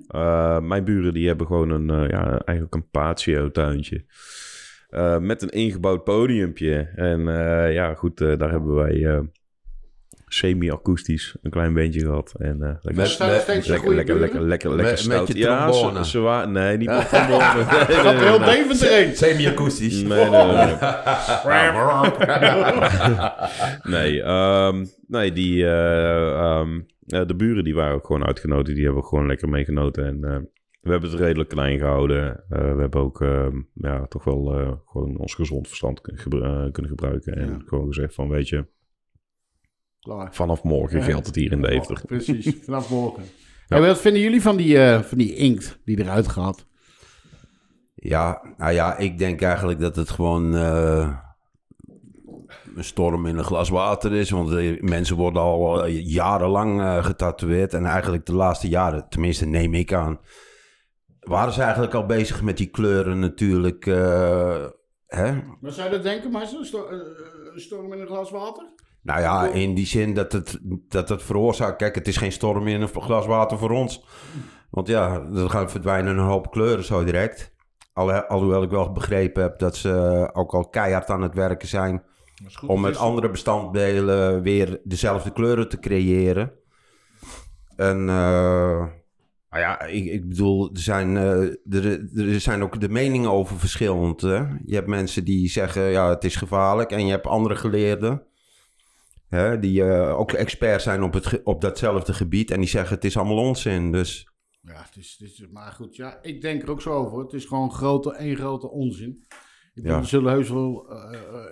Eh, 0.08 0.60
mijn 0.60 0.84
buren 0.84 1.14
die 1.14 1.26
hebben 1.26 1.46
gewoon 1.46 1.70
een, 1.70 1.90
eh, 1.90 2.08
ja, 2.10 2.38
eigenlijk 2.38 2.74
een 2.74 2.90
patio 2.90 3.50
tuintje. 3.50 4.04
Eh, 4.88 5.18
met 5.18 5.42
een 5.42 5.48
ingebouwd 5.48 6.04
podiumpje. 6.04 6.74
En 6.94 7.20
ja, 7.72 7.94
goed, 7.94 8.18
daar 8.18 8.50
hebben 8.50 8.74
wij 8.74 9.28
semi-akoestisch 10.34 11.36
een 11.42 11.50
klein 11.50 11.74
bandje 11.74 12.00
gehad. 12.00 12.34
En 12.38 12.62
eh, 12.62 12.68
lekker, 12.80 12.94
Met- 13.02 13.18
lekker, 13.18 13.94
lekker, 13.94 13.94
lekker, 13.94 14.14
lekker, 14.18 14.42
lekker 14.46 14.76
met 14.76 14.98
stout. 14.98 15.28
je 15.28 15.38
ja, 15.38 15.72
ze, 15.72 16.04
ze 16.04 16.18
waren... 16.18 16.52
Nee, 16.52 16.76
niet 16.76 16.88
met 16.98 17.08
trombone. 17.08 17.38
Nee, 17.54 17.64
nee, 17.64 17.96
Gaat 17.96 18.14
nee, 18.14 18.22
heel 18.24 18.38
nee. 18.38 18.56
Deventer 18.56 18.88
heen. 18.88 19.16
Semi-akoestisch. 19.22 20.02
Nee, 20.02 20.30
nee, 20.30 20.46
nee, 20.56 20.76
nee. 23.94 24.22
Ehm, 24.22 24.84
nee 25.06 25.32
die, 25.32 25.64
eh, 25.64 26.32
ehm, 26.32 26.80
eh, 27.06 27.26
de 27.26 27.34
buren 27.36 27.64
die 27.64 27.74
waren 27.74 27.94
ook 27.94 28.06
gewoon 28.06 28.24
uitgenodigd. 28.26 28.76
Die 28.76 28.84
hebben 28.84 29.04
gewoon 29.04 29.26
lekker 29.26 29.48
meegenoten. 29.48 30.06
En 30.06 30.24
eh, 30.24 30.38
we 30.80 30.90
hebben 30.90 31.10
het 31.10 31.18
redelijk 31.20 31.48
klein 31.48 31.78
gehouden. 31.78 32.44
Eh, 32.48 32.74
we 32.74 32.80
hebben 32.80 33.00
ook 33.00 33.20
ehm, 33.20 33.56
ja, 33.74 34.06
toch 34.06 34.24
wel 34.24 34.58
eh, 34.58 34.72
gewoon 34.86 35.16
ons 35.18 35.34
gezond 35.34 35.66
verstand 35.68 36.00
kunnen 36.00 36.88
gebruiken. 36.88 37.36
En 37.36 37.48
Ja. 37.48 37.58
gewoon 37.66 37.86
gezegd 37.86 38.14
van, 38.14 38.28
weet 38.28 38.48
je, 38.48 38.64
Klaar. 40.04 40.28
vanaf 40.34 40.62
morgen 40.62 40.98
Ja. 40.98 41.04
geldt 41.04 41.26
het 41.26 41.34
hier 41.34 41.52
in 41.52 41.60
Deventer. 41.60 42.02
Precies, 42.06 42.54
vanaf 42.64 42.90
morgen. 42.90 43.22
En 43.68 43.82
wat 43.82 43.98
vinden 43.98 44.22
jullie 44.22 44.42
van 44.42 44.56
die, 44.56 44.78
eh, 44.78 45.00
van 45.00 45.18
die 45.18 45.34
inkt 45.34 45.78
die 45.84 45.98
eruit 46.00 46.28
gaat? 46.28 46.66
Ja, 47.94 48.42
nou 48.56 48.72
ja, 48.72 48.96
ik 48.96 49.18
denk 49.18 49.42
eigenlijk 49.42 49.80
dat 49.80 49.96
het 49.96 50.10
gewoon 50.10 50.56
eh, 50.56 51.16
een 52.76 52.84
storm 52.84 53.26
in 53.26 53.38
een 53.38 53.44
glas 53.44 53.68
water 53.68 54.12
is. 54.12 54.30
Want 54.30 54.52
eh, 54.52 54.80
mensen 54.82 55.16
worden 55.16 55.42
al 55.42 55.86
jarenlang 55.86 57.04
getatoeëerd. 57.04 57.74
En 57.74 57.84
eigenlijk 57.84 58.26
de 58.26 58.34
laatste 58.34 58.68
jaren, 58.68 59.08
tenminste 59.08 59.46
neem 59.46 59.74
ik 59.74 59.92
aan, 59.92 60.20
waren 61.20 61.52
ze 61.52 61.62
eigenlijk 61.62 61.94
al 61.94 62.06
bezig 62.06 62.42
met 62.42 62.56
die 62.56 62.70
kleuren 62.70 63.18
natuurlijk. 63.18 63.84
hè? 65.06 65.32
Wat 65.60 65.74
zou 65.74 65.88
je 65.88 65.94
dat 65.94 66.02
denken, 66.02 66.34
eh, 66.34 66.40
een 67.54 67.60
storm 67.60 67.92
in 67.92 68.00
een 68.00 68.06
glas 68.06 68.30
water? 68.30 68.72
Nou 69.04 69.20
ja, 69.20 69.46
in 69.46 69.74
die 69.74 69.86
zin 69.86 70.14
dat 70.14 70.32
het, 70.32 70.58
dat 70.88 71.08
het 71.08 71.22
veroorzaakt. 71.22 71.76
Kijk, 71.76 71.94
het 71.94 72.08
is 72.08 72.16
geen 72.16 72.32
storm 72.32 72.66
in 72.66 72.82
een 72.82 72.88
glas 72.88 73.26
water 73.26 73.58
voor 73.58 73.70
ons. 73.70 74.04
Want 74.70 74.88
ja, 74.88 75.22
er 75.34 75.50
gaan 75.50 75.70
verdwijnen 75.70 76.18
een 76.18 76.24
hoop 76.24 76.50
kleuren 76.50 76.84
zo 76.84 77.04
direct. 77.04 77.52
Alhoewel 77.92 78.62
ik 78.62 78.70
wel 78.70 78.92
begrepen 78.92 79.42
heb 79.42 79.58
dat 79.58 79.76
ze 79.76 80.30
ook 80.32 80.54
al 80.54 80.68
keihard 80.68 81.10
aan 81.10 81.22
het 81.22 81.34
werken 81.34 81.68
zijn. 81.68 82.02
Goed. 82.52 82.68
om 82.68 82.80
met 82.80 82.96
andere 82.96 83.30
bestanddelen 83.30 84.42
weer 84.42 84.80
dezelfde 84.84 85.32
kleuren 85.32 85.68
te 85.68 85.78
creëren. 85.78 86.52
En 87.76 88.08
eh, 88.08 88.86
nou 89.50 89.62
ja, 89.62 89.82
ik, 89.82 90.04
ik 90.04 90.28
bedoel, 90.28 90.70
er 90.72 90.80
zijn, 90.80 91.16
eh, 91.16 91.40
er, 91.70 92.08
er 92.16 92.40
zijn 92.40 92.62
ook 92.62 92.80
de 92.80 92.88
meningen 92.88 93.30
over 93.30 93.58
verschillend. 93.58 94.20
Hè? 94.20 94.36
Je 94.64 94.74
hebt 94.74 94.86
mensen 94.86 95.24
die 95.24 95.48
zeggen, 95.48 95.82
ja, 95.82 96.08
het 96.08 96.24
is 96.24 96.36
gevaarlijk. 96.36 96.90
En 96.90 97.06
je 97.06 97.10
hebt 97.10 97.26
andere 97.26 97.56
geleerden, 97.56 98.22
hè, 99.34 99.58
die 99.58 99.84
eh, 99.84 100.18
ook 100.18 100.32
expert 100.32 100.82
zijn 100.82 101.02
op, 101.02 101.12
het, 101.12 101.42
op 101.42 101.60
datzelfde 101.60 102.12
gebied. 102.12 102.50
En 102.50 102.60
die 102.60 102.68
zeggen, 102.68 102.94
het 102.94 103.04
is 103.04 103.16
allemaal 103.16 103.36
onzin. 103.38 103.92
Dus 103.92 104.28
Ja, 104.60 104.82
het 104.86 104.96
is, 104.96 105.16
het 105.18 105.30
is, 105.30 105.46
maar 105.52 105.72
goed, 105.72 105.96
ja, 105.96 106.18
ik 106.22 106.40
denk 106.40 106.62
er 106.62 106.70
ook 106.70 106.82
zo 106.82 106.90
over. 106.92 107.18
Het 107.18 107.32
is 107.32 107.44
gewoon 107.44 107.72
grote, 107.72 108.14
één 108.14 108.36
grote 108.36 108.70
onzin. 108.70 109.24
Ik 109.74 109.82
bedoel, 109.82 109.92
Ja. 109.92 109.98
Er 109.98 110.06
zullen 110.08 110.32
heus 110.32 110.48
wel 110.50 110.90
eh, 110.90 111.12
eh, 111.14 111.44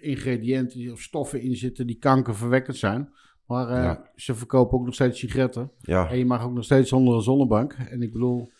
ingrediënten 0.00 0.92
of 0.92 1.00
stoffen 1.00 1.40
in 1.40 1.56
zitten 1.56 1.86
die 1.86 1.98
kankerverwekkend 1.98 2.76
zijn. 2.76 3.12
Maar 3.46 3.68
eh, 3.68 3.82
Ja. 3.82 4.10
ze 4.14 4.34
verkopen 4.34 4.78
ook 4.78 4.84
nog 4.84 4.94
steeds 4.94 5.18
sigaretten. 5.18 5.70
ja, 5.80 6.08
En 6.10 6.18
je 6.18 6.24
mag 6.26 6.44
ook 6.44 6.52
nog 6.54 6.64
steeds 6.64 6.92
onder 6.92 7.14
een 7.14 7.22
zonnebank. 7.22 7.72
En 7.72 8.02
ik 8.02 8.12
bedoel, 8.12 8.50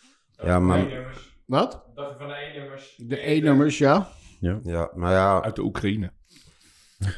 ja, 0.43 0.59
maar, 0.59 0.79
E-nummers. 0.79 1.37
wat? 1.45 1.83
Je 1.95 2.15
van 2.17 2.27
de 2.27 2.33
E-nummers? 2.35 2.95
De 3.07 3.17
E-nummers, 3.29 3.77
ja. 3.77 4.09
ja, 4.63 4.91
maar 4.95 5.11
ja, 5.11 5.41
Uit 5.41 5.55
de 5.55 5.61
Oekraïne. 5.63 6.11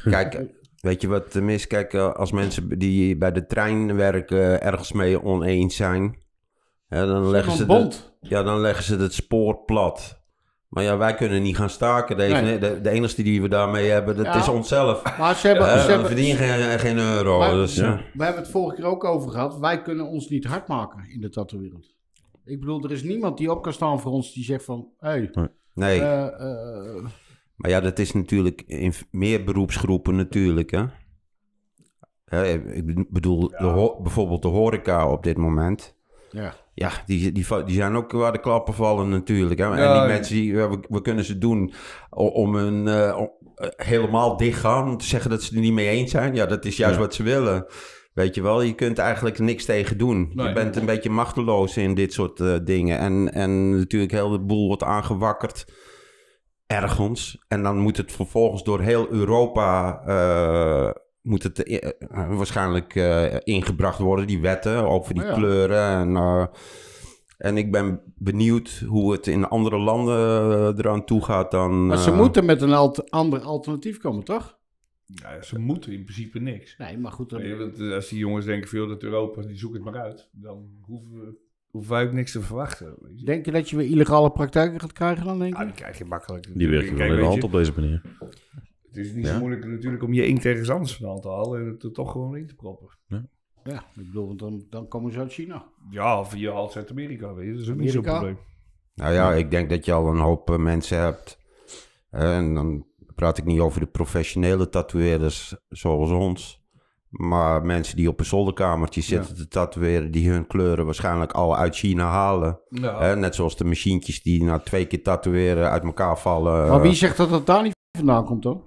Kijk, 0.04 0.44
Weet 0.82 1.00
je 1.00 1.08
wat 1.08 1.34
er 1.34 1.42
mis? 1.42 1.66
Kijk, 1.66 1.92
eh, 1.94 2.12
als 2.14 2.32
mensen 2.32 2.78
die 2.78 3.16
bij 3.16 3.32
de 3.32 3.46
trein 3.46 3.96
werken 3.96 4.62
ergens 4.62 4.92
mee 4.92 5.22
oneens 5.22 5.76
zijn, 5.76 6.18
hè, 6.88 7.06
dan, 7.06 7.30
leggen 7.30 7.52
ze 7.52 7.66
bond. 7.66 8.14
ja, 8.20 8.42
dan 8.42 8.60
leggen 8.60 8.84
ze 8.84 8.96
het 8.96 9.14
spoor 9.14 9.64
plat. 9.64 10.20
Maar 10.68 10.82
ja, 10.84 10.96
wij 10.96 11.14
kunnen 11.14 11.42
niet 11.42 11.56
gaan 11.56 11.70
staken. 11.70 12.16
De, 12.16 12.22
Nee. 12.22 12.58
de, 12.58 12.80
de 12.80 12.90
enige 12.90 13.22
die 13.22 13.42
we 13.42 13.48
daarmee 13.48 13.88
hebben, 13.90 14.16
dat 14.16 14.24
Ja. 14.26 14.34
is 14.38 14.48
onszelf. 14.48 15.18
Maar 15.18 15.34
ze 15.34 15.46
hebben, 15.46 15.66
Eh, 15.68 15.82
ze 15.82 15.88
hebben, 15.88 16.06
verdienen 16.06 16.36
geen, 16.36 16.78
geen 16.78 16.98
euro. 16.98 17.38
Maar- 17.38 17.52
dus, 17.54 17.74
Ja. 17.74 17.92
eh, 17.92 18.00
we 18.14 18.24
hebben 18.24 18.42
het 18.42 18.50
vorige 18.50 18.76
keer 18.76 18.84
ook 18.84 19.04
over 19.04 19.30
gehad. 19.30 19.58
Wij 19.58 19.82
kunnen 19.82 20.06
ons 20.06 20.28
niet 20.28 20.44
hard 20.44 20.68
maken 20.68 21.10
in 21.10 21.20
de 21.20 21.28
tattoo-wereld. 21.28 21.86
Ik 22.44 22.60
bedoel, 22.60 22.84
er 22.84 22.90
is 22.92 23.02
niemand 23.02 23.38
die 23.38 23.50
op 23.50 23.62
kan 23.62 23.72
staan 23.72 24.00
voor 24.00 24.12
ons 24.12 24.32
die 24.34 24.44
zegt 24.44 24.64
van... 24.64 24.88
Hey, 24.98 25.30
nee, 25.74 26.00
eh, 26.00 26.26
eh, 26.26 27.04
maar 27.56 27.70
ja, 27.70 27.80
dat 27.80 27.98
is 27.98 28.12
natuurlijk 28.12 28.62
in 28.66 28.92
meer 29.10 29.44
beroepsgroepen 29.44 30.16
natuurlijk, 30.16 30.70
hè. 30.70 30.84
Hè, 32.24 32.52
ik 32.52 33.10
bedoel, 33.10 33.48
de 33.48 33.96
bijvoorbeeld 34.02 34.42
de 34.42 34.48
horeca 34.48 35.10
op 35.10 35.22
dit 35.22 35.36
moment. 35.36 35.96
ja. 36.30 36.54
Ja, 36.74 36.90
die, 37.06 37.32
die, 37.32 37.46
die 37.64 37.74
zijn 37.74 37.96
ook 37.96 38.12
waar 38.12 38.32
de 38.32 38.40
klappen 38.40 38.74
vallen 38.74 39.08
natuurlijk. 39.08 39.60
Hè? 39.60 39.64
en 39.64 39.78
Ja, 39.78 39.92
die 39.92 40.02
ja. 40.02 40.06
mensen, 40.06 40.34
die, 40.34 40.56
we, 40.56 40.78
we 40.88 41.00
kunnen 41.00 41.24
ze 41.24 41.38
doen 41.38 41.72
om 42.10 42.54
hun 42.54 42.88
eh, 42.88 43.08
eh, 43.08 43.26
helemaal 43.76 44.36
dicht 44.36 44.60
gaan. 44.60 44.88
Om 44.88 44.96
te 44.96 45.06
zeggen 45.06 45.30
dat 45.30 45.42
ze 45.42 45.54
er 45.54 45.60
niet 45.60 45.72
mee 45.72 45.88
eens 45.88 46.10
zijn. 46.10 46.34
Ja, 46.34 46.46
dat 46.46 46.64
is 46.64 46.76
juist 46.76 46.98
wat 46.98 47.14
ze 47.14 47.22
willen. 47.22 47.66
Weet 48.14 48.34
je 48.34 48.42
wel, 48.42 48.62
je 48.62 48.74
kunt 48.74 48.98
eigenlijk 48.98 49.38
niks 49.38 49.64
tegen 49.64 49.98
doen. 49.98 50.32
Je 50.34 50.52
bent 50.52 50.76
een 50.76 50.86
beetje 50.86 51.10
machteloos 51.10 51.76
in 51.76 51.94
dit 51.94 52.12
soort 52.12 52.40
eh, 52.40 52.54
dingen. 52.64 52.98
En, 52.98 53.32
en 53.32 53.78
natuurlijk 53.78 54.12
heel 54.12 54.30
de 54.30 54.40
boel 54.40 54.66
wordt 54.66 54.82
aangewakkerd 54.82 55.64
ergens. 56.72 57.44
En 57.48 57.62
dan 57.62 57.78
moet 57.78 57.96
het 57.96 58.12
vervolgens 58.12 58.62
door 58.64 58.80
heel 58.80 59.08
Europa... 59.10 60.02
eh, 60.06 60.90
moet 61.22 61.42
het 61.42 61.62
eh, 61.62 61.90
eh, 62.10 62.36
waarschijnlijk 62.36 62.94
eh, 62.94 63.34
ingebracht 63.44 63.98
worden, 63.98 64.26
die 64.26 64.40
wetten 64.40 64.88
over 64.88 65.14
die 65.14 65.22
Ja. 65.22 65.32
kleuren. 65.34 66.16
En, 66.16 66.50
en 67.38 67.56
ik 67.56 67.72
ben 67.72 68.00
benieuwd 68.16 68.84
hoe 68.88 69.12
het 69.12 69.26
in 69.26 69.48
andere 69.48 69.78
landen 69.78 70.18
eraan 70.78 71.04
toe 71.04 71.24
gaat 71.24 71.50
dan... 71.50 71.86
Maar 71.86 71.98
ze 71.98 72.12
moeten 72.12 72.44
met 72.44 72.62
een 72.62 72.72
alt- 72.72 73.10
ander 73.10 73.40
alternatief 73.40 73.98
komen, 73.98 74.24
toch? 74.24 74.58
Ja, 75.06 75.42
ze 75.42 75.58
moeten 75.58 75.92
in 75.92 76.02
principe 76.04 76.38
niks. 76.38 76.74
Nee, 76.78 76.98
maar 76.98 77.12
goed. 77.12 77.30
dan- 77.30 77.58
want, 77.58 77.80
als 77.80 78.08
die 78.08 78.18
jongens 78.18 78.44
denken 78.46 78.68
veel 78.68 78.86
dat 78.88 79.02
Europa, 79.02 79.42
die 79.42 79.56
zoeken 79.58 79.84
het 79.84 79.92
maar 79.94 80.02
uit, 80.02 80.28
dan 80.32 80.68
hoeven 80.80 81.10
we, 81.20 81.36
wij 81.72 82.04
ook 82.06 82.12
niks 82.12 82.32
te 82.32 82.40
verwachten. 82.40 82.94
Weet 83.00 83.18
je. 83.20 83.24
Denk 83.26 83.44
je 83.44 83.50
dat 83.52 83.70
je 83.70 83.76
weer 83.76 83.90
illegale 83.90 84.30
praktijken 84.30 84.80
gaat 84.80 84.92
krijgen 84.92 85.24
dan, 85.24 85.38
denk 85.38 85.54
Ja, 85.54 85.60
je? 85.60 85.66
die 85.66 85.74
krijg 85.74 85.98
je 85.98 86.04
makkelijk. 86.04 86.58
Die 86.58 86.68
werken 86.68 86.96
wel 86.96 87.06
in 87.10 87.16
de 87.16 87.22
hand 87.22 87.34
je, 87.34 87.42
op 87.42 87.52
deze 87.52 87.72
manier. 87.76 88.02
Het 88.86 88.96
is 88.96 89.12
niet 89.12 89.24
Ja. 89.26 89.32
zo 89.32 89.38
moeilijk 89.38 89.66
natuurlijk 89.66 90.02
om 90.02 90.12
je 90.12 90.26
inkt 90.26 90.44
ergens 90.44 90.70
anders 90.70 90.96
vandaan 90.96 91.20
te 91.20 91.28
halen 91.28 91.60
en 91.60 91.66
het 91.66 91.82
er 91.82 91.92
toch 91.92 92.12
gewoon 92.12 92.36
in 92.36 92.46
te 92.46 92.54
proppen. 92.54 92.88
Ja, 93.64 93.84
ik 93.96 94.04
bedoel, 94.06 94.26
want 94.26 94.38
dan, 94.38 94.66
dan 94.70 94.88
komen 94.88 95.12
ze 95.12 95.18
uit 95.18 95.32
China. 95.32 95.64
Ja, 95.90 96.20
of 96.20 96.36
je 96.36 96.50
haalt 96.50 96.72
Zuid-Amerika, 96.72 97.34
weet 97.34 97.46
je. 97.46 97.52
Dat 97.52 97.62
is 97.62 97.70
ook 97.70 97.76
niet 97.76 97.90
zo'n 97.90 98.02
probleem. 98.02 98.38
Nou 98.94 99.12
ja, 99.12 99.32
ik 99.34 99.50
denk 99.50 99.70
dat 99.70 99.84
je 99.84 99.92
al 99.92 100.08
een 100.08 100.18
hoop 100.18 100.50
eh, 100.50 100.56
mensen 100.58 100.98
hebt. 100.98 101.38
En 102.10 102.54
dan 102.54 102.86
praat 103.14 103.38
ik 103.38 103.44
niet 103.44 103.60
over 103.60 103.80
de 103.80 103.86
professionele 103.86 104.68
tatoeëerders 104.68 105.56
zoals 105.68 106.10
ons. 106.10 106.61
Maar 107.12 107.64
mensen 107.64 107.96
die 107.96 108.08
op 108.08 108.18
een 108.18 108.24
zolderkamertje 108.24 109.00
zitten 109.00 109.36
te 109.36 109.48
tatoeëren... 109.48 110.10
die 110.10 110.30
hun 110.30 110.46
kleuren 110.46 110.84
waarschijnlijk 110.84 111.32
al 111.32 111.56
uit 111.56 111.76
China 111.76 112.04
halen. 112.04 112.60
Ja. 112.68 113.00
Hè, 113.00 113.16
net 113.16 113.34
zoals 113.34 113.56
de 113.56 113.64
machientjes 113.64 114.22
die 114.22 114.44
na 114.44 114.58
twee 114.58 114.86
keer 114.86 115.02
tatoeëren 115.02 115.70
uit 115.70 115.84
elkaar 115.84 116.18
vallen. 116.18 116.68
Maar 116.68 116.80
wie 116.80 116.94
zegt 116.94 117.16
dat 117.16 117.30
het 117.30 117.46
daar 117.46 117.62
niet 117.62 117.76
vandaan 117.98 118.24
komt 118.24 118.42
dan? 118.42 118.62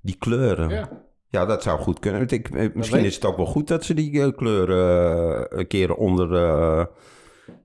Die 0.00 0.16
kleuren. 0.18 0.68
Ja. 0.68 0.88
Ja, 1.28 1.46
dat 1.46 1.62
zou 1.62 1.80
goed 1.80 1.98
kunnen. 1.98 2.28
Ik, 2.28 2.48
eh, 2.48 2.68
misschien 2.74 3.04
is 3.04 3.14
het 3.14 3.24
ook 3.24 3.36
wel 3.36 3.46
goed 3.46 3.68
dat 3.68 3.84
ze 3.84 3.94
die 3.94 4.22
eh, 4.22 4.36
kleuren 4.36 5.50
eh, 5.50 5.58
een 5.58 5.66
keer 5.66 5.94
onder... 5.94 6.28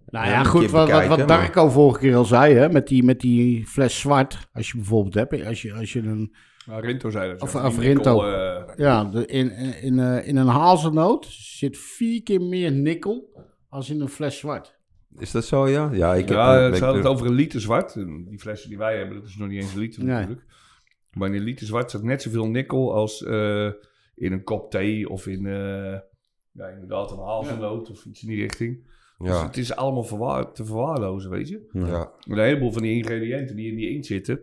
Nou 0.10 0.28
Ja, 0.28 0.44
goed, 0.44 0.62
wat, 0.62 0.72
wat, 0.72 0.86
bekijken, 0.86 1.10
wat 1.10 1.18
maar- 1.18 1.28
Darko 1.28 1.70
vorige 1.70 2.00
keer 2.00 2.16
al 2.16 2.26
zei, 2.26 2.54
hè, 2.54 2.70
met 2.70 2.88
die, 2.88 3.04
met 3.04 3.20
die 3.20 3.68
fles 3.68 4.00
zwart. 4.00 4.48
Als 4.54 4.68
je 4.72 4.78
bijvoorbeeld 4.78 5.14
hebt, 5.14 5.46
als 5.46 5.62
je, 5.62 5.74
als 5.74 5.94
je 5.94 6.00
een, 6.00 6.36
Maar 6.68 6.86
Rinto 6.86 7.10
zei 7.10 7.32
dat. 7.32 7.42
Of- 7.42 7.54
ja, 7.54 7.66
of 7.68 7.80
Rinto. 7.80 7.96
nikkel, 8.22 8.26
eh, 8.34 8.76
ja, 8.78 9.04
de, 9.04 9.26
in, 9.26 9.52
in, 9.52 9.82
in, 9.82 10.00
eh, 10.00 10.28
in 10.28 10.36
een 10.36 10.48
hazelnoot 10.48 11.26
zit 11.30 11.78
vier 11.78 12.24
keer 12.24 12.42
meer 12.42 12.72
nikkel 12.72 13.46
als 13.70 13.90
in 13.90 14.02
een 14.02 14.10
fles 14.10 14.38
zwart. 14.38 14.80
is 15.18 15.32
dat 15.32 15.46
zo, 15.46 15.68
ja? 15.68 15.90
Ja, 15.94 16.14
ik 16.16 16.28
heb... 16.28 16.38
ja, 16.38 16.74
ze 16.76 16.84
hadden 16.84 17.02
het 17.04 17.12
over 17.12 17.26
een 17.28 17.34
liter 17.34 17.62
zwart. 17.62 17.94
Die 18.28 18.40
flessen 18.40 18.70
die 18.70 18.78
wij 18.78 18.98
hebben, 18.98 19.16
dat 19.20 19.26
is 19.28 19.36
nog 19.38 19.48
niet 19.48 19.62
eens 19.62 19.74
een 19.74 19.80
liter 19.80 20.04
Nee. 20.04 20.14
natuurlijk. 20.14 20.46
Maar 21.14 21.28
in 21.30 21.36
een 21.36 21.44
liter 21.44 21.66
zwart 21.68 21.92
zit 21.92 22.04
net 22.04 22.22
zoveel 22.22 22.48
nikkel 22.48 22.94
als 22.94 23.24
eh, 23.24 23.66
in 24.16 24.32
een 24.32 24.44
kop 24.44 24.72
thee 24.72 25.10
of 25.10 25.28
in, 25.28 25.46
eh, 25.46 26.00
ja, 26.52 26.68
inderdaad 26.74 27.12
een 27.12 27.20
hazelnoot 27.20 27.90
of 27.90 28.06
iets 28.06 28.22
in 28.22 28.28
die 28.30 28.42
richting. 28.42 28.96
Dus 29.18 29.28
ja, 29.30 29.46
het 29.46 29.58
is 29.58 29.76
allemaal 29.76 30.04
verwaar- 30.04 30.52
te 30.52 30.66
verwaarlozen, 30.66 31.30
weet 31.30 31.48
je. 31.50 31.70
ja. 31.72 32.12
Een 32.28 32.38
heleboel 32.40 32.72
van 32.72 32.82
die 32.82 32.96
ingrediënten 32.96 33.56
die 33.56 33.70
in 33.70 33.76
die 33.76 33.90
inkt 33.90 34.06
zitten, 34.06 34.40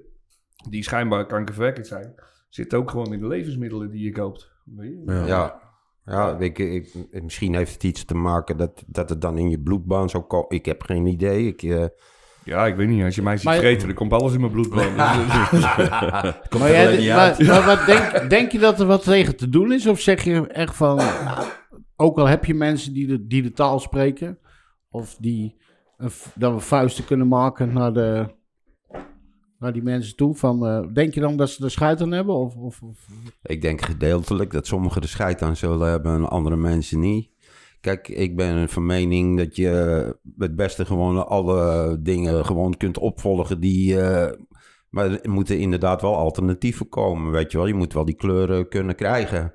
die 0.71 0.83
schijnbaar 0.83 1.27
kankerverwekkend 1.27 1.87
zijn, 1.87 2.15
zitten 2.49 2.79
ook 2.79 2.91
gewoon 2.91 3.12
in 3.12 3.21
de 3.21 3.27
levensmiddelen 3.27 3.91
die 3.91 4.05
je 4.05 4.12
koopt. 4.12 4.53
Weet 4.65 4.91
je? 5.07 5.12
Ja. 5.12 5.27
Ja, 5.27 5.61
ja 6.05 6.37
ik, 6.39 6.59
ik, 6.59 6.95
misschien 7.11 7.55
heeft 7.55 7.73
het 7.73 7.85
iets 7.85 8.05
te 8.05 8.15
maken 8.15 8.57
dat, 8.57 8.85
dat 8.87 9.09
het 9.09 9.21
dan 9.21 9.39
in 9.39 9.51
je 9.51 9.61
bloedbaan 9.61 10.11
zo 10.11 10.23
komt. 10.23 10.53
Ik 10.53 10.65
heb 10.67 10.83
geen 10.83 11.07
idee. 11.07 11.47
Ik, 11.47 11.62
eh, 11.62 11.85
Ja, 12.45 12.67
ik 12.67 12.77
weet 12.77 12.89
niet. 12.89 13.05
Als 13.05 13.15
je 13.15 13.23
mij 13.23 13.37
ziet 13.37 13.45
Maar- 13.45 13.57
vreten, 13.57 13.87
dan 13.87 13.97
komt 13.97 14.12
alles 14.12 14.33
in 14.35 14.41
mijn 14.41 14.53
bloedbaan. 14.53 14.95
komt 16.49 16.62
Maar, 16.62 16.71
jij- 16.71 16.87
alleen 16.87 16.99
niet 16.99 17.09
maar, 17.09 17.19
uit. 17.19 17.47
maar 17.47 17.65
wat 17.65 17.87
denk, 17.87 18.31
denk 18.31 18.53
je 18.53 18.59
dat 18.59 18.81
er 18.81 18.87
wat 18.87 19.03
tegen 19.05 19.37
te 19.37 19.49
doen 19.49 19.73
is? 19.73 19.87
Of 19.87 20.01
zeg 20.01 20.25
je 20.25 20.47
echt 20.47 20.77
van, 20.77 21.01
ook 21.97 22.19
al 22.19 22.27
heb 22.27 22.45
je 22.45 22.55
mensen 22.55 22.93
die 22.93 23.07
de, 23.07 23.27
die 23.27 23.43
de 23.43 23.53
taal 23.53 23.79
spreken, 23.79 24.39
of 24.91 25.17
die 25.21 25.57
dan 26.35 26.61
vuisten 26.62 27.05
kunnen 27.05 27.29
maken 27.29 27.73
naar, 27.73 27.93
de, 27.93 28.35
naar 29.65 29.73
die 29.73 29.83
mensen 29.83 30.17
toe, 30.17 30.35
van, 30.35 30.67
eh, 30.67 30.87
denk 30.93 31.15
je 31.15 31.21
dan 31.21 31.37
dat 31.37 31.51
ze 31.51 31.65
er 31.65 31.71
scheid 31.71 32.01
aan 32.01 32.12
hebben? 32.12 32.35
Of, 32.35 32.57
of, 32.57 32.83
of- 32.83 33.07
Ik 33.43 33.62
denk 33.62 33.83
gedeeltelijk 33.83 34.51
dat 34.51 34.67
sommigen 34.67 35.03
er 35.03 35.09
scheid 35.09 35.43
aan 35.43 35.57
zullen 35.57 35.89
hebben 35.91 36.15
en 36.15 36.29
andere 36.29 36.57
mensen 36.57 37.01
niet. 37.01 37.29
Kijk, 37.81 38.09
ik 38.09 38.37
ben 38.37 38.69
van 38.69 38.87
mening 38.87 39.39
dat 39.39 39.57
je 39.57 39.69
het 40.39 40.57
beste 40.57 40.85
gewoon 40.85 41.29
alle 41.29 41.97
dingen 42.01 42.45
gewoon 42.47 42.77
kunt 42.77 42.99
opvolgen 42.99 43.61
die... 43.61 44.01
eh, 44.01 44.33
maar 44.91 45.11
er 45.11 45.31
moeten 45.31 45.59
inderdaad 45.59 46.03
wel 46.03 46.17
alternatieven 46.17 46.89
komen, 46.89 47.31
weet 47.33 47.53
je 47.53 47.59
wel. 47.59 47.67
Je 47.67 47.75
moet 47.75 47.93
wel 47.93 48.05
die 48.05 48.15
kleuren 48.15 48.69
kunnen 48.69 48.95
krijgen. 48.95 49.55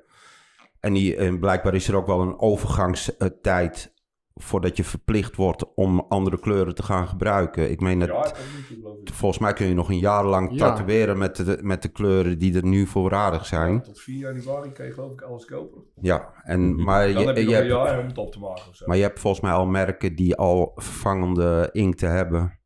En, 0.80 0.92
die, 0.92 1.16
en 1.16 1.40
blijkbaar 1.40 1.74
is 1.74 1.88
er 1.88 1.96
ook 1.96 2.06
wel 2.06 2.20
een 2.20 2.38
overgangstijd 2.38 3.92
voordat 4.34 4.76
je 4.76 4.84
verplicht 4.84 5.36
wordt 5.36 5.74
om 5.74 6.00
andere 6.08 6.38
kleuren 6.40 6.74
te 6.74 6.82
gaan 6.82 7.08
gebruiken. 7.08 7.70
Ik 7.70 7.80
meen. 7.80 7.98
Ja, 8.00 8.26
ik. 8.26 8.34
Volgens 9.12 9.40
mij 9.40 9.52
kun 9.52 9.66
je 9.66 9.74
nog 9.74 9.88
een 9.88 9.98
jaar 9.98 10.24
lang 10.24 10.50
Ja. 10.52 10.56
tatoeëren 10.58 11.18
met 11.18 11.36
de, 11.36 11.58
met 11.62 11.82
de 11.82 11.88
kleuren 11.88 12.38
die 12.38 12.54
er 12.56 12.64
nu 12.66 12.86
voorradig 12.86 13.46
zijn. 13.46 13.82
Tot 13.82 14.00
4 14.00 14.14
januari 14.34 14.72
kan 14.72 14.86
je 14.86 14.92
geloof 14.92 15.12
ik 15.12 15.20
alles 15.22 15.44
kopen. 15.44 15.82
Ja, 16.00 16.32
en, 16.42 16.82
maar, 16.84 17.12
Dan 17.12 17.20
je, 17.20 17.26
heb 17.26 17.36
je, 17.36 17.48
je 17.48 17.54
hebt, 17.54 17.66
jaar 17.68 17.98
om 18.00 18.06
het 18.06 18.18
op 18.18 18.32
te 18.32 18.38
maken 18.38 18.68
of 18.68 18.76
zo. 18.76 18.86
maar 18.86 18.96
je 18.96 19.02
hebt 19.02 19.20
volgens 19.20 19.42
mij 19.42 19.52
al 19.52 19.66
merken 19.66 20.14
die 20.16 20.36
al 20.36 20.72
vervangende 20.74 21.68
inkten 21.72 22.10
hebben. 22.10 22.58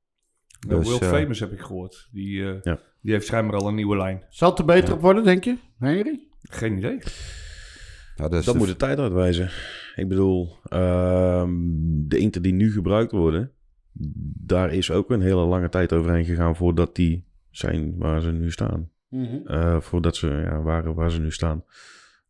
Ja, 0.69 0.77
Dus, 0.77 0.87
World 0.89 1.03
eh, 1.03 1.09
Famous 1.09 1.41
heb 1.41 1.53
ik 1.53 1.61
gehoord. 1.61 2.09
Die, 2.13 2.43
eh, 2.49 2.57
Ja. 2.63 2.79
die 3.01 3.13
heeft 3.13 3.27
schijnbaar 3.27 3.57
al 3.61 3.69
een 3.69 3.75
nieuwe 3.75 3.97
lijn. 3.97 4.25
Zal 4.29 4.51
het 4.51 4.59
er 4.59 4.65
beter 4.65 4.95
op 4.95 5.01
worden, 5.01 5.25
denk 5.25 5.45
je, 5.45 5.57
Henry? 5.79 6.29
Geen 6.43 6.77
idee. 6.77 6.99
Ja, 8.17 8.29
dus 8.29 8.45
Dat 8.45 8.55
de- 8.55 8.61
moet 8.61 8.69
de 8.69 8.77
tijd 8.77 8.99
uitwijzen. 8.99 9.49
Ik 9.97 10.09
bedoel, 10.09 10.57
ehm, 10.69 11.51
de 12.09 12.19
inten 12.19 12.43
die 12.43 12.53
nu 12.53 12.73
gebruikt 12.73 13.11
worden, 13.13 13.51
daar 14.47 14.73
is 14.73 14.91
ook 14.91 15.11
een 15.11 15.21
hele 15.21 15.45
lange 15.45 15.69
tijd 15.69 15.93
overheen 15.93 16.25
gegaan 16.25 16.57
voordat 16.57 16.95
die 16.97 17.25
zijn 17.51 17.95
waar 17.99 18.21
ze 18.21 18.33
nu 18.33 18.51
staan. 18.51 18.91
Eh, 19.47 19.81
voordat 19.81 20.17
ze 20.17 20.27
ja, 20.27 20.63
waren 20.63 20.95
waar 20.95 21.11
ze 21.11 21.21
nu 21.21 21.31
staan. 21.33 21.65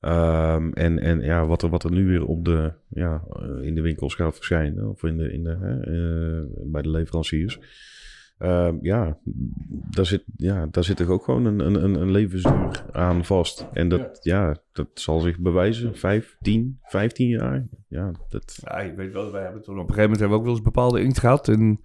Ehm, 0.01 0.70
en 0.72 0.99
en 0.99 1.20
ja, 1.20 1.47
wat, 1.47 1.62
er, 1.62 1.68
wat 1.68 1.85
er 1.85 1.91
nu 1.93 2.07
weer 2.07 2.24
op 2.24 2.45
de, 2.45 2.72
ja, 2.89 3.24
eh, 3.32 3.66
in 3.66 3.74
de 3.74 3.80
winkels 3.80 4.14
gaat 4.14 4.35
verschijnen, 4.35 4.89
of 4.89 5.03
in 5.03 5.16
de, 5.16 5.32
in 5.32 5.43
de, 5.45 5.57
hè, 5.61 5.80
eh, 5.80 6.47
bij 6.64 6.82
de 6.82 6.91
leveranciers. 6.91 7.59
Ehm, 8.39 8.76
ja, 8.80 9.18
daar 9.91 10.07
zit, 10.07 10.24
ja, 10.37 10.66
daar 10.70 10.85
zit 10.85 10.97
toch 10.97 11.09
ook 11.09 11.24
gewoon 11.24 11.45
een, 11.45 11.61
een, 11.61 12.01
een- 12.01 12.11
levensduur 12.11 12.85
aan 12.93 13.24
vast. 13.24 13.66
En 13.72 13.89
dat, 13.89 14.18
ja. 14.20 14.57
dat 14.72 14.89
zal 14.95 15.20
zich 15.20 15.39
bewijzen. 15.39 15.97
Vijf, 15.97 16.37
tien, 16.41 16.78
vijftien 16.82 17.28
jaar. 17.28 17.66
Ja, 17.89 18.12
dat, 18.28 18.59
Ja, 18.64 18.80
je 18.80 18.95
weet 18.95 19.12
wel, 19.12 19.32
wij 19.32 19.43
hebben 19.43 19.62
toen 19.62 19.74
op 19.78 19.89
een 19.89 19.95
gegeven 19.95 20.11
moment 20.11 20.20
hebben 20.20 20.37
we 20.39 20.43
ook 20.43 20.49
wel 20.49 20.55
eens 20.55 20.64
bepaalde 20.74 21.03
inkt 21.03 21.18
gehad. 21.18 21.49
En 21.49 21.80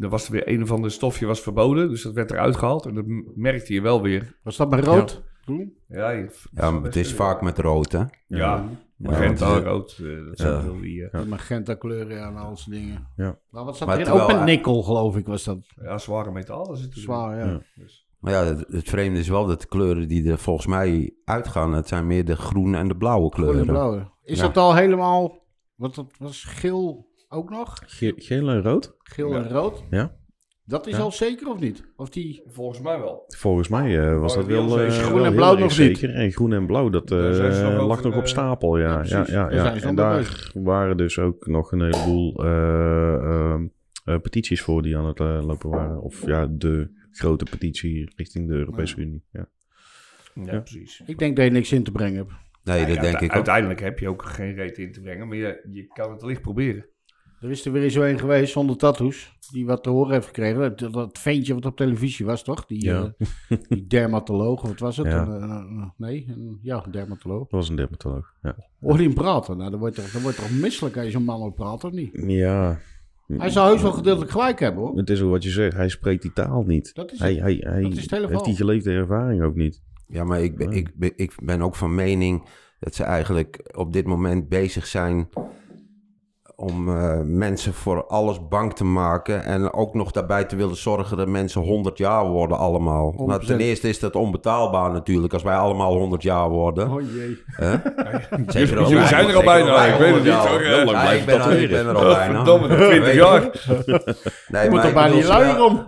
er 0.00 0.08
was 0.08 0.26
er 0.26 0.32
weer 0.32 0.48
een 0.48 0.62
of 0.62 0.70
ander 0.72 0.90
stofje 0.90 1.26
was 1.26 1.40
verboden. 1.40 1.88
Dus 1.88 2.02
dat 2.02 2.14
werd 2.14 2.30
eruit 2.30 2.56
gehaald. 2.56 2.86
En 2.86 2.94
dat 2.94 3.04
merkte 3.34 3.72
je 3.72 3.80
wel 3.80 4.02
weer. 4.02 4.38
Was 4.42 4.56
dat 4.56 4.70
bij 4.70 4.80
rood? 4.80 5.22
Groen? 5.54 5.76
Ja, 5.88 6.10
je- 6.10 6.30
ja, 6.54 6.70
maar 6.70 6.82
het 6.82 6.96
is 6.96 7.14
vaak 7.14 7.42
met 7.42 7.58
rood, 7.58 7.92
hè? 7.92 7.98
Ja, 7.98 8.08
Ja, 8.26 8.64
magenta, 8.96 9.50
want- 9.50 9.64
rood. 9.64 9.98
eh, 10.02 10.26
dat 10.26 10.38
zijn 10.38 10.62
wel 10.64 10.80
die... 10.80 11.08
eh, 11.10 11.22
magenta 11.24 11.74
kleuren 11.74 12.22
en 12.22 12.36
al 12.36 12.56
soort 12.56 12.76
dingen. 12.76 13.06
Ja. 13.16 13.38
Maar 13.50 13.64
wat 13.64 13.76
zat 13.76 13.88
Maar 13.88 13.98
erin? 13.98 14.12
Ook 14.12 14.26
met 14.32 14.44
nikkel, 14.44 14.82
geloof 14.82 15.16
ik, 15.16 15.26
was 15.26 15.44
dat. 15.44 15.58
ja, 15.82 15.98
zware 15.98 16.30
metalen 16.30 16.76
zitten. 16.76 17.00
Zwaar, 17.00 17.36
ja. 17.38 17.46
Ja. 17.46 17.60
Dus, 17.74 18.06
Maar 18.18 18.32
ja, 18.32 18.44
het, 18.44 18.64
het 18.68 18.88
vreemde 18.88 19.18
is 19.18 19.28
wel 19.28 19.46
dat 19.46 19.60
de 19.60 19.66
kleuren 19.68 20.08
die 20.08 20.30
er 20.30 20.38
volgens 20.38 20.66
mij 20.66 21.14
uitgaan, 21.24 21.72
het 21.72 21.88
zijn 21.88 22.06
meer 22.06 22.24
de 22.24 22.36
groene 22.36 22.76
en 22.76 22.88
de 22.88 22.96
blauwe 22.96 23.30
Groen 23.32 23.44
kleuren. 23.44 23.60
en 23.66 23.72
blauwe. 23.72 24.10
Is 24.22 24.38
Ja. 24.38 24.46
dat 24.46 24.56
al 24.56 24.74
helemaal... 24.74 25.46
Wat 25.74 25.94
dat 25.94 26.06
was 26.18 26.44
geel 26.44 27.06
ook 27.28 27.50
nog? 27.50 27.78
Ge- 27.86 28.12
geel 28.16 28.48
en 28.48 28.62
rood? 28.62 28.96
Geel 28.98 29.30
Ja. 29.32 29.36
en 29.44 29.48
rood? 29.50 29.84
Ja. 29.90 30.16
Dat 30.68 30.86
is 30.86 30.96
Ja. 30.96 31.02
al 31.02 31.12
zeker 31.12 31.48
of 31.50 31.60
niet? 31.60 31.84
Of 31.96 32.08
die... 32.10 32.42
Volgens 32.46 32.80
mij 32.80 32.98
wel. 32.98 33.24
Volgens 33.26 33.68
mij 33.68 33.98
eh, 34.00 34.20
was 34.20 34.34
dat 34.34 34.46
wel... 34.46 34.78
eh, 34.80 34.86
is 34.86 34.98
groen 34.98 35.14
wel 35.14 35.24
en 35.24 35.34
blauw 35.34 35.52
nog 35.52 35.60
niet. 35.62 35.72
Zeker. 35.72 36.14
En 36.14 36.32
groen 36.32 36.52
en 36.52 36.66
blauw, 36.66 36.88
dat 36.88 37.10
eh, 37.10 37.18
nog 37.76 37.86
lag 37.86 38.02
nog 38.02 38.16
op 38.16 38.26
stapel. 38.26 38.78
Ja, 38.78 39.02
ja, 39.04 39.24
ja, 39.28 39.50
ja, 39.50 39.74
En 39.80 39.94
daar 39.94 40.50
waren 40.54 40.96
dus 40.96 41.18
ook 41.18 41.46
nog 41.46 41.72
een 41.72 41.80
heleboel 41.82 42.44
eh, 42.44 43.14
ehm, 43.14 43.66
eh, 44.04 44.18
petities 44.20 44.62
voor 44.62 44.82
die 44.82 44.96
aan 44.96 45.06
het 45.06 45.18
lopen 45.18 45.70
waren. 45.70 46.00
Of 46.02 46.26
ja, 46.26 46.46
de 46.50 46.90
grote 47.10 47.44
petitie 47.50 48.12
richting 48.16 48.48
de 48.48 48.54
Europese 48.54 48.96
Unie. 48.96 49.22
Ja. 49.32 49.48
Ja, 50.34 50.52
Ja. 50.52 50.60
precies. 50.60 51.02
Ik 51.06 51.18
denk 51.18 51.36
dat 51.36 51.44
je 51.44 51.50
niks 51.50 51.72
in 51.72 51.82
te 51.82 51.92
brengen 51.92 52.16
hebt. 52.16 52.32
Nee, 52.64 52.86
dat 52.86 52.94
Ja, 52.94 53.00
denk 53.02 53.14
ik 53.20 53.22
ook. 53.22 53.30
Uiteindelijk 53.30 53.80
heb 53.80 53.98
je 53.98 54.08
ook 54.08 54.22
geen 54.22 54.54
reet 54.54 54.78
in 54.78 54.92
te 54.92 55.00
brengen, 55.00 55.28
maar 55.28 55.36
je, 55.36 55.66
je 55.72 55.86
kan 55.86 56.10
het 56.10 56.20
wellicht 56.20 56.42
proberen. 56.42 56.86
Er 57.40 57.50
is 57.50 57.66
er 57.66 57.72
weer 57.72 57.90
zo 57.90 58.02
een 58.02 58.18
geweest 58.18 58.52
zonder 58.52 58.76
tattoos. 58.76 59.36
Die 59.52 59.66
wat 59.66 59.82
te 59.82 59.90
horen 59.90 60.12
heeft 60.12 60.26
gekregen. 60.26 60.76
Dat, 60.76 60.92
dat 60.92 61.18
ventje 61.18 61.54
wat 61.54 61.66
op 61.66 61.76
televisie 61.76 62.26
was, 62.26 62.42
toch? 62.42 62.66
Die, 62.66 62.84
Ja. 62.84 63.14
eh, 63.48 63.58
die 63.68 63.86
dermatoloog, 63.96 64.62
of 64.62 64.68
wat 64.68 64.78
was 64.78 64.96
het? 64.96 65.06
Ja. 65.06 65.26
Een, 65.26 65.42
eh, 65.42 65.50
eh, 65.50 65.82
nee, 65.96 66.26
een, 66.28 66.58
ja, 66.62 66.82
een 66.84 66.90
dermatoloog. 66.90 67.40
Dat 67.40 67.50
was 67.50 67.68
een 67.68 67.76
dermatoloog. 67.76 68.32
Ja. 68.42 68.56
Hoor 68.80 68.96
je 68.96 69.02
hem 69.02 69.14
praten? 69.14 69.56
Nou, 69.56 69.70
dan 69.70 69.78
wordt 69.80 69.94
toch, 69.94 70.10
dan 70.10 70.22
wordt 70.22 70.36
toch 70.36 70.50
misselijk 70.50 70.96
als 70.96 71.04
je 71.04 71.10
zo'n 71.10 71.24
man 71.24 71.40
op 71.40 71.54
praat, 71.54 71.84
of 71.84 71.92
niet? 71.92 72.10
ja. 72.26 72.78
Hij 73.26 73.50
zou 73.50 73.70
heus 73.70 73.82
wel 73.82 73.92
gedeeltelijk 73.92 74.30
gelijk 74.30 74.60
hebben, 74.60 74.82
hoor. 74.82 74.96
Het 74.96 75.10
is 75.10 75.20
ook 75.20 75.30
wat 75.30 75.42
je 75.42 75.50
zegt. 75.50 75.76
Hij 75.76 75.88
spreekt 75.88 76.22
die 76.22 76.32
taal 76.32 76.62
niet. 76.62 76.94
Dat 76.94 77.12
is 77.12 77.18
Hij, 77.18 77.32
het. 77.32 77.40
hij, 77.42 77.54
hij 77.60 77.82
Dat 77.82 77.92
is 77.92 78.02
het 78.02 78.10
hele 78.10 78.28
heeft 78.28 78.44
die 78.44 78.56
geleefde 78.56 78.92
ervaring 78.92 79.42
ook 79.42 79.54
niet. 79.54 79.82
Ja, 80.06 80.24
maar 80.24 80.42
ik 80.42 80.56
ben, 80.56 80.70
ik, 80.72 80.90
ben, 80.94 81.12
ik 81.16 81.32
ben 81.42 81.62
ook 81.62 81.74
van 81.76 81.94
mening 81.94 82.42
dat 82.80 82.94
ze 82.94 83.02
eigenlijk 83.04 83.70
op 83.76 83.92
dit 83.92 84.06
moment 84.06 84.48
bezig 84.48 84.86
zijn 84.86 85.28
om 86.60 86.88
eh, 86.88 87.18
mensen 87.24 87.74
voor 87.74 88.06
alles 88.06 88.48
bang 88.48 88.74
te 88.74 88.84
maken. 88.84 89.44
En 89.44 89.72
ook 89.72 89.94
nog 89.94 90.10
daarbij 90.10 90.44
te 90.44 90.56
willen 90.56 90.76
zorgen 90.76 91.16
dat 91.16 91.28
mensen 91.28 91.60
100 91.62 91.98
jaar 91.98 92.24
worden 92.26 92.58
allemaal. 92.58 93.14
Maar 93.26 93.38
ten 93.38 93.56
100%. 93.58 93.60
eerste 93.60 93.88
is 93.88 93.98
dat 94.00 94.14
onbetaalbaar 94.16 94.92
natuurlijk 94.92 95.32
als 95.32 95.42
wij 95.42 95.56
allemaal 95.56 95.94
100 95.96 96.22
jaar 96.22 96.48
worden. 96.48 96.90
Oh 96.90 97.00
jee. 97.00 97.42
Zeker 98.46 98.78
als 98.78 98.88
Jullie 98.88 99.06
zijn 99.06 99.28
er 99.28 99.36
al 99.36 99.42
bijna, 99.42 99.84
ik 99.84 99.98
weet 99.98 100.14
het 100.14 100.24
100 100.24 100.24
niet, 100.24 100.32
jaar 100.32 100.48
hoor. 100.48 100.50
worden. 100.50 100.68
Heel 100.74 100.84
lang 100.84 100.90
Ja, 100.96 101.00
blijven 101.02 101.18
ik 101.20 101.26
ben, 101.26 101.40
al- 101.40 101.50
ik 101.52 101.70
ben 101.70 101.86
er 101.86 101.96
al 101.96 102.14
bijna. 102.14 102.34
Verdomme, 102.34 102.68
nog 102.68 102.76
20 102.76 102.98
Weet 103.04 103.12
je. 103.12 103.18
jaar. 103.20 103.40
Nee, 104.48 104.62
Je 104.64 104.70
moet 104.70 104.78
maar 104.78 104.88
er 104.88 104.94
bijna 104.94 105.14
niet 105.14 105.24
luier 105.26 105.62
om. 105.64 105.84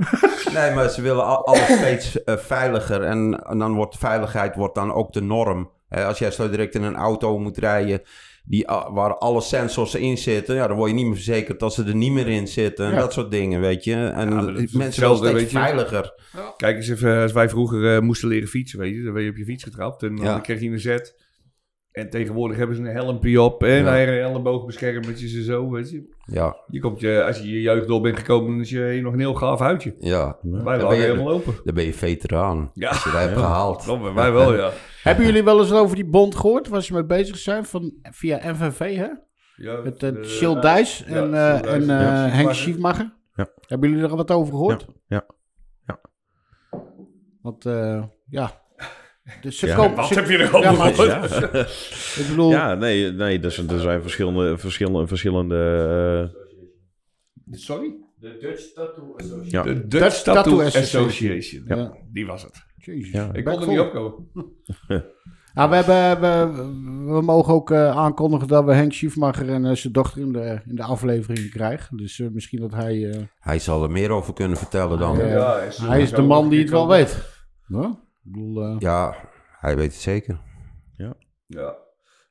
Nee, 0.55 0.75
maar 0.75 0.89
ze 0.89 1.03
willen 1.03 1.25
al- 1.25 1.47
alles 1.47 1.77
steeds 1.79 2.25
eh, 2.25 2.37
veiliger. 2.37 3.03
En, 3.03 3.43
en 3.47 3.59
dan 3.59 3.75
wordt 3.75 3.97
veiligheid 3.99 4.57
wordt 4.57 4.75
dan 4.75 4.93
ook 4.93 5.13
de 5.13 5.23
norm. 5.23 5.71
Hè, 5.89 6.05
als 6.05 6.19
jij 6.19 6.31
zo 6.31 6.51
direct 6.51 6.75
in 6.75 6.83
een 6.83 6.97
auto 6.97 7.39
moet 7.39 7.59
rijden 7.59 8.03
die, 8.45 8.69
ah, 8.69 8.95
waar 8.95 9.15
alle 9.19 9.41
sensors 9.41 9.95
in 9.95 10.19
zitten... 10.19 10.55
Ja, 10.55 10.67
dan 10.67 10.77
word 10.77 10.91
je 10.91 10.97
niet 10.97 11.05
meer 11.07 11.15
verzekerd 11.15 11.63
als 11.63 11.75
ze 11.75 11.85
er 11.85 11.95
niet 11.95 12.13
meer 12.13 12.29
in 12.29 12.49
zitten. 12.49 12.87
En 12.87 12.93
Ja. 12.93 12.99
dat 12.99 13.13
soort 13.13 13.31
dingen, 13.31 13.61
weet 13.61 13.85
je. 13.85 13.95
En 13.95 14.31
Ja, 14.31 14.41
dat 14.43 14.73
mensen 14.73 15.03
willen 15.03 15.17
steeds 15.17 15.33
weet 15.33 15.51
je. 15.51 15.59
veiliger. 15.59 16.13
Kijk 16.57 16.77
eens 16.77 16.89
even, 16.89 17.23
als 17.23 17.33
wij 17.33 17.49
vroeger 17.49 17.95
eh, 17.95 18.01
moesten 18.01 18.29
leren 18.29 18.49
fietsen, 18.49 18.79
weet 18.79 18.95
je, 18.95 19.03
dan 19.03 19.13
ben 19.13 19.23
je 19.23 19.31
op 19.31 19.37
je 19.37 19.45
fiets 19.45 19.65
getrapt 19.65 20.03
en 20.03 20.17
Ja. 20.17 20.23
dan 20.25 20.43
kreeg 20.43 20.61
je 20.61 20.69
een 20.71 20.81
zet. 20.81 21.29
En 21.93 22.11
tegenwoordig 22.11 22.57
hebben 22.57 22.77
ze 22.77 22.83
een 22.83 22.89
helmpje 22.95 23.41
op 23.43 23.63
en 23.63 23.85
Ja. 23.85 24.03
een 24.03 24.09
elleboogbeschermertjes 24.09 25.35
en 25.35 25.43
zo, 25.45 25.71
weet 25.71 25.91
je. 25.91 26.15
Ja, 26.25 26.57
Je 26.67 26.81
komt 26.81 27.01
je, 27.01 27.25
als 27.25 27.39
je 27.39 27.51
je 27.51 27.61
jeugd 27.61 27.87
door 27.89 28.01
bent 28.01 28.19
gekomen, 28.19 28.51
dan 28.51 28.61
is 28.61 28.71
je 28.71 28.99
nog 29.03 29.13
een 29.13 29.19
heel 29.19 29.35
gaaf 29.35 29.59
huidje. 29.59 29.95
ja. 29.99 30.39
Wij 30.43 30.79
je- 30.79 30.87
helemaal 30.95 31.31
open. 31.31 31.55
Dan 31.65 31.75
ben 31.75 31.85
je 31.85 31.93
veteraan. 31.93 32.71
Ja, 32.75 32.89
Als 32.89 33.05
je 33.05 33.11
dat 33.11 33.21
hebt 33.21 33.37
gehaald. 33.37 33.87
dat, 33.87 34.13
wij 34.15 34.33
wel, 34.33 34.55
ja. 34.57 34.71
Hebben 35.03 35.27
jullie 35.27 35.43
wel 35.45 35.59
eens 35.61 35.73
over 35.73 35.97
die 35.97 36.05
bond 36.05 36.35
gehoord? 36.37 36.69
Waar 36.69 36.83
ze 36.83 36.93
mee 36.93 37.05
bezig 37.05 37.39
zijn? 37.39 37.65
Van, 37.65 37.93
via 38.03 38.51
NVV, 38.53 38.97
hè? 38.97 39.09
ja 39.57 39.81
Met 39.85 40.03
uh, 40.03 40.13
de- 40.13 40.25
Shield 40.25 40.63
Dijs 40.63 41.05
ja, 41.07 41.15
en, 41.17 41.35
eh, 41.35 41.63
Dijs, 41.63 41.75
en 41.75 41.83
eh, 41.83 41.87
ja. 41.89 42.29
Henk 42.29 42.53
Schiefmacher. 42.55 43.13
Ja. 43.35 43.49
Hebben 43.67 43.91
jullie 43.91 44.05
er 44.05 44.17
wat 44.17 44.31
over 44.31 44.53
gehoord? 44.53 44.87
Ja, 45.07 45.27
ja. 45.87 46.01
Want, 47.43 47.67
eh, 47.67 48.05
ja... 48.29 48.59
Dus 49.41 49.59
ze 49.59 49.67
Ja, 49.67 49.77
kopen... 49.77 49.97
Wat 49.97 50.07
ze- 50.07 50.15
heb 50.15 50.29
je 50.29 50.39
Ja, 50.39 50.47
gehoord? 50.47 51.59
Ik 52.19 52.27
bedoel... 52.29 52.51
Ja, 52.51 52.75
nee, 52.75 53.13
nee 53.13 53.41
er, 53.41 53.51
zijn, 53.51 53.69
er 53.69 53.81
zijn 53.81 54.03
verschillende, 54.03 54.59
verschillende, 54.59 55.07
verschillende 55.07 56.31
eh, 57.49 57.59
Sorry? 57.59 57.95
De 58.17 58.37
Dutch 58.41 58.73
Tattoo 58.73 59.15
Association. 59.17 59.49
ja, 59.51 59.63
De 59.63 59.87
Dutch, 59.87 59.89
Dutch 60.05 60.23
Tattoo, 60.23 60.43
Tattoo 60.43 60.61
Association. 60.61 61.07
Association. 61.07 61.65
Ja. 61.79 61.93
Die 62.13 62.27
was 62.27 62.43
het. 62.43 62.69
Jezus. 62.85 63.11
Ja. 63.11 63.31
Ik 63.33 63.45
kon 63.45 63.55
er 63.55 63.63
vol. 63.63 63.71
niet 63.71 63.81
opkomen. 63.81 64.29
Ah, 65.55 65.69
we, 65.71 65.77
hebben, 65.77 66.55
we, 66.55 67.13
we 67.13 67.23
mogen 67.23 67.55
ook 67.55 67.71
eh, 67.71 67.97
aankondigen 67.97 68.49
dat 68.49 68.65
we 68.65 68.75
Henk 68.75 68.93
Schiefmacher 68.93 69.49
en 69.49 69.65
eh, 69.67 69.75
zijn 69.75 69.93
dochter 69.93 70.21
in 70.21 70.33
de, 70.33 70.61
in 70.67 70.75
de 70.77 70.83
aflevering 70.83 71.51
krijgen. 71.51 71.97
Dus 71.97 72.21
eh, 72.21 72.29
misschien 72.31 72.61
dat 72.61 72.73
hij... 72.75 73.11
eh, 73.11 73.21
Hij 73.41 73.59
zal 73.59 73.83
er 73.83 73.91
meer 73.91 74.11
over 74.11 74.35
kunnen 74.35 74.57
vertellen 74.57 74.99
dan. 74.99 75.17
Ja. 75.19 75.27
Ja, 75.27 75.59
is- 75.61 75.79
hij 75.79 76.01
is 76.03 76.11
de 76.11 76.23
man 76.23 76.49
die 76.49 76.61
het 76.61 76.71
wel 76.71 76.89
weet. 76.89 77.29
Ja? 77.67 77.87
Ik 78.25 78.33
bedoel, 78.33 78.77
Ja, 78.79 79.15
hij 79.59 79.77
weet 79.77 79.93
het 79.93 80.01
zeker. 80.01 80.41
Ja, 81.47 81.77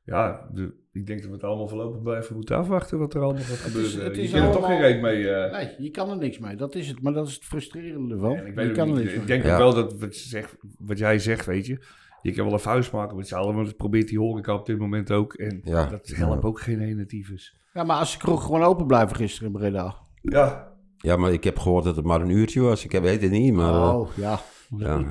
ja 0.04 0.48
de- 0.54 0.74
ik 1.00 1.08
denk 1.08 1.20
dat 1.20 1.28
we 1.30 1.36
het 1.36 1.44
allemaal 1.44 1.68
voorlopig 1.68 2.02
blijven 2.02 2.36
moeten 2.36 2.58
afwachten 2.58 3.00
wat 3.00 3.14
er 3.14 3.22
allemaal 3.22 3.42
gaat 3.44 3.58
gebeuren. 3.58 3.92
is- 3.92 3.96
het 4.04 4.16
je 4.16 4.30
kan 4.30 4.42
er 4.42 4.52
toch 4.52 4.66
geen 4.66 4.80
reet 4.80 5.02
mee. 5.02 5.30
eh. 5.30 5.52
Nee, 5.52 5.76
je 5.78 5.90
kan 5.92 6.10
er 6.10 6.18
niks 6.18 6.40
mee. 6.40 6.56
Dat 6.56 6.76
is 6.76 6.88
het. 6.88 7.02
Maar 7.02 7.14
dat 7.14 7.28
is 7.28 7.34
het 7.34 7.44
frustrerende. 7.44 8.16
En 8.36 8.48
ik 8.48 8.56
weet 8.56 8.72
kan 8.72 8.90
er 8.90 8.96
niet, 9.04 9.14
ik 9.14 9.28
denk 9.28 9.44
Ja. 9.44 9.52
ook 9.52 9.58
wel 9.58 9.74
dat 9.74 10.00
wat, 10.00 10.20
je 10.22 10.28
zegt, 10.30 10.56
wat 10.80 10.98
jij 10.98 11.20
zegt, 11.20 11.46
weet 11.46 11.66
je. 11.66 11.80
Je 12.22 12.32
kan 12.32 12.44
wel 12.46 12.54
een 12.54 12.60
vuist 12.60 12.92
maken 12.92 13.16
met 13.16 13.28
z'n 13.28 13.36
allen, 13.36 13.56
maar 13.56 13.64
dat 13.66 13.76
probeert 13.78 14.08
die 14.08 14.20
horeca 14.20 14.54
op 14.54 14.66
dit 14.66 14.78
moment 14.78 15.12
ook. 15.12 15.34
En 15.34 15.62
Ja. 15.64 15.86
dat 15.86 16.08
helpt 16.08 16.44
ook 16.44 16.60
geen 16.60 16.82
ene 16.82 17.06
tyfus. 17.06 17.56
Ja, 17.74 17.84
maar 17.84 17.98
als 17.98 18.12
de 18.12 18.18
kroeg 18.18 18.44
gewoon 18.46 18.64
open 18.64 18.88
blijven 18.88 19.16
gisteren 19.16 19.52
in 19.54 19.60
Breda. 19.60 19.96
Ja, 20.22 20.68
Ja, 20.98 21.16
maar 21.16 21.34
ik 21.34 21.44
heb 21.44 21.58
gehoord 21.60 21.84
dat 21.84 21.96
het 21.96 22.06
maar 22.06 22.22
een 22.22 22.30
uurtje 22.30 22.62
was. 22.62 22.86
Ik 22.86 22.92
heb- 22.92 23.04
weet 23.04 23.22
het 23.22 23.32
niet, 23.32 23.54
maar... 23.54 23.74
eh, 23.74 23.96
oh, 24.00 24.10
ja. 24.16 24.40
ja. 24.78 25.04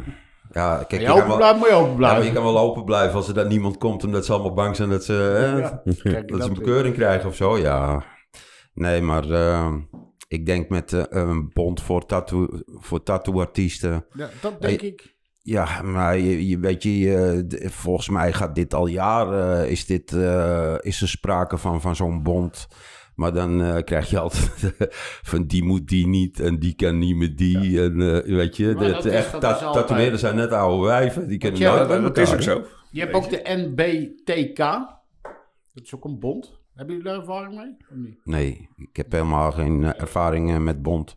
Ja, 0.58 0.76
kijk, 0.76 0.90
je 0.90 0.98
je 1.00 1.04
kan 1.06 1.16
open 1.16 1.38
wel- 1.38 1.56
je 1.56 1.72
open 1.72 1.86
Ja, 1.88 1.90
je 1.90 1.96
blijven. 1.96 2.32
kan 2.32 2.42
wel 2.42 2.58
open 2.58 2.84
blijven 2.84 3.14
als 3.16 3.28
er 3.28 3.34
dan 3.34 3.48
niemand 3.48 3.78
komt 3.78 4.04
omdat 4.04 4.24
ze 4.24 4.32
allemaal 4.32 4.52
bang 4.54 4.76
zijn 4.76 4.88
dat 4.88 5.04
ze, 5.04 5.12
hè, 5.12 5.60
Kijk, 6.02 6.28
dat 6.28 6.42
ze 6.42 6.48
een 6.48 6.54
bekeuring 6.54 6.94
krijgen 6.94 7.28
of 7.28 7.34
zo. 7.36 7.58
Ja, 7.58 8.04
nee, 8.74 9.00
maar 9.02 9.30
eh, 9.30 9.74
ik 10.28 10.46
denk 10.46 10.68
met 10.68 10.92
eh, 10.92 11.02
een 11.08 11.50
bond 11.52 11.82
voor 11.82 12.06
tattoo, 12.06 12.46
voor 12.66 13.02
tattooartiesten. 13.02 14.06
Ja, 14.12 14.28
dat 14.40 14.60
denk 14.62 14.80
ik. 14.80 15.16
Ja, 15.42 15.82
maar 15.82 16.18
je, 16.18 16.48
je 16.48 16.58
weet 16.58 16.82
je, 16.82 17.44
d- 17.48 17.72
volgens 17.72 18.08
mij 18.08 18.32
gaat 18.32 18.54
dit 18.54 18.74
al 18.74 18.86
jaren, 18.86 19.68
is, 19.70 19.86
dit, 19.86 20.12
eh, 20.12 20.74
is 20.80 21.00
er 21.02 21.08
sprake 21.08 21.58
van, 21.58 21.80
van 21.80 21.96
zo'n 21.96 22.22
bond. 22.22 22.66
Maar 23.18 23.32
dan 23.32 23.62
eh, 23.62 23.82
krijg 23.84 24.10
je 24.10 24.18
altijd 24.18 24.74
van 25.30 25.46
die 25.46 25.64
moet 25.64 25.88
die 25.88 26.06
niet 26.06 26.40
en 26.40 26.58
die 26.58 26.74
kan 26.74 26.98
niet 26.98 27.16
met 27.16 27.38
die. 27.38 27.82
En 27.82 28.00
eh, 28.24 28.34
weet 28.36 28.56
je, 28.56 28.74
Maar 28.74 28.84
dat, 28.84 29.02
dat 29.02 29.12
echt, 29.12 29.32
dat 29.32 29.40
ta- 29.40 29.56
is 29.56 29.62
altijd. 29.62 29.86
tatoeëerders 29.86 30.20
zijn 30.20 30.36
net 30.36 30.50
oude 30.52 30.86
wijven. 30.86 31.28
Die 31.28 31.38
kunnen 31.38 31.60
ja, 31.60 31.74
nooit 31.76 31.88
dat, 31.88 32.02
met 32.02 32.14
dat 32.14 32.24
is 32.26 32.32
elkaar, 32.32 32.56
ook 32.56 32.64
zo. 32.66 32.70
Je 32.90 33.00
hebt 33.00 33.14
ook 33.14 33.30
de 33.30 33.40
NBTK. 33.44 34.56
Dat 35.72 35.84
is 35.84 35.94
ook 35.94 36.04
een 36.04 36.18
bond. 36.18 36.58
Hebben 36.74 36.96
jullie 36.96 37.10
daar 37.10 37.20
ervaring 37.20 37.54
mee? 37.54 37.76
Of 37.90 37.96
niet? 37.96 38.20
Nee, 38.24 38.68
ik 38.76 38.96
heb 38.96 39.12
helemaal 39.12 39.52
geen 39.52 39.84
eh, 39.84 40.00
ervaring 40.00 40.58
met 40.58 40.82
bond. 40.82 41.16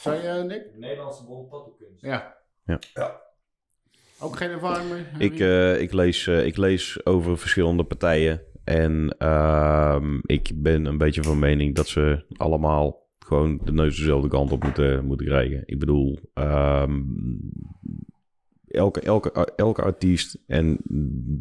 Zei 0.00 0.22
je, 0.22 0.44
Nick? 0.44 0.72
De 0.72 0.78
Nederlandse 0.78 1.24
Bond 1.24 1.50
Tattookunst. 1.50 2.02
Ja. 2.02 2.36
Ja. 2.64 2.78
Ja. 2.94 3.20
Ook 4.20 4.36
geen 4.36 4.50
ervaring 4.50 4.90
mee? 4.90 5.30
Ik, 5.30 5.40
eh, 5.40 5.80
ik, 5.80 5.92
lees, 5.92 6.26
eh, 6.26 6.46
ik 6.46 6.56
lees 6.56 7.06
over 7.06 7.38
verschillende 7.38 7.84
partijen. 7.84 8.42
En 8.68 9.14
ehm, 9.18 10.18
ik 10.22 10.50
ben 10.54 10.84
een 10.84 10.98
beetje 10.98 11.22
van 11.22 11.38
mening 11.38 11.74
dat 11.74 11.88
ze 11.88 12.24
allemaal 12.36 13.08
gewoon 13.18 13.60
de 13.64 13.72
neus 13.72 13.96
dezelfde 13.96 14.28
kant 14.28 14.52
op 14.52 14.62
moeten, 14.62 15.04
moeten 15.04 15.26
krijgen. 15.26 15.62
Ik 15.64 15.78
bedoel, 15.78 16.18
ehm, 16.34 17.02
elke, 18.66 19.00
elke, 19.00 19.52
elke 19.56 19.82
artiest, 19.82 20.42
en 20.46 20.78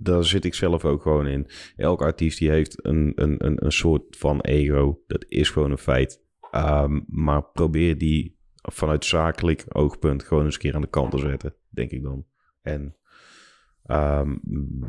daar 0.04 0.24
zit 0.24 0.46
ik 0.46 0.54
zelf 0.54 0.86
ook 0.86 1.02
gewoon 1.02 1.28
in. 1.28 1.48
Elke 1.76 2.04
artiest 2.04 2.40
die 2.40 2.50
heeft 2.50 2.86
een, 2.86 3.12
een, 3.16 3.46
een, 3.46 3.66
een 3.66 3.72
soort 3.72 4.18
van 4.18 4.42
ego. 4.42 5.00
Dat 5.08 5.26
is 5.28 5.50
gewoon 5.50 5.72
een 5.72 5.78
feit. 5.78 6.22
Ehm, 6.52 7.00
maar 7.08 7.44
probeer 7.44 7.98
die 7.98 8.38
vanuit 8.62 9.06
zakelijk 9.06 9.66
oogpunt 9.68 10.24
gewoon 10.24 10.46
eens 10.46 10.54
een 10.54 10.62
keer 10.62 10.76
aan 10.76 10.82
de 10.82 10.88
kant 10.88 11.12
te 11.12 11.20
zetten, 11.20 11.56
denk 11.70 11.92
ik 11.92 12.04
dan. 12.04 12.26
En 12.62 12.96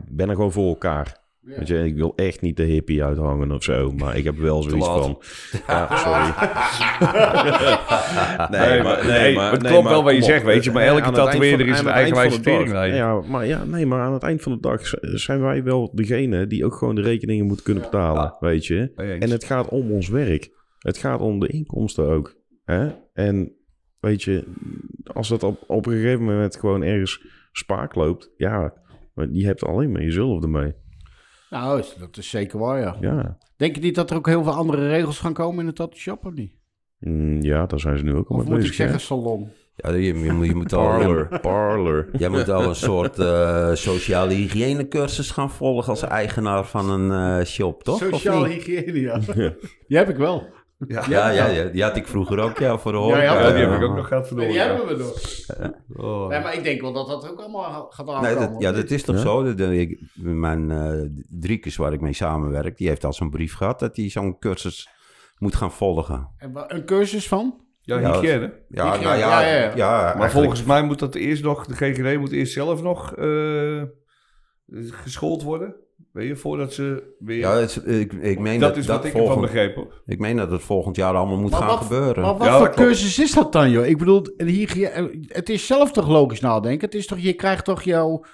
ben 0.08 0.28
er 0.28 0.34
gewoon 0.34 0.52
voor 0.52 0.68
elkaar. 0.68 1.26
Ja. 1.48 1.58
Weet 1.58 1.68
je, 1.68 1.84
ik 1.84 1.94
wil 1.94 2.12
echt 2.16 2.40
niet 2.40 2.56
de 2.56 2.62
hippie 2.62 3.04
uithangen 3.04 3.52
of 3.52 3.62
zo, 3.64 3.92
maar 3.92 4.16
ik 4.16 4.24
heb 4.24 4.36
wel 4.36 4.62
zoiets 4.68 4.86
van. 4.86 5.18
Ja, 5.66 5.96
sorry. 5.96 6.34
Nee, 8.50 8.82
maar- 8.82 9.06
nee, 9.06 9.38
het 9.38 9.62
klopt 9.66 9.88
wel 9.88 10.02
wat 10.02 10.14
je 10.14 10.22
zegt, 10.22 10.44
weet 10.44 10.64
je, 10.64 10.70
maar 10.72 10.82
elke 10.82 11.10
tatoeëerder 11.10 11.68
is 11.68 11.78
een 11.80 11.86
eigenwijze 11.86 12.40
teringlijn. 12.40 12.94
Ja, 12.94 13.20
maar 13.20 13.46
ja, 13.46 13.64
nee, 13.64 13.86
maar 13.86 14.00
aan 14.00 14.12
het 14.12 14.22
eind 14.22 14.42
van 14.42 14.52
de 14.52 14.60
dag 14.60 14.80
zijn 15.00 15.40
wij 15.40 15.62
wel 15.62 15.90
degene 15.94 16.46
die 16.46 16.64
ook 16.64 16.74
gewoon 16.74 16.94
de 16.94 17.00
rekeningen 17.02 17.46
moeten 17.46 17.64
kunnen 17.64 17.82
betalen, 17.82 18.22
Ja. 18.22 18.36
weet 18.40 18.66
je. 18.66 18.92
En 18.96 19.30
het 19.30 19.44
gaat 19.44 19.68
om 19.68 19.90
ons 19.92 20.08
werk. 20.08 20.50
Het 20.78 20.98
gaat 20.98 21.20
om 21.20 21.38
de 21.40 21.46
inkomsten 21.48 22.04
ook. 22.08 22.36
Hè? 22.64 22.88
En 23.12 23.52
weet 24.00 24.22
je, 24.22 24.44
als 25.12 25.28
dat 25.28 25.42
op, 25.42 25.64
op 25.66 25.86
een 25.86 25.92
gegeven 25.92 26.24
moment 26.24 26.56
gewoon 26.56 26.82
ergens 26.82 27.24
spaak 27.52 27.94
loopt, 27.94 28.30
ja, 28.36 28.72
maar 29.14 29.28
je 29.32 29.46
hebt 29.46 29.64
alleen 29.64 29.92
maar 29.92 30.02
jezelf 30.02 30.42
ermee. 30.42 30.74
Nou, 31.50 31.82
dat 31.98 32.16
is 32.16 32.30
zeker 32.30 32.58
waar, 32.58 32.80
ja. 32.80 32.96
Ja, 33.00 33.36
Denk 33.56 33.74
je 33.74 33.80
niet 33.80 33.94
dat 33.94 34.10
er 34.10 34.16
ook 34.16 34.26
heel 34.26 34.42
veel 34.42 34.52
andere 34.52 34.88
regels 34.88 35.18
gaan 35.18 35.32
komen 35.32 35.60
in 35.60 35.66
de 35.66 35.72
tattoo 35.72 35.98
shop, 35.98 36.26
of 36.26 36.32
niet? 36.32 36.52
Mm, 36.98 37.42
ja 37.42 37.66
daar 37.66 37.80
zijn 37.80 37.98
ze 37.98 38.04
nu 38.04 38.14
ook 38.14 38.28
al 38.28 38.36
Of 38.36 38.42
mee 38.42 38.50
moet 38.50 38.54
bezig. 38.60 38.70
ik 38.70 38.76
zeggen 38.76 39.00
salon? 39.00 39.48
Ja, 39.76 39.90
je, 39.90 40.02
je, 40.24 40.32
moet- 40.32 40.46
je 40.46 40.54
moet 40.54 40.72
al... 40.72 40.84
Parlor, 40.84 41.28
parlor. 41.40 42.08
Jij 42.12 42.28
moet 42.28 42.48
al 42.48 42.62
een 42.68 42.74
soort 42.74 43.18
eh, 43.18 43.70
sociale 43.74 44.34
hygiënecursus 44.34 45.30
gaan 45.30 45.50
volgen 45.50 45.88
als 45.90 46.02
eigenaar 46.02 46.64
van 46.66 46.90
een 46.90 47.38
eh, 47.40 47.46
shop, 47.46 47.82
toch? 47.82 48.00
Niet? 48.02 48.12
hygiëne, 48.22 49.00
ja. 49.00 49.18
Die 49.88 49.96
heb 49.96 50.08
ik 50.08 50.16
wel. 50.16 50.46
Ja, 50.86 51.05
Ja, 51.09 51.28
ja, 51.30 51.46
ja, 51.46 51.64
die 51.64 51.82
had 51.82 51.96
ik 51.96 52.06
vroeger 52.06 52.38
ook, 52.38 52.59
ja, 52.59 52.78
voor 52.78 52.92
de 52.92 52.98
horeca. 52.98 53.22
ja, 53.22 53.40
Ja, 53.40 53.50
die 53.52 53.64
heb 53.64 53.80
ik 53.80 53.88
ook 53.88 53.96
nog 53.96 54.09
gehad 54.09 54.26
verdorie. 54.26 54.50
die 54.52 54.60
hebben 54.60 54.86
we 54.86 54.96
nog. 54.96 56.06
Oh. 56.06 56.28
Nee, 56.28 56.40
maar 56.40 56.55
ik 56.55 56.62
denk 56.62 56.80
wel 56.80 56.92
dat 56.92 57.06
dat 57.09 57.30
ook 57.30 57.38
allemaal 57.40 57.86
gaat 57.90 58.06
Nee, 58.06 58.14
aankomen. 58.14 58.52
dat, 58.52 58.60
ja, 58.62 58.72
dat 58.72 58.90
is 58.90 59.02
toch 59.02 59.16
Ja? 59.16 59.20
zo. 59.22 59.42
Dat, 59.42 59.59
dat 59.59 59.70
ik, 59.70 60.00
mijn 60.14 60.70
eh 60.70 61.09
Driekes, 61.40 61.76
waar 61.76 61.92
ik 61.92 62.00
mee 62.00 62.12
samenwerk, 62.12 62.76
die 62.76 62.88
heeft 62.88 63.05
al 63.05 63.12
zo'n 63.12 63.30
brief 63.30 63.55
gehad 63.55 63.78
dat 63.78 63.96
hij 63.96 64.09
zo'n 64.09 64.38
cursus 64.38 64.88
moet 65.38 65.56
gaan 65.56 65.72
volgen. 65.72 66.28
En 66.38 66.52
Een 66.66 66.84
cursus 66.84 67.28
van? 67.28 67.60
Ja, 67.80 67.98
Ja, 67.98 68.12
hygiëne. 68.20 68.52
Ja, 68.68 68.84
Hygiëne, 68.84 69.05
nou 69.05 69.18
ja, 69.18 69.40
ja, 69.40 69.40
ja, 69.40 69.55
ja, 69.56 69.74
ja. 69.76 69.88
Maar 69.90 70.05
eigenlijk- 70.05 70.32
volgens 70.32 70.64
mij 70.64 70.82
moet 70.82 70.98
dat 70.98 71.14
eerst 71.14 71.42
nog, 71.42 71.66
de 71.66 71.74
GGD 71.74 72.18
moet 72.18 72.32
eerst 72.32 72.52
zelf 72.52 72.82
nog 72.82 73.14
eh, 73.14 73.82
geschoold 74.90 75.42
worden. 75.42 75.74
Weet 76.18 76.28
je, 76.28 76.36
voordat 76.36 76.72
ze 76.72 77.14
weer... 77.18 77.38
Ja, 77.38 77.56
het 77.56 77.82
is- 77.84 77.94
ik, 78.00 78.12
ik 78.12 78.38
meen 78.38 78.60
dat 78.60 78.68
dat, 78.68 78.78
is 78.78 78.86
dat 78.86 78.96
wat 78.96 79.04
ik 79.04 79.12
ervan 79.12 79.26
volgend, 79.26 79.46
begreep 79.52 79.74
hoor. 79.74 80.02
ik 80.06 80.18
meen 80.18 80.36
dat 80.36 80.50
het 80.50 80.62
volgend 80.62 80.96
jaar 80.96 81.14
allemaal 81.14 81.36
moet 81.38 81.50
Maar 81.50 81.60
gaan 81.60 81.68
wat- 81.68 81.78
gebeuren. 81.78 82.22
Maar 82.22 82.36
wat 82.36 82.46
Ja, 82.46 82.58
voor 82.58 82.70
cursus 82.70 83.18
is 83.18 83.32
dat 83.34 83.52
dan, 83.52 83.70
joh? 83.70 83.86
Ik 83.86 83.98
bedoel, 83.98 84.22
hygiëne, 84.36 85.10
het 85.26 85.48
is 85.48 85.66
zelf 85.66 85.92
toch 85.92 86.08
logisch 86.08 86.40
nadenken? 86.40 86.86
Het 86.86 86.94
is 86.94 87.06
toch, 87.06 87.18
je 87.18 87.32
krijgt 87.32 87.64
toch 87.64 87.82
jouw 87.82 88.24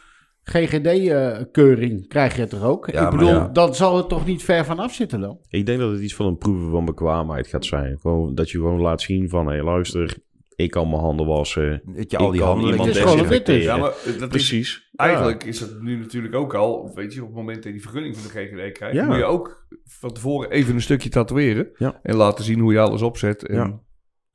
GGD-keuring, 0.43 2.09
krijg 2.09 2.35
je 2.35 2.40
het 2.40 2.52
er 2.52 2.65
ook? 2.65 2.89
Ja, 2.90 3.05
ik 3.05 3.11
bedoel, 3.11 3.28
ja. 3.28 3.48
dan 3.52 3.74
zal 3.74 3.97
het 3.97 4.09
toch 4.09 4.27
niet 4.27 4.43
ver 4.43 4.65
vanaf 4.65 4.93
zitten 4.94 5.20
dan? 5.20 5.39
Ik 5.48 5.66
denk 5.66 5.78
dat 5.78 5.90
het 5.90 6.01
iets 6.01 6.15
van 6.15 6.27
een 6.27 6.39
proeven 6.39 6.70
van 6.70 6.85
bekwaamheid 6.85 7.47
gaat 7.47 7.65
zijn. 7.65 7.98
Gewoon, 8.01 8.35
dat 8.35 8.51
je 8.51 8.59
gewoon 8.59 8.81
laat 8.81 9.01
zien 9.02 9.28
van, 9.28 9.47
hé 9.47 9.62
luister, 9.62 10.16
ik 10.56 10.70
kan 10.70 10.89
mijn 10.89 11.01
handen 11.01 11.27
wassen. 11.27 11.82
dat 11.85 12.11
je 12.11 12.16
al 12.16 12.27
ik 12.27 12.32
die 12.32 12.40
iemand 12.43 12.78
Het 12.78 12.97
is 12.97 13.02
gewoon 13.02 13.19
een 13.19 13.27
wit 13.28 13.47
desinfecteren. 13.47 13.62
Ja, 13.62 13.77
maar 13.77 13.93
dat 14.05 14.15
is, 14.23 14.27
Precies. 14.28 14.84
Eigenlijk 14.97 15.45
is 15.45 15.59
dat 15.59 15.81
nu 15.81 15.99
natuurlijk 15.99 16.35
ook 16.35 16.55
al, 16.55 16.95
weet 16.95 17.15
je, 17.15 17.21
op 17.21 17.27
het 17.27 17.37
moment 17.37 17.57
dat 17.57 17.65
je 17.65 17.73
die 17.73 17.83
vergunning 17.83 18.16
van 18.16 18.23
de 18.33 18.39
GGD 18.39 18.73
krijgt, 18.73 18.97
Ja. 18.97 19.07
moet 19.07 19.16
je 19.16 19.25
ook 19.25 19.66
van 19.85 20.12
tevoren 20.12 20.51
even 20.51 20.75
een 20.75 20.81
stukje 20.83 21.09
tatoeëren. 21.09 21.69
Ja. 21.77 22.01
En 22.03 22.15
laten 22.16 22.45
zien 22.45 22.59
hoe 22.61 22.73
je 22.73 22.79
alles 22.81 23.03
opzet 23.03 23.47
en 23.47 23.55
Ja. 23.55 23.81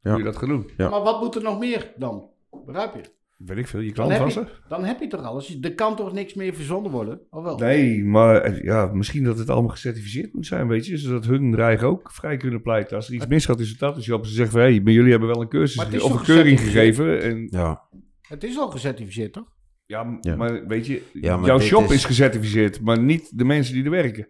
Ja. 0.02 0.10
hoe 0.10 0.18
je 0.20 0.26
dat 0.26 0.38
gaat 0.38 0.50
doen. 0.50 0.70
Ja. 0.78 0.90
Maar 0.90 1.02
wat 1.02 1.22
moet 1.22 1.36
er 1.36 1.42
nog 1.44 1.60
meer 1.60 1.94
dan? 1.98 2.30
Begrijp 2.66 2.94
je? 2.96 3.02
Weet 3.38 3.58
ik 3.58 3.68
veel, 3.68 3.80
je 3.80 3.86
Dan 3.86 3.94
klant 3.96 4.12
heb 4.12 4.22
was 4.22 4.34
je, 4.34 4.40
er? 4.40 4.62
dan 4.68 4.84
heb 4.84 5.00
je 5.00 5.08
toch 5.08 5.22
alles? 5.24 5.58
Er 5.62 5.76
kan 5.76 5.96
toch 5.96 6.14
niks 6.14 6.34
meer 6.34 6.54
verzonden 6.54 6.92
worden? 6.92 7.22
Of 7.30 7.44
wel? 7.44 7.58
Nee, 7.58 8.04
maar 8.06 8.42
eh, 8.42 8.64
ja, 8.64 8.86
misschien 8.94 9.24
dat 9.24 9.38
het 9.38 9.50
allemaal 9.50 9.70
gecertificeerd 9.72 10.34
moet 10.34 10.46
zijn, 10.46 10.68
weet 10.68 10.86
je. 10.86 10.98
Zodat 10.98 11.26
hun 11.26 11.52
dreigen 11.52 11.88
ook 11.88 12.12
vrij 12.12 12.38
kunnen 12.38 12.62
pleiten. 12.62 12.96
Als 12.96 13.08
er 13.08 13.14
iets 13.14 13.28
misgaat 13.28 13.60
is 13.60 13.70
het 13.70 13.80
dat. 13.80 13.96
Dus 13.96 14.06
je 14.06 14.14
op 14.14 14.26
ze 14.26 14.34
zeggen 14.34 14.52
van, 14.60 14.62
hé, 14.72 14.80
maar 14.82 14.94
jullie 14.94 15.12
hebben 15.12 15.30
wel 15.30 15.42
een 15.42 15.48
cursus 15.50 15.76
Maar 15.78 15.86
het 15.86 15.94
is 15.96 16.02
of 16.02 16.14
een 16.20 16.26
keuring 16.26 16.60
gegeven. 16.60 17.22
En, 17.22 17.48
Ja, 17.52 17.82
Het 18.22 18.44
is 18.44 18.58
al 18.58 18.70
gecertificeerd, 18.70 19.34
toch? 19.34 19.58
Ja, 19.90 20.36
maar 20.36 20.68
weet 20.68 20.86
je, 20.86 21.02
Ja, 21.14 21.38
maar 21.38 21.48
jouw 21.48 21.60
shop 21.60 21.84
is- 21.84 21.92
is... 21.92 22.06
gecertificeerd, 22.06 22.82
maar 22.82 23.00
niet 23.00 23.38
de 23.38 23.44
mensen 23.44 23.74
die 23.74 23.84
er 23.84 23.90
werken. 23.90 24.28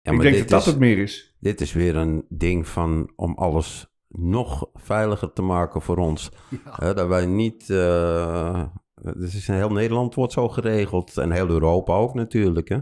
ja 0.00 0.12
ik 0.12 0.20
denk 0.20 0.38
dat 0.38 0.48
dat 0.48 0.60
is, 0.60 0.66
het 0.66 0.78
meer 0.78 0.98
is. 0.98 1.36
dit 1.40 1.60
is 1.60 1.72
weer 1.72 1.96
een 1.96 2.24
ding 2.28 2.68
van 2.68 3.12
om 3.16 3.34
alles 3.34 3.86
nog 4.08 4.70
veiliger 4.74 5.32
te 5.32 5.42
maken 5.42 5.82
voor 5.82 5.96
ons. 5.96 6.30
Hè, 6.64 6.94
dat 6.94 7.08
wij 7.08 7.26
niet... 7.26 7.70
eh, 7.70 8.64
het 9.02 9.22
is 9.34 9.48
in 9.48 9.54
heel 9.54 9.72
Nederland 9.72 10.14
wordt 10.14 10.32
zo 10.32 10.48
geregeld. 10.48 11.16
En 11.16 11.30
heel 11.30 11.48
Europa 11.48 11.94
ook 11.94 12.14
natuurlijk, 12.14 12.68
hè. 12.68 12.78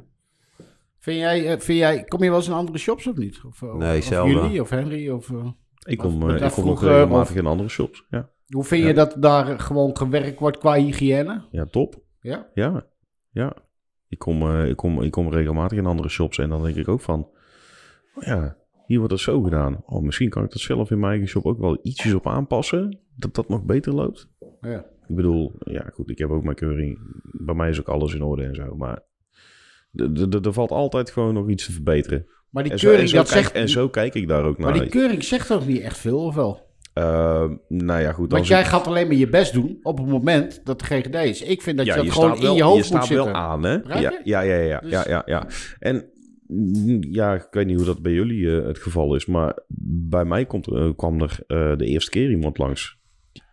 Vind 0.99 1.19
jij, 1.19 1.47
eh, 1.53 1.61
vind 1.61 1.79
jij, 1.79 2.05
kom 2.05 2.23
je 2.23 2.29
wel 2.29 2.39
eens 2.39 2.49
in 2.49 2.53
andere 2.55 2.79
shops 2.79 3.07
of 3.07 3.17
niet? 3.17 3.41
Of, 3.47 3.63
eh, 3.63 3.75
Nee, 3.75 3.99
of 3.99 4.09
jullie 4.09 4.61
of 4.61 4.71
Henry? 4.71 5.09
Of, 5.11 5.31
eh, 5.31 5.47
Ik 5.87 5.99
kom, 5.99 6.29
eh, 6.29 6.35
ik 6.35 6.41
kom 6.41 6.51
vroeger, 6.51 6.89
regelmatig 6.89 7.37
in 7.37 7.47
andere 7.47 7.69
shops. 7.69 8.07
Ja, 8.11 8.31
hoe 8.49 8.65
vind 8.65 8.87
je 8.87 8.95
dat 8.95 9.17
daar 9.19 9.61
gewoon 9.61 9.97
gewerkt 9.97 10.39
wordt 10.39 10.59
qua 10.59 10.75
hygiëne? 10.75 11.43
ja 11.51 11.65
top. 11.65 12.03
Ja? 12.21 12.47
Ja, 12.55 12.87
ja. 13.31 13.57
Ik 14.09 14.19
kom, 14.19 14.43
eh, 14.43 14.69
ik, 14.69 14.77
kom, 14.77 15.03
ik 15.03 15.11
kom 15.11 15.31
regelmatig 15.31 15.79
in 15.79 15.87
andere 15.87 16.09
shops 16.09 16.39
en 16.39 16.49
dan 16.49 16.63
denk 16.63 16.77
ik 16.77 16.89
ook 16.89 17.01
van... 17.01 17.29
Oh 18.15 18.23
ja, 18.23 18.57
hier 18.87 18.99
wordt 18.99 19.13
het 19.13 19.23
zo 19.23 19.43
gedaan. 19.43 19.83
Oh, 19.87 20.03
misschien 20.03 20.29
kan 20.29 20.45
ik 20.45 20.51
dat 20.51 20.61
zelf 20.61 20.91
in 20.91 20.99
mijn 20.99 21.11
eigen 21.11 21.29
shop 21.29 21.47
ook 21.47 21.59
wel 21.59 21.79
ietsjes 21.83 22.15
op 22.15 22.27
aanpassen. 22.27 22.99
Dat 23.17 23.35
dat 23.35 23.49
nog 23.49 23.65
beter 23.65 23.95
loopt. 23.95 24.29
Ja. 24.61 24.85
Ik 25.07 25.17
bedoel, 25.17 25.53
ja 25.59 25.91
goed, 25.93 26.11
ik 26.11 26.19
heb 26.19 26.31
ook 26.31 26.45
mijn 26.45 26.57
keuring. 26.57 26.99
Bij 27.23 27.55
mij 27.55 27.69
is 27.69 27.81
ook 27.81 27.89
alles 27.89 28.15
in 28.15 28.23
orde 28.23 28.43
en 28.43 28.55
zo. 28.55 28.77
Maar 28.77 29.03
er 30.43 30.53
valt 30.53 30.71
altijd 30.71 31.11
gewoon 31.11 31.35
nog 31.35 31.49
iets 31.49 31.65
te 31.65 31.73
verbeteren. 31.73 32.27
Maar 32.51 32.63
die 32.63 32.73
En 32.73 32.79
zo, 32.79 32.85
en, 32.87 32.91
keuring, 32.93 33.11
zo 33.11 33.17
dat 33.17 33.29
kijk, 33.29 33.43
zegt... 33.45 33.55
en 33.55 33.69
zo 33.69 33.89
kijk 33.89 34.15
ik 34.15 34.29
daar 34.29 34.45
ook 34.45 34.59
maar 34.59 34.71
naar. 34.73 34.81
die 34.81 34.91
keuring 34.91 35.25
zegt 35.25 35.47
toch 35.47 35.67
niet 35.67 35.81
echt 35.81 35.99
veel, 35.99 36.19
of 36.25 36.35
wel? 36.35 36.69
Eh, 36.95 37.51
nou 37.69 38.01
ja, 38.01 38.13
goed. 38.13 38.33
Want 38.33 38.47
jij 38.47 38.61
ik- 38.61 38.67
gaat 38.67 38.87
alleen 38.87 39.07
maar 39.07 39.17
je 39.17 39.29
best 39.29 39.53
doen 39.53 39.79
op 39.83 39.99
het 39.99 40.07
moment 40.07 40.61
dat 40.65 40.79
de 40.79 40.85
GGD 40.85 41.15
is. 41.15 41.43
Ik 41.43 41.63
vind 41.63 41.77
dat 41.77 41.87
ja, 41.87 41.93
je 41.93 41.99
dat 41.99 42.09
je 42.09 42.15
gewoon 42.15 42.37
staat 42.37 42.49
in 42.51 42.55
je 42.57 42.63
hoofd 42.63 42.85
staat 42.85 42.99
moet 42.99 43.07
zitten. 43.09 43.25
wel 43.27 43.35
aan, 43.35 43.63
hè? 43.63 43.73
Ja, 43.73 43.99
je? 44.01 44.21
ja, 44.25 44.41
ja, 44.41 44.55
ja, 44.57 44.79
Dus- 44.81 44.91
ja, 44.91 45.05
ja, 45.09 45.23
ja. 45.27 45.47
En 45.79 46.05
mm, 46.47 46.99
ja, 47.11 47.35
ik 47.35 47.47
weet 47.51 47.67
niet 47.67 47.77
hoe 47.77 47.87
dat 47.87 48.03
bij 48.03 48.13
jullie 48.13 48.57
eh, 48.61 48.67
het 48.67 48.79
geval 48.79 49.15
is, 49.15 49.27
maar 49.27 49.59
bij 50.09 50.25
mij 50.25 50.47
komt, 50.47 50.69
kwam 50.97 51.21
er 51.21 51.39
eh, 51.47 51.77
de 51.77 51.85
eerste 51.87 52.11
keer 52.11 52.31
iemand 52.31 52.59
langs. 52.59 52.99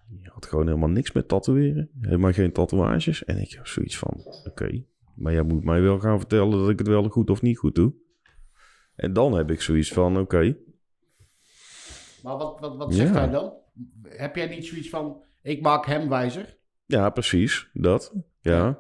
Die 0.09 0.29
had 0.33 0.45
gewoon 0.45 0.67
helemaal 0.67 0.89
niks 0.89 1.11
met 1.11 1.27
tatoeëren. 1.27 1.89
Helemaal 2.01 2.31
geen 2.31 2.51
tatoeages. 2.51 3.23
En 3.23 3.37
ik 3.41 3.51
heb 3.51 3.67
zoiets 3.67 3.97
van, 3.97 4.13
oké, 4.45 4.83
maar 5.15 5.33
jij 5.33 5.43
moet 5.43 5.63
mij 5.63 5.81
wel 5.81 5.99
gaan 5.99 6.17
vertellen 6.19 6.51
dat 6.59 6.69
ik 6.69 6.79
het 6.79 6.87
wel 6.87 7.03
goed 7.03 7.29
of 7.29 7.41
niet 7.41 7.57
goed 7.57 7.75
doe. 7.75 7.93
En 8.97 9.13
dan 9.13 9.33
heb 9.33 9.51
ik 9.51 9.61
zoiets 9.61 9.91
van, 9.93 10.17
oké, 10.19 10.55
Maar 12.23 12.37
wat, 12.37 12.59
wat, 12.59 12.75
wat 12.77 12.93
zegt 12.93 13.13
Ja. 13.13 13.19
hij 13.19 13.29
dan? 13.29 13.53
Heb 14.03 14.35
jij 14.35 14.47
niet 14.47 14.65
zoiets 14.65 14.89
van, 14.89 15.21
ik 15.41 15.61
maak 15.61 15.85
hem 15.85 16.09
wijzer? 16.09 16.57
Ja, 16.85 17.09
precies. 17.09 17.69
Dat. 17.73 18.13
Ja. 18.41 18.79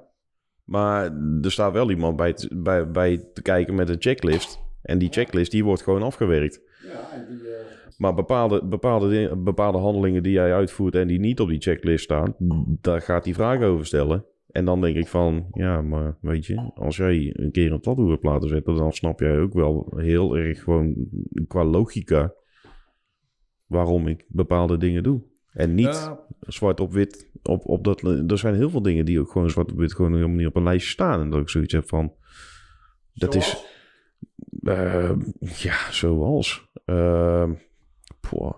Maar 0.63 1.03
er 1.41 1.51
staat 1.51 1.73
wel 1.73 1.89
iemand 1.89 2.15
bij, 2.15 2.33
te- 2.33 2.55
bij, 2.55 2.91
bij 2.91 3.17
te 3.33 3.41
kijken 3.41 3.75
met 3.75 3.89
een 3.89 3.95
checklist. 4.01 4.59
En 4.81 4.97
die 4.97 5.11
checklist 5.11 5.51
die 5.51 5.63
wordt 5.63 5.81
gewoon 5.81 6.03
afgewerkt. 6.03 6.61
Ja, 6.83 7.11
en 7.11 7.25
die... 7.29 7.49
eh, 7.49 7.65
Maar 7.97 8.13
bepaalde, 8.13 8.65
bepaalde, 8.65 9.35
bepaalde 9.37 9.77
handelingen 9.77 10.23
die 10.23 10.31
jij 10.31 10.53
uitvoert 10.53 10.95
en 10.95 11.07
die 11.07 11.19
niet 11.19 11.39
op 11.39 11.47
die 11.49 11.61
checklist 11.61 12.03
staan, 12.03 12.35
daar 12.81 13.01
gaat 13.01 13.25
hij 13.25 13.33
vragen 13.33 13.65
over 13.67 13.85
stellen. 13.85 14.25
En 14.47 14.65
dan 14.65 14.81
denk 14.81 14.95
ik 14.95 15.07
van, 15.07 15.47
ja, 15.51 15.81
maar 15.81 16.17
weet 16.21 16.45
je, 16.45 16.71
als 16.75 16.97
jij 16.97 17.33
een 17.37 17.51
keer 17.51 17.71
een 17.71 17.81
tattoo 17.81 18.09
hebt 18.09 18.23
laten 18.23 18.49
zetten, 18.49 18.75
dan 18.75 18.91
snap 18.91 19.19
jij 19.19 19.39
ook 19.39 19.53
wel 19.53 19.93
heel 19.95 20.37
erg 20.37 20.63
gewoon 20.63 21.07
qua 21.47 21.63
logica 21.63 22.33
waarom 23.65 24.07
ik 24.07 24.25
bepaalde 24.27 24.77
dingen 24.77 25.03
doe. 25.03 25.21
En 25.51 25.75
niet 25.75 26.11
zwart 26.39 26.79
op 26.79 26.93
wit. 26.93 27.31
Op, 27.43 27.65
op 27.65 27.83
dat, 27.83 28.01
er 28.01 28.37
zijn 28.37 28.55
heel 28.55 28.69
veel 28.69 28.81
dingen 28.81 29.05
die 29.05 29.19
ook 29.19 29.31
gewoon 29.31 29.49
zwart 29.49 29.71
op 29.71 29.77
wit 29.77 29.93
gewoon 29.93 30.13
helemaal 30.13 30.35
niet 30.35 30.47
op 30.47 30.55
een 30.55 30.63
lijstje 30.63 30.91
staan. 30.91 31.21
En 31.21 31.29
dat 31.29 31.41
ik 31.41 31.49
zoiets 31.49 31.73
heb 31.73 31.87
van, 31.87 32.13
dat 33.13 33.35
is, 33.35 33.65
eh, 34.61 35.11
ja, 35.39 35.91
zoals. 35.91 36.69
Uh, 36.85 37.51
poh, 38.19 38.53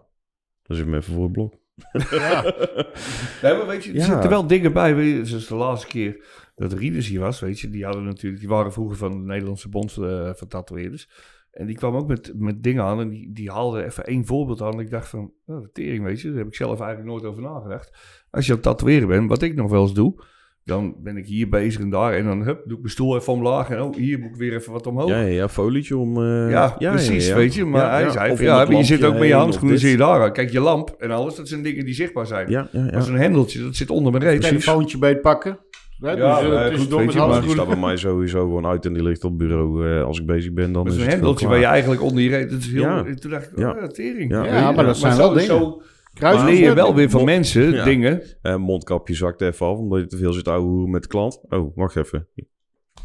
dat 0.64 0.78
is 0.78 0.84
even 0.84 1.04
voor 1.04 1.24
het 1.24 1.32
blok. 1.32 1.54
Nee, 3.42 3.58
maar 3.58 3.68
weet 3.68 3.84
je, 3.84 3.90
er 3.92 3.96
Ja. 3.98 4.04
zitten 4.06 4.30
wel 4.30 4.48
dingen 4.48 4.74
bij. 4.74 4.96
Weet 4.96 5.16
je, 5.18 5.26
zoals 5.26 5.48
de 5.48 5.56
laatste 5.56 5.88
keer 5.88 6.26
dat 6.56 6.74
Rieders 6.74 7.08
hier 7.08 7.20
was, 7.20 7.40
weet 7.40 7.60
je, 7.60 7.70
die 7.70 7.86
hadden 7.86 8.04
natuurlijk, 8.04 8.40
die 8.42 8.50
waren 8.50 8.74
vroeger 8.74 8.98
van 8.98 9.12
de 9.12 9.26
Nederlandse 9.26 9.70
Bond 9.70 9.98
eh, 9.98 10.30
van 10.34 10.48
tatoeëerders. 10.48 11.10
En 11.52 11.66
die 11.66 11.76
kwam 11.76 11.96
ook 11.96 12.08
met, 12.08 12.32
met 12.36 12.64
dingen 12.64 12.84
aan 12.84 13.00
en 13.00 13.10
die, 13.10 13.34
die 13.34 13.52
haalde 13.52 13.84
even 13.86 14.06
één 14.06 14.26
voorbeeld 14.26 14.62
aan. 14.62 14.74
En 14.74 14.80
ik 14.80 14.90
dacht 14.90 15.08
van, 15.10 15.34
oh, 15.46 15.66
tering, 15.74 16.04
weet 16.04 16.22
je, 16.22 16.28
daar 16.30 16.38
heb 16.38 16.48
ik 16.48 16.56
zelf 16.56 16.80
eigenlijk 16.80 17.10
nooit 17.10 17.24
over 17.26 17.42
nagedacht. 17.42 17.98
Als 18.30 18.46
je 18.46 18.52
aan 18.52 18.58
het 18.58 18.66
tatoeëren 18.68 19.08
bent, 19.08 19.30
wat 19.30 19.42
ik 19.42 19.56
nog 19.56 19.70
wel 19.72 19.82
eens 19.82 19.94
doe, 19.94 20.24
dan 20.70 20.96
ben 21.04 21.18
ik 21.18 21.26
hier 21.26 21.50
bezig 21.50 21.82
en 21.82 21.90
daar. 21.90 22.14
En 22.14 22.26
dan 22.26 22.42
hup, 22.44 22.62
doe 22.66 22.74
ik 22.74 22.80
mijn 22.80 22.90
stoel 22.92 23.16
even 23.18 23.34
omlaag 23.34 23.70
en 23.70 23.82
oh, 23.82 23.96
hier 23.96 24.20
moet 24.20 24.30
ik 24.30 24.36
weer 24.36 24.54
even 24.54 24.72
wat 24.72 24.88
omhoog. 24.88 25.10
Ja, 25.10 25.20
ja, 25.20 25.26
ja, 25.28 25.50
folietje 25.50 25.98
om... 25.98 26.18
eh, 26.24 26.50
Ja, 26.50 26.76
precies, 26.80 27.28
ja. 27.28 27.36
weet 27.36 27.54
je. 27.54 27.66
Maar 27.66 27.82
Ja, 27.82 27.90
hij 27.92 28.02
ja. 28.04 28.12
zei, 28.12 28.36
van, 28.36 28.46
ja, 28.46 28.60
het 28.60 28.70
je 28.78 28.84
zit 28.84 29.04
ook 29.04 29.14
met 29.18 29.28
je 29.28 29.34
handschoenen, 29.34 29.80
zie 29.80 29.90
je 29.92 29.98
daar. 29.98 30.32
Kijk, 30.32 30.50
je 30.52 30.60
lamp 30.60 30.96
en 30.98 31.12
alles, 31.12 31.36
dat 31.36 31.48
zijn 31.48 31.62
dingen 31.64 31.86
die 31.86 31.94
zichtbaar 31.94 32.26
zijn. 32.28 32.50
Ja, 32.50 32.68
ja, 32.72 32.86
ja. 32.86 32.92
Dat 32.92 33.02
is 33.02 33.08
een 33.08 33.16
hendeltje, 33.18 33.62
dat 33.64 33.76
zit 33.76 33.90
onder 33.90 34.12
mijn 34.12 34.24
reet. 34.24 34.42
telefoontje 34.42 34.98
beetpakken. 34.98 35.60
Ja, 36.02 36.12
Ja, 36.12 36.40
dus, 36.40 36.50
nee, 36.50 36.52
uh, 36.72 36.80
goed, 36.80 36.94
weet 36.96 37.14
je, 37.14 37.20
maar- 37.20 37.42
Die 37.42 37.50
staat 37.50 37.68
bij 37.68 37.78
mij 37.78 37.98
sowieso 37.98 38.40
gewoon 38.40 38.66
uit 38.66 38.86
en 38.86 38.94
die 38.94 39.04
ligt 39.04 39.24
op 39.24 39.30
het 39.30 39.48
bureau 39.48 39.90
eh, 39.90 40.04
als 40.04 40.20
ik 40.20 40.26
bezig 40.26 40.54
ben. 40.54 40.72
Dan 40.72 40.84
Dat 40.84 40.94
is 40.94 41.00
een 41.00 41.06
het 41.06 41.12
hendeltje 41.14 41.48
waar 41.48 41.60
je 41.60 41.66
eigenlijk 41.66 42.02
onder 42.02 42.24
je 42.24 42.30
reet. 42.30 42.50
Dat 42.50 42.60
is 42.60 42.72
heel, 42.72 42.82
Ja. 42.82 43.04
Toen 43.20 43.32
dacht 43.32 43.52
ik, 43.52 43.58
Ja. 43.58 43.70
oh, 43.72 43.84
tering. 43.84 44.32
Ja, 44.32 44.72
maar 44.72 44.86
dat 44.86 44.98
zijn 44.98 45.14
zo- 45.14 45.20
wel 45.20 45.34
dingen. 45.34 45.76
Kruis 46.14 46.44
leer 46.44 46.60
je 46.60 46.74
wel 46.74 46.96
weer 46.96 47.10
van 47.10 47.26
mensen 47.26 47.72
Ja. 47.72 47.84
dingen. 47.84 48.22
Eh, 48.42 48.56
mondkapje 48.56 49.16
zakt 49.16 49.42
even 49.42 49.66
af, 49.66 49.78
omdat 49.78 50.00
je 50.00 50.06
te 50.08 50.18
veel 50.18 50.34
zit 50.34 50.48
ouwe 50.48 50.90
met 50.90 51.02
de 51.02 51.08
klant. 51.08 51.42
Oh, 51.50 51.76
wacht 51.76 51.96
even. 51.96 52.28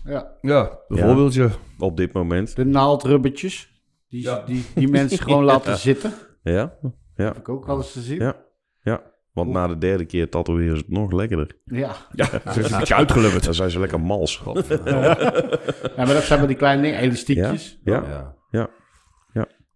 Ja, 0.05 0.37
Ja, 0.41 0.79
bijvoorbeeld 0.89 1.35
je. 1.35 1.49
Op 1.79 1.97
dit 1.97 2.13
moment. 2.13 2.57
de 2.57 2.65
naaldrubbertjes. 2.65 3.83
Die, 4.09 4.23
Ja. 4.23 4.43
die, 4.47 4.65
die 4.75 4.89
mensen 4.89 5.19
gewoon 5.19 5.45
laten 5.55 5.77
zitten. 5.79 6.13
Ja, 6.43 6.75
ja, 7.17 7.25
Heb 7.25 7.37
ik 7.37 7.49
ook 7.49 7.67
wel 7.67 7.77
eens 7.77 7.93
gezien. 7.93 8.19
Ja. 8.21 8.37
ja. 8.83 9.03
Want 9.33 9.51
na 9.51 9.67
de 9.67 9.79
derde 9.79 10.05
keer 10.05 10.29
tatoeëren 10.29 10.73
is 10.73 10.79
het 10.79 10.89
nog 10.91 11.13
lekkerder. 11.13 11.57
Ja. 11.65 11.91
Ja, 12.13 12.25
ze 12.53 12.61
is 12.61 12.71
een 12.71 12.79
beetje 12.79 12.95
uitgelubberd. 12.95 13.45
Dan 13.45 13.55
zijn 13.55 13.71
ze 13.71 13.81
lekker 13.81 14.01
mals. 14.01 14.43
ja, 14.85 15.17
maar 15.97 16.07
dat 16.07 16.23
zijn 16.23 16.39
maar 16.39 16.49
die 16.49 16.57
kleine 16.57 16.83
dingen, 16.83 16.99
elastiekjes. 16.99 17.81
Ja, 17.85 18.35
Ja. 18.51 18.69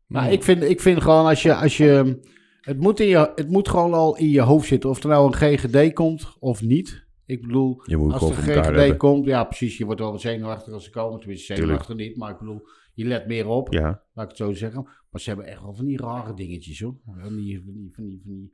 Maar 0.06 0.32
ik 0.32 0.42
vind, 0.42 0.62
ik 0.62 0.80
vind 0.80 1.02
gewoon 1.02 1.26
als 1.26 1.42
je, 1.42 1.55
als 1.55 1.76
je 1.76 2.20
het, 2.69 2.81
moet 2.81 3.01
in 3.01 3.07
je, 3.07 3.32
het 3.35 3.49
moet 3.49 3.69
gewoon 3.69 3.93
al 3.95 4.16
in 4.16 4.28
je 4.28 4.40
hoofd 4.40 4.66
zitten. 4.69 4.90
Of 4.90 5.03
er 5.03 5.09
nou 5.09 5.27
een 5.27 5.35
GGD 5.59 5.93
komt 5.93 6.36
of 6.39 6.62
niet. 6.62 7.07
Ik 7.27 7.40
bedoel, 7.43 7.82
je 7.85 7.97
moet 7.97 8.12
als 8.12 8.23
gewoon 8.23 8.36
er 8.36 8.49
elkaar 8.49 8.65
GGD 8.65 8.78
hebben. 8.78 8.97
komt, 8.97 9.24
ja 9.27 9.45
precies, 9.45 9.78
je 9.78 9.85
wordt 9.85 10.01
wel 10.01 10.11
wat 10.12 10.20
zenuwachtig 10.20 10.73
als 10.73 10.85
ze 10.85 10.90
komen. 10.90 11.19
Tenminste, 11.20 11.47
Tuurlijk. 11.55 11.66
zenuwachtig 11.82 11.97
niet, 11.97 12.16
maar 12.16 12.31
ik 12.31 12.39
bedoel, 12.39 12.62
je 12.95 13.05
let 13.05 13.27
meer 13.27 13.47
op, 13.47 13.73
Ja, 13.73 14.03
laat 14.15 14.24
ik 14.24 14.28
het 14.28 14.36
zo 14.36 14.53
zeggen. 14.53 14.82
Maar 15.11 15.20
ze 15.20 15.28
hebben 15.28 15.47
echt 15.47 15.62
wel 15.62 15.74
van 15.74 15.85
die 15.85 15.97
rare 16.01 16.35
dingetjes 16.35 16.81
hoor. 16.81 16.97
Van 17.05 17.36
die, 17.36 17.62
van 17.65 17.73
die, 17.74 17.90
van 17.95 18.05
die, 18.05 18.20
van 18.24 18.32
die 18.35 18.53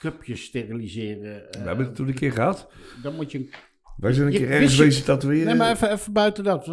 cupjes 0.00 0.42
steriliseren. 0.44 1.50
eh, 1.52 1.60
We 1.62 1.66
hebben 1.68 1.86
het 1.86 1.94
toen 1.94 2.08
een 2.08 2.14
keer 2.14 2.32
gehad. 2.32 2.68
Dan 3.02 3.14
moet 3.14 3.32
je... 3.32 3.48
Wij 3.96 4.12
zijn 4.12 4.26
een 4.26 4.32
Je- 4.32 4.38
keer 4.38 4.50
ergens 4.50 4.76
wezen 4.76 5.04
tatoeëren. 5.04 5.46
Nee, 5.46 5.54
maar 5.54 5.70
even, 5.72 5.92
even 5.92 6.12
buiten 6.12 6.44
dat. 6.44 6.64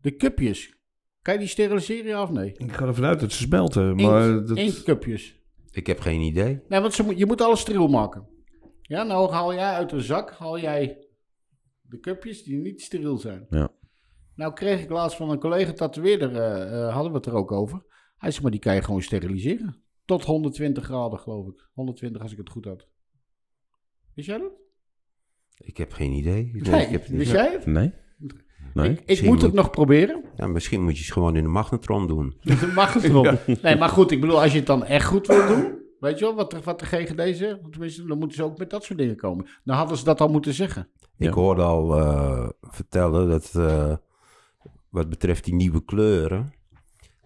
De 0.00 0.16
cupjes. 0.16 0.74
Kan 1.22 1.34
je 1.34 1.40
die 1.40 1.48
steriliseren 1.48 2.06
ja 2.06 2.22
of 2.22 2.30
nee? 2.30 2.52
Ik 2.56 2.72
ga 2.72 2.86
ervan 2.86 3.04
uit 3.04 3.20
dat 3.20 3.32
ze 3.32 3.42
smelten. 3.42 3.96
Maar 3.96 4.28
Inkt, 4.30 4.48
dat... 4.48 4.56
inktcupjes. 4.56 5.40
Ik 5.72 5.86
heb 5.86 6.00
geen 6.00 6.20
idee. 6.20 6.60
Nee, 6.68 6.80
want 6.80 6.94
ze 6.94 7.02
moet, 7.02 7.18
je 7.18 7.26
moet 7.26 7.40
alles 7.40 7.60
steriel 7.60 7.88
maken. 7.88 8.28
Ja, 8.82 9.02
nou 9.02 9.30
haal 9.30 9.54
jij 9.54 9.72
uit 9.72 9.92
een 9.92 10.00
zak, 10.00 10.30
haal 10.30 10.58
jij 10.58 11.06
de 11.80 12.00
cupjes 12.00 12.42
die 12.42 12.56
niet 12.56 12.82
steriel 12.82 13.18
zijn. 13.18 13.46
Ja. 13.50 13.70
Nou 14.34 14.52
kreeg 14.52 14.82
ik 14.82 14.90
laatst 14.90 15.16
van 15.16 15.30
een 15.30 15.38
collega 15.38 15.72
tatoeëerder, 15.72 16.36
eh, 16.36 16.92
hadden 16.94 17.12
we 17.12 17.18
het 17.18 17.26
er 17.26 17.34
ook 17.34 17.52
over. 17.52 17.84
Hij 18.16 18.30
zei, 18.30 18.42
maar 18.42 18.50
die 18.50 18.60
kan 18.60 18.74
je 18.74 18.82
gewoon 18.82 19.02
steriliseren. 19.02 19.82
Tot 20.04 20.24
120 20.24 20.84
graden, 20.84 21.18
geloof 21.18 21.46
ik. 21.46 21.68
120 21.72 22.22
als 22.22 22.32
ik 22.32 22.38
het 22.38 22.50
goed 22.50 22.64
had. 22.64 22.86
Wist 24.14 24.28
jij 24.28 24.38
dat? 24.38 24.52
Ik 25.56 25.76
heb 25.76 25.92
geen 25.92 26.12
idee. 26.12 26.50
Nee, 26.52 26.84
ik 26.84 26.90
heb, 26.90 27.06
wist 27.06 27.30
jij 27.30 27.52
het? 27.52 27.66
nee? 27.66 27.94
Nee? 28.74 28.98
Ik, 29.04 29.22
moet 29.22 29.42
het 29.42 29.52
nog 29.52 29.70
proberen. 29.70 30.24
Ja, 30.36 30.46
misschien 30.46 30.82
moet 30.82 30.96
je 30.98 31.04
het 31.04 31.12
gewoon 31.12 31.36
in 31.36 31.42
de 31.42 31.48
magnetron 31.48 32.06
doen. 32.06 32.36
Dat 32.42 32.72
mag 32.74 32.92
het 32.94 33.04
erop. 33.04 33.38
Nee, 33.62 33.76
maar 33.76 33.88
goed, 33.88 34.10
ik 34.10 34.20
bedoel, 34.20 34.40
als 34.42 34.52
je 34.52 34.58
het 34.58 34.66
dan 34.66 34.84
echt 34.84 35.06
goed 35.06 35.26
wil 35.26 35.46
doen... 35.46 35.80
Weet 36.00 36.18
je 36.18 36.24
wel, 36.24 36.34
wat, 36.34 36.50
de- 36.50 36.60
wat 36.64 36.78
de 36.78 36.86
GGD 36.86 37.36
zegt? 37.36 37.58
Tenminste, 37.70 38.04
dan 38.04 38.18
moeten 38.18 38.36
ze 38.36 38.44
ook 38.44 38.58
met 38.58 38.70
dat 38.70 38.84
soort 38.84 38.98
dingen 38.98 39.16
komen. 39.16 39.46
Dan 39.64 39.76
hadden 39.76 39.96
ze 39.96 40.04
dat 40.04 40.20
al 40.20 40.28
moeten 40.28 40.54
zeggen. 40.54 40.88
Ja. 41.16 41.28
Ik 41.28 41.34
hoorde 41.34 41.62
al 41.62 41.98
eh, 41.98 42.48
vertellen 42.60 43.28
dat 43.28 43.52
eh, 43.56 43.92
wat 44.88 45.08
betreft 45.08 45.44
die 45.44 45.54
nieuwe 45.54 45.84
kleuren, 45.84 46.52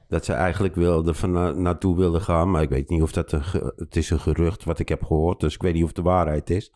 dat 0.09 0.25
ze 0.25 0.33
eigenlijk 0.33 0.75
wilden 0.75 1.15
van 1.15 1.31
na- 1.33 1.53
naartoe 1.53 1.97
wilden 1.97 2.21
gaan. 2.21 2.51
Maar 2.51 2.63
ik 2.63 2.69
weet 2.69 2.89
niet 2.89 3.03
of 3.03 3.13
dat 3.13 3.33
een, 3.33 3.43
het 3.77 3.97
is 3.97 4.11
een 4.11 4.21
gerucht 4.21 4.65
wat 4.65 4.79
ik 4.79 4.89
heb 4.89 5.03
gehoord, 5.05 5.41
dus 5.41 5.55
ik 5.55 5.63
weet 5.63 5.73
niet 5.75 5.83
of 5.83 5.89
het 5.89 5.97
de 5.97 6.03
waarheid 6.03 6.51
is. 6.51 6.73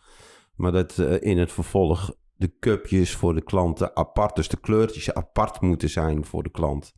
Maar 0.54 0.72
dat 0.72 0.98
eh, 0.98 1.16
in 1.30 1.38
het 1.38 1.52
vervolg 1.52 2.14
de 2.40 2.52
cupjes 2.60 3.14
voor 3.14 3.34
de 3.34 3.42
klanten 3.42 3.96
apart, 3.96 4.36
dus 4.36 4.48
de 4.48 4.60
kleurtjes 4.60 5.14
apart 5.14 5.60
moeten 5.60 5.88
zijn 5.90 6.24
voor 6.24 6.42
de 6.42 6.50
klant. 6.50 6.92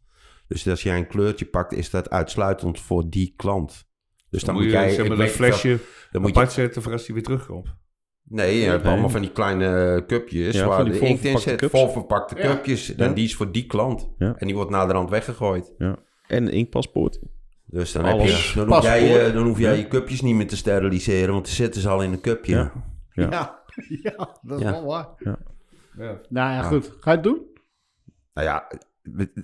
Dus 0.49 0.69
als 0.69 0.83
jij 0.83 0.97
een 0.97 1.07
kleurtje 1.07 1.45
pakt, 1.45 1.73
is 1.73 1.91
dat 1.91 2.11
uitsluitend 2.11 2.81
voor 2.81 3.09
die 3.11 3.35
klant. 3.37 3.85
Dus 4.31 4.45
dan, 4.45 4.55
moet 4.55 4.65
jij 4.65 4.91
zeg 4.91 5.09
dat 5.09 5.19
of- 5.19 5.31
flesje 5.31 5.79
dan 6.11 6.21
moet 6.23 6.31
je 6.31 6.37
apart 6.37 6.53
zetten 6.53 6.83
voor 6.83 6.93
als 6.93 7.05
hij 7.07 7.15
weer 7.15 7.25
terugkomt. 7.25 7.75
Nee, 8.25 8.59
je 8.59 8.65
hebt 8.67 8.83
Nee. 8.83 8.93
allemaal 8.93 9.11
van 9.11 9.21
die 9.21 9.33
kleine 9.33 10.05
cupjes 10.07 10.55
Ja, 10.55 10.67
waar 10.67 10.85
die 10.85 10.93
de 10.93 10.99
inkt 10.99 11.25
in 11.25 11.39
zit. 11.39 11.67
Volverpakte 11.71 12.37
Ja. 12.37 12.43
cupjes. 12.43 12.95
En 12.95 13.09
Ja. 13.09 13.13
die 13.15 13.25
is 13.25 13.35
voor 13.37 13.53
die 13.53 13.67
klant. 13.67 14.11
Ja. 14.19 14.35
En 14.39 14.47
die 14.47 14.57
wordt 14.57 14.71
naderhand 14.71 15.11
weggegooid. 15.11 15.73
Ja. 15.79 15.99
En 16.27 16.47
een 16.47 16.53
inkpaspoort. 16.53 17.19
Dus 17.67 17.93
dan, 17.93 18.05
heb 18.05 18.21
je, 18.21 18.53
dan, 18.55 18.69
hoef 18.69 18.83
jij, 18.83 19.27
eh, 19.27 19.35
dan 19.35 19.47
hoef 19.47 19.59
jij 19.59 19.77
je 19.77 19.89
cupjes 19.89 20.21
niet 20.21 20.35
meer 20.35 20.47
te 20.49 20.57
steriliseren, 20.57 21.33
want 21.33 21.45
dan 21.47 21.55
zitten 21.55 21.81
ze 21.81 21.89
al 21.89 22.03
in 22.03 22.13
een 22.13 22.21
cupje. 22.21 22.71
Ja. 23.13 23.62
Ja. 24.03 24.37
Dat 24.43 24.59
is 24.59 24.65
Ja. 24.65 24.71
wel 24.71 24.85
waar. 24.87 25.09
Ja. 25.19 25.39
Nou 26.29 26.53
ja, 26.53 26.63
goed. 26.63 26.97
Ga 27.01 27.11
je 27.11 27.17
het 27.17 27.25
doen? 27.27 27.47
Nou 28.35 28.47
ja, 28.47 28.71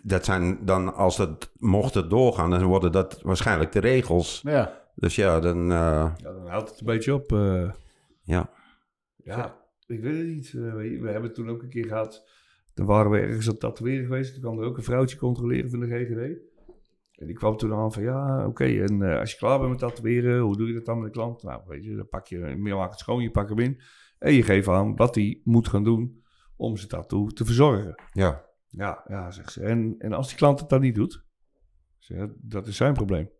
dat 0.02 0.24
zijn 0.24 0.64
dan, 0.64 0.94
als 0.94 1.16
dat 1.16 1.52
mocht 1.56 1.94
het 1.94 2.10
doorgaan, 2.10 2.50
dan 2.50 2.62
worden 2.62 2.92
dat 2.92 3.20
waarschijnlijk 3.22 3.72
de 3.72 3.80
regels. 3.80 4.40
Ja. 4.44 4.86
Dus 4.94 5.14
ja, 5.14 5.40
dan, 5.40 5.62
eh, 5.62 6.12
Ja, 6.16 6.32
dan 6.32 6.46
houdt 6.46 6.70
het 6.70 6.80
een 6.80 6.86
beetje 6.86 7.14
op. 7.14 7.32
eh. 7.32 7.70
ja. 8.22 8.50
ja, 9.16 9.56
ik 9.86 10.00
weet 10.00 10.16
het 10.16 10.26
niet. 10.26 10.46
Eh, 10.46 10.72
we, 10.74 11.00
hebben 11.05 11.22
het 11.22 11.34
toen 11.34 11.50
ook 11.50 11.62
een 11.62 11.68
keer 11.68 11.86
gehad. 11.86 12.28
Dan 12.74 12.86
waren 12.86 13.10
we 13.10 13.18
ergens 13.18 13.46
het 13.46 13.60
tatoeëren 13.60 14.05
geweest. 14.06 14.32
Toen 14.32 14.42
kwam 14.42 14.59
er 14.59 14.64
ook 14.66 14.76
een 14.76 14.82
vrouwtje 14.82 15.16
controleren 15.18 15.70
van 15.70 15.80
de 15.80 15.86
GGD. 15.86 16.46
En 17.18 17.26
die 17.26 17.36
kwam 17.36 17.56
toen 17.56 17.72
aan 17.74 17.92
van, 17.92 18.02
ja, 18.02 18.46
oké. 18.46 18.64
en 18.64 19.02
eh, 19.02 19.18
als 19.18 19.30
je 19.30 19.36
klaar 19.38 19.59
bent 19.59 19.70
met 19.70 19.78
tatoeëren, 19.78 20.40
hoe 20.40 20.56
doe 20.56 20.66
je 20.68 20.74
dat 20.74 20.84
dan 20.84 20.96
met 20.98 21.06
de 21.06 21.18
klant? 21.18 21.42
Nou, 21.42 21.60
weet 21.66 21.84
je, 21.84 21.96
dan 21.96 22.09
pak 22.09 22.26
je, 22.26 22.38
je 22.38 22.56
maakt 22.56 22.90
het 22.90 23.00
schoon, 23.00 23.22
je 23.22 23.30
pakt 23.30 23.48
hem 23.48 23.59
in. 23.59 23.80
En 24.18 24.32
je 24.32 24.42
geeft 24.42 24.68
aan 24.68 24.96
wat 24.96 25.14
hij 25.14 25.40
moet 25.44 25.68
gaan 25.68 25.84
doen 25.84 26.22
om 26.56 26.76
zijn 26.76 26.88
tattoo 26.88 27.26
te 27.26 27.44
verzorgen. 27.44 28.02
ja. 28.12 28.46
Ja, 28.70 29.04
ja, 29.08 29.30
zegt 29.30 29.52
ze. 29.52 29.62
En, 29.62 29.94
en 29.98 30.12
als 30.12 30.28
die 30.28 30.36
klant 30.36 30.60
het 30.60 30.68
dan 30.68 30.80
niet 30.80 30.94
doet, 30.94 31.24
dat 32.36 32.66
is 32.66 32.76
zijn 32.76 32.92
probleem. 32.92 33.30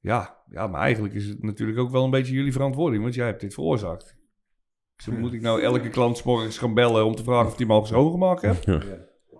Ja, 0.00 0.36
ja, 0.50 0.66
maar 0.66 0.80
eigenlijk 0.80 1.14
is 1.14 1.26
het 1.26 1.42
natuurlijk 1.42 1.78
ook 1.78 1.90
wel 1.90 2.04
een 2.04 2.10
beetje 2.10 2.34
jullie 2.34 2.52
verantwoording, 2.52 3.02
want 3.02 3.14
jij 3.14 3.26
hebt 3.26 3.40
dit 3.40 3.54
veroorzaakt. 3.54 4.16
Zeg, 4.96 5.14
moet 5.18 5.32
ik 5.32 5.40
nou 5.40 5.62
elke 5.62 5.88
klant 5.88 6.24
morgens 6.24 6.58
gaan 6.58 6.74
bellen 6.74 7.04
om 7.04 7.14
te 7.14 7.22
vragen 7.24 7.46
of 7.46 7.56
die 7.56 7.66
hem 7.66 7.74
al 7.74 7.86
schoongemaakt 7.86 8.42
heeft? 8.42 8.64
Ja. 8.64 8.78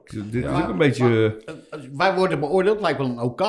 Dit 0.04 0.34
is 0.34 0.42
Ja, 0.42 0.62
ook 0.62 0.68
een 0.68 0.78
beetje... 0.78 1.04
maar, 1.44 1.80
eh, 1.80 1.88
Wij 1.92 2.14
worden 2.14 2.40
beoordeeld, 2.40 2.80
lijkt 2.80 2.98
wel 2.98 3.08
een 3.08 3.20
OK. 3.20 3.40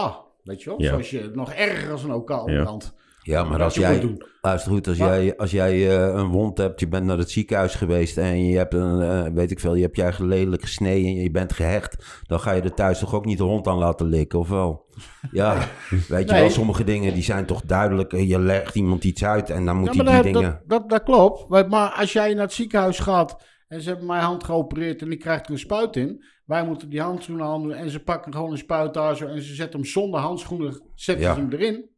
Weet 0.43 0.63
je 0.63 0.69
wel? 0.69 0.81
Ja. 0.81 0.87
Zoals 0.89 1.09
je 1.09 1.31
nog 1.33 1.51
erger 1.53 1.91
als 1.91 2.03
een 2.03 2.11
OK 2.11 2.31
aan 2.31 2.45
de 2.45 2.51
Ja. 2.51 2.63
kant. 2.63 2.95
Ja, 3.27 3.43
maar 3.43 3.63
als 3.63 3.75
jij, 3.75 4.17
luister 4.41 4.71
goed, 4.71 4.87
als 4.87 4.97
Maar- 4.97 5.23
jij, 5.23 5.37
als 5.37 5.51
jij 5.51 5.71
eh, 5.89 6.13
een 6.19 6.27
wond 6.27 6.57
hebt, 6.57 6.79
je 6.79 6.87
bent 6.87 7.05
naar 7.05 7.17
het 7.17 7.31
ziekenhuis 7.31 7.75
geweest 7.75 8.17
en 8.17 8.45
je 8.45 8.57
hebt 8.57 8.73
een, 8.73 9.01
eh, 9.01 9.33
weet 9.33 9.51
ik 9.51 9.59
veel, 9.59 9.75
je 9.75 9.81
hebt 9.81 9.95
je 9.95 10.01
eigen 10.01 10.27
lelijk 10.27 10.61
gesneden 10.61 11.05
en 11.09 11.23
je 11.23 11.31
bent 11.31 11.53
gehecht, 11.53 12.21
dan 12.27 12.39
ga 12.39 12.51
je 12.51 12.61
er 12.61 12.73
thuis 12.73 12.99
toch 12.99 13.15
ook 13.15 13.25
niet 13.25 13.37
de 13.37 13.43
hond 13.43 13.67
aan 13.67 13.77
laten 13.77 14.05
likken, 14.05 14.39
of 14.39 14.49
wel? 14.49 14.85
Ja, 15.31 15.67
weet 16.07 16.27
je 16.27 16.31
Nee. 16.31 16.41
wel, 16.41 16.49
sommige 16.49 16.83
dingen 16.83 17.13
die 17.13 17.23
zijn 17.23 17.45
toch 17.45 17.61
duidelijk, 17.61 18.13
eh, 18.13 18.29
je 18.29 18.39
legt 18.39 18.75
iemand 18.75 19.03
iets 19.03 19.23
uit 19.25 19.49
en 19.49 19.65
dan 19.65 19.77
moet 19.77 19.93
Ja, 19.95 20.03
hij 20.03 20.21
die 20.21 20.31
dat, 20.33 20.41
dingen... 20.41 20.61
dat, 20.65 20.79
dat, 20.79 20.89
dat 20.89 21.03
klopt. 21.03 21.49
Maar, 21.49 21.67
maar 21.69 21.89
als 21.89 22.13
jij 22.13 22.33
naar 22.33 22.43
het 22.43 22.53
ziekenhuis 22.53 22.99
gaat 22.99 23.43
en 23.67 23.81
ze 23.81 23.89
hebben 23.89 24.07
mijn 24.07 24.23
hand 24.23 24.43
geopereerd 24.43 25.01
en 25.01 25.11
ik 25.11 25.19
krijg 25.19 25.45
er 25.45 25.51
een 25.51 25.59
spuit 25.59 25.95
in. 25.95 26.23
Wij 26.45 26.65
moeten 26.65 26.89
die 26.89 27.01
handschoenen 27.01 27.45
aan 27.45 27.61
doen 27.61 27.73
en 27.73 27.89
ze 27.89 27.99
pakken 28.03 28.33
gewoon 28.33 28.51
een 28.51 28.57
spuit 28.57 28.93
daar 28.93 29.15
zo 29.15 29.25
en 29.25 29.41
ze 29.41 29.53
zetten 29.55 29.79
hem 29.79 29.89
zonder 29.89 30.19
handschoenen, 30.19 30.81
zetten 30.95 31.25
Ja. 31.25 31.33
ze 31.33 31.39
hem 31.39 31.51
erin. 31.51 31.95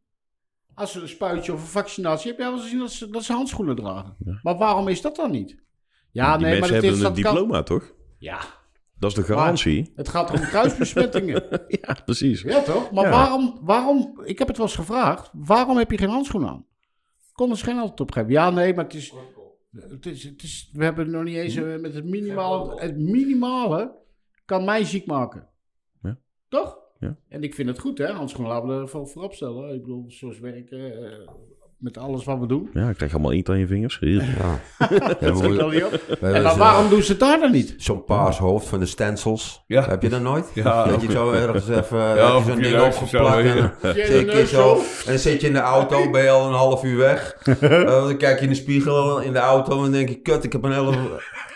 Als 0.80 0.92
ze 0.92 1.00
een 1.00 1.08
spuitje 1.08 1.52
of 1.52 1.60
een 1.60 1.66
vaccinatie 1.66 2.26
hebben, 2.26 2.44
heb 2.46 2.54
jij 2.54 2.54
wel 2.54 2.54
eens 2.54 2.62
gezien 2.64 2.78
dat 2.78 2.92
ze, 2.92 3.10
dat 3.10 3.24
ze 3.24 3.32
handschoenen 3.32 3.76
dragen. 3.76 4.16
Maar 4.42 4.56
waarom 4.58 4.88
is 4.88 5.00
dat 5.00 5.16
dan 5.16 5.30
niet? 5.30 5.58
Ja, 6.10 6.36
die 6.36 6.46
nee, 6.46 6.60
maar 6.60 6.68
mensen 6.68 6.74
het 6.76 6.84
hebben 6.84 6.90
is 6.90 6.96
een 7.06 7.14
dat 7.14 7.22
kan- 7.24 7.34
diploma, 7.34 7.62
toch? 7.62 7.92
Ja, 8.18 8.40
Dat 8.98 9.10
is 9.10 9.16
de 9.16 9.22
garantie. 9.22 9.92
het 9.94 10.08
gaat 10.08 10.30
om 10.30 10.40
kruisbesmettingen. 10.40 11.42
ja, 11.82 11.96
precies. 12.04 12.42
Ja, 12.42 12.60
toch? 12.62 12.90
Maar 12.90 13.04
Ja. 13.04 13.10
waarom, 13.10 13.58
waarom, 13.62 14.20
ik 14.24 14.38
heb 14.38 14.48
het 14.48 14.56
wel 14.56 14.66
eens 14.66 14.74
gevraagd, 14.76 15.30
waarom 15.32 15.76
heb 15.76 15.90
je 15.90 15.98
geen 15.98 16.08
handschoenen 16.08 16.48
aan? 16.50 16.66
Konden 17.32 17.56
ze 17.58 17.64
geen 17.64 17.78
antwoord 17.78 18.00
op 18.00 18.12
geven. 18.12 18.30
Ja, 18.30 18.50
nee, 18.50 18.74
maar 18.74 18.84
het 18.84 18.94
is, 18.94 19.12
het 19.72 20.06
is, 20.06 20.22
het 20.24 20.42
is 20.42 20.70
we 20.72 20.84
hebben 20.84 21.10
nog 21.10 21.22
niet 21.24 21.36
eens 21.36 21.54
eh, 21.56 21.76
met 21.78 21.94
het 21.94 22.04
minimale, 22.04 22.80
het 22.80 22.98
minimale 22.98 23.96
kan 24.44 24.64
mij 24.64 24.84
ziek 24.84 25.06
maken. 25.06 25.48
Ja. 26.02 26.18
Toch? 26.48 26.78
Ja. 27.00 27.16
En 27.28 27.42
ik 27.42 27.54
vind 27.54 27.68
het 27.68 27.78
goed, 27.78 27.98
hè? 27.98 28.06
Handschoenen 28.06 28.52
laten 28.52 28.68
we 28.68 28.74
er 28.82 28.88
voor- 28.88 29.08
voorop 29.08 29.32
stellen. 29.34 29.74
Ik 29.74 29.80
bedoel, 29.80 30.04
zoals 30.08 30.38
werken, 30.38 31.04
eh, 31.04 31.18
met 31.76 31.98
alles 31.98 32.24
wat 32.24 32.38
we 32.38 32.46
doen. 32.46 32.70
Ja, 32.74 32.88
ik 32.88 32.96
krijg 32.96 33.12
allemaal 33.12 33.30
inkt 33.30 33.48
aan 33.48 33.58
je 33.58 33.66
vingers. 33.66 33.98
Ja. 34.00 34.22
Ja, 34.78 35.14
Dat 35.20 35.60
al 35.60 35.68
niet 35.68 35.84
op. 35.84 35.92
En 36.20 36.42
maar 36.42 36.56
waarom 36.56 36.88
doen 36.88 37.02
ze 37.02 37.10
het 37.10 37.20
daar 37.20 37.38
dan 37.40 37.50
niet? 37.52 37.74
Zo'n 37.76 38.04
paars 38.04 38.38
hoofd 38.38 38.66
van 38.68 38.78
de 38.78 38.86
stencils. 38.86 39.64
Ja. 39.66 39.88
Heb 39.88 40.02
je 40.02 40.08
dat 40.08 40.20
nooit? 40.20 40.50
Ja, 40.54 40.84
dat 40.86 41.02
je 41.02 41.10
zo 41.10 41.32
ergens 41.32 41.68
even 41.68 41.98
Ja, 41.98 42.42
zo'n 42.42 42.60
ding 42.60 42.80
opgeplakt 42.80 43.44
en 43.46 43.72
dan 43.82 43.94
zit 43.94 44.06
je 44.08 44.24
neus 44.26 44.50
zo 44.50 44.56
zo? 44.56 44.74
en 44.76 45.06
dan 45.06 45.18
zit 45.18 45.40
je 45.40 45.46
in 45.46 45.52
de 45.52 45.58
auto, 45.58 46.10
ben 46.10 46.22
je 46.22 46.30
al 46.30 46.46
een 46.48 46.54
half 46.54 46.84
uur 46.84 46.96
weg. 46.96 47.32
Eh, 47.60 47.86
dan 47.86 48.16
kijk 48.16 48.38
je 48.38 48.44
in 48.44 48.50
de 48.50 48.56
spiegel 48.56 49.20
in 49.20 49.32
de 49.32 49.38
auto 49.38 49.72
en 49.76 49.82
dan 49.82 49.92
denk 49.92 50.08
je, 50.08 50.20
kut, 50.20 50.44
ik 50.44 50.52
heb 50.52 50.62
een 50.62 50.72
hele, 50.72 50.90
Ja, 50.90 50.96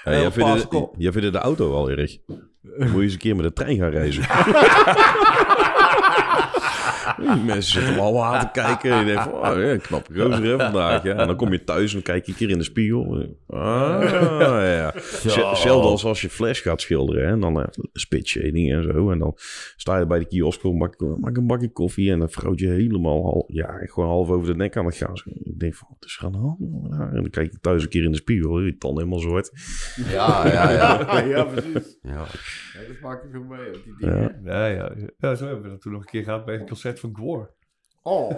hele 0.04 0.20
jij, 0.20 0.30
paarse 0.30 0.40
vindt 0.52 0.68
kop. 0.68 0.94
de, 0.96 1.02
jij 1.02 1.12
vindt 1.12 1.32
de 1.32 1.38
auto 1.38 1.70
wel 1.70 1.90
erg. 1.90 2.16
Moet 2.78 2.90
je 2.90 3.00
eens 3.02 3.12
een 3.12 3.18
keer 3.18 3.36
met 3.36 3.44
de 3.44 3.52
trein 3.52 3.76
gaan 3.78 3.90
reizen. 3.90 4.22
Die 7.16 7.44
Mensen 7.54 7.82
zitten 7.82 8.02
allemaal 8.02 8.34
aan 8.34 8.40
te 8.40 8.60
kijken. 8.60 8.90
En 8.90 8.98
je 8.98 9.04
denkt 9.04 9.22
van, 9.22 9.32
oh, 9.32 9.62
ja, 9.62 9.76
knap 9.76 10.08
gozer 10.14 10.42
hè, 10.42 10.58
vandaag. 10.58 11.02
Ja. 11.02 11.16
En 11.16 11.26
dan 11.26 11.36
kom 11.36 11.52
je 11.52 11.64
thuis 11.64 11.88
en 11.88 11.92
dan 11.92 12.02
kijk 12.02 12.26
je 12.26 12.32
een 12.32 12.38
keer 12.38 12.50
in 12.50 12.58
de 12.58 12.64
spiegel. 12.64 13.26
Ah, 13.46 14.02
ja. 14.02 14.92
Hetzelfde 15.22 15.88
als 15.88 16.04
als 16.04 16.20
je 16.20 16.28
fles 16.28 16.60
gaat 16.60 16.80
schilderen. 16.80 17.26
Hè. 17.26 17.32
En 17.32 17.40
dan 17.40 17.58
uh, 17.58 17.64
spit 17.92 18.26
shading 18.26 18.72
en 18.72 18.82
zo. 18.82 19.10
En 19.10 19.18
dan 19.18 19.32
sta 19.76 19.98
je 19.98 20.06
bij 20.06 20.18
de 20.18 20.26
kiosk, 20.26 20.62
maak, 20.62 21.00
maak 21.00 21.36
een 21.36 21.46
bakje 21.46 21.68
koffie. 21.68 22.10
En 22.10 22.18
dan 22.18 22.30
vrouwtje 22.30 22.68
helemaal 22.68 23.22
hal, 23.22 23.44
ja, 23.46 23.78
gewoon 23.80 24.08
half 24.08 24.28
over 24.28 24.46
de 24.46 24.54
nek 24.54 24.76
aan 24.76 24.86
het 24.86 24.96
gaan. 24.96 25.14
Ik 25.42 25.58
denk 25.58 25.74
van, 25.74 25.88
wat 25.90 26.04
is 26.04 26.16
er 26.18 26.24
aan 26.24 26.32
de 26.32 26.38
hand? 26.38 26.60
En 27.14 27.22
dan 27.22 27.30
kijk 27.30 27.52
je 27.52 27.58
thuis 27.60 27.82
een 27.82 27.88
keer 27.88 28.04
in 28.04 28.10
de 28.10 28.16
spiegel. 28.16 28.60
Je 28.60 28.76
tand 28.76 28.98
helemaal 28.98 29.18
zwart. 29.18 29.52
Ja, 30.10 30.46
ja, 30.46 30.70
ja. 30.80 31.20
ja, 31.20 31.44
precies. 31.44 31.98
ja. 32.02 32.26
Ja, 32.74 32.80
dat 32.88 33.00
maak 33.00 33.22
ik 33.22 33.30
veel 33.30 33.42
mee 33.42 33.70
die. 33.70 34.06
Ja, 34.44 34.66
ja, 34.66 34.92
ja, 35.18 35.34
zo 35.34 35.46
hebben 35.46 35.64
we 35.64 35.70
dat 35.70 35.80
toen 35.80 35.92
nog 35.92 36.00
een 36.00 36.08
keer 36.08 36.22
gehad 36.22 36.44
bij 36.44 36.54
een 36.54 36.66
concert 36.66 37.00
van 37.12 37.24
Gwar. 37.24 37.50
Oh, 38.02 38.28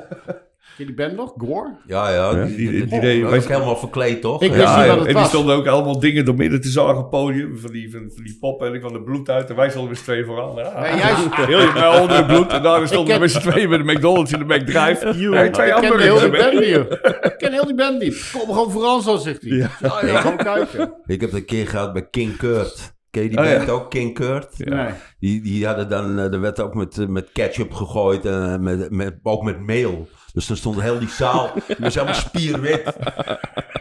Ken 0.76 0.86
je 0.86 0.94
die 0.94 0.94
band 1.06 1.16
nog? 1.16 1.32
Gore? 1.36 1.76
Ja, 1.86 2.10
ja. 2.10 2.44
Die, 2.44 2.56
die- 2.56 2.70
die, 2.70 2.86
die 2.86 3.00
deed- 3.00 3.22
was 3.22 3.46
helemaal 3.46 3.76
verkleed, 3.76 4.20
toch? 4.20 4.42
Ik 4.42 4.50
Ja. 4.50 4.56
wist 4.56 4.76
niet 4.76 4.76
Ja, 4.76 4.86
wat 4.86 4.90
en 4.92 4.96
het 4.98 5.06
die 5.06 5.14
was. 5.14 5.28
stonden 5.28 5.56
ook 5.56 5.66
allemaal 5.66 6.00
dingen 6.00 6.24
door 6.24 6.34
midden 6.34 6.60
te 6.60 6.68
zagen 6.68 6.90
op 6.90 6.96
het 6.96 7.10
podium. 7.10 7.58
Van 7.58 7.70
die, 7.72 7.90
van, 7.90 8.10
van 8.14 8.24
die 8.24 8.36
poppen 8.40 8.68
en 8.68 8.74
ik 8.74 8.80
van 8.82 8.92
de 8.92 9.02
bloed 9.02 9.28
uit. 9.30 9.50
En 9.50 9.56
wij 9.56 9.68
stonden 9.70 9.88
met 9.90 9.98
z'n 9.98 10.04
tweeën 10.04 10.24
vooraan. 10.24 10.54
Ja, 10.56 10.80
Nee, 10.80 10.96
juist. 10.98 11.34
Heel 11.34 11.60
je 11.60 11.98
onder 12.00 12.16
het 12.16 12.26
bloed. 12.26 12.52
En 12.52 12.62
daar 12.62 12.86
stonden 12.86 13.14
we 13.14 13.20
met 13.20 13.30
z'n 13.30 13.40
tweeën 13.40 13.68
met 13.68 13.86
de 13.86 13.92
McDonald's 13.92 14.32
in 14.32 14.38
de 14.38 14.54
McDrive. 14.54 15.04
En 15.06 15.52
twee 15.52 15.68
Ik 15.68 15.74
ken 15.80 15.98
heel 16.00 16.18
die 16.20 16.30
band 16.30 16.52
niet. 16.52 16.98
Ik 17.22 17.34
ken 17.38 17.52
heel 17.52 17.66
die 17.66 17.74
band 17.74 17.98
niet. 18.02 18.30
Kom 18.32 18.40
gewoon 18.54 18.70
vooral 18.70 19.00
zo, 19.00 19.16
zegt 19.16 19.42
hij. 19.42 19.50
Ja, 19.56 19.70
ja, 19.80 20.20
gewoon 20.20 20.36
kijken. 20.36 20.92
Ik 21.06 21.20
heb 21.20 21.30
het 21.30 21.38
een 21.40 21.46
keer 21.46 21.66
gehad 21.68 21.92
bij 21.92 22.06
King 22.10 22.36
Kurt. 22.36 22.94
Ken 23.16 23.24
je 23.24 23.30
die 23.30 23.38
Oh, 23.38 23.44
ja. 23.66 23.72
ook, 23.72 23.90
King 23.90 24.14
Kurt? 24.14 24.48
Die, 25.18 25.42
die 25.42 25.66
hadden 25.66 25.88
dan, 25.88 26.18
eh, 26.18 26.32
er 26.32 26.40
werd 26.40 26.60
ook 26.60 26.74
met, 26.74 26.98
eh, 26.98 27.06
met 27.06 27.28
ketchup 27.32 27.72
gegooid 27.72 28.24
en 28.24 28.62
met, 28.62 28.90
met, 28.90 29.14
ook 29.22 29.42
met 29.42 29.60
meel. 29.60 30.08
Dus 30.32 30.46
dan 30.46 30.56
stond 30.56 30.80
heel 30.80 30.98
die 30.98 31.08
zaal, 31.08 31.50
die 31.66 31.76
was 31.78 31.94
helemaal 31.94 32.14
spierwit. 32.14 32.96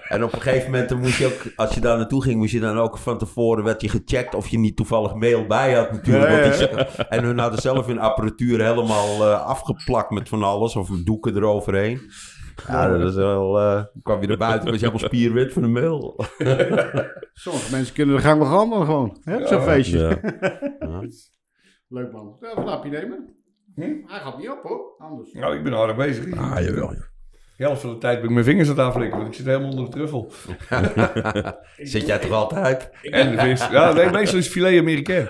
En 0.08 0.24
op 0.24 0.34
een 0.34 0.42
gegeven 0.42 0.72
moment 0.72 0.90
dan 0.90 1.00
moest 1.00 1.18
je 1.18 1.26
ook, 1.26 1.52
als 1.56 1.74
je 1.74 1.80
daar 1.82 1.98
naartoe 1.98 2.24
ging, 2.24 2.36
moest 2.38 2.52
je 2.52 2.60
dan 2.60 2.78
ook 2.78 2.98
van 2.98 3.18
tevoren, 3.18 3.64
werd 3.64 3.82
je 3.82 3.90
gecheckt 3.90 4.36
of 4.36 4.48
je 4.48 4.60
niet 4.60 4.76
toevallig 4.76 5.14
meel 5.16 5.46
bij 5.46 5.74
had 5.74 5.92
natuurlijk. 5.92 6.30
Want 6.30 6.58
die- 6.58 7.06
en 7.18 7.24
hun 7.24 7.38
hadden 7.40 7.62
zelf 7.62 7.86
hun 7.86 8.00
apparatuur 8.00 8.64
helemaal 8.66 9.24
eh, 9.24 9.46
afgeplakt 9.46 10.10
met 10.10 10.30
van 10.30 10.44
alles, 10.44 10.76
of 10.76 10.90
doeken 10.90 11.36
eroverheen. 11.36 12.02
Ja, 12.68 12.98
dat 12.98 13.10
is 13.10 13.16
wel, 13.16 13.60
eh, 13.60 13.84
kwam 14.04 14.22
je 14.22 14.28
er 14.28 14.38
buiten, 14.38 14.70
was 14.72 14.80
je 14.80 14.86
helemaal 14.86 15.08
spierwit 15.08 15.54
van 15.54 15.62
de 15.62 15.68
meel. 15.68 16.16
Sommige 17.34 17.72
mensen 17.72 17.94
kunnen 17.94 18.16
de 18.16 18.22
gang 18.22 18.46
gaan, 18.48 18.70
maar 18.70 18.86
gewoon. 18.86 19.18
hè, 19.24 19.48
Zo'n 19.48 19.62
feestje. 19.62 20.00
Ja. 20.80 21.02
Leuk 21.88 22.12
man. 22.12 22.38
Even 22.42 22.62
een 22.62 22.68
hapje 22.68 22.90
nemen. 22.90 23.36
Hm? 23.76 23.82
Hij 23.82 24.20
gaat 24.20 24.38
niet 24.38 24.50
op 24.50 24.60
hoor. 24.64 24.96
Anders. 24.98 25.32
Nou, 25.34 25.56
ik 25.58 25.64
ben 25.64 25.74
aardig 25.74 25.96
bezig. 25.96 26.38
Ah, 26.38 26.60
jawel. 26.64 26.88
De 27.58 27.64
helft 27.64 27.82
van 27.82 27.90
de 27.90 27.98
tijd 27.98 28.16
ben 28.18 28.26
ik 28.28 28.34
mijn 28.34 28.46
vingers 28.46 28.70
aan 28.70 28.76
het 28.78 28.86
aflikken. 28.86 29.18
Want 29.18 29.30
ik 29.30 29.36
zit 29.36 29.46
helemaal 29.46 29.70
onder 29.70 29.86
de 29.86 29.92
truffel. 29.92 30.32
Zit 31.92 32.06
jij 32.06 32.18
toch 32.20 32.32
altijd? 32.32 32.90
En 33.02 33.32
de 33.32 33.38
vis. 33.42 33.68
Ja, 33.68 33.94
nee, 33.94 34.10
meestal 34.12 34.38
is 34.38 34.44
het 34.46 34.54
filet 34.54 34.80
Amerikaan. 34.80 35.28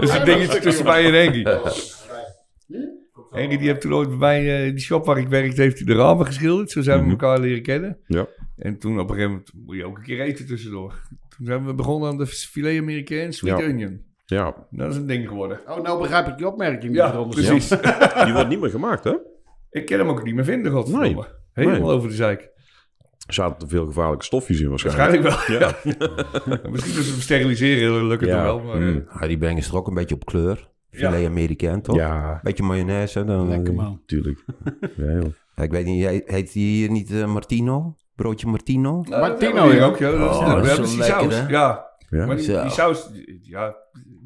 Dus 0.00 0.14
ik 0.16 0.24
denk 0.24 0.42
iets 0.42 0.60
tussen 0.60 0.84
mij 0.84 1.04
en 1.04 1.14
Henry. 1.14 1.42
Henry 3.30 3.56
die 3.58 3.68
heeft 3.68 3.80
toen 3.80 3.94
ooit 3.94 4.08
bij 4.08 4.16
mij, 4.18 4.38
eh, 4.40 4.66
in 4.66 4.74
die 4.74 4.84
shop 4.84 5.06
waar 5.06 5.18
ik 5.18 5.28
werkte, 5.28 5.62
heeft 5.62 5.76
hij 5.78 5.86
de 5.86 5.94
ramen 5.94 6.26
geschilderd. 6.26 6.70
Zo 6.70 6.80
zijn 6.82 6.96
we 6.98 7.02
Mhm. 7.02 7.10
elkaar 7.10 7.38
leren 7.40 7.62
kennen. 7.62 7.98
Ja. 8.06 8.26
En 8.56 8.78
toen 8.78 8.92
op 9.00 9.08
een 9.08 9.14
gegeven 9.14 9.30
moment 9.30 9.52
moet 9.66 9.76
je 9.76 9.84
ook 9.86 9.96
een 9.96 10.02
keer 10.02 10.20
eten 10.20 10.46
tussendoor. 10.46 11.00
Toen 11.36 11.46
zijn 11.46 11.66
we 11.66 11.74
begonnen 11.74 12.08
aan 12.10 12.16
de 12.18 12.26
filet 12.26 12.80
Amerikaan 12.80 13.32
Sweet 13.32 13.58
Ja. 13.58 13.66
Onion. 13.66 14.02
ja, 14.26 14.54
Dat 14.70 14.90
is 14.90 14.96
een 14.96 15.06
ding 15.06 15.28
geworden. 15.28 15.60
Oh, 15.68 15.82
nou 15.82 16.00
begrijp 16.02 16.26
ik 16.26 16.36
die 16.36 16.46
opmerking. 16.46 16.82
die 16.82 16.92
Ja, 17.00 17.12
eronder 17.12 17.34
precies. 17.44 17.68
zit. 17.68 17.82
die 18.24 18.32
wordt 18.32 18.48
niet 18.48 18.60
meer 18.60 18.70
gemaakt, 18.70 19.04
hè? 19.04 19.14
Ik 19.70 19.86
kan 19.86 19.98
hem 19.98 20.08
ook 20.08 20.24
niet 20.24 20.34
meer 20.34 20.44
vinden, 20.44 20.72
godverdomme. 20.72 21.14
Nee. 21.14 21.24
Helemaal 21.52 21.80
Nee. 21.88 21.96
over 21.96 22.08
de 22.08 22.14
zeik. 22.14 22.40
Er 23.26 23.34
zaten 23.34 23.58
te 23.58 23.68
veel 23.68 23.86
gevaarlijke 23.86 24.24
stofjes 24.24 24.60
in 24.60 24.68
waarschijnlijk. 24.68 25.22
Waarschijnlijk 25.22 25.78
wel. 25.98 26.08
Ja. 26.08 26.60
Misschien 26.70 26.94
we 26.94 27.02
hem 27.10 27.20
steriliseren, 27.20 28.06
lukt 28.06 28.20
het 28.20 28.30
Ja. 28.30 28.42
wel. 28.42 28.60
Maar, 28.60 28.76
Mm. 28.76 29.04
Ja, 29.20 29.26
die 29.26 29.38
brengen 29.38 29.62
ze 29.62 29.70
er 29.70 29.76
ook 29.76 29.86
een 29.86 29.94
beetje 29.94 30.14
op 30.14 30.24
kleur. 30.24 30.68
Ja. 30.90 31.10
Filet 31.10 31.26
Amerikaan, 31.28 31.80
toch? 31.80 31.96
Ja, 31.96 32.40
Beetje 32.42 32.62
mayonaise. 32.62 33.24
Dan, 33.24 33.48
Lekker 33.48 33.74
man. 33.74 34.00
tuurlijk. 34.06 34.44
Ja, 34.96 35.12
joh. 35.12 35.32
Ja, 35.54 35.62
ik 35.62 35.70
weet 35.70 35.84
niet, 35.84 36.00
jij- 36.02 36.22
heet 36.26 36.52
die 36.52 36.76
hier 36.76 36.90
niet 36.90 37.10
eh, 37.10 37.24
Martino? 37.26 37.94
Broodje 38.16 38.46
Martino? 38.46 39.04
Martino, 39.08 39.66
dat 39.68 39.72
ja. 39.72 39.84
ook, 39.84 39.98
ja. 39.98 40.10
Dat 40.10 40.30
is, 40.30 40.36
Oh, 40.36 40.48
we 40.48 40.54
dat 40.54 40.62
is 40.64 40.68
hebben 40.68 40.88
zo 40.88 40.96
die 40.96 41.06
lekker, 41.06 41.32
saus. 41.32 41.34
hè? 41.40 41.48
Ja, 41.48 41.86
Ja. 42.08 42.26
maar 42.26 42.36
die, 42.36 42.70
saus, 42.70 43.10
ja, 43.42 43.74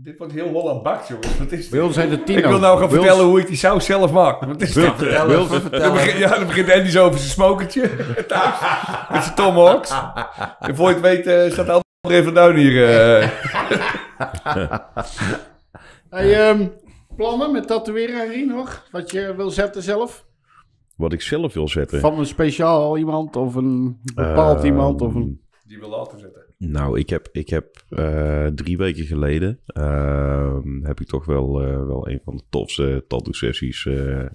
dit 0.02 0.18
wordt 0.18 0.32
heel 0.32 0.48
Holland 0.48 0.82
bakt, 0.82 1.08
jongens. 1.08 1.38
Wat 1.38 1.52
is 1.52 1.72
ons 1.80 1.94
zijn 1.94 2.08
de 2.08 2.22
tien. 2.22 2.38
Ik 2.38 2.44
wil 2.44 2.58
nou 2.58 2.78
gaan 2.80 2.90
vertellen 2.90 3.24
hoe 3.24 3.40
ik 3.40 3.46
die 3.46 3.56
saus 3.56 3.84
zelf 3.84 4.12
maak. 4.12 4.40
Wat 4.40 4.62
is 4.62 4.72
vertel 4.72 5.48
Dan 5.70 5.92
begint, 5.92 6.18
ja, 6.18 6.28
dan 6.38 6.46
begint 6.46 6.72
Andy 6.72 6.88
zo 6.88 7.06
over 7.06 7.18
zijn 7.18 7.30
smokertje 7.30 7.90
thuis. 8.28 8.54
Met 9.10 9.22
zijn 9.22 9.34
tomahawks. 9.34 9.92
En 10.60 10.76
voor 10.76 10.88
je 10.88 10.94
het 10.94 11.02
weet 11.02 11.26
eh, 11.26 11.50
staat 11.50 11.82
André 12.00 12.22
van 12.24 12.34
Duin 12.34 12.56
hier. 12.56 13.32
Hey, 16.14 16.48
ehm, 16.48 16.66
plannen 17.16 17.52
met 17.52 17.66
tatoeëren, 17.66 18.16
Henry, 18.16 18.46
nog? 18.48 18.88
Wat 18.92 19.10
je 19.10 19.34
wil 19.36 19.50
zetten 19.50 19.82
zelf? 19.82 20.26
Wat 20.96 21.12
ik 21.12 21.20
zelf 21.20 21.54
wil 21.54 21.68
zetten. 21.68 22.00
Van 22.00 22.18
een 22.18 22.26
speciaal 22.26 22.98
iemand 22.98 23.36
of 23.36 23.54
een 23.54 23.98
bepaald 24.14 24.56
Ehm, 24.56 24.66
iemand? 24.66 25.00
Of 25.00 25.14
een... 25.14 25.40
Die 25.66 25.78
wil 25.78 25.88
laten 25.88 26.18
zetten. 26.18 26.42
Nou, 26.58 26.98
ik 26.98 27.10
heb, 27.10 27.28
ik 27.32 27.48
heb 27.48 27.82
eh, 27.88 28.46
drie 28.46 28.76
weken 28.76 29.04
geleden 29.04 29.60
ehm, 29.66 30.82
heb 30.84 31.00
ik 31.00 31.06
toch 31.06 31.24
wel, 31.24 31.60
eh, 31.62 31.86
wel 31.86 32.08
een 32.08 32.20
van 32.24 32.36
de 32.36 32.42
tofste 32.50 33.04
tattoo-sessies 33.08 33.86
eh, 33.86 34.20
eh, 34.20 34.28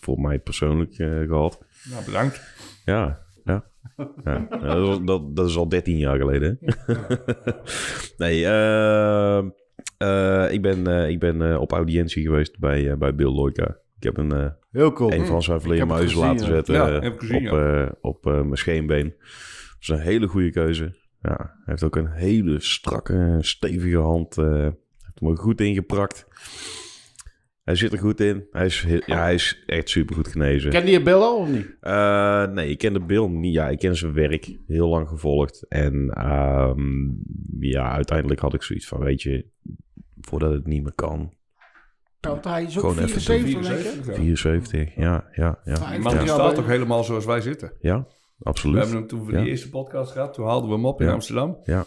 voor 0.00 0.20
mij 0.20 0.38
persoonlijk 0.38 0.98
eh, 0.98 1.20
gehad. 1.20 1.58
Nou, 1.90 2.04
bedankt. 2.04 2.40
Ja, 2.84 3.20
ja. 3.44 3.64
ja. 4.24 4.46
Dat, 4.50 4.86
was- 4.86 5.00
dat, 5.04 5.36
dat 5.36 5.48
is 5.48 5.56
al 5.56 5.68
13 5.68 5.96
jaar 5.98 6.18
geleden. 6.18 6.58
nee, 8.16 8.46
ehm, 8.46 9.46
eh, 9.46 9.50
ik 10.52 10.62
ben, 10.62 10.86
eh, 10.86 11.08
ik 11.08 11.18
ben 11.18 11.42
eh, 11.52 11.60
op 11.60 11.72
audiëntie 11.72 12.22
geweest 12.22 12.58
bij, 12.58 12.90
eh, 12.90 12.96
bij 12.96 13.14
Bill 13.14 13.30
Loika. 13.32 13.76
Ik 13.96 14.02
heb 14.02 14.16
een, 14.16 14.32
eh, 14.32 14.46
Heel 14.70 14.92
cool. 14.92 15.12
een 15.12 15.26
van 15.26 15.42
zijn 15.42 15.60
vleermuizen 15.60 16.18
laten 16.18 16.46
zetten 16.46 16.74
Ja, 16.74 17.00
eh, 17.00 17.10
gezien, 17.16 17.50
op, 17.50 17.58
eh, 17.58 17.88
op 18.00 18.26
eh, 18.26 18.32
mijn 18.32 18.56
scheenbeen. 18.56 19.14
Dat 19.18 19.76
is 19.80 19.88
een 19.88 19.98
hele 19.98 20.26
goede 20.26 20.50
keuze. 20.50 20.84
Ja, 21.20 21.36
hij 21.36 21.62
heeft 21.64 21.82
ook 21.82 21.96
een 21.96 22.10
hele 22.12 22.60
strakke, 22.60 23.36
stevige 23.40 23.96
hand. 23.98 24.38
eh 24.38 24.68
heeft 24.98 25.20
hem 25.20 25.30
er 25.30 25.36
goed 25.36 25.60
ingeprakt. 25.60 26.26
Hij 27.64 27.74
zit 27.74 27.92
er 27.92 27.98
goed 27.98 28.20
in. 28.20 28.46
Hij 28.50 28.66
is, 28.66 28.86
ja, 29.06 29.18
hij 29.22 29.34
is 29.34 29.62
echt 29.66 29.88
super 29.88 30.14
goed 30.14 30.28
genezen. 30.28 30.70
Ken 30.70 30.84
die 30.84 30.92
je 30.92 31.02
Bill 31.02 31.14
al 31.14 31.36
of 31.38 31.48
niet? 31.48 31.76
Eh, 31.80 32.46
nee, 32.46 32.68
ik 32.70 32.78
ken 32.78 32.92
de 32.92 33.00
Bill 33.00 33.26
niet. 33.28 33.54
Ja, 33.54 33.68
ik 33.68 33.78
ken 33.78 33.96
zijn 33.96 34.12
werk 34.12 34.56
heel 34.66 34.88
lang 34.88 35.08
gevolgd. 35.08 35.66
En 35.68 36.10
ehm, 36.10 36.80
ja, 37.60 37.92
uiteindelijk 37.92 38.40
had 38.40 38.54
ik 38.54 38.62
zoiets 38.62 38.86
van, 38.86 39.00
weet 39.00 39.22
je, 39.22 39.46
voordat 40.28 40.52
het 40.52 40.66
niet 40.66 40.82
meer 40.82 40.92
kan. 40.94 41.18
Nou, 42.20 42.34
want 42.34 42.44
hij 42.44 42.62
is 42.62 42.74
ook 42.78 42.80
Gewoon 42.80 43.04
even 43.04 43.20
74, 43.20 44.04
denk 44.04 44.06
ik. 44.06 44.14
74, 44.14 44.14
ja. 44.14 44.14
74, 44.14 44.94
ja, 44.96 45.28
ja, 45.32 45.60
die 46.18 46.28
staat 46.28 46.54
toch 46.54 46.66
helemaal 46.66 47.04
zoals 47.04 47.24
wij 47.24 47.40
zitten. 47.40 47.72
Ja, 47.80 48.06
We 48.36 48.44
absoluut. 48.44 48.78
hebben 48.78 48.96
hem 48.96 49.06
toen 49.06 49.24
voor 49.24 49.32
Ja. 49.32 49.40
die 49.40 49.48
eerste 49.50 49.70
podcast 49.70 50.12
gehad. 50.12 50.34
Toen 50.34 50.46
haalden 50.46 50.68
we 50.68 50.74
hem 50.74 50.86
op 50.86 51.00
in 51.00 51.06
Ja. 51.06 51.12
Amsterdam. 51.12 51.58
Ja. 51.64 51.84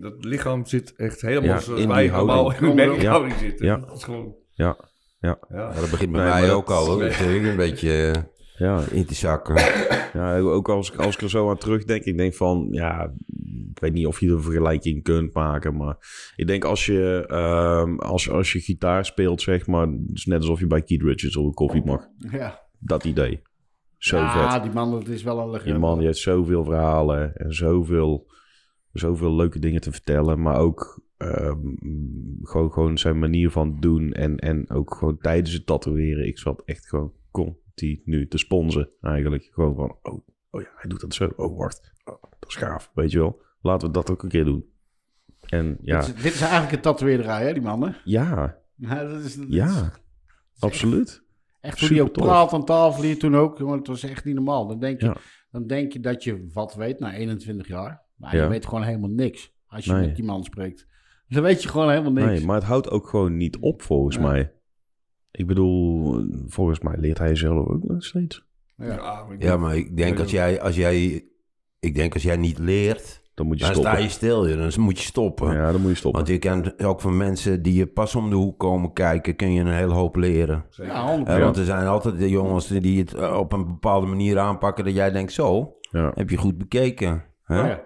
Dat 0.00 0.24
lichaam 0.24 0.66
zit 0.66 0.94
echt 0.96 1.20
helemaal 1.20 1.48
Ja, 1.48 1.58
zoals 1.58 1.80
in 1.80 1.88
wij 1.88 2.12
allemaal 2.12 2.52
in 2.60 3.06
houding 3.06 3.34
zitten. 3.34 3.66
Ja. 3.66 3.76
Dat 3.76 3.96
is 3.96 4.04
gewoon... 4.04 4.34
Ja. 4.50 4.76
Ja. 5.20 5.38
Ja. 5.48 5.56
Ja, 5.74 5.80
dat 5.80 5.90
begint 5.90 6.12
bij 6.12 6.20
Nee, 6.22 6.30
mij 6.32 6.40
maar 6.46 6.50
ook 6.56 6.66
dat- 6.66 6.76
al, 6.76 6.86
hoor. 6.86 7.02
natuurlijk. 7.02 7.44
Een 7.44 7.56
beetje 7.56 8.10
eh, 8.14 8.22
Ja, 8.58 8.84
in 8.90 9.04
te 9.04 9.14
zakken. 9.14 9.54
ja 10.12 10.38
ook 10.38 10.68
als, 10.68 10.90
ik- 10.92 10.98
als 10.98 11.14
ik 11.14 11.20
er 11.22 11.30
zo 11.30 11.48
aan 11.50 11.58
terugdenk, 11.58 12.02
ik 12.04 12.16
denk 12.16 12.34
van, 12.34 12.68
ja, 12.70 13.12
ik 13.70 13.78
weet 13.80 13.92
niet 13.92 14.06
of 14.06 14.20
je 14.20 14.30
een 14.30 14.42
vergelijking 14.42 15.02
kunt 15.02 15.34
maken, 15.34 15.76
maar 15.76 15.96
ik 16.36 16.46
denk 16.46 16.64
als 16.64 16.86
je, 16.86 17.24
ehm, 17.28 17.96
als, 17.98 18.30
als 18.30 18.52
je 18.52 18.60
gitaar 18.60 19.04
speelt, 19.04 19.42
zeg 19.42 19.66
maar, 19.66 19.86
het 19.86 20.00
is 20.12 20.24
net 20.26 20.40
alsof 20.40 20.58
je 20.60 20.66
bij 20.66 20.82
Keith 20.82 21.02
Richards 21.02 21.36
op 21.36 21.44
een 21.46 21.54
koffie 21.54 21.84
mag. 21.84 22.08
Ja, 22.18 22.60
Dat 22.78 23.04
idee. 23.04 23.42
Zo 23.98 24.16
ja 24.16 24.52
vet. 24.52 24.62
die 24.62 24.72
man, 24.72 24.90
dat 24.90 25.08
is 25.08 25.22
wel 25.22 25.38
een 25.38 25.50
legende. 25.50 25.70
Die 25.72 25.80
man 25.80 25.96
die 25.98 26.06
heeft 26.06 26.18
zoveel 26.18 26.64
verhalen 26.64 27.36
en 27.36 27.52
zoveel, 27.54 28.30
zoveel 28.92 29.34
leuke 29.36 29.58
dingen 29.58 29.80
te 29.80 29.92
vertellen, 29.92 30.42
maar 30.42 30.56
ook 30.58 31.02
ehm, 31.16 31.58
gewoon, 32.42 32.72
gewoon 32.72 32.98
zijn 32.98 33.18
manier 33.18 33.50
van 33.50 33.76
doen 33.80 34.12
en, 34.12 34.36
en 34.36 34.70
ook 34.70 34.94
gewoon 34.94 35.18
tijdens 35.18 35.52
het 35.52 35.66
tatoeëren. 35.66 36.26
Ik 36.26 36.38
zat 36.38 36.62
echt 36.64 36.88
gewoon 36.88 37.12
continu 37.78 38.28
te 38.28 38.38
sponsen 38.38 38.90
eigenlijk. 39.00 39.48
Gewoon 39.52 39.74
van, 39.74 39.96
oh, 40.02 40.20
oh 40.50 40.60
ja, 40.60 40.68
hij 40.76 40.90
doet 40.90 41.00
dat 41.00 41.14
zo. 41.14 41.32
Oh, 41.36 41.58
wacht, 41.58 41.92
oh, 42.04 42.22
dat 42.38 42.48
is 42.48 42.54
gaaf, 42.54 42.90
weet 42.94 43.10
je 43.10 43.18
wel. 43.18 43.40
Laten 43.60 43.86
we 43.88 43.94
dat 43.94 44.10
ook 44.10 44.22
een 44.22 44.28
keer 44.28 44.44
doen. 44.44 44.64
En 45.46 45.78
ja, 45.82 46.00
Dit, 46.00 46.16
is, 46.16 46.22
dit 46.22 46.34
is 46.34 46.40
eigenlijk 46.40 46.72
een 46.72 46.80
tatoeëerderij, 46.80 47.46
hè, 47.46 47.52
die 47.52 47.62
man, 47.62 47.82
hè? 47.82 47.90
ja, 48.04 48.58
Ja, 48.74 49.04
dat 49.04 49.20
is, 49.24 49.36
dat 49.36 49.48
is 49.48 49.54
ja, 49.54 49.92
absoluut. 50.58 51.22
echt 51.60 51.80
hoe 51.80 51.88
die 51.88 52.02
ook 52.02 52.12
praat 52.12 52.52
aan 52.52 52.64
tafel 52.64 53.02
hier 53.02 53.18
toen 53.18 53.36
ook. 53.36 53.58
Jongen, 53.58 53.78
het 53.78 53.86
was 53.86 54.02
echt 54.02 54.24
niet 54.24 54.34
normaal. 54.34 54.66
Dan 54.66 54.78
denk 54.78 55.00
je, 55.00 55.06
Ja. 55.06 55.16
dan 55.50 55.66
denk 55.66 55.92
je 55.92 56.00
dat 56.00 56.24
je 56.24 56.46
wat 56.52 56.74
weet 56.74 56.98
na 56.98 57.14
21 57.14 57.66
jaar. 57.68 58.02
Maar 58.16 58.36
je 58.36 58.46
weet 58.46 58.66
gewoon 58.66 58.82
helemaal 58.82 59.10
niks 59.10 59.54
als 59.66 59.84
je 59.84 59.92
Nee. 59.92 60.06
met 60.06 60.16
die 60.16 60.24
man 60.24 60.44
spreekt. 60.44 60.86
Dan 61.28 61.42
weet 61.42 61.62
je 61.62 61.68
gewoon 61.68 61.88
helemaal 61.90 62.12
niks. 62.12 62.26
Nee, 62.26 62.44
maar 62.44 62.54
het 62.56 62.64
houdt 62.64 62.90
ook 62.90 63.08
gewoon 63.08 63.36
niet 63.36 63.56
op 63.58 63.82
volgens 63.82 64.18
mij. 64.18 64.52
Ik 65.30 65.46
bedoel, 65.46 66.24
volgens 66.46 66.80
mij 66.80 66.96
leert 66.98 67.18
hij 67.18 67.34
zelf 67.34 67.66
ook 67.68 67.84
nog 67.84 68.04
steeds. 68.04 68.46
Ja. 68.76 68.86
Ja, 68.86 69.24
maar 69.24 69.34
ik 69.34 69.42
Ja, 69.42 69.56
maar 69.56 69.76
ik 69.76 69.96
denk 69.96 70.18
als 70.18 70.30
jij, 70.30 70.60
als 70.60 70.76
jij, 70.76 71.24
ik 71.80 71.94
denk 71.94 72.14
als 72.14 72.22
jij 72.22 72.36
niet 72.36 72.58
leert, 72.58 73.22
Dan 73.34 73.46
moet 73.46 73.58
je 73.58 73.64
dan 73.64 73.72
stoppen. 73.74 73.92
sta 73.92 74.02
je 74.02 74.08
stil. 74.10 74.42
Dan 74.58 74.80
moet 74.84 74.98
je 74.98 75.04
stoppen. 75.04 75.52
Ja, 75.54 75.72
dan 75.72 75.80
moet 75.80 75.90
je 75.90 75.96
stoppen. 75.96 76.20
Want 76.24 76.32
je 76.32 76.38
kan 76.48 76.72
ook 76.86 77.00
van 77.00 77.16
mensen 77.16 77.62
die 77.62 77.74
je 77.74 77.86
pas 77.86 78.14
om 78.14 78.30
de 78.30 78.36
hoek 78.36 78.58
komen 78.58 78.92
kijken, 78.92 79.36
kun 79.36 79.52
je 79.52 79.60
een 79.60 79.66
hele 79.72 79.92
hoop 79.94 80.16
leren. 80.16 80.64
Ja, 80.70 81.18
100%. 81.18 81.22
Hè, 81.26 81.40
Want 81.40 81.56
er 81.56 81.64
zijn 81.64 81.86
altijd 81.86 82.18
de 82.18 82.28
jongens 82.28 82.66
die 82.66 82.98
het 82.98 83.14
eh, 83.14 83.36
op 83.38 83.52
een 83.52 83.66
bepaalde 83.66 84.06
manier 84.06 84.38
aanpakken 84.38 84.84
dat 84.84 84.94
jij 84.94 85.10
denkt, 85.10 85.32
zo, 85.32 85.76
Ja. 85.90 86.12
heb 86.14 86.30
je 86.30 86.36
goed 86.36 86.58
bekeken. 86.58 87.24
Hè? 87.44 87.76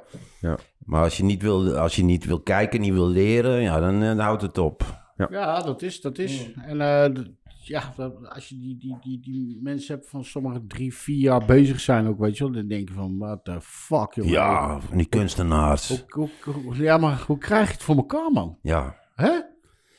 Ja. 0.40 0.58
Maar 0.78 1.02
als 1.02 1.16
je, 1.16 1.24
niet 1.24 1.42
wil, 1.42 1.76
als 1.76 1.96
je 1.96 2.04
niet 2.04 2.24
wil 2.24 2.40
kijken, 2.40 2.80
niet 2.80 2.92
wil 2.92 3.08
leren, 3.08 3.60
ja, 3.62 3.80
dan, 3.80 3.94
eh, 3.94 4.08
dan 4.08 4.18
houdt 4.18 4.42
het 4.42 4.58
op. 4.58 5.01
Ja, 5.30 5.60
dat 5.60 5.82
is, 5.82 6.00
dat 6.00 6.18
is. 6.18 6.52
En 6.54 6.80
eh, 6.80 7.24
ja, 7.64 7.94
als 8.28 8.48
je 8.48 8.58
die, 8.58 8.76
die, 8.78 8.96
die, 9.00 9.20
die 9.20 9.58
mensen 9.62 9.94
hebt 9.94 10.08
van 10.08 10.24
sommige 10.24 10.66
drie, 10.66 10.94
vier 10.94 11.18
jaar 11.18 11.44
bezig 11.44 11.80
zijn 11.80 12.06
ook, 12.06 12.18
weet 12.18 12.36
je 12.36 12.44
wel. 12.44 12.52
Dan 12.52 12.66
denk 12.68 12.88
je 12.88 12.94
van, 12.94 13.18
what 13.18 13.44
the 13.44 13.60
fuck, 13.60 14.12
joh. 14.14 14.26
Ja, 14.26 14.80
van 14.80 14.96
die 14.96 15.06
kunstenaars. 15.06 15.88
Hoe, 16.08 16.28
hoe, 16.44 16.54
hoe- 16.54 16.76
ja, 16.76 16.96
maar 16.98 17.24
hoe 17.26 17.38
krijg 17.38 17.66
je 17.66 17.72
het 17.72 17.82
voor 17.82 17.96
elkaar, 17.96 18.30
man? 18.32 18.58
Ja. 18.62 18.96
Hè? 19.14 19.30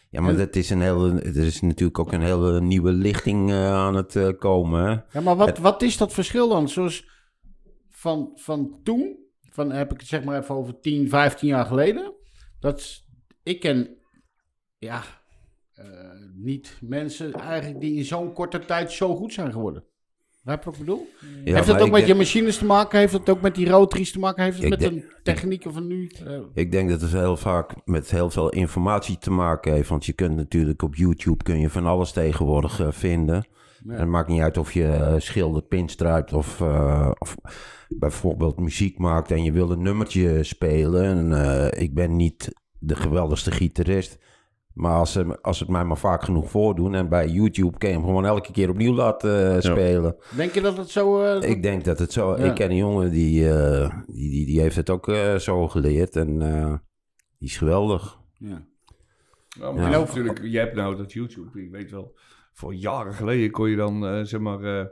Ja, 0.09 0.21
maar 0.21 0.35
dat 0.35 0.55
is 0.55 0.69
een 0.69 0.81
hele, 0.81 1.21
er 1.21 1.37
is 1.37 1.61
natuurlijk 1.61 1.99
ook 1.99 2.11
een 2.11 2.21
hele 2.21 2.61
nieuwe 2.61 2.91
lichting 2.91 3.49
eh, 3.51 3.73
aan 3.73 3.95
het 3.95 4.15
eh, 4.15 4.29
komen. 4.37 4.83
Hè? 4.83 4.89
Ja, 5.19 5.21
maar 5.23 5.35
wat, 5.35 5.57
wat 5.57 5.81
is 5.81 5.97
dat 5.97 6.13
verschil 6.13 6.49
dan? 6.49 6.69
Zoals 6.69 7.09
van, 7.89 8.31
van 8.35 8.79
toen, 8.83 9.17
van 9.49 9.71
heb 9.71 9.91
ik 9.93 9.99
het 9.99 10.07
zeg 10.09 10.23
maar 10.23 10.39
even 10.41 10.55
over 10.55 10.79
10, 10.79 11.09
15 11.09 11.47
jaar 11.47 11.65
geleden. 11.65 12.13
Dat 12.59 13.03
ik 13.43 13.59
ken, 13.59 13.89
ja, 14.83 15.01
eh, 15.73 15.85
niet 16.35 16.77
mensen 16.81 17.33
eigenlijk 17.33 17.81
die 17.81 17.95
in 17.95 18.05
zo'n 18.05 18.33
korte 18.33 18.59
tijd 18.59 18.91
zo 18.91 19.15
goed 19.15 19.33
zijn 19.33 19.51
geworden. 19.51 19.83
Wat 20.43 20.65
ik 20.65 20.77
bedoel? 20.77 21.07
Ja, 21.45 21.53
heeft 21.55 21.67
dat 21.67 21.81
ook 21.81 21.91
met 21.91 22.07
je 22.07 22.15
machines 22.15 22.57
te 22.57 22.65
maken? 22.65 22.99
Heeft 22.99 23.13
het 23.13 23.29
ook 23.29 23.41
met 23.41 23.55
die 23.55 23.69
rotaries 23.69 24.11
te 24.11 24.19
maken? 24.19 24.43
Heeft 24.43 24.55
het 24.55 24.63
Ik 24.65 24.69
met 24.69 24.79
denk- 24.79 24.93
een 24.93 25.11
technieken 25.23 25.73
van 25.73 25.87
nu? 25.87 26.11
Eh, 26.25 26.39
Ik 26.53 26.71
denk 26.71 26.89
dat 26.89 27.01
het 27.01 27.11
heel 27.11 27.37
vaak 27.37 27.71
met 27.85 28.11
heel 28.11 28.29
veel 28.29 28.49
informatie 28.49 29.17
te 29.17 29.31
maken 29.31 29.73
heeft. 29.73 29.89
Want 29.89 30.05
je 30.05 30.13
kunt 30.13 30.35
natuurlijk 30.35 30.81
op 30.81 30.95
YouTube 30.95 31.43
kun 31.43 31.59
je 31.59 31.69
van 31.69 31.85
alles 31.85 32.11
tegenwoordig 32.11 32.79
eh, 32.79 32.91
vinden. 32.91 33.45
En 33.87 33.99
het 33.99 34.07
maakt 34.07 34.27
niet 34.27 34.41
uit 34.41 34.57
of 34.57 34.73
je 34.73 35.15
schildert, 35.17 35.67
pinstrijpt 35.67 36.33
of, 36.33 36.61
of 37.19 37.35
bijvoorbeeld 37.89 38.59
muziek 38.59 38.97
maakt 38.97 39.31
en 39.31 39.43
je 39.43 39.51
wil 39.51 39.71
een 39.71 39.81
nummertje 39.81 40.43
spelen. 40.43 41.31
En 41.33 41.71
ik 41.79 41.93
ben 41.93 42.15
niet 42.15 42.53
de 42.79 42.95
geweldigste 42.95 43.51
gitarist. 43.51 44.17
Maar 44.73 44.93
als 44.97 45.11
ze, 45.11 45.41
als 45.41 45.59
het 45.59 45.69
mij 45.69 45.83
maar 45.83 45.97
vaak 45.97 46.23
genoeg 46.23 46.49
voordoen 46.49 46.93
en 46.95 47.09
bij 47.09 47.27
YouTube 47.27 47.77
kun 47.77 47.89
je 47.89 47.95
hem 47.95 48.03
gewoon 48.03 48.25
elke 48.25 48.51
keer 48.51 48.69
opnieuw 48.69 48.93
laten 48.93 49.55
eh, 49.55 49.61
spelen. 49.61 50.15
denk 50.35 50.53
je 50.53 50.61
dat 50.61 50.77
het 50.77 50.89
zo... 50.89 51.21
eh, 51.23 51.49
Ik 51.49 51.63
denk 51.63 51.83
dat 51.83 51.99
het 51.99 52.11
zo. 52.13 52.37
Ja. 52.37 52.43
Ik 52.43 52.53
ken 52.55 52.69
een 52.69 52.75
jongen 52.75 53.11
die, 53.11 53.49
eh, 53.49 53.89
die, 54.07 54.29
die, 54.29 54.45
die 54.45 54.59
heeft 54.61 54.75
het 54.75 54.89
ook 54.89 55.07
eh, 55.07 55.35
zo 55.35 55.67
geleerd 55.67 56.15
en 56.15 56.41
eh, 56.41 56.73
die 57.37 57.49
is 57.49 57.57
geweldig. 57.57 58.19
ja. 58.37 58.65
Nou, 59.59 59.73
maar 59.75 59.83
Ja. 59.83 59.89
je 59.89 59.95
hebt 59.95 60.07
natuurlijk, 60.07 60.41
je 60.43 60.57
hebt 60.57 60.75
nou 60.75 60.95
dat 60.95 61.11
YouTube, 61.13 61.61
ik 61.61 61.71
weet 61.71 61.91
wel, 61.91 62.15
voor 62.53 62.73
jaren 62.73 63.13
geleden 63.13 63.51
kon 63.51 63.69
je 63.69 63.75
dan, 63.75 64.05
eh, 64.07 64.21
zeg 64.23 64.39
maar, 64.39 64.63
eh 64.63 64.85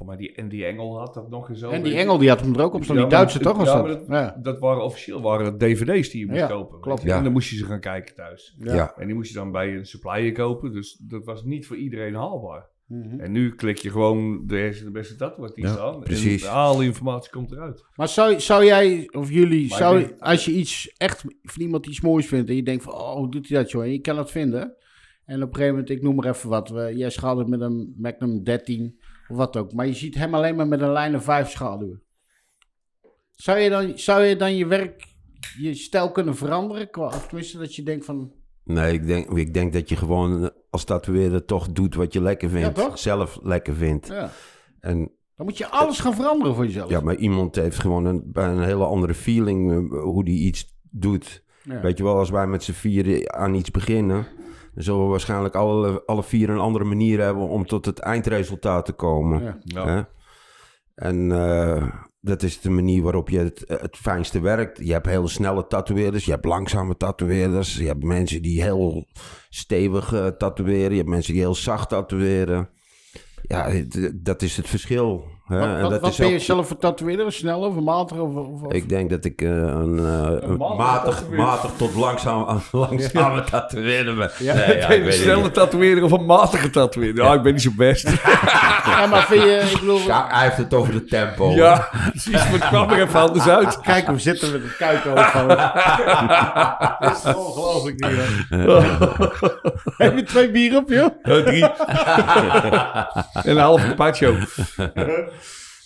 voor 0.00 0.08
mij 0.08 0.18
die 0.18 0.38
Andy 0.38 0.64
Engel 0.64 0.98
had 0.98 1.14
dat 1.14 1.30
nog 1.30 1.48
eens 1.48 1.58
zo. 1.58 1.70
En 1.70 1.82
die. 1.82 1.94
Engel 1.94 2.18
die 2.18 2.28
had 2.28 2.40
hem 2.40 2.54
er 2.54 2.62
ook 2.62 2.74
op 2.74 2.84
staan. 2.84 2.96
Ja, 2.96 3.02
die 3.02 3.10
maar 3.10 3.18
Duitse 3.18 3.38
het- 3.38 3.46
toch 3.46 3.56
was 3.56 3.66
ja, 3.66 3.74
dat? 3.74 4.08
maar 4.08 4.22
dat, 4.24 4.34
Ja. 4.34 4.40
dat 4.42 4.58
waren 4.58 4.82
officieel 4.84 5.20
waren 5.20 5.46
het 5.46 5.58
dvd's 5.60 6.10
die 6.10 6.20
je 6.20 6.26
moest 6.26 6.38
Ja, 6.38 6.46
kopen. 6.46 6.80
klopt. 6.80 7.04
En 7.04 7.22
dan 7.24 7.32
moest 7.32 7.50
je 7.50 7.56
ze 7.56 7.64
gaan 7.64 7.80
kijken 7.80 8.14
thuis. 8.14 8.56
Ja. 8.58 8.94
En 8.96 9.06
die 9.06 9.14
moest 9.14 9.28
je 9.28 9.34
dan 9.38 9.52
bij 9.52 9.76
een 9.76 9.86
supplier 9.86 10.32
kopen, 10.32 10.72
dus 10.72 10.96
dat 11.02 11.24
was 11.24 11.44
niet 11.44 11.66
voor 11.66 11.76
iedereen 11.76 12.14
haalbaar. 12.14 12.68
Mhm. 12.86 13.20
En 13.20 13.32
nu 13.32 13.54
klik 13.54 13.78
je 13.78 13.90
gewoon 13.90 14.46
de 14.46 14.58
eerste 14.58 14.84
de 14.84 14.90
beste 14.90 15.16
tatoeage 15.16 15.54
die 15.54 15.64
Ja, 15.64 15.72
staan. 15.72 16.00
precies. 16.00 16.42
En 16.44 16.50
alle 16.50 16.84
informatie 16.84 17.30
komt 17.30 17.52
eruit. 17.52 17.84
Maar 17.96 18.08
zou, 18.08 18.40
zou 18.40 18.64
jij, 18.64 19.08
of 19.12 19.30
jullie, 19.30 19.68
Maar 19.68 19.78
zou, 19.78 19.98
denk- 20.00 20.20
als 20.20 20.44
je 20.44 20.52
iets 20.52 20.92
echt 20.96 21.24
van 21.42 21.62
iemand 21.62 21.86
iets 21.86 22.00
moois 22.00 22.26
vindt 22.26 22.48
en 22.48 22.56
je 22.56 22.62
denkt 22.62 22.82
van, 22.82 22.92
oh, 22.92 23.14
hoe 23.14 23.30
doet 23.30 23.48
hij 23.48 23.58
dat 23.58 23.70
joh? 23.70 23.82
En 23.82 23.92
je 23.92 24.00
kan 24.00 24.16
dat 24.16 24.30
vinden. 24.30 24.74
En 25.24 25.36
op 25.42 25.48
een 25.48 25.54
gegeven 25.54 25.70
moment, 25.74 25.90
ik 25.90 26.02
noem 26.02 26.14
maar 26.14 26.26
even 26.28 26.48
wat, 26.48 26.68
we, 26.68 26.92
jij 26.96 27.10
schadert 27.10 27.48
met 27.48 27.60
een 27.60 27.94
Magnum 27.98 28.42
13 28.44 28.94
of 28.98 28.99
wat 29.30 29.56
ook. 29.56 29.72
Maar 29.72 29.86
je 29.86 29.94
ziet 29.94 30.14
hem 30.14 30.34
alleen 30.34 30.56
maar 30.56 30.68
met 30.68 30.80
een 30.80 30.92
lijn 30.92 31.14
of 31.14 31.24
5 31.24 31.50
schaduwen. 31.50 32.02
Zou 33.34 33.58
je 33.58 33.70
dan, 33.70 33.98
zou 33.98 34.22
je, 34.22 34.36
dan 34.36 34.56
je 34.56 34.66
werk, 34.66 35.04
je 35.58 35.74
stijl 35.74 36.10
kunnen 36.12 36.36
veranderen? 36.36 36.90
Qua- 36.90 37.06
Of 37.06 37.26
tenminste 37.26 37.58
dat 37.58 37.74
je 37.74 37.82
denkt 37.82 38.04
van, 38.04 38.32
Nee, 38.64 38.92
ik 38.92 39.06
denk, 39.06 39.30
ik 39.30 39.54
denk 39.54 39.72
dat 39.72 39.88
je 39.88 39.96
gewoon 39.96 40.50
als 40.70 40.84
tatoeëerder 40.84 41.44
toch 41.44 41.72
doet 41.72 41.94
wat 41.94 42.12
je 42.12 42.22
lekker 42.22 42.48
vindt. 42.48 42.76
Ja? 42.78 42.96
Zelf 42.96 43.38
lekker 43.42 43.74
vindt. 43.74 44.06
ja, 44.06 44.30
En 44.80 44.98
dan 45.36 45.46
moet 45.46 45.58
je 45.58 45.66
alles 45.68 45.98
gaan 46.00 46.14
veranderen 46.14 46.54
voor 46.54 46.64
jezelf. 46.64 46.90
ja, 46.90 47.00
maar 47.00 47.16
iemand 47.16 47.54
heeft 47.56 47.78
gewoon 47.78 48.04
een, 48.04 48.30
een 48.32 48.62
hele 48.62 48.84
andere 48.84 49.14
feeling 49.14 49.72
eh, 49.92 50.00
hoe 50.02 50.24
die 50.24 50.38
iets 50.46 50.76
doet. 50.90 51.44
Ja. 51.62 51.80
Weet 51.80 51.98
je 51.98 52.04
wel, 52.04 52.16
als 52.16 52.30
wij 52.30 52.46
met 52.46 52.62
z'n 52.62 52.72
vieren 52.72 53.34
aan 53.34 53.54
iets 53.54 53.70
beginnen, 53.70 54.26
dan 54.84 54.88
zullen 54.94 55.04
we 55.04 55.10
waarschijnlijk 55.10 55.54
alle, 55.54 56.02
alle 56.06 56.22
vier 56.22 56.50
een 56.50 56.58
andere 56.58 56.84
manier 56.84 57.20
hebben 57.20 57.48
om 57.48 57.66
tot 57.66 57.86
het 57.86 57.98
eindresultaat 57.98 58.84
te 58.86 58.92
komen. 58.92 59.42
Ja. 59.42 59.58
Ja. 59.64 59.86
Hè? 59.86 60.02
En 60.94 61.32
eh, 61.32 61.86
dat 62.20 62.42
is 62.42 62.60
de 62.60 62.70
manier 62.70 63.02
waarop 63.02 63.28
je 63.28 63.38
het, 63.38 63.64
het 63.66 63.96
fijnste 63.96 64.40
werkt. 64.40 64.78
Je 64.86 64.92
hebt 64.92 65.06
hele 65.06 65.28
snelle 65.28 65.66
tatoeëerders, 65.66 66.24
je 66.24 66.30
hebt 66.30 66.44
langzame 66.44 66.96
tatoeëerders, 66.96 67.76
je 67.76 67.86
hebt 67.86 68.04
mensen 68.04 68.42
die 68.42 68.62
heel 68.62 69.06
stevig 69.48 70.12
eh, 70.12 70.26
tatoeëren, 70.26 70.90
je 70.90 70.96
hebt 70.96 71.08
mensen 71.08 71.32
die 71.32 71.42
heel 71.42 71.54
zacht 71.54 71.88
tatoeëren. 71.88 72.68
Ja, 73.42 73.68
het- 73.70 74.12
dat 74.14 74.42
is 74.42 74.56
het 74.56 74.68
verschil. 74.68 75.24
Hè? 75.50 75.58
Wat, 75.58 75.68
En 75.68 75.80
wat, 75.82 75.90
dat 75.90 76.00
wat 76.00 76.10
is 76.10 76.16
ben 76.16 76.30
je 76.30 76.38
zelf 76.38 76.66
voor 76.66 76.76
tatoeëerder? 76.78 77.32
Snel 77.32 77.60
of 77.60 77.74
matig? 77.74 78.16
Of, 78.18 78.34
of, 78.34 78.46
of- 78.62 78.72
ik 78.72 78.88
denk 78.88 79.10
dat 79.10 79.24
ik 79.24 79.42
eh, 79.42 79.48
een, 79.50 79.98
eh, 79.98 80.48
een 80.48 80.56
matig, 80.56 81.22
matig 81.30 81.70
tot 81.76 81.94
langzaam, 81.94 82.60
langzame 82.72 83.44
tatoeëerder 83.44 84.14
ben. 84.14 84.30
Ja. 84.38 84.54
Nee, 84.54 84.76
ja, 84.76 84.88
ik 84.88 85.06
een 85.06 85.12
snelle 85.12 85.50
tatoeëerder 85.50 86.04
of 86.04 86.12
een 86.12 86.26
matige 86.26 86.70
tatoeëerder? 86.70 87.24
Ja, 87.24 87.32
ik 87.34 87.42
ben 87.42 87.52
niet 87.52 87.62
zo 87.62 87.70
best. 87.76 88.08
Ja, 88.84 89.06
maar 89.06 89.22
vind 89.26 89.42
je, 89.42 89.68
ik 89.72 89.80
bedoel, 89.80 89.98
Ja, 89.98 90.26
hij 90.30 90.44
heeft 90.44 90.56
het 90.56 90.74
over 90.74 90.92
de 90.92 91.04
tempo. 91.04 91.50
ja, 91.50 91.88
precies. 92.10 92.32
Maar 92.32 92.48
het 92.52 92.66
kwam 92.68 92.90
er 92.90 93.00
even 93.02 93.20
anders 93.20 93.46
uit. 93.48 93.80
Kijk, 93.80 94.06
we 94.06 94.18
zitten 94.18 94.52
met 94.52 94.62
het 94.62 95.26
gewoon. 95.26 95.48
Dat 97.00 97.22
is 97.24 97.34
ongelooflijk 97.34 98.04
niet, 98.04 98.16
Heb 99.96 100.16
je 100.16 100.22
twee 100.22 100.50
bier 100.50 100.76
op, 100.76 100.88
joh? 100.88 101.08
Eh, 101.22 101.36
drie. 101.44 101.64
en 103.32 103.50
een 103.50 103.56
halve 103.56 103.86
carpaccio. 103.86 104.34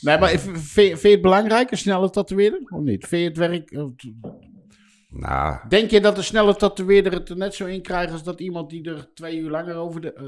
Nee, 0.05 0.19
maar 0.19 0.29
vind, 0.29 0.59
vind 0.61 1.01
je 1.01 1.09
het 1.09 1.23
belangrijk, 1.23 1.71
een 1.71 1.79
snelle 1.79 2.11
tatoeëerder? 2.11 2.61
Of 2.65 2.81
niet? 2.81 3.07
Vind 3.07 3.23
je 3.23 3.29
het 3.29 3.37
werk... 3.37 3.71
Nou, 5.09 5.69
Denk 5.69 5.91
je 5.91 6.01
dat 6.01 6.17
een 6.17 6.25
snelle 6.25 6.57
tatoeëerder 6.57 7.13
het 7.13 7.29
er 7.29 7.37
net 7.37 7.55
zo 7.55 7.67
in 7.67 7.83
krijgt... 7.83 8.13
als 8.13 8.23
dat 8.23 8.41
iemand 8.41 8.71
die 8.71 8.85
er 8.85 9.11
twee 9.15 9.39
uur 9.39 9.51
langer 9.51 9.75
over 9.75 10.01
de, 10.01 10.13
eh, 10.13 10.25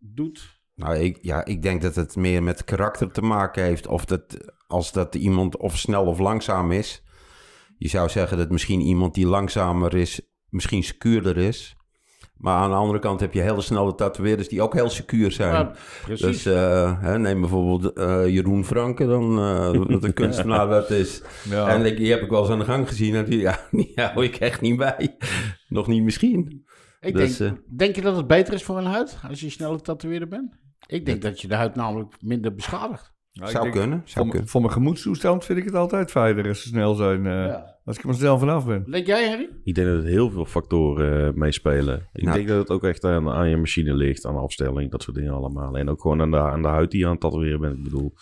doet? 0.00 0.62
Nou, 0.74 0.96
ik, 0.96 1.18
ja, 1.20 1.44
ik 1.44 1.62
denk 1.62 1.82
dat 1.82 1.94
het 1.94 2.16
meer 2.16 2.42
met 2.42 2.64
karakter 2.64 3.10
te 3.10 3.22
maken 3.22 3.62
heeft. 3.62 3.86
Of 3.86 4.04
dat 4.04 4.52
als 4.66 4.92
dat 4.92 5.14
iemand 5.14 5.56
of 5.56 5.78
snel 5.78 6.04
of 6.06 6.18
langzaam 6.18 6.72
is. 6.72 7.02
Je 7.78 7.88
zou 7.88 8.08
zeggen 8.08 8.38
dat 8.38 8.50
misschien 8.50 8.80
iemand 8.80 9.14
die 9.14 9.26
langzamer 9.26 9.94
is, 9.94 10.20
misschien 10.48 10.82
secuurder 10.82 11.36
is. 11.36 11.76
Maar 12.36 12.56
aan 12.56 12.70
de 12.70 12.76
andere 12.76 12.98
kant 12.98 13.20
heb 13.20 13.32
je 13.32 13.40
hele 13.40 13.60
snelle 13.60 13.94
tatoeëerders 13.94 14.48
die 14.48 14.62
ook 14.62 14.74
heel 14.74 14.88
secuur 14.88 15.32
zijn. 15.32 15.52
Ja, 15.52 15.72
precies. 16.04 16.26
Dus 16.26 16.46
eh, 16.54 17.00
hè, 17.02 17.18
neem 17.18 17.40
bijvoorbeeld 17.40 17.92
eh, 17.92 18.26
Jeroen 18.28 18.64
Franke 18.64 19.06
dan, 19.06 19.38
eh, 19.38 19.70
wat 19.88 20.04
een 20.04 20.12
kunstenaar 20.22 20.68
dat 20.68 20.90
is. 20.90 21.22
Ja. 21.50 21.68
En 21.68 21.82
die, 21.82 21.94
die 21.94 22.10
heb 22.10 22.20
ik 22.22 22.30
wel 22.30 22.40
eens 22.40 22.50
aan 22.50 22.58
de 22.58 22.64
gang 22.64 22.88
gezien. 22.88 23.14
En 23.14 23.24
die, 23.24 23.38
ja, 23.38 23.60
die 23.70 23.92
hou 23.94 24.24
ik 24.24 24.36
echt 24.36 24.60
niet 24.60 24.76
bij. 24.76 25.16
Nog 25.68 25.86
niet 25.86 26.02
misschien. 26.02 26.66
ik 27.00 27.14
dus, 27.16 27.36
denk, 27.36 27.58
denk 27.76 27.94
je 27.96 28.02
dat 28.02 28.16
het 28.16 28.26
beter 28.26 28.54
is 28.54 28.62
voor 28.64 28.78
een 28.78 28.84
huid 28.86 29.18
als 29.28 29.40
je 29.40 29.50
snelle 29.50 29.80
tatoeëerder 29.80 30.28
bent? 30.28 30.52
Ik 30.86 31.06
denk 31.06 31.22
dat 31.22 31.40
je 31.40 31.48
de 31.48 31.54
huid 31.54 31.74
namelijk 31.74 32.14
minder 32.20 32.54
beschadigt. 32.54 33.12
Nou, 33.32 33.50
zou 33.50 33.62
denk, 33.62 33.74
kunnen, 33.76 33.98
Voor, 33.98 34.08
zou 34.08 34.26
m- 34.26 34.30
kunnen. 34.30 34.48
voor 34.48 34.60
mijn 34.60 34.72
gemoedstoestand 34.72 35.44
vind 35.44 35.58
ik 35.58 35.64
het 35.64 35.74
altijd 35.74 36.10
fijner 36.10 36.48
als 36.48 36.62
ze 36.62 36.68
snel 36.68 36.94
zijn. 36.94 37.26
eh, 37.26 37.32
Ja. 37.32 37.73
Als 37.84 37.96
ik 37.96 38.02
er 38.02 38.08
maar 38.08 38.18
snel 38.18 38.38
vanaf 38.38 38.66
ben. 38.66 38.84
Denk 38.90 39.06
jij, 39.06 39.28
Harry? 39.28 39.48
Ik 39.64 39.74
denk 39.74 39.86
dat 39.86 39.96
het 39.96 40.06
heel 40.06 40.30
veel 40.30 40.44
factoren 40.44 41.26
eh, 41.28 41.34
meespelen. 41.34 42.08
Ik 42.12 42.22
Nou. 42.22 42.36
denk 42.36 42.48
dat 42.48 42.58
het 42.58 42.70
ook 42.70 42.84
echt 42.84 43.04
aan, 43.04 43.28
aan 43.28 43.48
je 43.48 43.56
machine 43.56 43.94
ligt, 43.94 44.26
aan 44.26 44.34
de 44.34 44.40
afstelling, 44.40 44.90
dat 44.90 45.02
soort 45.02 45.16
dingen 45.16 45.32
allemaal. 45.32 45.78
En 45.78 45.88
ook 45.88 46.00
gewoon 46.00 46.20
aan 46.20 46.30
de, 46.30 46.38
aan 46.38 46.62
de 46.62 46.68
huid 46.68 46.90
die 46.90 47.00
je 47.00 47.06
aan 47.06 47.12
het 47.12 47.20
tatoeëren 47.20 47.60
bent. 47.60 47.76
Ik 47.76 47.82
bedoel, 47.82 48.12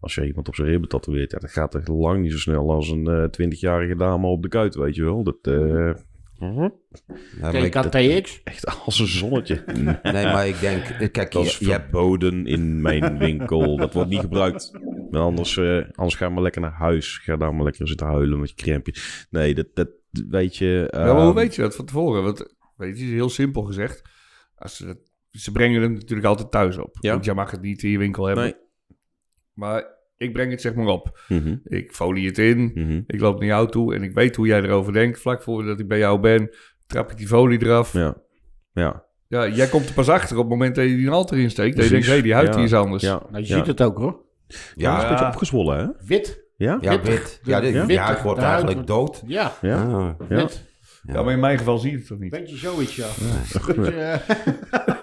als 0.00 0.14
je 0.14 0.26
iemand 0.26 0.48
op 0.48 0.54
zijn 0.54 0.68
ribben 0.68 0.88
tatoeëert, 0.88 1.30
ja, 1.30 1.38
dat 1.38 1.50
gaat 1.50 1.74
echt 1.74 1.88
lang 1.88 2.22
niet 2.22 2.32
zo 2.32 2.38
snel 2.38 2.70
als 2.70 2.88
een 2.88 3.06
eh 3.06 3.46
20-jarige 3.46 3.96
dame 3.96 4.26
op 4.26 4.42
de 4.42 4.48
kuit, 4.48 4.74
weet 4.74 4.94
je 4.94 5.04
wel. 5.04 5.22
Dat, 5.22 5.36
eh, 5.42 5.92
mhm. 6.38 6.68
Ja, 7.40 7.50
TKTX? 7.50 8.40
echt 8.44 8.66
als 8.84 8.98
een 8.98 9.06
zonnetje. 9.06 9.62
nee, 10.02 10.24
maar 10.24 10.48
ik 10.48 10.60
denk, 10.60 10.82
eh, 10.84 11.10
kijk, 11.10 11.32
Dat 11.32 11.42
je, 11.42 11.48
is 11.48 11.58
je 11.58 11.70
hebt 11.70 11.82
verboden 11.90 12.46
in 12.46 12.80
mijn 12.80 13.18
winkel. 13.18 13.76
Dat 13.76 13.94
wordt 13.94 14.08
niet 14.10 14.20
gebruikt. 14.20 14.72
Maar 15.10 15.20
anders, 15.20 15.56
eh, 15.56 15.76
anders 15.94 16.14
ga 16.14 16.28
maar 16.28 16.42
lekker 16.42 16.60
naar 16.60 16.72
huis. 16.72 17.18
Ga 17.18 17.36
daar 17.36 17.54
maar 17.54 17.64
lekker 17.64 17.88
zitten 17.88 18.06
huilen 18.06 18.40
met 18.40 18.48
je 18.48 18.54
krempje. 18.54 18.94
Nee, 19.30 19.54
dat, 19.54 19.66
dat 19.74 19.88
weet 20.28 20.56
je... 20.56 20.88
Ja, 20.90 20.98
maar 21.04 21.10
hoe 21.14 21.20
ehm, 21.24 21.34
weet 21.34 21.54
je 21.54 21.62
dat 21.62 21.76
van 21.76 21.84
tevoren? 21.84 22.22
Want, 22.22 22.54
weet 22.76 22.98
je, 22.98 23.04
heel 23.04 23.28
simpel 23.28 23.62
gezegd. 23.62 24.02
Als 24.56 24.76
ze, 24.76 24.86
dat- 24.86 25.10
ze 25.30 25.52
brengen 25.52 25.82
het 25.82 25.92
natuurlijk 25.92 26.28
altijd 26.28 26.50
thuis 26.50 26.78
op. 26.78 26.96
Ja. 27.00 27.12
Want 27.12 27.24
jij 27.24 27.34
mag 27.34 27.50
het 27.50 27.60
niet 27.62 27.82
in 27.82 27.90
je 27.90 27.98
winkel 27.98 28.26
hebben. 28.26 28.44
Nee. 28.44 28.54
Maar 29.52 29.86
ik 30.16 30.32
breng 30.32 30.50
het 30.50 30.60
zeg 30.60 30.74
maar 30.74 30.86
op. 30.86 31.20
mhm, 31.28 31.56
Ik 31.64 31.92
folie 31.92 32.26
het 32.26 32.38
in. 32.38 32.70
mhm. 32.74 33.00
Ik 33.06 33.20
loop 33.20 33.38
naar 33.38 33.48
jou 33.48 33.70
toe 33.70 33.94
en 33.94 34.02
ik 34.02 34.12
weet 34.14 34.36
hoe 34.36 34.46
jij 34.46 34.62
erover 34.62 34.92
denkt. 34.92 35.20
Vlak 35.20 35.42
voordat 35.42 35.80
ik 35.80 35.88
bij 35.88 35.98
jou 35.98 36.20
ben, 36.20 36.50
trap 36.86 37.10
ik 37.10 37.16
die 37.16 37.26
folie 37.26 37.62
eraf. 37.62 37.92
Ja. 37.92 38.16
Ja, 38.72 39.04
ja. 39.28 39.48
jij 39.48 39.68
komt 39.68 39.88
er 39.88 39.94
pas 39.94 40.08
achter 40.08 40.36
op 40.36 40.42
het 40.42 40.50
moment 40.52 40.74
dat 40.74 40.84
je 40.84 40.96
die 40.96 41.06
een 41.06 41.12
halter 41.12 41.38
insteekt. 41.38 41.76
Dat 41.76 41.84
je 41.84 41.90
denkt, 41.90 42.06
hé, 42.06 42.12
hey, 42.12 42.22
die 42.22 42.34
huid 42.34 42.46
Ja. 42.48 42.54
die 42.54 42.64
is 42.64 42.74
anders. 42.74 43.02
ja. 43.02 43.22
Nou, 43.30 43.42
je 43.42 43.48
ja. 43.48 43.56
ziet 43.56 43.66
het 43.66 43.82
ook, 43.82 43.98
hoor. 43.98 44.26
Ja, 44.74 44.90
het 44.92 44.98
is 44.98 45.02
een 45.04 45.10
beetje 45.10 45.26
opgezwollen, 45.26 45.78
hè? 45.78 45.86
Wit. 46.06 46.46
Ja? 46.56 46.78
ja, 46.80 47.00
wit. 47.00 47.40
Ja, 47.42 47.60
de, 47.60 47.98
huid 47.98 48.22
wordt 48.22 48.40
eigenlijk 48.40 48.86
dood. 48.86 49.22
Ja, 49.26 49.52
Ja. 49.60 49.82
Ah, 49.84 50.08
Ja. 50.28 50.36
wit. 50.36 50.66
Ja, 51.02 51.22
maar 51.22 51.32
in 51.32 51.40
mijn 51.40 51.58
geval 51.58 51.78
zie 51.78 51.90
je 51.90 51.96
het 51.96 52.06
toch 52.06 52.18
niet. 52.18 52.30
Beetje 52.30 52.56
zoiets, 52.56 52.96
ja. 52.96 53.06
Eh, 53.06 54.16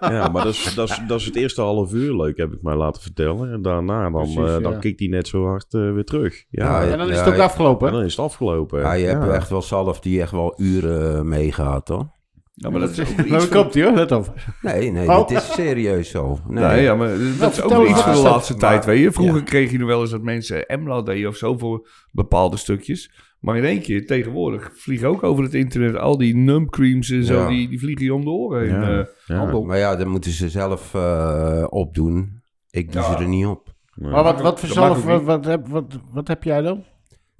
Ja, 0.11 0.27
maar 0.27 0.43
dat 0.43 0.53
is, 0.53 0.73
dat, 0.76 0.89
is, 0.89 0.99
dat 1.07 1.19
is 1.19 1.26
het 1.26 1.35
eerste 1.35 1.61
half 1.61 1.93
uur 1.93 2.15
leuk, 2.15 2.38
heb 2.38 2.51
ik 2.53 2.61
mij 2.61 2.76
laten 2.76 3.01
vertellen. 3.01 3.51
En 3.51 3.61
daarna 3.61 4.01
dan, 4.09 4.11
Precies, 4.11 4.38
eh, 4.38 4.45
ja. 4.45 4.59
dan 4.59 4.80
kikt 4.80 4.99
hij 4.99 5.07
net 5.09 5.27
zo 5.27 5.45
hard 5.45 5.73
eh, 5.73 5.93
weer 5.93 6.03
terug. 6.03 6.45
Ja, 6.49 6.81
Ja, 6.84 6.91
en 6.91 6.97
dan 6.97 7.09
is 7.09 7.15
Ja, 7.17 7.23
het 7.23 7.34
ook 7.34 7.39
afgelopen. 7.39 7.88
en 7.88 7.93
dan 7.93 8.03
is 8.03 8.15
het 8.15 8.26
afgelopen. 8.26 8.80
Ja, 8.80 8.93
je 8.93 9.05
hebt 9.05 9.27
echt 9.27 9.49
wel 9.49 9.61
zalf 9.61 9.99
die 9.99 10.22
echt 10.22 10.31
wel 10.31 10.53
uren 10.61 11.27
meegaat, 11.30 11.88
hoor. 11.88 12.13
Ja, 12.57 12.69
maar 12.69 12.80
dat 12.80 12.90
is 12.90 12.99
ook 12.99 13.15
Nou, 13.27 13.36
iets 13.36 13.49
komt 13.49 13.73
hij 13.73 13.84
hoor, 13.84 13.94
let 13.94 14.11
op. 14.11 14.34
Nee, 14.61 14.91
nee, 14.91 15.07
Oh. 15.10 15.27
dit 15.27 15.38
is 15.38 15.53
serieus 15.53 16.10
zo. 16.10 16.40
Nee, 16.48 16.64
Nee, 16.64 16.82
ja, 16.82 16.95
maar 16.95 17.07
dat 17.10 17.18
is 17.19 17.41
ook 17.44 17.52
vertel 17.53 17.82
wel 17.82 17.90
iets 17.90 18.02
van 18.02 18.14
de 18.14 18.19
laatste 18.22 18.52
dat? 18.53 18.61
tijd, 18.61 18.86
weet 18.86 19.02
je. 19.02 19.11
Vroeger 19.11 19.38
ja. 19.38 19.44
kreeg 19.44 19.72
je 19.72 19.77
nog 19.77 19.88
wel 19.88 20.02
eens 20.02 20.10
dat 20.10 20.22
mensen 20.22 20.65
emla 20.65 21.02
deden 21.02 21.30
of 21.30 21.36
zo 21.36 21.57
voor 21.57 21.88
bepaalde 22.11 22.57
stukjes. 22.57 23.11
Maar 23.40 23.57
in 23.57 23.64
één 23.64 23.82
keer, 23.82 24.06
tegenwoordig, 24.06 24.72
vliegen 24.73 25.07
ook 25.07 25.23
over 25.23 25.44
het 25.44 25.53
internet 25.53 25.95
al 25.98 26.18
die 26.18 26.36
numbcreams 26.36 27.10
en 27.10 27.23
zo, 27.23 27.40
Ja. 27.41 27.48
die, 27.48 27.69
die 27.69 27.80
vliegen 27.80 28.06
je 28.06 28.14
om 28.14 28.23
de 28.23 28.30
oren 28.30 28.61
heen. 28.61 28.82
Ja. 28.82 29.07
eh. 29.52 29.64
Maar 29.65 29.77
ja, 29.77 29.95
dan 29.95 30.07
moeten 30.07 30.32
ze 30.32 30.49
zelf 30.49 30.94
eh, 30.94 31.65
opdoen. 31.69 32.41
Ik 32.69 32.91
doe 32.91 33.02
Ja. 33.02 33.11
ze 33.11 33.23
er 33.23 33.27
niet 33.30 33.45
op. 33.45 33.73
Nee. 33.95 34.11
Maar 34.11 34.23
wat, 34.23 34.41
wat 34.41 34.60
voor 34.60 34.68
Dat 34.69 34.77
zelf, 34.77 34.98
ook 34.98 35.03
wat, 35.03 35.23
wat, 35.23 35.45
heb, 35.45 35.68
wat, 35.68 35.99
wat 36.11 36.27
heb 36.27 36.44
jij 36.44 36.61
dan? 36.61 36.84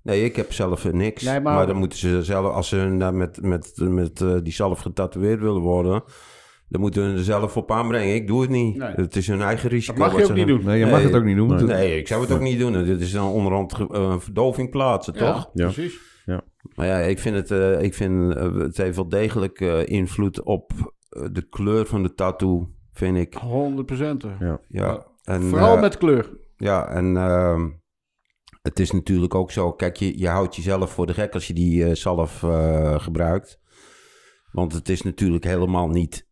Nee, 0.06 0.24
ik 0.24 0.36
heb 0.36 0.54
zelf 0.54 0.86
eh, 0.86 0.92
niks. 0.94 1.24
Nee, 1.24 1.40
maar- 1.40 1.54
maar... 1.56 1.68
dan 1.68 1.76
moeten 1.76 1.98
ze 1.98 2.24
zelf, 2.24 2.54
als 2.54 2.68
ze 2.70 2.96
daar 2.98 3.14
met, 3.14 3.42
met, 3.42 3.74
met 3.78 4.22
eh, 4.22 4.36
die 4.44 4.54
zelf 4.54 4.80
getatoeëerd 4.80 5.40
willen 5.40 5.62
worden, 5.62 6.04
dan 6.70 6.82
moeten 6.82 7.10
ze 7.12 7.18
er 7.18 7.24
zelf 7.24 7.58
op 7.58 7.72
aanbrengen. 7.72 8.16
Ik 8.16 8.28
doe 8.28 8.42
het 8.42 8.50
niet. 8.50 8.78
Nee. 8.78 8.92
Het 8.96 9.16
is 9.16 9.28
hun 9.28 9.42
eigen 9.42 9.70
risico. 9.70 9.98
Dat 9.98 10.02
mag 10.08 10.12
je 10.16 10.22
wat 10.22 10.32
ook 10.32 10.38
ze 10.38 10.44
niet 10.44 10.48
doen. 10.56 10.66
Nee, 10.66 10.78
je 10.80 10.84
Nee. 10.84 10.94
mag 10.94 11.04
het 11.04 11.16
ook 11.16 11.24
niet 11.24 11.36
doen. 11.36 11.66
Nee, 11.66 11.98
ik 12.00 12.08
zou 12.08 12.22
het 12.22 12.32
ook 12.32 12.40
niet 12.42 12.60
doen. 12.60 12.86
Dit 12.86 13.02
is 13.02 13.12
dan 13.12 13.28
onderhand 13.32 13.74
eh, 13.74 13.86
een 13.90 14.22
verdoving 14.22 14.70
plaatsen, 14.70 15.14
toch? 15.14 15.50
Ja. 15.54 15.64
precies. 15.72 16.14
Maar 16.76 16.86
ja, 16.88 16.98
ik 16.98 17.20
vind 17.20 17.36
het, 17.36 17.52
eh, 17.52 17.82
ik 17.82 17.94
vind, 17.94 18.34
het 18.34 18.78
heeft 18.78 18.96
wel 18.96 19.10
degelijk 19.10 19.60
eh, 19.62 19.86
invloed 19.88 20.44
op 20.44 20.72
de 21.32 21.48
kleur 21.50 21.86
van 21.86 22.04
de 22.04 22.14
tattoo, 22.14 22.70
vind 22.94 23.18
ik. 23.18 23.34
100 23.34 23.86
procent. 23.86 24.24
Ja. 24.40 24.60
Ja. 24.68 25.06
En, 25.24 25.42
Vooral 25.42 25.78
met 25.78 25.98
kleur. 25.98 26.30
Ja, 26.58 26.88
en 26.88 27.18
ehm, 27.18 27.68
het 28.66 28.80
is 28.80 28.92
natuurlijk 28.92 29.36
ook 29.36 29.52
zo... 29.52 29.72
Kijk, 29.72 29.98
je, 29.98 30.20
je 30.20 30.28
houdt 30.28 30.56
jezelf 30.56 30.92
voor 30.92 31.06
de 31.06 31.14
gek 31.14 31.34
als 31.34 31.48
je 31.48 31.54
die 31.54 31.86
eh, 31.86 31.96
zalf 31.96 32.44
eh, 32.44 33.00
gebruikt. 33.00 33.60
Want 34.52 34.74
het 34.74 34.90
is 34.90 35.02
natuurlijk 35.02 35.44
helemaal 35.44 35.88
niet 35.88 36.28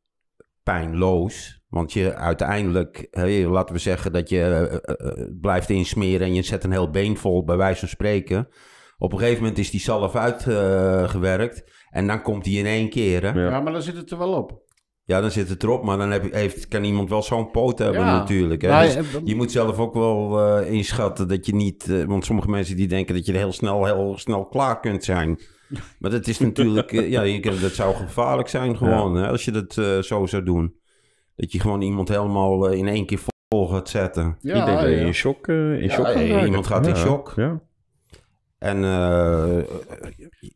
pijnloos. 0.64 1.62
Want 1.74 1.94
je 1.94 2.16
uiteindelijk... 2.16 3.08
laten 3.48 3.76
we 3.76 3.82
zeggen 3.82 4.12
dat 4.12 4.30
je 4.30 4.42
eh, 4.42 4.74
eh, 4.74 5.22
eh, 5.22 5.30
blijft 5.42 5.70
insmeren... 5.70 6.28
en 6.28 6.34
je 6.34 6.42
zet 6.42 6.64
een 6.64 6.72
heel 6.72 6.90
been 6.90 7.18
vol, 7.18 7.44
bij 7.44 7.58
wijze 7.58 7.80
van 7.80 7.88
spreken. 7.88 8.48
Op 8.98 9.12
een 9.12 9.20
gegeven 9.20 9.42
moment 9.42 9.60
is 9.60 9.70
die 9.70 9.80
zalf 9.80 10.16
uitgewerkt... 10.16 11.88
en 11.90 12.08
dan 12.08 12.22
komt 12.22 12.44
die 12.44 12.60
in 12.60 12.66
één 12.66 12.90
keer, 12.90 13.22
hè? 13.22 13.42
Ja. 13.42 13.60
maar 13.60 13.74
dan 13.74 13.82
zit 13.82 13.96
het 13.96 14.12
er 14.12 14.18
wel 14.18 14.34
op. 14.34 14.62
Ja, 15.06 15.22
dan 15.22 15.32
zit 15.32 15.50
het 15.50 15.64
erop, 15.64 15.84
maar 15.84 15.98
dan 15.98 16.12
heb, 16.12 16.24
je- 16.24 16.36
heeft, 16.38 16.68
kan 16.68 16.84
iemand 16.84 17.10
wel 17.10 17.24
zo'n 17.24 17.52
poot 17.52 17.80
hebben 17.80 18.02
Ja. 18.02 18.18
natuurlijk. 18.18 18.62
Hè? 18.62 18.70
Maar, 18.70 18.86
Dus 18.86 18.96
eh, 18.96 19.04
je 19.24 19.36
moet 19.36 19.52
zelf 19.52 19.78
ook 19.80 19.94
wel 19.94 20.40
eh, 20.40 20.72
inschatten 20.72 21.28
dat 21.28 21.46
je 21.46 21.56
niet... 21.56 21.90
eh, 21.90 22.04
want 22.04 22.26
sommige 22.26 22.50
mensen 22.50 22.76
die 22.76 22.88
denken 22.88 23.16
dat 23.16 23.26
je 23.26 23.38
heel 23.38 23.52
snel, 23.52 23.86
heel 23.86 24.14
snel 24.18 24.46
klaar 24.46 24.80
kunt 24.80 25.04
zijn. 25.04 25.40
Maar 26.00 26.12
dat 26.12 26.28
is 26.28 26.40
natuurlijk... 26.40 26.92
ja, 26.92 27.40
dat 27.62 27.72
zou 27.72 27.96
gevaarlijk 27.96 28.48
zijn 28.48 28.78
gewoon, 28.78 29.16
hè, 29.16 29.28
als 29.28 29.46
je 29.46 29.52
dat 29.52 29.78
eh, 29.78 30.00
zo 30.00 30.26
zou 30.26 30.44
doen. 30.44 30.76
Dat 31.36 31.52
je 31.52 31.60
gewoon 31.60 31.82
iemand 31.82 32.10
helemaal 32.10 32.68
in 32.72 32.88
één 32.88 33.06
keer 33.06 33.20
vol 33.48 33.68
gaat 33.68 33.90
zetten. 33.90 34.38
ja, 34.42 34.56
ik 34.60 34.66
denk 34.66 34.80
dat 34.80 34.90
je 34.90 34.96
in 34.96 35.14
shock, 35.14 35.48
in 35.48 35.90
shock 35.92 36.06
Ja, 36.06 36.12
gaat 36.12 36.22
raken. 36.30 36.46
iemand 36.46 36.68
gaat 36.68 36.88
in 36.88 36.96
shock. 36.96 37.34
Ja. 37.36 37.62
En 38.64 38.84
eh, 38.84 39.58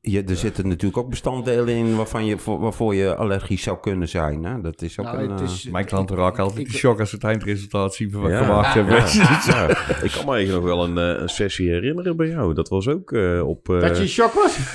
je, 0.02 0.24
er 0.24 0.36
zitten 0.36 0.68
natuurlijk 0.68 0.98
ook 0.98 1.10
bestanddelen 1.10 1.76
in 1.76 1.96
waarvan 1.96 2.26
je, 2.26 2.38
voor, 2.38 2.60
waarvoor 2.60 2.96
je 2.96 3.16
allergisch 3.16 3.62
zou 3.64 3.78
kunnen 3.80 4.08
zijn. 4.10 4.44
Hè? 4.44 4.62
Dat 4.62 4.82
is 4.82 5.00
ook 5.00 5.06
Nou, 5.06 5.18
een... 5.24 5.30
het 5.32 5.40
eh, 5.40 5.46
is, 5.46 5.70
Mijn 5.70 5.86
klanten 5.86 6.16
raken 6.16 6.44
altijd 6.44 6.60
Ik- 6.60 6.68
in 6.74 6.80
shock 6.80 7.00
als 7.00 7.10
ze 7.10 7.16
het 7.16 7.24
eindresultaat 7.24 7.94
zien 7.96 8.12
van 8.12 8.22
wat 8.22 8.32
ik 8.32 8.38
gemaakt 8.38 8.74
heb. 8.74 8.88
Ik 10.08 10.12
kan 10.12 10.26
me 10.26 10.32
eigenlijk 10.34 10.50
nog 10.52 10.64
wel 10.64 10.84
een, 10.84 10.98
eh, 10.98 11.22
een 11.22 11.30
sessie 11.30 11.70
herinneren 11.70 12.16
bij 12.16 12.28
jou. 12.28 12.54
Dat 12.54 12.70
was 12.70 12.88
ook 12.88 13.12
eh, 13.12 13.48
op... 13.48 13.70
eh, 13.70 13.80
dat 13.80 13.96
je 13.98 14.04
in 14.04 14.10
shock 14.10 14.32
was? 14.34 14.58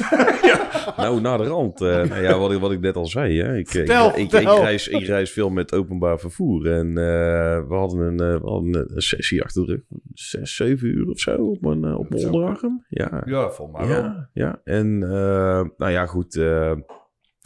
Nou, 0.96 1.20
naar 1.20 1.38
de 1.38 1.44
rand. 1.44 1.80
eh, 1.80 1.88
nou 2.10 2.22
ja, 2.22 2.38
wat 2.38 2.52
ik, 2.52 2.59
wat 2.60 2.72
ik 2.72 2.80
net 2.80 2.96
al 2.96 3.06
zei. 3.06 3.40
Hè. 3.40 3.56
Ik, 3.56 3.68
Vertel, 3.68 4.09
ik, 4.09 4.14
ik, 4.16 4.22
ik, 4.22 4.30
vertel. 4.30 4.60
reis, 4.62 4.88
ik 4.88 5.06
reis 5.06 5.30
veel 5.30 5.50
met 5.50 5.74
openbaar 5.74 6.18
vervoer. 6.18 6.70
En 6.72 6.88
eh, 6.88 6.94
we 7.68 7.74
hadden 7.74 8.00
een, 8.00 8.20
eh, 8.34 8.40
we 8.42 8.48
hadden 8.50 8.74
een 8.94 9.00
sessie 9.02 9.42
achter 9.42 9.66
de 9.66 9.72
rug. 9.72 9.80
Zes, 10.14 10.56
zeven 10.56 10.88
uur 10.88 11.09
of 11.09 11.20
zo 11.20 11.34
op 11.36 11.60
mijn, 11.60 11.84
eh, 11.84 11.98
op 11.98 12.10
mijn 12.10 12.26
onderarm. 12.26 12.84
Ja, 12.88 13.22
Ja, 13.24 13.51
volgens 13.51 13.78
mij 13.78 13.89
wel. 13.89 14.03
ja, 14.03 14.28
ja. 14.32 14.61
En 14.65 15.03
eh, 15.03 15.65
nou 15.77 15.90
ja, 15.93 16.07
goed. 16.07 16.36
eh, 16.36 16.73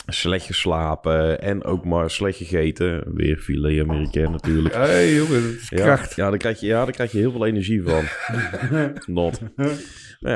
slecht 0.09 0.47
geslapen 0.47 1.41
en 1.41 1.65
ook 1.65 1.85
maar 1.85 2.11
slecht 2.11 2.37
gegeten. 2.37 3.15
Weer 3.15 3.37
filet 3.37 3.81
Amerikaan 3.89 4.31
natuurlijk. 4.33 4.75
Hé 4.75 4.81
hey, 4.97 5.15
jongen, 5.15 5.43
dat 5.43 5.53
is 5.53 5.69
Ja, 5.69 5.77
kracht. 5.85 6.15
ja, 6.17 6.29
daar 6.31 6.39
krijg 6.39 6.61
je, 6.61 6.67
ja, 6.67 6.85
daar 6.85 6.93
krijg 6.95 7.13
je 7.13 7.19
heel 7.19 7.31
veel 7.33 7.47
energie 7.47 7.83
van. 7.83 8.05
Not. 9.15 9.41
Nou 9.57 9.71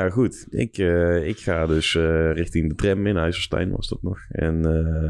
ja, 0.04 0.10
goed. 0.10 0.46
Ik, 0.50 0.78
eh, 0.78 1.26
ik 1.28 1.38
ga 1.38 1.66
dus 1.66 1.94
richting 2.32 2.68
de 2.68 2.74
tram 2.74 3.06
in 3.06 3.16
IJsselstein 3.16 3.70
was 3.70 3.88
dat 3.88 4.02
nog. 4.02 4.18
En 4.28 4.64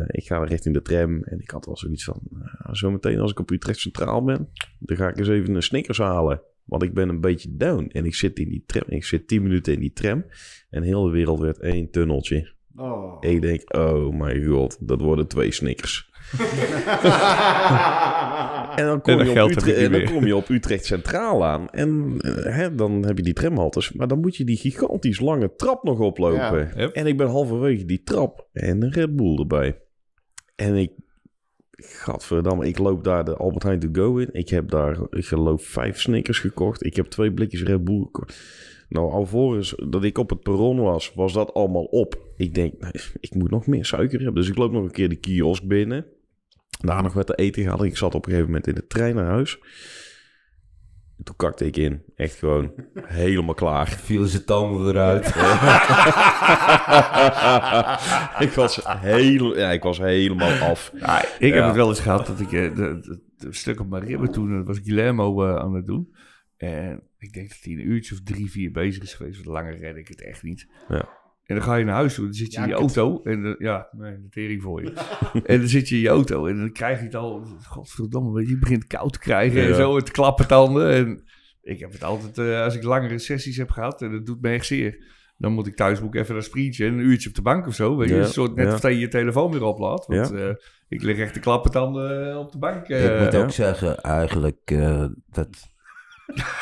ik 0.07 0.27
ga 0.27 0.45
richting 0.45 0.75
de 0.75 0.83
tram. 0.83 1.23
En 1.25 1.39
ik 1.41 1.51
had 1.51 1.67
wel 1.67 1.77
zoiets 1.77 2.05
van... 2.05 2.21
Uh, 2.33 2.73
zometeen 2.73 3.21
als 3.21 3.31
ik 3.31 3.39
op 3.39 3.51
Utrecht 3.51 3.79
Centraal 3.79 4.25
ben... 4.25 4.49
dan 4.79 4.97
ga 4.97 5.09
ik 5.09 5.19
eens 5.19 5.29
even 5.29 5.55
een 5.55 5.63
Snickers 5.63 5.99
halen. 5.99 6.43
Want 6.65 6.83
ik 6.83 6.95
ben 6.95 7.09
een 7.09 7.21
beetje 7.21 7.57
down. 7.57 7.89
En 7.93 8.05
ik 8.05 8.15
zit 8.15 8.39
in 8.39 8.49
die 8.49 8.63
tram. 8.67 8.85
Ik 8.87 9.05
zit 9.05 9.29
10 9.29 9.43
minuten 9.43 9.73
in 9.73 9.81
die 9.81 9.93
tram. 9.93 10.25
En 10.71 10.83
heel 10.83 11.03
de 11.03 11.11
wereld 11.11 11.41
werd 11.41 11.59
één 11.59 11.91
tunneltje. 11.91 12.53
Oh. 12.77 13.17
En 13.21 13.31
ik 13.31 13.43
denk, 13.43 13.77
oh 13.77 14.15
my 14.15 14.45
god, 14.45 14.79
dat 14.81 15.01
worden 15.01 15.27
twee 15.27 15.53
Snickers. 15.53 16.09
En 18.77 18.87
dan 18.87 19.01
kom, 19.01 19.21
En 19.21 19.27
je, 19.27 19.43
op 19.43 19.51
Utrecht, 19.51 19.67
niet 19.67 19.75
en 19.75 19.93
dan 19.93 20.01
meer. 20.01 20.11
kom 20.11 20.27
je 20.27 20.37
op 20.37 20.49
Utrecht 20.49 20.85
Centraal 20.85 21.45
aan. 21.45 21.69
En 21.71 22.15
eh, 22.19 22.57
hè, 22.57 22.75
dan 22.75 23.05
heb 23.05 23.17
je 23.17 23.23
die 23.23 23.33
tramhaltes. 23.33 23.93
Maar 23.93 24.09
dan 24.09 24.21
moet 24.21 24.37
je 24.37 24.45
die 24.45 24.57
gigantisch 24.57 25.21
lange 25.21 25.55
trap 25.57 25.83
nog 25.83 25.99
oplopen. 25.99 26.59
Ja. 26.59 26.73
Yep. 26.77 26.95
En 26.95 27.07
ik 27.07 27.17
ben 27.17 27.27
halverwege 27.29 27.85
die 27.85 28.03
trap 28.03 28.49
en 28.53 28.83
een 28.83 28.93
Red 28.93 29.17
Bull 29.17 29.39
erbij. 29.39 29.79
En 30.57 30.77
ik... 30.77 30.93
Gadverdamme, 31.83 32.67
ik 32.67 32.79
loop 32.79 33.05
daar 33.05 33.25
de 33.25 33.37
Albert 33.37 33.63
Heijn 33.63 33.81
to 33.81 33.89
go 33.93 34.17
in. 34.17 34.29
Ik 34.33 34.49
heb 34.49 34.71
daar, 34.71 34.99
ik 35.11 35.27
geloof, 35.27 35.63
vijf 35.63 36.01
Snickers 36.01 36.39
gekocht. 36.39 36.85
Ik 36.85 36.97
heb 36.97 37.07
twee 37.07 37.33
blikjes 37.33 37.63
Red 37.63 37.85
Bull 37.85 38.03
gekocht. 38.03 38.41
Nou, 38.89 39.11
alvorens 39.11 39.75
dat 39.89 40.05
ik 40.05 40.19
op 40.19 40.31
het 40.31 40.41
perron 40.41 40.81
was, 40.81 41.13
was 41.15 41.33
dat 41.33 41.55
allemaal 41.55 41.85
op. 41.85 42.19
Ik 42.37 42.55
denk, 42.55 42.75
ik 43.21 43.35
moet 43.35 43.51
nog 43.51 43.67
meer 43.67 43.85
suiker 43.85 44.21
hebben. 44.21 44.43
Dus 44.43 44.51
ik 44.51 44.57
loop 44.57 44.73
nog 44.73 44.83
een 44.83 44.91
keer 44.91 45.09
de 45.09 45.17
kiosk 45.17 45.63
binnen. 45.63 46.07
Daar 46.81 47.03
nog 47.03 47.13
wat 47.13 47.27
te 47.27 47.35
eten 47.35 47.63
gehaald. 47.63 47.83
Ik 47.83 47.97
zat 47.97 48.15
op 48.15 48.25
een 48.25 48.31
gegeven 48.31 48.47
moment 48.47 48.67
in 48.67 48.75
de 48.75 48.87
trein 48.87 49.15
naar 49.15 49.27
huis. 49.27 49.59
Toen 51.25 51.37
kakte 51.37 51.67
ik 51.67 51.77
in. 51.77 52.03
Echt 52.17 52.35
gewoon 52.35 52.73
helemaal 53.03 53.55
klaar. 53.55 53.89
Vielen 54.09 54.29
ze 54.29 54.45
tanden 54.45 54.89
eruit. 54.89 55.27
ik, 58.49 58.53
was 58.55 58.81
heel, 58.85 59.59
ja, 59.59 59.71
ik 59.71 59.83
was 59.83 59.99
helemaal 59.99 60.69
af. 60.69 60.93
Ja, 60.95 61.25
ik 61.39 61.55
heb 61.55 61.65
het 61.65 61.75
wel 61.75 61.89
eens 61.89 62.01
gehad 62.01 62.27
dat 62.27 62.41
ik 62.41 62.53
eh, 62.53 62.75
de, 62.75 63.01
de, 63.01 63.21
de 63.37 63.53
stuk 63.53 63.81
op 63.81 63.89
mijn 63.89 64.05
ribben 64.05 64.33
toen, 64.33 64.57
dat 64.57 64.67
was 64.67 64.81
Guillermo 64.85 65.45
eh, 65.45 65.57
aan 65.57 65.75
het 65.75 65.87
doen. 65.87 66.15
En 66.57 67.03
ik 67.19 67.33
denk 67.33 67.49
dat 67.49 67.59
hij 67.63 67.73
een 67.73 67.89
uurtje 67.89 68.15
of 68.15 68.21
drie, 68.23 68.51
vier 68.51 68.73
bezig 68.73 69.03
is 69.03 69.15
geweest. 69.15 69.35
Want 69.35 69.57
langer 69.57 69.79
red 69.79 69.97
ik 69.97 70.09
het 70.09 70.23
echt 70.23 70.43
niet. 70.43 70.67
Ja. 70.89 71.09
En 71.51 71.57
dan 71.57 71.65
ga 71.65 71.75
je 71.75 71.85
naar 71.85 71.95
huis 71.95 72.15
toe, 72.15 72.25
dan 72.25 72.35
zit 72.35 72.53
je 72.53 72.59
Ja, 72.59 72.63
in 72.65 72.69
je 72.69 72.75
auto. 72.75 73.21
En 73.23 73.43
dan- 73.43 73.55
ja, 73.59 73.89
nee, 73.93 74.13
de 74.13 74.29
tering 74.29 74.63
voor 74.63 74.83
je. 74.83 74.93
en 75.45 75.59
dan 75.59 75.69
zit 75.69 75.89
je 75.89 75.95
in 75.95 76.01
je 76.01 76.09
auto 76.09 76.47
en 76.47 76.57
dan 76.57 76.73
krijg 76.73 76.99
je 76.99 77.05
het 77.05 77.15
al, 77.15 77.47
godverdomme, 77.69 78.49
je, 78.49 78.59
begint 78.59 78.87
koud 78.87 79.13
te 79.13 79.19
krijgen 79.19 79.61
Ja. 79.61 79.69
en 79.69 79.75
zo, 79.75 79.97
het 79.97 80.11
klappen 80.11 80.47
tanden. 80.47 80.91
En 80.93 81.25
ik 81.63 81.81
heb 81.81 81.93
het 81.93 82.05
altijd, 82.05 82.39
eh, 82.39 82.63
als 82.63 82.75
ik 82.75 82.83
langere 82.83 83.19
sessies 83.19 83.57
heb 83.57 83.71
gehad, 83.71 84.03
en 84.03 84.13
dat 84.13 84.27
doet 84.27 84.41
me 84.41 84.51
echt 84.51 84.67
zeer. 84.67 85.05
Dan 85.37 85.53
moet 85.53 85.67
ik 85.67 85.77
thuis 85.77 86.01
ook 86.01 86.15
even 86.15 86.37
een 86.37 86.43
sprintje 86.43 86.87
en 86.87 86.93
een 86.93 86.99
uurtje 87.07 87.29
op 87.29 87.35
de 87.35 87.43
bank 87.43 87.67
of 87.67 87.75
zo. 87.75 87.97
Weet 87.97 88.09
je, 88.09 88.15
Ja, 88.15 88.21
een 88.21 88.27
soort 88.27 88.55
net 88.55 88.67
ja. 88.67 88.75
of 88.75 88.81
dat 88.81 88.93
je 88.93 88.99
je 88.99 89.09
telefoon 89.09 89.53
weer 89.53 89.63
oplaadt. 89.63 90.07
Want 90.07 90.33
eh, 90.33 90.49
ik 90.89 91.03
lig 91.03 91.19
echt 91.19 91.33
te 91.33 91.41
klappen 91.41 91.71
tanden 91.71 92.39
op 92.39 92.53
de 92.53 92.59
bank. 92.59 92.89
ik 92.89 92.97
eh. 92.97 93.23
moet 93.23 93.33
ja. 93.33 93.43
ook 93.43 93.51
zeggen, 93.51 94.01
eigenlijk, 94.01 94.61
eh, 94.65 95.05
dat... 95.31 95.49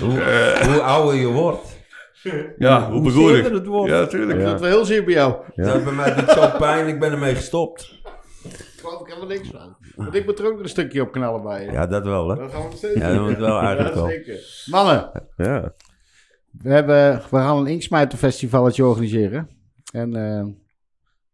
hoe, 0.00 0.10
hoe 0.64 0.80
ouder 0.82 1.14
je 1.20 1.26
wordt, 1.26 1.79
ja, 2.58 2.84
hoe 2.84 2.92
hoe 2.92 3.02
bedoel 3.02 3.34
ik? 3.34 3.44
het 3.52 3.66
wordt. 3.66 3.90
Ja, 3.92 3.98
natuurlijk. 4.00 4.30
Ik 4.32 4.38
vind 4.38 4.50
het 4.50 4.60
wel 4.60 4.70
heel 4.70 4.84
zeer 4.84 5.04
bij 5.04 5.12
jou. 5.14 5.34
Ja. 5.54 5.64
Dat 5.72 5.84
bij 5.84 5.92
mij 5.92 6.14
doet 6.14 6.30
zo 6.30 6.50
pijn, 6.58 6.88
ik 6.88 7.00
ben 7.00 7.12
ermee 7.12 7.34
gestopt. 7.34 7.98
Ik 8.44 8.86
geloof 8.86 9.00
ik 9.00 9.06
helemaal 9.06 9.28
niks 9.28 9.48
van. 9.48 9.76
Want 9.96 10.14
ik 10.14 10.24
moet 10.26 10.38
er 10.38 10.46
ook 10.52 10.60
een 10.60 10.68
stukje 10.68 11.02
op 11.02 11.12
knallen 11.12 11.42
bij 11.42 11.64
je. 11.64 11.72
Ja, 11.72 11.86
dat 11.86 12.04
wel, 12.04 12.28
hè. 12.28 12.36
Dat 12.36 12.50
gaan 12.50 12.60
we 12.62 12.68
nog 12.68 12.76
steeds 12.76 12.94
Ja, 13.00 13.08
doen. 13.08 13.16
dat 13.16 13.26
moet 13.28 13.38
wel 13.38 13.58
eigenlijk 13.58 13.94
Ja, 13.94 14.00
wel. 14.00 14.08
zeker. 14.10 14.64
Mannen, 14.70 15.10
Ja. 15.36 15.74
we, 16.62 16.70
hebben, 16.70 17.22
we 17.30 17.36
gaan 17.36 17.56
een 17.56 17.66
Inksmijterfestivalletje 17.66 18.84
organiseren. 18.84 19.48
En 19.92 20.14
eh, 20.16 20.44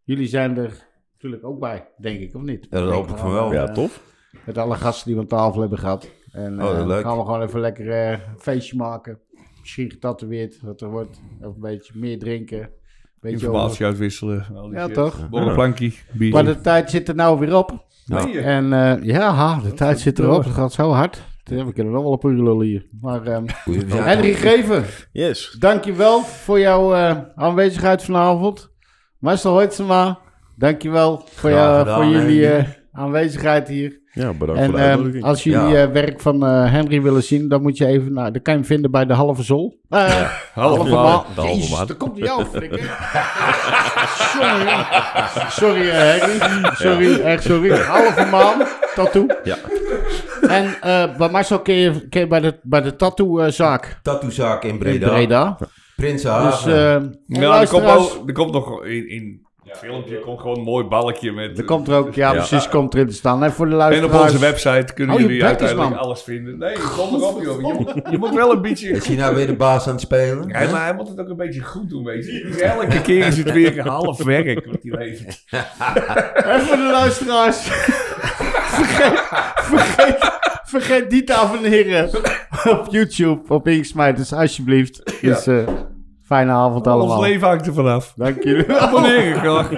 jullie 0.02 0.26
zijn 0.28 0.56
er 0.58 0.86
natuurlijk 1.12 1.44
ook 1.44 1.60
bij, 1.60 1.88
denk 1.98 2.20
ik, 2.20 2.34
of 2.34 2.42
niet? 2.42 2.66
Ja, 2.70 2.80
dat 2.80 2.92
hoop 2.92 3.10
ik 3.10 3.16
van 3.16 3.32
wel. 3.32 3.52
Ja, 3.52 3.72
tof. 3.72 4.00
Met 4.46 4.58
alle 4.58 4.74
gasten 4.74 5.06
die 5.06 5.14
we 5.14 5.20
aan 5.20 5.26
tafel 5.26 5.60
hebben 5.60 5.78
gehad. 5.78 6.10
En 6.32 6.62
Oh, 6.62 6.70
eh, 6.70 6.76
leuk. 6.86 6.88
dan 6.88 7.02
gaan 7.10 7.18
we 7.18 7.24
gewoon 7.24 7.42
even 7.42 7.60
lekker 7.60 7.90
eh, 7.90 8.10
een 8.10 8.18
feestje 8.38 8.76
maken. 8.76 9.20
Misschien 9.66 9.90
getatoeëerd, 9.90 10.58
dat 10.64 10.80
er 10.80 10.88
wordt. 10.90 11.20
Of 11.40 11.54
een 11.54 11.60
beetje 11.60 11.92
meer 11.96 12.18
drinken. 12.18 12.70
Beetje 13.20 13.36
Informatie 13.46 13.84
uitwisselen. 13.84 14.46
al 14.54 14.68
die 14.68 14.78
Ja, 14.78 14.84
shit. 14.84 14.94
toch? 14.94 15.28
Borrelplankie, 15.28 15.98
bier. 16.12 16.32
Maar 16.32 16.44
de 16.44 16.60
tijd 16.60 16.90
zit 16.90 17.08
er 17.08 17.14
nou 17.14 17.38
weer 17.38 17.56
op. 17.56 17.84
En 18.44 18.72
eh, 18.72 19.02
ja, 19.04 19.32
ha, 19.34 19.60
de 19.60 19.72
tijd 19.74 20.00
zit 20.00 20.18
erop. 20.18 20.44
Het 20.44 20.52
gaat 20.52 20.72
zo 20.72 20.90
hard. 20.90 21.22
We 21.44 21.72
kunnen 21.72 21.92
nog 21.92 22.02
wel 22.02 22.12
op 22.12 22.24
uur 22.24 22.42
lullen 22.42 22.66
hier. 22.66 22.86
Maar 23.00 23.26
ehm 23.26 23.44
zijn- 23.64 24.02
Henry 24.02 24.32
Greven, 24.32 24.84
Yes. 25.12 25.56
dankjewel 25.58 26.20
voor 26.22 26.60
jouw 26.60 26.94
eh, 26.94 27.16
aanwezigheid 27.34 28.02
vanavond. 28.04 28.70
Marcel 29.18 29.52
Hoitsema, 29.52 30.18
dankjewel 30.56 31.22
voor, 31.26 31.50
jou, 31.50 31.78
gedaan, 31.78 32.02
voor 32.02 32.12
jullie 32.12 32.46
eh, 32.48 32.68
aanwezigheid 32.92 33.68
hier. 33.68 34.00
Ja, 34.16 34.32
bedankt 34.32 34.60
En 34.60 34.66
voor 34.70 34.74
de 34.76 34.80
ehm, 34.82 34.90
uitnodiging. 34.90 35.24
als 35.24 35.42
jullie 35.44 35.68
Ja. 35.68 35.82
eh, 35.86 35.90
werk 35.92 36.20
van 36.20 36.46
eh, 36.46 36.70
Henry 36.72 37.02
willen 37.02 37.22
zien, 37.22 37.48
dan 37.48 37.62
moet 37.62 37.76
je 37.76 37.86
even 37.86 38.12
naar. 38.12 38.32
Dan 38.32 38.42
kan 38.42 38.54
je 38.54 38.58
hem 38.60 38.68
vinden 38.68 38.90
bij 38.90 39.04
de 39.06 39.12
Halve 39.14 39.42
Zol. 39.42 39.80
Eh, 39.88 40.30
Halve 40.54 40.94
Halve 40.94 41.42
Jezus, 41.42 41.70
Maan. 41.70 41.86
daar 41.86 41.96
komt 41.96 42.18
hij 42.18 42.26
jou, 42.26 42.44
flikker. 42.44 42.78
sorry. 44.38 44.84
Sorry, 45.50 45.88
Henry. 45.88 46.70
Sorry, 46.74 47.20
echt 47.20 47.42
sorry. 47.42 47.70
Halve 47.78 48.24
maan, 48.30 48.62
tattoo. 48.94 49.26
Ja. 49.44 49.56
En 50.48 50.74
eh, 50.80 51.16
bij 51.16 51.28
Marcel 51.30 51.60
kun 51.60 51.74
je, 51.74 52.08
kun 52.08 52.20
je 52.20 52.26
bij 52.26 52.40
de, 52.40 52.58
bij 52.62 52.80
de 52.82 52.96
tattoo-zaak 52.96 53.98
Tattoozaak 54.02 54.62
in 54.64 54.70
in 54.70 54.78
Breda. 54.78 55.08
Breda. 55.08 55.58
Prinsenhaven. 55.96 57.02
Dus 57.26 57.38
Ja, 57.40 57.60
er 57.60 57.68
komt, 57.68 57.84
ook, 57.84 58.22
er 58.26 58.32
komt 58.32 58.52
nog 58.52 58.84
in, 58.84 59.08
in 59.10 59.45
het 59.68 59.78
filmpje 59.78 60.18
komt 60.20 60.40
gewoon 60.40 60.56
een 60.56 60.62
mooi 60.62 60.84
balkje 60.84 61.32
met... 61.32 61.58
er 61.58 61.64
komt 61.64 61.88
er 61.88 61.94
ook, 61.94 62.14
ja, 62.14 62.28
Ja. 62.32 62.36
precies, 62.36 62.68
komt 62.68 62.94
erin 62.94 63.06
te 63.06 63.14
staan. 63.14 63.44
En 63.44 63.52
voor 63.52 63.66
de 63.66 63.70
en 63.72 63.76
luisteraars... 63.78 64.14
op 64.14 64.20
onze 64.20 64.38
website 64.38 64.94
kunnen 64.94 65.14
Oh, 65.14 65.20
jullie 65.20 65.36
is, 65.36 65.42
uiteindelijk 65.42 65.90
man. 65.90 65.98
alles 65.98 66.22
vinden. 66.22 66.58
Nee, 66.58 66.74
kom 66.96 67.14
erop 67.14 67.42
joh. 67.44 67.60
Je, 67.60 67.72
moet- 67.74 68.10
je 68.10 68.18
moet 68.18 68.34
wel 68.34 68.52
een 68.52 68.62
beetje... 68.62 68.88
Is 68.88 69.06
hij 69.06 69.16
nou 69.16 69.34
weer 69.34 69.46
de 69.46 69.56
baas 69.56 69.86
aan 69.86 69.92
het 69.92 70.00
spelen? 70.00 70.48
Ja, 70.48 70.70
maar 70.70 70.82
hij 70.84 70.94
moet 70.94 71.08
het 71.08 71.20
ook 71.20 71.28
een 71.28 71.36
beetje 71.36 71.60
goed 71.62 71.90
doen, 71.90 72.04
weet 72.04 72.26
je. 72.26 72.42
Dus 72.50 72.60
elke 72.60 73.00
keer 73.02 73.26
is 73.26 73.38
het 73.38 73.52
weer 73.52 73.78
een 73.78 73.86
half 73.88 74.22
werk 74.24 74.66
wat 74.66 74.78
hij 74.82 74.92
levert. 74.98 75.44
En 76.46 76.60
voor 76.60 76.76
de 76.76 76.88
luisteraars. 76.92 77.56
vergeet, 78.76 79.20
vergeet, 79.56 80.38
vergeet 80.64 81.10
niet 81.10 81.26
te 81.26 81.34
abonneren 81.34 82.10
op 82.64 82.86
YouTube, 82.90 83.54
op 83.54 83.68
Inksmijters, 83.68 84.32
alsjeblieft. 84.32 85.20
Dus 85.20 85.46
eh, 85.46 85.66
fijne 86.26 86.52
avond 86.52 86.86
Ons 86.86 86.94
allemaal. 86.94 87.20
leven 87.20 87.48
hangt 87.48 87.66
er 87.66 87.74
vanaf. 87.74 88.12
Dank 88.16 88.42
jullie. 88.42 88.78
Abonneren 88.80 89.38
graag. 89.40 89.70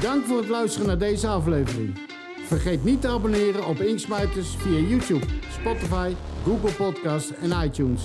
Dank 0.00 0.24
voor 0.24 0.36
het 0.38 0.48
luisteren 0.48 0.86
naar 0.86 0.98
deze 0.98 1.28
aflevering. 1.28 2.07
Vergeet 2.48 2.84
niet 2.84 3.00
te 3.00 3.08
abonneren 3.08 3.66
op 3.66 3.80
Inksmijters 3.80 4.48
via 4.58 4.78
YouTube, 4.78 5.26
Spotify, 5.60 6.12
Google 6.44 6.70
Podcasts 6.70 7.32
en 7.34 7.64
iTunes. 7.64 8.02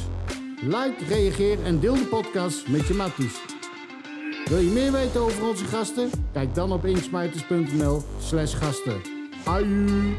Like, 0.62 1.06
reageer 1.08 1.64
en 1.64 1.80
deel 1.80 1.96
de 1.96 2.06
podcast 2.06 2.68
met 2.68 2.88
je 2.88 2.94
matties. 2.94 3.40
Wil 4.46 4.58
je 4.58 4.70
meer 4.70 4.92
weten 4.92 5.22
over 5.22 5.48
onze 5.48 5.66
gasten? 5.66 6.10
Kijk 6.34 6.56
dan 6.56 6.72
op 6.72 6.86
inksmijters.nl 6.86 8.02
slash 8.20 8.56
gasten. 8.58 9.02
Aju! 9.46 10.16